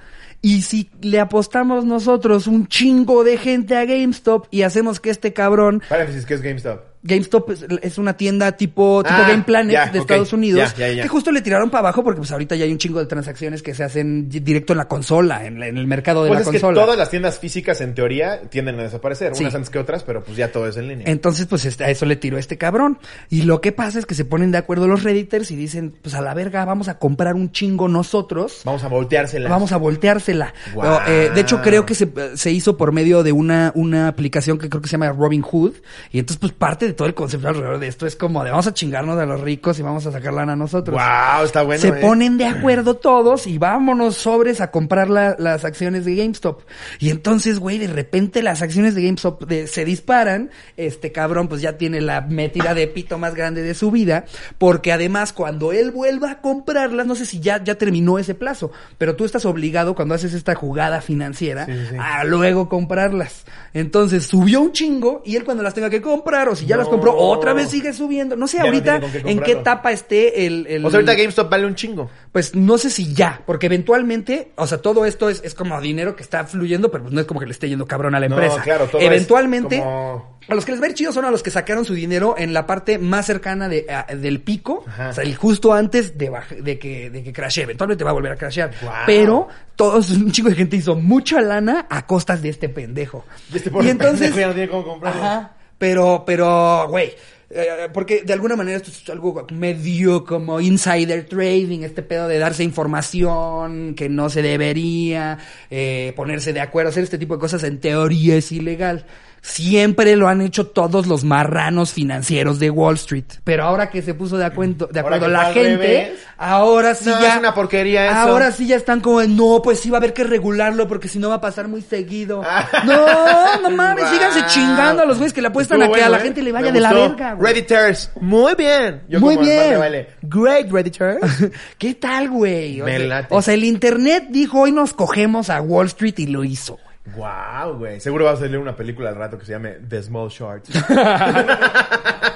Y 0.46 0.62
si 0.62 0.88
le 1.00 1.18
apostamos 1.18 1.84
nosotros 1.84 2.46
un 2.46 2.68
chingo 2.68 3.24
de 3.24 3.36
gente 3.36 3.76
a 3.76 3.84
GameStop 3.84 4.46
y 4.52 4.62
hacemos 4.62 5.00
que 5.00 5.10
este 5.10 5.32
cabrón 5.32 5.82
Paréntesis, 5.88 6.24
¿qué 6.24 6.34
es 6.34 6.40
GameStop? 6.40 6.82
GameStop 7.06 7.50
es, 7.50 7.64
es 7.82 7.98
una 7.98 8.16
tienda 8.16 8.52
tipo, 8.52 9.02
tipo 9.02 9.14
Ah, 9.16 9.26
Game 9.28 9.42
Planet 9.44 9.72
ya, 9.72 9.86
de 9.90 9.98
Estados 9.98 10.32
Unidos 10.32 10.74
ya, 10.76 10.88
ya, 10.88 10.92
ya. 10.94 11.02
que 11.02 11.08
justo 11.08 11.30
le 11.32 11.40
tiraron 11.42 11.70
para 11.70 11.80
abajo 11.80 12.02
porque 12.04 12.18
pues 12.18 12.30
ahorita 12.32 12.54
ya 12.56 12.64
hay 12.64 12.72
un 12.72 12.78
chingo 12.78 12.98
de 13.00 13.06
transacciones 13.06 13.62
que 13.62 13.74
se 13.74 13.84
hacen 13.84 14.28
di- 14.28 14.40
directo 14.40 14.72
en 14.72 14.78
la 14.78 14.88
consola, 14.88 15.46
en, 15.46 15.60
la- 15.60 15.68
en 15.68 15.76
el 15.78 15.86
mercado 15.86 16.24
de 16.24 16.28
Pues 16.28 16.38
la 16.38 16.42
es 16.42 16.48
que 16.48 16.60
consola. 16.60 16.82
todas 16.82 16.98
las 16.98 17.10
tiendas 17.10 17.38
físicas, 17.38 17.80
en 17.80 17.94
teoría, 17.94 18.42
tienden 18.50 18.78
a 18.80 18.82
desaparecer. 18.84 19.34
Sí. 19.34 19.42
Unas 19.44 19.54
antes 19.54 19.70
que 19.70 19.78
otras, 19.78 20.02
pero 20.02 20.22
pues 20.24 20.36
ya 20.36 20.50
todo 20.52 20.66
es 20.68 20.76
en 20.76 20.88
línea. 20.88 21.06
Entonces, 21.08 21.46
pues 21.46 21.64
este, 21.64 21.84
a 21.84 21.90
eso 21.90 22.06
le 22.06 22.16
tiró 22.16 22.38
este 22.38 22.58
cabrón. 22.58 22.98
Y 23.30 23.42
lo 23.42 23.60
que 23.60 23.72
pasa 23.72 23.98
es 23.98 24.06
que 24.06 24.14
se 24.14 24.24
ponen 24.24 24.50
de 24.52 24.58
acuerdo 24.58 24.86
los 24.88 25.02
redditors 25.02 25.50
y 25.50 25.56
dicen, 25.56 25.94
pues 26.02 26.14
a 26.14 26.20
la 26.20 26.34
verga, 26.34 26.64
vamos 26.64 26.88
a 26.88 26.98
comprar 26.98 27.34
un 27.34 27.52
chingo 27.52 27.88
nosotros. 27.88 28.62
Vamos 28.64 28.82
a 28.84 28.88
volteársela. 28.88 29.48
Vamos 29.48 29.72
a 29.72 29.76
volteársela. 29.76 30.52
Guau. 30.74 31.00
Eh, 31.06 31.30
de 31.34 31.40
hecho, 31.40 31.60
creo 31.62 31.86
que 31.86 31.94
se, 31.94 32.08
se 32.36 32.50
hizo 32.50 32.76
por 32.76 32.92
medio 32.92 33.22
de 33.22 33.32
una, 33.32 33.72
una 33.74 34.08
aplicación 34.08 34.58
que 34.58 34.68
creo 34.68 34.80
que 34.82 34.88
se 34.88 34.92
llama 34.92 35.10
Robin 35.12 35.42
Hood. 35.42 35.72
Y 36.12 36.18
entonces, 36.18 36.38
pues 36.40 36.52
parte 36.52 36.86
de 36.86 36.92
todo 36.96 37.06
el 37.06 37.14
concepto 37.14 37.48
alrededor 37.48 37.78
de 37.78 37.86
esto 37.86 38.06
es 38.06 38.16
como 38.16 38.42
de 38.42 38.50
vamos 38.50 38.66
a 38.66 38.74
chingarnos 38.74 39.18
a 39.18 39.26
los 39.26 39.40
ricos 39.40 39.78
y 39.78 39.82
vamos 39.82 40.04
a 40.06 40.12
sacar 40.12 40.32
lana 40.32 40.54
a 40.54 40.56
nosotros. 40.56 40.96
Wow, 41.00 41.44
está 41.44 41.62
bueno. 41.62 41.80
se 41.80 41.88
eh. 41.88 41.92
ponen 42.00 42.38
de 42.38 42.46
acuerdo 42.46 42.96
todos 42.96 43.46
y 43.46 43.58
vámonos 43.58 44.16
sobres 44.16 44.60
a 44.60 44.70
comprar 44.70 45.08
la- 45.10 45.36
las 45.38 45.64
acciones 45.64 46.04
de 46.04 46.16
GameStop. 46.16 46.62
Y 46.98 47.10
entonces, 47.10 47.58
güey, 47.58 47.78
de 47.78 47.86
repente 47.86 48.42
las 48.42 48.62
acciones 48.62 48.94
de 48.94 49.02
GameStop 49.04 49.44
de- 49.46 49.66
se 49.66 49.84
disparan. 49.84 50.50
Este 50.76 51.12
cabrón, 51.12 51.48
pues 51.48 51.60
ya 51.62 51.76
tiene 51.78 52.00
la 52.00 52.20
metida 52.22 52.74
de 52.74 52.86
pito 52.88 53.18
más 53.18 53.34
grande 53.34 53.62
de 53.62 53.74
su 53.74 53.90
vida. 53.90 54.24
Porque 54.58 54.92
además, 54.92 55.32
cuando 55.32 55.72
él 55.72 55.90
vuelva 55.90 56.30
a 56.30 56.40
comprarlas, 56.40 57.06
no 57.06 57.14
sé 57.14 57.26
si 57.26 57.40
ya, 57.40 57.62
ya 57.62 57.76
terminó 57.76 58.18
ese 58.18 58.34
plazo, 58.34 58.72
pero 58.98 59.14
tú 59.16 59.24
estás 59.24 59.44
obligado 59.44 59.94
cuando 59.94 60.14
haces 60.14 60.32
esta 60.34 60.54
jugada 60.54 61.00
financiera 61.00 61.66
Sí, 61.66 61.72
sí, 61.72 61.86
sí. 61.90 61.96
a 61.98 62.24
luego 62.24 62.68
comprarlas. 62.68 63.44
Entonces 63.74 64.24
subió 64.26 64.60
un 64.60 64.72
chingo 64.72 65.22
y 65.24 65.36
él 65.36 65.44
cuando 65.44 65.62
las 65.62 65.74
tenga 65.74 65.90
que 65.90 66.00
comprar, 66.00 66.48
o 66.48 66.56
si 66.56 66.64
ya 66.66 66.75
las 66.78 66.88
compró, 66.88 67.14
otra 67.16 67.52
vez 67.52 67.70
sigue 67.70 67.92
subiendo. 67.92 68.36
No 68.36 68.46
sé 68.46 68.56
Ya 68.58 68.64
no 68.64 68.68
ahorita 68.68 69.00
tiene 69.00 69.00
con 69.00 69.10
qué 69.12 69.18
en 69.18 69.24
qué 69.24 69.34
comprarlo. 69.34 69.60
etapa 69.60 69.92
esté 69.92 70.46
el, 70.46 70.66
el- 70.68 70.84
O 70.84 70.90
sea, 70.90 70.98
ahorita 70.98 71.14
GameStop 71.14 71.50
vale 71.50 71.66
un 71.66 71.74
chingo. 71.74 72.10
pues 72.32 72.54
no 72.54 72.78
sé 72.78 72.90
si 72.90 73.14
ya, 73.14 73.42
porque 73.46 73.66
eventualmente, 73.66 74.52
o 74.56 74.66
sea, 74.66 74.78
todo 74.78 75.04
esto 75.06 75.28
es, 75.30 75.40
es 75.44 75.54
como 75.54 75.80
dinero 75.80 76.16
que 76.16 76.22
está 76.22 76.44
fluyendo, 76.44 76.90
pero 76.90 77.04
pues 77.04 77.14
no 77.14 77.20
es 77.20 77.26
como 77.26 77.40
que 77.40 77.46
le 77.46 77.52
esté 77.52 77.68
yendo 77.68 77.86
cabrón 77.86 78.14
a 78.14 78.20
la 78.20 78.28
No, 78.28 78.34
empresa. 78.36 78.62
claro, 78.62 78.86
todo 78.86 79.00
eventualmente, 79.00 79.76
es 79.76 79.82
como- 79.82 80.36
a 80.48 80.54
los 80.54 80.64
que 80.64 80.70
les 80.72 80.80
va 80.80 80.84
a 80.86 80.88
ir 80.90 80.94
chido 80.94 81.12
son 81.12 81.24
a 81.24 81.30
los 81.32 81.42
que 81.42 81.50
sacaron 81.50 81.84
su 81.84 81.92
dinero 81.94 82.36
en 82.38 82.52
la 82.52 82.66
parte 82.68 82.98
más 82.98 83.26
cercana 83.26 83.68
de, 83.68 83.86
a- 83.90 84.14
del 84.14 84.40
pico, 84.42 84.84
Ajá. 84.86 85.08
o 85.08 85.12
sea, 85.12 85.24
el 85.24 85.34
justo 85.34 85.72
antes 85.72 86.16
de, 86.18 86.30
baj- 86.30 86.60
de 86.62 86.78
que, 86.78 87.10
de 87.10 87.24
que 87.24 87.32
crashee. 87.32 87.62
Eventualmente 87.64 88.04
va 88.04 88.10
a 88.10 88.12
volver 88.12 88.30
a 88.32 88.36
crashear. 88.36 88.70
Guau. 88.80 88.94
Pero 89.06 89.48
todos, 89.74 90.10
un 90.10 90.30
chico 90.30 90.48
de 90.48 90.54
gente 90.54 90.76
hizo 90.76 90.94
mucha 90.94 91.40
lana 91.40 91.86
a 91.90 92.06
costas 92.06 92.42
de 92.42 92.50
este 92.50 92.68
pendejo. 92.68 93.24
Y 93.52 93.56
este 93.56 93.70
pobre 93.72 93.92
pendejo 93.96 94.38
ya 94.38 94.46
no 94.46 94.52
tiene 94.54 94.68
cómo 94.68 94.84
comprarlo. 94.84 95.20
Ajá. 95.22 95.52
Pero, 95.78 96.24
pero, 96.26 96.86
güey. 96.88 97.12
eh, 97.50 97.88
porque 97.92 98.22
de 98.22 98.32
alguna 98.32 98.56
manera 98.56 98.78
esto 98.78 98.90
es 98.90 99.08
algo 99.10 99.46
medio 99.52 100.24
como 100.24 100.60
insider 100.60 101.26
trading, 101.26 101.80
este 101.82 102.02
pedo 102.02 102.26
de 102.28 102.38
darse 102.38 102.64
información 102.64 103.94
que 103.94 104.08
no 104.08 104.28
se 104.30 104.42
debería, 104.42 105.38
eh, 105.70 106.12
ponerse 106.16 106.52
de 106.52 106.60
acuerdo, 106.60 106.90
hacer 106.90 107.04
este 107.04 107.18
tipo 107.18 107.34
de 107.34 107.40
cosas 107.40 107.62
en 107.64 107.78
teoría 107.80 108.36
es 108.36 108.50
ilegal. 108.52 109.06
Siempre 109.48 110.16
lo 110.16 110.26
han 110.28 110.40
hecho 110.40 110.66
todos 110.66 111.06
los 111.06 111.22
marranos 111.22 111.92
financieros 111.92 112.58
de 112.58 112.68
Wall 112.68 112.96
Street. 112.96 113.24
Pero 113.44 113.62
ahora 113.62 113.88
que 113.90 114.02
se 114.02 114.12
puso 114.12 114.36
de 114.36 114.44
acuerdo, 114.44 114.88
de 114.92 114.98
acuerdo 115.00 115.28
la 115.28 115.52
gente, 115.52 115.76
revés. 115.76 116.18
ahora 116.36 116.94
sí 116.96 117.08
No, 117.08 117.20
ya. 117.20 117.34
es 117.34 117.38
una 117.38 117.54
porquería 117.54 118.06
eso. 118.06 118.16
Ahora 118.16 118.50
sí 118.50 118.66
ya 118.66 118.74
están 118.74 119.00
como, 119.00 119.22
no, 119.22 119.62
pues 119.62 119.78
sí 119.78 119.88
va 119.88 119.98
a 119.98 120.00
haber 120.00 120.12
que 120.12 120.24
regularlo 120.24 120.88
porque 120.88 121.06
si 121.06 121.20
no 121.20 121.28
va 121.28 121.36
a 121.36 121.40
pasar 121.40 121.68
muy 121.68 121.80
seguido. 121.82 122.42
No, 122.84 123.60
no 123.62 123.70
mames, 123.70 124.04
Wow. 124.04 124.12
síganse 124.12 124.46
chingando 124.46 125.02
a 125.02 125.06
los 125.06 125.18
güeyes 125.18 125.32
que 125.32 125.40
le 125.42 125.48
apuestan 125.48 125.80
Estuvo 125.80 125.94
a 125.94 125.98
que 125.98 126.04
a 126.04 126.08
la 126.08 126.18
¿eh? 126.18 126.22
gente 126.22 126.42
le 126.42 126.52
Me 126.52 126.60
vaya 126.60 126.72
de 126.72 126.80
la 126.80 126.92
verga, 126.92 127.34
güey. 127.34 127.52
Redditors, 127.54 128.10
muy 128.20 128.54
bien. 128.56 129.02
Yo 129.08 129.20
Muy 129.20 129.36
como 129.36 129.46
bien. 129.46 130.06
Great 130.22 130.70
Redditors. 130.70 131.20
¿Qué 131.78 131.94
tal, 131.94 132.28
güey? 132.30 132.82
O 133.30 133.42
sea, 133.42 133.54
el 133.54 133.64
internet 133.64 134.24
dijo, 134.30 134.60
hoy 134.62 134.72
nos 134.72 134.92
cogemos 134.92 135.50
a 135.50 135.60
Wall 135.60 135.86
Street 135.86 136.14
y 136.18 136.26
lo 136.26 136.42
hizo. 136.44 136.78
Wow, 137.14 137.74
güey. 137.76 138.00
Seguro 138.00 138.24
va 138.24 138.32
a 138.32 138.36
salir 138.36 138.58
una 138.58 138.74
película 138.76 139.10
al 139.10 139.16
rato 139.16 139.38
que 139.38 139.44
se 139.44 139.52
llame 139.52 139.78
The 139.88 140.02
Small 140.02 140.28
Shorts. 140.28 140.70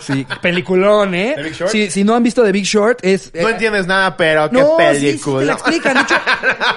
Sí, 0.00 0.26
peliculón, 0.42 1.14
¿eh? 1.14 1.34
¿The 1.36 1.42
Big 1.42 1.52
Short? 1.54 1.70
Sí, 1.70 1.90
si 1.90 2.04
no 2.04 2.14
han 2.14 2.22
visto 2.22 2.42
The 2.42 2.52
Big 2.52 2.64
Short, 2.64 2.98
es... 3.02 3.32
No 3.34 3.48
eh, 3.48 3.52
entiendes 3.52 3.86
nada, 3.86 4.16
pero 4.16 4.50
qué 4.50 4.56
No, 4.56 4.76
sí, 4.78 4.96
sí, 4.96 5.06
película. 5.06 5.40
te 5.40 5.46
la 5.46 5.52
explican. 5.52 5.94
De 5.94 6.02
hecho, 6.02 6.14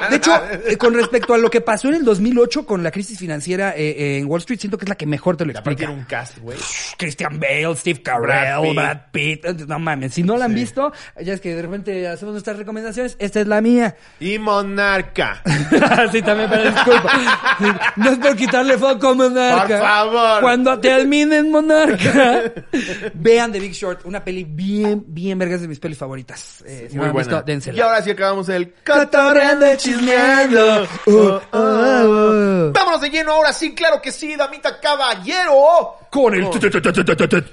de 0.10 0.16
hecho, 0.16 0.42
eh, 0.68 0.78
con 0.78 0.94
respecto 0.94 1.34
a 1.34 1.38
lo 1.38 1.50
que 1.50 1.62
pasó 1.62 1.88
en 1.90 1.96
el 1.96 2.06
2008 2.06 2.66
con 2.66 2.84
la 2.84 2.92
crisis 2.92 3.18
financiera 3.20 3.74
eh, 3.76 3.90
eh, 3.98 4.18
en 4.20 4.28
Wall 4.28 4.40
Street, 4.40 4.60
siento 4.60 4.78
que 4.78 4.86
es 4.86 4.90
la 4.90 4.96
que 4.96 5.06
mejor 5.06 5.38
te 5.38 5.46
lo 5.46 5.52
explica. 5.52 5.78
tiene 5.78 5.94
un 5.94 6.04
cast, 6.06 6.38
güey. 6.40 6.58
Christian 6.98 7.40
Bale, 7.40 7.76
Steve 7.76 8.02
Carell, 8.02 8.74
Brad 8.76 8.98
Pitt. 9.12 9.46
No 9.68 9.80
mames, 9.80 10.14
si 10.14 10.24
no 10.24 10.38
la 10.38 10.46
han 10.46 10.54
visto, 10.54 10.92
ya 11.22 11.34
es 11.34 11.42
que 11.42 11.56
de 11.56 11.62
repente 11.62 12.08
hacemos 12.08 12.34
nuestras 12.34 12.58
recomendaciones, 12.58 13.16
esta 13.20 13.40
es 13.42 13.48
la 13.48 13.62
mía. 13.62 13.96
Y 14.20 14.40
Monarca. 14.40 15.42
sí, 16.12 16.22
también, 16.22 16.50
pero 16.50 16.72
disculpa. 16.72 17.12
Sí, 17.60 17.66
No 17.98 18.12
es 18.12 18.18
por 18.18 18.36
quitarle 18.36 18.78
foco 18.78 19.10
a 19.10 19.14
Monarca. 19.14 19.68
Por 19.68 19.88
favor. 19.88 20.42
Cuando 20.42 20.80
terminen 20.80 21.52
Monarca, 21.52 22.44
vean 23.14 23.52
The 23.52 23.60
Big 23.60 23.74
Short, 23.74 24.06
una 24.06 24.24
peli 24.24 24.44
bien, 24.44 25.04
bien 25.08 25.38
vergas 25.40 25.62
de 25.62 25.68
mis 25.68 25.80
pelis 25.80 25.98
favoritas. 25.98 26.64
Eh, 26.66 26.88
si 26.90 26.96
no 26.96 27.02
Muy 27.02 27.08
han 27.08 27.14
buena. 27.14 27.30
visto, 27.30 27.44
dénsela. 27.46 27.78
Y 27.78 27.82
ahora 27.82 28.02
sí 28.02 28.12
acabamos 28.12 28.50
el 28.50 28.74
Cotorreando 28.86 29.74
y 29.74 29.78
chismeando. 29.78 30.84
Uh, 31.06 31.12
uh, 31.12 31.40
uh. 31.54 32.72
Vámonos 32.74 33.02
de 33.02 33.10
lleno, 33.10 33.32
ahora 33.34 33.54
sí, 33.54 33.74
claro 33.74 34.02
que 34.02 34.12
sí, 34.12 34.36
damita 34.36 34.80
caballero. 34.80 35.96
Con 36.12 36.34
el 36.36 36.50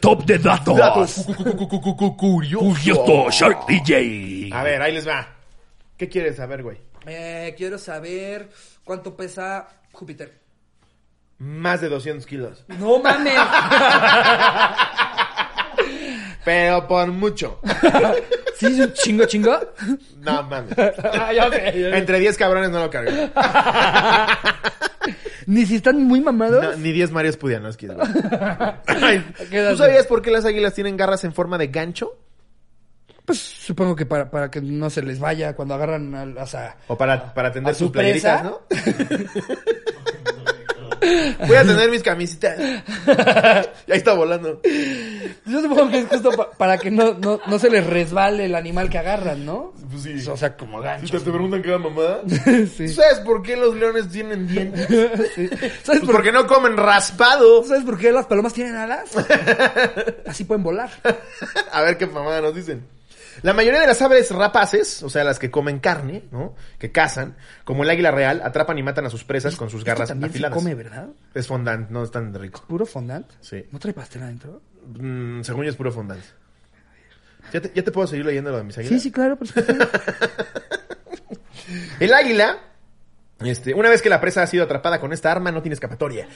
top 0.01 0.25
de 0.25 0.39
datos. 0.39 0.77
Datos 0.77 1.13
cu- 1.27 1.35
cu- 1.35 1.45
cu- 1.57 1.69
cu- 1.69 1.81
cu- 1.81 1.97
cu- 1.97 2.17
Curioso. 2.17 3.31
Shark 3.31 3.67
DJ. 3.67 4.51
A 4.53 4.63
ver, 4.63 4.81
ahí 4.83 4.93
les 4.93 5.07
va. 5.07 5.29
¿Qué 5.97 6.09
quieres 6.09 6.37
saber, 6.37 6.63
güey? 6.63 6.79
Eh, 7.07 7.55
quiero 7.57 7.79
saber 7.79 8.49
cuánto 8.85 9.17
pesa 9.17 9.69
Júpiter. 9.93 10.41
Más 11.39 11.81
de 11.81 11.89
200 11.89 12.25
kilos. 12.27 12.65
No 12.69 13.01
mames. 13.01 13.35
Pero 16.45 16.87
por 16.87 17.07
mucho. 17.09 17.61
¿Sí 18.59 18.67
es 18.67 18.79
un 18.79 18.93
chingo 18.93 19.25
chingo? 19.27 19.59
No 20.21 20.43
mames. 20.45 20.75
Ah, 21.05 21.33
ya 21.33 21.51
sé, 21.51 21.65
ya 21.65 21.73
sé. 21.73 21.97
Entre 21.99 22.19
10 22.21 22.37
cabrones 22.37 22.71
no 22.71 22.81
lo 22.81 22.91
cargo. 22.91 23.11
Ni 25.47 25.67
si 25.67 25.77
están 25.77 26.03
muy 26.03 26.21
mamados. 26.21 26.63
No, 26.65 26.77
ni 26.77 26.93
10 26.93 27.11
Marios 27.11 27.37
Quédate. 27.37 28.09
¿Tú 29.71 29.77
sabías 29.77 30.07
por 30.07 30.23
qué 30.23 30.31
las 30.31 30.47
águilas 30.47 30.73
tienen 30.73 30.97
garras 30.97 31.25
en 31.25 31.35
forma 31.35 31.59
de 31.59 31.67
gancho? 31.69 32.19
Pues 33.27 33.39
supongo 33.39 33.97
que 33.97 34.07
para, 34.07 34.31
para 34.31 34.51
que 34.51 34.61
no 34.63 34.89
se 34.91 35.03
les 35.03 35.19
vaya 35.19 35.55
cuando 35.55 35.75
agarran 35.75 36.15
al, 36.15 36.37
o 36.37 36.47
sea, 36.47 36.77
O 36.89 36.97
para, 36.97 37.33
para 37.35 37.53
tender 37.53 37.73
¿A 37.73 37.75
su 37.75 37.91
playeritas, 37.93 38.41
presa? 38.41 38.51
¿no? 38.51 40.04
Voy 41.47 41.57
a 41.57 41.63
tener 41.65 41.91
mis 41.91 42.03
camisitas. 42.03 42.59
Y 42.59 43.93
ahí 43.93 43.99
está 43.99 44.13
volando. 44.15 44.61
Yo 45.47 45.61
supongo 45.63 45.91
que 45.91 45.99
es 46.01 46.07
justo 46.09 46.31
pa- 46.33 46.51
para 46.53 46.79
que 46.79 46.91
no, 46.91 47.15
no, 47.15 47.41
no 47.47 47.59
se 47.59 47.71
les 47.71 47.87
resbale 47.87 48.47
el 48.47 48.55
animal 48.55 48.89
que 48.91 48.99
agarran, 48.99 49.45
¿no? 49.45 49.73
Pues 49.91 50.03
sí. 50.03 50.29
O 50.29 50.37
sea, 50.37 50.57
como 50.57 50.79
Si 50.79 50.83
te, 50.83 50.89
gancho. 50.89 51.19
te 51.23 51.31
preguntan 51.31 51.63
qué 51.63 51.69
era 51.69 51.79
mamada. 51.79 52.21
sí. 52.77 52.89
¿Sabes 52.89 53.21
por 53.21 53.43
qué 53.43 53.57
los 53.57 53.75
leones 53.75 54.09
tienen 54.09 54.47
dientes? 54.47 54.87
Sí. 55.35 55.49
¿Sabes, 55.49 55.73
Pues 55.85 56.01
por, 56.01 56.13
porque 56.13 56.33
no 56.33 56.47
comen 56.47 56.77
raspado. 56.77 57.63
¿Sabes 57.65 57.85
por 57.85 57.99
qué 57.99 58.11
las 58.13 58.27
palomas 58.27 58.53
tienen 58.53 58.75
alas? 58.77 59.11
Así 60.27 60.45
pueden 60.45 60.63
volar. 60.63 60.91
A 61.73 61.83
ver 61.83 61.97
qué 61.99 62.07
mamada 62.07 62.41
nos 62.41 62.55
dicen. 62.55 62.83
La 63.43 63.53
mayoría 63.53 63.81
de 63.81 63.87
las 63.87 64.01
aves 64.03 64.31
rapaces, 64.31 65.03
o 65.03 65.11
sea, 65.11 65.25
las 65.25 65.39
que 65.39 65.51
comen 65.51 65.79
carne, 65.81 66.25
¿no? 66.31 66.55
Que 66.79 66.93
cazan, 66.93 67.37
como 67.65 67.83
el 67.85 67.91
águila 67.91 68.11
real, 68.11 68.41
atrapan 68.45 68.79
y 68.79 68.83
matan 68.83 69.07
a 69.07 69.11
sus 69.11 69.25
presas 69.25 69.57
con 69.57 69.71
sus 69.71 69.85
garras 69.85 70.09
también 70.09 70.31
se 70.31 70.37
afiladas. 70.39 70.57
come, 70.57 70.75
¿verdad? 70.75 71.09
Es 71.35 71.47
fondant, 71.47 71.91
no 71.91 72.05
es 72.05 72.11
tan 72.11 72.33
rico. 72.35 72.65
¿Puro 72.67 72.87
fondant? 72.87 73.27
Sí. 73.41 73.65
¿No 73.71 73.79
trae 73.79 73.95
pastel 73.95 74.23
adentro? 74.23 74.63
Mm, 74.87 75.43
según 75.43 75.65
yo 75.65 75.71
es 75.71 75.77
puro 75.77 75.91
fondant. 75.93 76.23
¿Ya 77.53 77.61
te, 77.61 77.73
ya 77.75 77.83
te 77.85 77.93
puedo 77.93 78.07
seguir 78.07 78.25
leyendo 78.27 78.51
lo 78.51 78.59
de 78.59 78.65
mis 78.65 78.79
águilas? 78.79 78.95
Sí, 78.95 79.09
sí, 79.09 79.13
claro, 79.13 79.37
por. 79.37 79.47
El 82.01 82.13
águila, 82.13 82.59
este, 83.41 83.75
una 83.75 83.89
vez 83.89 84.03
que 84.03 84.09
la 84.09 84.21
presa 84.21 84.43
ha 84.43 84.47
sido 84.47 84.65
atrapada 84.65 85.01
con 85.01 85.13
esta 85.13 85.31
arma, 85.33 85.51
no 85.51 85.63
tiene 85.63 85.75
escapatoria. 85.75 86.29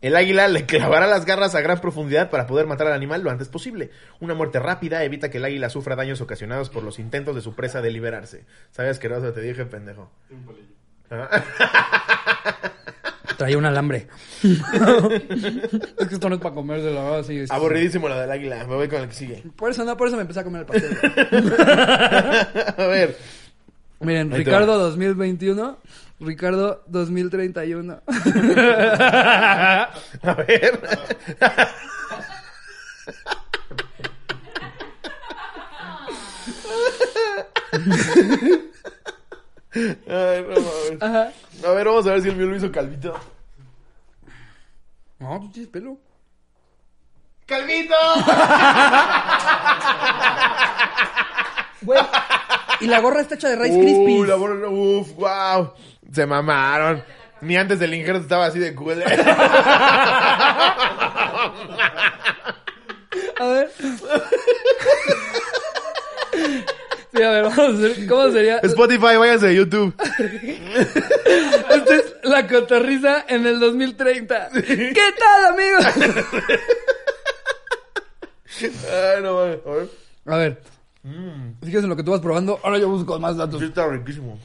El 0.00 0.16
águila 0.16 0.48
le 0.48 0.64
clavará 0.64 1.06
las 1.06 1.26
garras 1.26 1.54
a 1.54 1.60
gran 1.60 1.78
profundidad 1.80 2.30
para 2.30 2.46
poder 2.46 2.66
matar 2.66 2.86
al 2.86 2.94
animal 2.94 3.22
lo 3.22 3.30
antes 3.30 3.48
posible. 3.48 3.90
Una 4.20 4.34
muerte 4.34 4.58
rápida 4.58 5.04
evita 5.04 5.28
que 5.30 5.36
el 5.38 5.44
águila 5.44 5.68
sufra 5.68 5.94
daños 5.96 6.20
ocasionados 6.22 6.70
por 6.70 6.82
los 6.82 6.98
intentos 6.98 7.34
de 7.34 7.42
su 7.42 7.54
presa 7.54 7.82
de 7.82 7.90
liberarse. 7.90 8.44
¿Sabes 8.70 8.98
que 8.98 9.08
no 9.10 9.20
te 9.20 9.40
dije, 9.42 9.66
pendejo? 9.66 10.10
Ah. 11.10 11.42
Traía 13.36 13.56
un 13.58 13.64
alambre. 13.64 14.06
es 14.42 16.08
que 16.08 16.14
esto 16.14 16.28
no 16.28 16.34
es 16.36 16.40
para 16.40 16.54
comerse, 16.54 16.90
la 16.90 17.02
verdad, 17.02 17.22
sí. 17.24 17.38
es- 17.40 17.50
Aburridísimo 17.50 18.08
lo 18.08 18.18
del 18.18 18.30
águila. 18.30 18.66
Me 18.66 18.74
voy 18.74 18.88
con 18.88 19.00
el 19.00 19.08
que 19.08 19.14
sigue. 19.14 19.42
Por 19.56 19.70
eso 19.70 19.84
no, 19.84 19.96
por 19.96 20.08
eso 20.08 20.16
me 20.16 20.22
empecé 20.22 20.40
a 20.40 20.44
comer 20.44 20.60
el 20.62 20.66
pastel. 20.66 20.98
a 22.76 22.86
ver. 22.86 23.16
Miren, 24.00 24.32
Ahí 24.32 24.38
Ricardo 24.38 24.78
2021, 24.78 25.78
Ricardo 26.20 26.82
2031. 26.88 28.02
A 30.22 30.34
ver. 30.46 30.80
Ay, 39.72 40.42
no 40.48 40.54
mames. 40.60 40.98
Ajá. 41.02 41.32
A 41.66 41.70
ver, 41.72 41.86
vamos 41.86 42.06
a 42.06 42.12
ver 42.12 42.22
si 42.22 42.28
el 42.28 42.36
mío 42.36 42.46
lo 42.46 42.56
hizo 42.56 42.72
calvito. 42.72 43.14
No, 45.18 45.38
tú 45.40 45.50
tienes 45.50 45.70
pelo. 45.70 45.98
¡Calvito! 47.46 47.94
Güey. 51.82 52.00
Y 52.80 52.86
la 52.86 53.00
gorra 53.00 53.20
está 53.20 53.34
hecha 53.34 53.48
de 53.48 53.56
Rice 53.56 53.76
Uh, 53.76 53.80
Krispies. 53.80 54.28
la 54.28 54.34
bola- 54.36 54.68
uf, 54.68 55.12
wow. 55.14 55.72
Se 56.12 56.26
mamaron. 56.26 57.02
Ni 57.40 57.56
antes 57.56 57.78
del 57.78 57.94
injerto 57.94 58.22
estaba 58.22 58.46
así 58.46 58.58
de 58.58 58.74
cool. 58.74 59.02
A 63.40 63.46
ver. 63.46 63.70
Sí, 67.12 67.22
a 67.22 67.30
ver, 67.30 67.42
vamos 67.42 67.58
a 67.58 67.70
ver. 67.70 68.06
¿Cómo 68.06 68.30
sería? 68.30 68.58
Spotify, 68.58 69.16
váyanse 69.16 69.46
de 69.48 69.56
YouTube. 69.56 69.94
Esta 71.70 71.94
es 71.94 72.14
la 72.22 72.46
cotorriza 72.46 73.24
en 73.28 73.46
el 73.46 73.58
2030. 73.58 74.50
¿Qué 74.52 75.14
tal, 75.18 75.46
amigos? 75.52 75.86
Ay, 78.62 79.22
no 79.22 79.34
mames. 79.34 79.58
A 79.66 79.70
ver. 79.70 79.88
A 80.26 80.36
ver. 80.36 80.62
Quieres 81.62 81.82
en 81.82 81.88
lo 81.88 81.96
que 81.96 82.04
tú 82.04 82.10
vas 82.10 82.20
probando, 82.20 82.60
ahora 82.62 82.78
yo 82.78 82.88
busco 82.88 83.18
más 83.18 83.36
datos. 83.36 83.58
Sí, 83.58 83.66
está 83.66 83.88
riquísimo. 83.88 84.38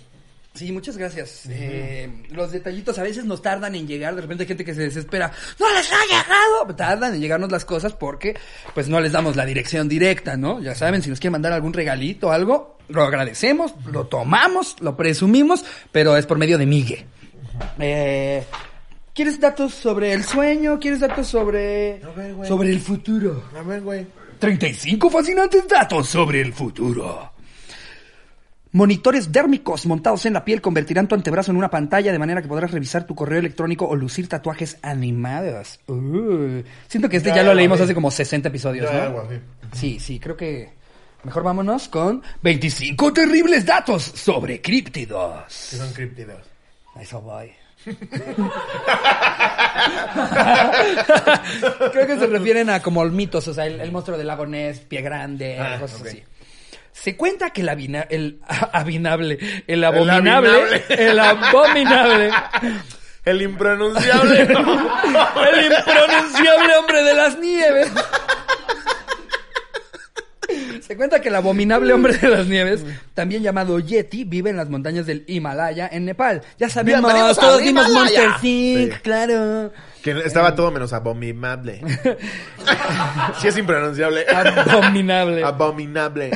Sí, 0.56 0.72
muchas 0.72 0.95
gracias. 0.98 1.44
Eh, 1.49 2.10
los 2.30 2.52
detallitos 2.52 2.98
a 2.98 3.03
veces 3.03 3.26
nos 3.26 3.41
tardan 3.41 3.76
en 3.76 3.88
llegar. 3.88 4.15
De 4.15 4.22
repente 4.22 4.44
hay 4.44 4.48
gente 4.48 4.64
que 4.64 4.73
se 4.73 4.84
desespera. 4.84 5.32
¡No 5.60 5.65
les 5.73 5.91
ha 5.91 6.02
llegado! 6.06 6.76
Tardan 6.76 7.14
en 7.15 7.19
llegarnos 7.22 7.52
las 7.52 7.65
cosas 7.65 7.91
porque 7.94 8.36
pues 8.73 8.88
no 8.88 9.02
les 9.02 9.11
damos 9.11 9.36
la 9.36 9.45
dirección 9.45 9.90
directa, 9.90 10.38
¿no? 10.38 10.61
Ya 10.61 10.73
saben, 10.73 11.02
si 11.02 11.10
nos 11.10 11.19
quieren 11.19 11.34
mandar 11.34 11.52
algún 11.52 11.73
regalito 11.73 12.27
o 12.27 12.32
algo, 12.32 12.77
lo 12.88 13.03
agradecemos, 13.03 13.73
lo 13.91 14.07
tomamos, 14.07 14.77
lo 14.80 14.95
presumimos, 14.95 15.65
pero 15.91 16.15
es 16.15 16.26
por 16.26 16.38
medio 16.38 16.57
de 16.57 16.65
Migue. 16.65 17.06
Eh, 17.77 18.44
¿Quieres 19.14 19.40
datos 19.40 19.73
sobre 19.73 20.14
el 20.14 20.23
sueño? 20.23 20.80
¿Quieres 20.80 21.02
datos 21.02 21.27
sobre, 21.27 22.02
A 22.03 22.10
ver, 22.11 22.34
güey. 22.34 22.48
sobre 22.48 22.69
el 22.69 22.80
futuro? 22.80 23.44
A 23.57 23.61
ver, 23.61 23.82
güey. 23.82 24.07
35 24.40 25.10
fascinantes 25.10 25.68
datos 25.68 26.07
sobre 26.07 26.40
el 26.41 26.53
futuro. 26.53 27.32
Monitores 28.76 29.32
dérmicos 29.32 29.86
montados 29.86 30.26
en 30.26 30.34
la 30.34 30.44
piel 30.44 30.60
convertirán 30.60 31.08
tu 31.08 31.16
antebrazo 31.16 31.50
en 31.50 31.56
una 31.56 31.70
pantalla 31.70 32.12
de 32.12 32.20
manera 32.20 32.42
que 32.42 32.50
podrás 32.50 32.72
revisar 32.72 33.08
tu 33.08 33.16
correo 33.16 33.40
electrónico 33.40 33.88
o 33.88 33.96
lucir 33.96 34.28
tatuajes 34.28 34.78
animados. 34.82 35.80
Uh, 35.88 36.62
siento 36.86 37.08
que 37.08 37.16
este 37.16 37.30
ya, 37.30 37.38
Ya, 37.38 37.44
lo 37.44 37.54
leímos 37.54 37.80
hace 37.80 37.96
como 37.96 38.12
60 38.12 38.50
episodios, 38.50 38.92
Ya, 38.92 39.08
¿no? 39.08 39.24
Sí, 39.72 39.98
sí, 40.02 40.20
creo 40.20 40.36
que 40.36 40.74
mejor 41.24 41.44
vámonos 41.44 41.88
con 41.88 42.22
25 42.42 43.14
terribles 43.14 43.66
datos 43.66 44.04
sobre 44.04 44.62
críptidos. 44.62 45.70
Que 45.70 45.78
son 45.78 45.94
críptidos. 45.94 46.42
A 46.96 47.02
Eso 47.02 47.22
voy. 47.22 47.52
Creo 51.92 52.08
que 52.08 52.18
se 52.18 52.28
refieren 52.28 52.70
a 52.70 52.82
como 52.82 53.06
mitos, 53.06 53.48
o 53.48 53.54
sea, 53.54 53.68
el, 53.68 53.80
el 53.80 53.92
monstruo 53.94 54.18
del 54.18 54.28
lago 54.28 54.46
Ness, 54.46 54.80
pie 54.82 55.02
grande, 55.02 55.60
Ah, 55.60 55.78
cosas 55.80 56.02
así. 56.02 56.24
Se 56.98 57.16
cuenta 57.18 57.50
que 57.52 57.62
el, 57.62 57.70
abina- 57.70 58.08
el 58.10 58.40
abinable, 58.74 59.38
el 59.68 59.84
abominable, 59.84 60.50
abinable. 60.50 60.84
el 60.90 61.20
abominable, 61.20 62.32
El 63.26 63.42
impronunciable. 63.42 64.42
el 64.44 64.48
impronunciable 65.72 66.76
hombre 66.78 67.04
de 67.04 67.14
las 67.14 67.38
nieves. 67.38 67.92
Se 70.86 70.95
cuenta 70.95 71.20
que 71.20 71.30
el 71.30 71.36
abominable 71.36 71.94
hombre 71.94 72.16
de 72.16 72.30
las 72.30 72.45
nieves, 72.45 72.86
también 73.16 73.41
llamado 73.41 73.80
Yeti, 73.80 74.24
vive 74.24 74.52
en 74.52 74.57
las 74.57 74.70
montañas 74.70 75.07
del 75.07 75.24
Himalaya, 75.26 75.90
en 75.91 76.06
Nepal. 76.06 76.44
Ya 76.60 76.70
sabemos, 76.70 77.02
Bienvenidos 77.02 77.40
todos 77.40 77.57
al 77.57 77.64
vimos 77.64 77.90
Himalaya. 77.90 78.30
Monster 78.30 78.45
Inc., 78.48 78.94
Sí. 78.94 78.99
claro. 79.02 79.74
que 80.03 80.12
estaba 80.24 80.53
todo 80.53 80.70
menos 80.70 80.94
abominable. 80.94 81.82
sí 83.41 83.48
es 83.48 83.57
impronunciable. 83.57 84.26
Abominable. 84.30 85.44
Abominable. 85.44 86.32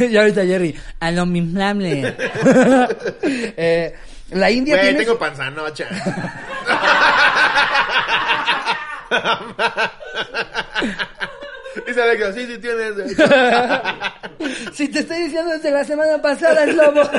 y 0.10 0.16
ahorita 0.16 0.46
Jerry, 0.46 0.74
abominable. 0.98 2.16
eh, 3.22 3.94
la 4.30 4.50
India 4.50 4.74
Güey, 4.76 4.86
tiene... 4.88 5.04
tengo 5.04 5.18
panzanocha. 5.18 5.86
Dice 11.86 12.02
Alexa, 12.02 12.32
sí, 12.32 12.46
sí 12.46 12.58
tienes. 12.58 12.94
Si 14.72 14.88
te 14.88 15.00
estoy 15.00 15.24
diciendo 15.24 15.52
desde 15.52 15.70
la 15.70 15.84
semana 15.84 16.20
pasada, 16.20 16.64
es 16.64 16.74
lobo. 16.74 17.02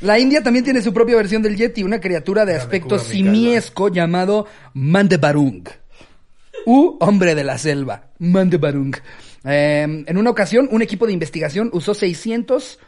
La 0.00 0.18
India 0.18 0.42
también 0.42 0.64
tiene 0.64 0.80
su 0.82 0.92
propia 0.92 1.16
versión 1.16 1.42
del 1.42 1.56
Yeti, 1.56 1.82
una 1.82 2.00
criatura 2.00 2.44
de 2.44 2.54
aspecto 2.54 2.96
cura 2.96 3.02
simiesco 3.02 3.88
llamado 3.88 4.46
Mandebarung. 4.74 5.68
U 6.64 6.96
hombre 7.00 7.34
de 7.34 7.44
la 7.44 7.58
selva, 7.58 8.10
Mandebarung. 8.18 8.94
Eh, 9.44 10.04
en 10.06 10.16
una 10.16 10.30
ocasión, 10.30 10.68
un 10.70 10.82
equipo 10.82 11.06
de 11.06 11.12
investigación 11.12 11.70
usó 11.72 11.94
600 11.94 12.78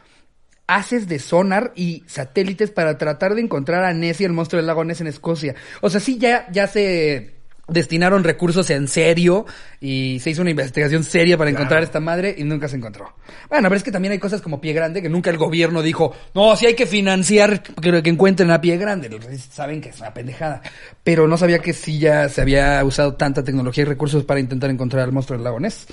haces 0.67 1.09
de 1.09 1.19
sonar 1.19 1.73
y 1.75 2.05
satélites 2.07 2.71
para 2.71 2.97
tratar 2.97 3.35
de 3.35 3.43
encontrar 3.43 3.85
a 3.85 3.93
Nessie, 3.93 4.27
el 4.27 4.33
monstruo 4.33 4.59
del 4.59 4.67
lago 4.67 4.85
Ness 4.85 5.01
en 5.01 5.09
Escocia. 5.09 5.55
O 5.81 5.91
sea, 5.91 6.01
sí, 6.01 6.19
ya, 6.19 6.51
ya 6.51 6.67
se 6.67 7.35
destinaron 7.69 8.25
recursos 8.25 8.69
en 8.71 8.89
serio 8.89 9.47
y 9.81 10.19
se 10.21 10.31
hizo 10.31 10.43
una 10.43 10.51
investigación 10.51 11.03
seria 11.03 11.39
para 11.39 11.51
encontrar 11.51 11.83
esta 11.83 12.01
madre 12.01 12.35
y 12.37 12.45
nunca 12.45 12.69
se 12.69 12.77
encontró. 12.77 13.15
Bueno, 13.49 13.69
pero 13.69 13.77
es 13.77 13.83
que 13.83 13.93
también 13.93 14.13
hay 14.13 14.19
cosas 14.19 14.41
como 14.41 14.61
Pie 14.61 14.73
Grande 14.73 15.03
que 15.03 15.09
nunca 15.09 15.31
el 15.31 15.39
gobierno 15.39 15.83
dijo, 15.83 16.15
no, 16.35 16.55
sí 16.57 16.67
hay 16.67 16.75
que 16.75 16.87
financiar 16.87 17.63
que, 17.63 18.03
que 18.03 18.11
encuentren 18.11 18.51
a 18.51 18.61
Pie 18.61 18.77
Grande. 18.77 19.11
Saben 19.51 19.81
que 19.81 19.91
es 19.91 20.01
una 20.01 20.13
pendejada. 20.13 20.63
Pero 21.03 21.27
no 21.27 21.37
sabía 21.37 21.59
que 21.59 21.73
sí 21.73 21.99
ya 21.99 22.29
se 22.29 22.41
había 22.41 22.83
usado 22.85 23.15
tanta 23.15 23.43
tecnología 23.43 23.83
y 23.83 23.87
recursos 23.87 24.25
para 24.25 24.41
intentar 24.41 24.71
encontrar 24.71 25.05
al 25.05 25.13
monstruo 25.13 25.39
del 25.39 25.45
lago 25.45 25.61
Ness. 25.61 25.87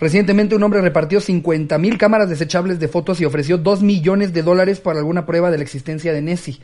Recientemente 0.00 0.54
un 0.54 0.62
hombre 0.62 0.80
repartió 0.80 1.20
50 1.20 1.76
mil 1.78 1.98
cámaras 1.98 2.28
desechables 2.28 2.78
de 2.78 2.88
fotos 2.88 3.20
y 3.20 3.24
ofreció 3.24 3.58
2 3.58 3.82
millones 3.82 4.32
de 4.32 4.42
dólares 4.42 4.80
por 4.80 4.96
alguna 4.96 5.26
prueba 5.26 5.50
de 5.50 5.58
la 5.58 5.64
existencia 5.64 6.12
de 6.12 6.22
Nessie. 6.22 6.60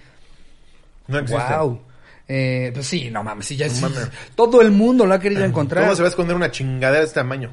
No 1.08 1.18
existe. 1.18 1.54
Wow. 1.56 1.80
Eh, 2.26 2.70
pues 2.72 2.86
sí, 2.86 3.10
no 3.10 3.22
mames, 3.22 3.46
sí, 3.46 3.56
ya 3.56 3.66
No 3.68 3.72
sí, 3.74 3.82
mames. 3.82 4.08
todo 4.34 4.62
el 4.62 4.70
mundo 4.70 5.04
lo 5.06 5.14
ha 5.14 5.20
querido 5.20 5.44
encontrar. 5.44 5.84
¿Cómo 5.84 5.94
se 5.94 6.02
va 6.02 6.08
a 6.08 6.10
esconder 6.10 6.34
una 6.36 6.50
chingadera 6.50 7.00
de 7.00 7.06
este 7.06 7.20
tamaño? 7.20 7.50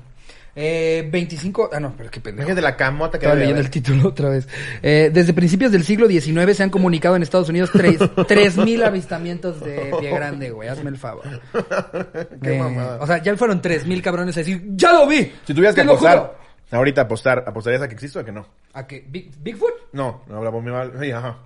Eh, 0.53 1.07
25. 1.09 1.69
Ah, 1.71 1.79
no, 1.79 1.93
pero 1.97 2.11
qué 2.11 2.19
pendejo. 2.19 2.43
Imagínate 2.49 2.61
la 2.61 2.75
camota 2.75 3.17
que 3.17 3.25
Estaba 3.25 3.39
leyendo 3.39 3.61
el 3.61 3.69
título 3.69 4.09
otra 4.09 4.27
vez. 4.29 4.49
Eh, 4.83 5.09
desde 5.13 5.33
principios 5.33 5.71
del 5.71 5.85
siglo 5.85 6.07
XIX 6.09 6.53
se 6.57 6.63
han 6.63 6.69
comunicado 6.69 7.15
en 7.15 7.23
Estados 7.23 7.47
Unidos 7.47 7.69
tres- 7.71 7.99
3.000 8.15 8.83
avistamientos 8.83 9.61
de 9.63 9.93
pie 9.99 10.11
grande, 10.11 10.49
güey. 10.51 10.67
Hazme 10.67 10.89
el 10.89 10.97
favor. 10.97 11.23
Qué 12.43 12.55
Eh, 12.55 12.59
mamada. 12.59 12.97
O 13.01 13.07
sea, 13.07 13.21
ya 13.23 13.35
fueron 13.37 13.61
3.000 13.61 14.01
cabrones 14.01 14.35
a 14.35 14.41
decir, 14.41 14.61
¡ya 14.75 14.91
lo 14.93 15.07
vi! 15.07 15.31
Si 15.45 15.53
tuvieras 15.53 15.73
que 15.73 15.81
¡Te 15.81 15.85
lo 15.85 15.93
apostar, 15.93 16.37
ahorita 16.71 17.01
apostar, 17.01 17.43
¿apostarías 17.47 17.81
a 17.83 17.87
que 17.87 17.93
existe 17.93 18.19
o 18.19 18.21
a 18.21 18.25
que 18.25 18.31
no? 18.33 18.45
¿A? 18.73 18.83
¿Big- 18.83 19.31
¿Bigfoot? 19.41 19.73
No, 19.93 20.23
no 20.27 20.37
hablamos 20.37 20.61
muy 20.63 20.71
mal. 20.73 20.91
Sí, 20.99 21.11
ajá. 21.11 21.37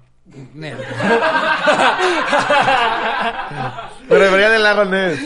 Nel. 0.56 0.76
Me 4.10 4.18
refería 4.20 4.50
del 4.50 4.64
Larra 4.64 4.86
Ness. 4.86 5.20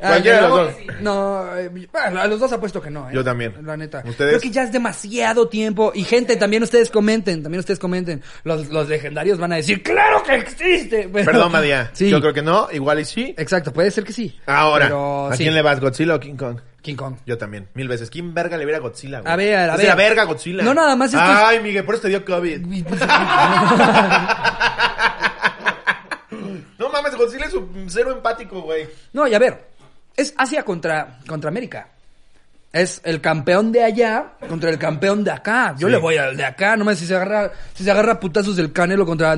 Ah, 0.00 0.08
Cualquiera 0.08 0.36
de 0.36 0.42
los 0.42 0.50
dos. 0.50 0.74
No, 1.00 1.56
eh, 1.56 1.68
bueno, 1.92 2.20
a 2.20 2.26
los 2.26 2.40
dos 2.40 2.52
apuesto 2.52 2.80
que 2.82 2.90
no. 2.90 3.08
¿eh? 3.08 3.12
Yo 3.14 3.22
también. 3.24 3.54
La 3.64 3.76
neta. 3.76 4.02
¿Ustedes? 4.04 4.30
Creo 4.32 4.40
que 4.40 4.50
ya 4.50 4.64
es 4.64 4.72
demasiado 4.72 5.48
tiempo. 5.48 5.92
Y 5.94 6.04
gente, 6.04 6.36
también 6.36 6.62
ustedes 6.62 6.90
comenten, 6.90 7.42
también 7.42 7.60
ustedes 7.60 7.78
comenten. 7.78 8.22
Los, 8.44 8.68
los 8.68 8.88
legendarios 8.88 9.38
van 9.38 9.52
a 9.52 9.56
decir, 9.56 9.82
¡claro 9.82 10.22
que 10.22 10.34
existe! 10.36 11.08
Pero- 11.12 11.24
Perdón, 11.24 11.52
María. 11.52 11.90
Sí. 11.92 12.10
Yo 12.10 12.20
creo 12.20 12.34
que 12.34 12.42
no, 12.42 12.68
igual 12.72 13.00
y 13.00 13.04
sí. 13.04 13.34
Exacto, 13.38 13.72
puede 13.72 13.90
ser 13.90 14.04
que 14.04 14.12
sí. 14.12 14.38
Ahora, 14.46 14.86
Pero, 14.86 15.28
¿a 15.28 15.36
sí. 15.36 15.44
quién 15.44 15.54
le 15.54 15.62
vas, 15.62 15.80
Godzilla 15.80 16.14
o 16.16 16.20
King 16.20 16.36
Kong? 16.36 16.58
King 16.82 16.96
Kong. 16.96 17.16
Yo 17.24 17.38
también, 17.38 17.68
mil 17.74 17.88
veces. 17.88 18.10
¿Quién 18.10 18.34
verga 18.34 18.56
le 18.58 18.64
viera 18.64 18.80
Godzilla, 18.80 19.20
güey? 19.20 19.32
A 19.32 19.36
ver, 19.36 19.70
a 19.70 19.76
ver. 19.76 19.86
la 19.86 19.94
verga 19.94 20.24
Godzilla. 20.24 20.62
No, 20.64 20.74
nada 20.74 20.94
más 20.96 21.12
esto 21.14 21.24
es- 21.24 21.30
Ay, 21.38 21.60
Miguel, 21.60 21.84
por 21.84 21.94
eso 21.94 22.02
te 22.02 22.08
dio 22.08 22.24
COVID. 22.24 22.66
No 26.78 26.88
mames, 26.88 27.14
Godzilla 27.16 27.46
es 27.46 27.54
un 27.54 27.86
cero 27.88 28.10
empático, 28.12 28.60
güey. 28.62 28.88
No, 29.12 29.26
y 29.28 29.34
a 29.34 29.38
ver, 29.38 29.68
es 30.16 30.34
Asia 30.36 30.62
contra, 30.64 31.18
contra 31.26 31.48
América. 31.48 31.88
Es 32.72 33.00
el 33.04 33.20
campeón 33.20 33.70
de 33.70 33.84
allá 33.84 34.32
contra 34.48 34.70
el 34.70 34.78
campeón 34.78 35.22
de 35.22 35.30
acá. 35.30 35.74
Yo 35.78 35.88
Sí. 35.88 35.92
le 35.92 35.98
voy 35.98 36.16
al 36.16 36.36
de 36.36 36.44
acá, 36.44 36.76
nomás 36.76 36.98
si 36.98 37.06
se 37.06 37.14
agarra, 37.14 37.52
si 37.74 37.84
se 37.84 37.90
agarra 37.90 38.18
putazos 38.18 38.56
del 38.56 38.72
Canelo 38.72 39.04
contra 39.06 39.36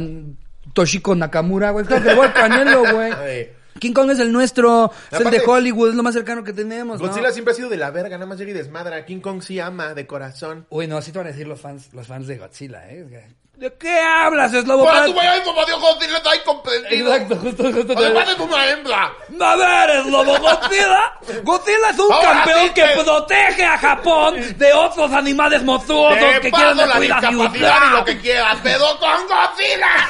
Toshiko 0.73 1.15
Nakamura, 1.17 1.71
güey. 1.73 1.85
Claro 1.85 2.03
que 2.05 2.09
le 2.11 2.15
voy 2.15 2.27
al 2.27 2.33
Canelo, 2.33 2.81
güey. 2.95 3.13
Ay. 3.21 3.51
King 3.79 3.93
Kong 3.93 4.11
es 4.11 4.19
el 4.21 4.33
nuestro, 4.33 4.93
es 5.11 5.21
el 5.21 5.31
de 5.31 5.43
Hollywood, 5.45 5.91
es 5.91 5.95
lo 5.95 6.03
más 6.03 6.15
cercano 6.15 6.45
que 6.45 6.53
tenemos, 6.53 7.01
¿no? 7.01 7.09
Godzilla 7.09 7.33
siempre 7.33 7.53
ha 7.53 7.57
sido 7.57 7.69
de 7.69 7.77
la 7.77 7.91
verga, 7.91 8.17
nada 8.17 8.27
más 8.27 8.39
llega 8.39 8.53
y 8.53 8.55
desmadra. 8.55 9.05
King 9.05 9.21
Kong 9.21 9.43
sí 9.43 9.59
ama, 9.61 9.95
de 9.95 10.07
corazón. 10.07 10.67
Uy, 10.71 10.87
no, 10.87 10.99
así 10.99 11.13
te 11.13 11.19
van 11.19 11.27
a 11.27 11.31
decir 11.31 11.47
los 11.47 11.61
fans, 11.61 11.93
los 11.93 12.07
fans 12.07 12.27
de 12.27 12.39
Godzilla, 12.39 12.89
¿eh? 12.89 13.29
¿De 13.57 13.73
qué 13.75 14.01
hablas, 14.01 14.53
es 14.53 14.67
lobo? 14.67 14.85
¡Para 14.85 15.07
tu 15.07 15.15
como 15.45 15.65
Dios 15.65 15.81
Godzilla 15.81 16.17
está 16.17 16.35
incomprendido! 16.35 17.15
Exacto, 17.15 17.37
justo, 17.37 17.73
justo. 17.73 17.95
¡Además 17.97 18.29
es 18.29 18.39
una 18.41 18.69
hembra! 18.69 19.13
A 19.41 19.57
ver, 19.57 19.91
es 19.91 20.07
lobo 20.07 20.37
Godzilla. 20.39 21.13
Godzilla 21.45 21.91
es 21.91 21.99
un 22.01 22.13
Ahora 22.13 22.33
campeón 22.33 22.61
sí 22.67 22.75
que 22.75 22.87
protege 23.05 23.65
a 23.65 23.79
Japón 23.79 24.59
de 24.59 24.73
otros 24.73 25.13
animales 25.13 25.63
monstruosos 25.63 26.19
Te 26.19 26.41
que 26.41 26.51
quieren 26.51 26.77
la 26.77 26.99
discapacidad 26.99 27.79
y 27.91 27.91
lo 27.97 28.05
que 28.05 28.19
quieras, 28.19 28.59
pero 28.63 28.87
con 28.99 29.29
Godzilla. 29.29 30.09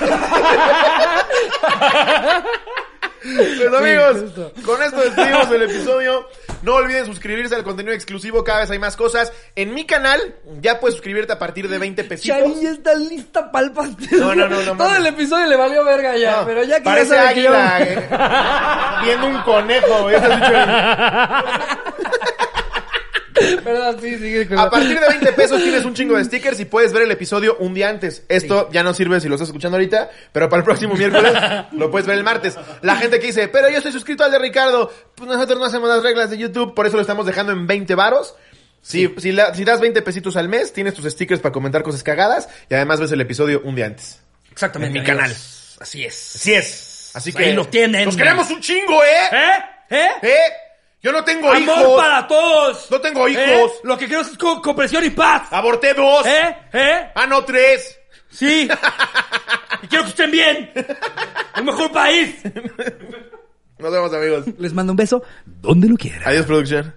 Pues 3.24 3.72
amigos, 3.74 4.16
con 4.66 4.82
esto 4.82 5.00
despedimos 5.00 5.50
el 5.50 5.62
episodio. 5.62 6.28
No 6.62 6.74
olviden 6.74 7.06
suscribirse 7.06 7.54
al 7.54 7.62
contenido 7.64 7.94
exclusivo, 7.94 8.44
cada 8.44 8.60
vez 8.60 8.70
hay 8.70 8.78
más 8.78 8.96
cosas. 8.96 9.32
En 9.56 9.72
mi 9.74 9.86
canal 9.86 10.20
ya 10.60 10.78
puedes 10.80 10.94
suscribirte 10.96 11.32
a 11.32 11.38
partir 11.38 11.68
de 11.68 11.78
20 11.78 12.04
pesitos. 12.04 12.38
Chavi 12.38 12.62
ya 12.62 12.70
está 12.70 12.94
lista 12.94 13.50
para 13.50 13.66
el 13.66 13.72
pastel. 13.72 14.20
No, 14.20 14.34
no, 14.34 14.48
no, 14.48 14.56
no 14.56 14.62
Todo 14.72 14.74
mames. 14.88 14.98
el 14.98 15.06
episodio 15.06 15.46
le 15.46 15.56
valió 15.56 15.84
verga 15.84 16.16
ya, 16.16 16.40
No, 16.40 16.46
pero 16.46 16.62
ya 16.64 16.76
que 16.78 16.84
parece 16.84 17.10
ya 17.10 17.16
sabe 17.22 17.34
que 17.34 17.42
yo- 17.42 17.54
águila, 17.54 17.82
eh, 17.82 19.04
viendo 19.04 19.26
un 19.26 19.42
conejo, 19.42 20.06
bicho- 20.06 20.20
Perdón, 23.34 23.98
sí, 24.00 24.16
sigue 24.18 24.46
con 24.46 24.58
A 24.58 24.70
partir 24.70 24.98
de 25.00 25.08
20 25.08 25.32
pesos 25.32 25.62
tienes 25.62 25.84
un 25.84 25.92
chingo 25.94 26.16
de 26.16 26.24
stickers 26.24 26.58
y 26.60 26.64
puedes 26.66 26.92
ver 26.92 27.02
el 27.02 27.10
episodio 27.10 27.56
un 27.58 27.74
día 27.74 27.88
antes. 27.88 28.22
Esto 28.28 28.68
ya 28.72 28.82
no 28.82 28.94
sirve 28.94 29.20
si 29.20 29.28
lo 29.28 29.34
estás 29.34 29.48
escuchando 29.48 29.76
ahorita, 29.76 30.10
pero 30.32 30.48
para 30.48 30.60
el 30.60 30.64
próximo 30.64 30.94
miércoles 30.94 31.32
lo 31.72 31.90
puedes 31.90 32.06
ver 32.06 32.16
el 32.18 32.24
martes. 32.24 32.56
La 32.82 32.96
gente 32.96 33.18
que 33.18 33.26
dice, 33.28 33.48
pero 33.48 33.68
yo 33.68 33.76
estoy 33.78 33.92
suscrito 33.92 34.22
al 34.24 34.30
de 34.30 34.38
Ricardo, 34.38 34.92
pues 35.14 35.28
nosotros 35.28 35.58
no 35.58 35.64
hacemos 35.64 35.88
las 35.88 36.02
reglas 36.02 36.30
de 36.30 36.38
YouTube, 36.38 36.74
por 36.74 36.86
eso 36.86 36.96
lo 36.96 37.02
estamos 37.02 37.26
dejando 37.26 37.52
en 37.52 37.66
20 37.66 37.94
varos. 37.94 38.34
Si, 38.82 39.12
si, 39.18 39.32
la- 39.32 39.54
si 39.54 39.64
das 39.64 39.80
20 39.80 40.02
pesitos 40.02 40.36
al 40.36 40.48
mes, 40.48 40.72
tienes 40.72 40.92
tus 40.94 41.10
stickers 41.10 41.40
para 41.40 41.52
comentar 41.52 41.82
cosas 41.82 42.02
cagadas 42.02 42.48
y 42.68 42.74
además 42.74 43.00
ves 43.00 43.10
el 43.12 43.20
episodio 43.22 43.62
un 43.64 43.74
día 43.74 43.86
antes. 43.86 44.20
Exactamente. 44.52 44.98
en 44.98 45.04
mi 45.04 45.10
amigos. 45.10 45.22
canal. 45.22 45.36
Así 45.80 46.04
es. 46.04 46.36
Así 46.36 46.52
es. 46.54 47.10
Así 47.14 47.30
Ahí 47.30 47.44
que 47.46 47.52
lo 47.54 47.66
tienen. 47.66 48.04
Nos 48.04 48.16
queremos 48.16 48.50
un 48.50 48.60
chingo, 48.60 49.02
¿eh? 49.02 49.08
¿Eh? 49.32 49.96
¿Eh? 49.96 50.08
¿Eh? 50.22 50.36
Yo 51.04 51.12
no 51.12 51.22
tengo 51.22 51.52
Amor 51.52 51.60
hijos. 51.78 51.96
para 52.02 52.26
todos. 52.26 52.90
No 52.90 52.98
tengo 53.00 53.28
hijos. 53.28 53.42
¿Eh? 53.44 53.66
Lo 53.84 53.96
que 53.98 54.06
quiero 54.06 54.22
es 54.22 54.36
co- 54.38 54.60
comprensión 54.62 55.04
y 55.04 55.10
paz. 55.10 55.48
Aborté 55.52 55.92
dos. 55.94 56.24
¿Eh? 56.26 56.56
¿Eh? 56.72 57.10
Ah, 57.14 57.26
no, 57.26 57.44
tres. 57.44 58.00
Sí. 58.30 58.66
y 59.82 59.86
quiero 59.86 60.04
que 60.04 60.10
estén 60.10 60.30
bien. 60.30 60.72
El 61.56 61.64
mejor 61.64 61.92
país. 61.92 62.36
Nos 63.78 63.92
vemos, 63.92 64.14
amigos. 64.14 64.44
Les 64.58 64.72
mando 64.72 64.92
un 64.92 64.96
beso 64.96 65.22
donde 65.44 65.88
lo 65.88 65.96
quieran. 65.96 66.22
Adiós, 66.26 66.46
producción. 66.46 66.94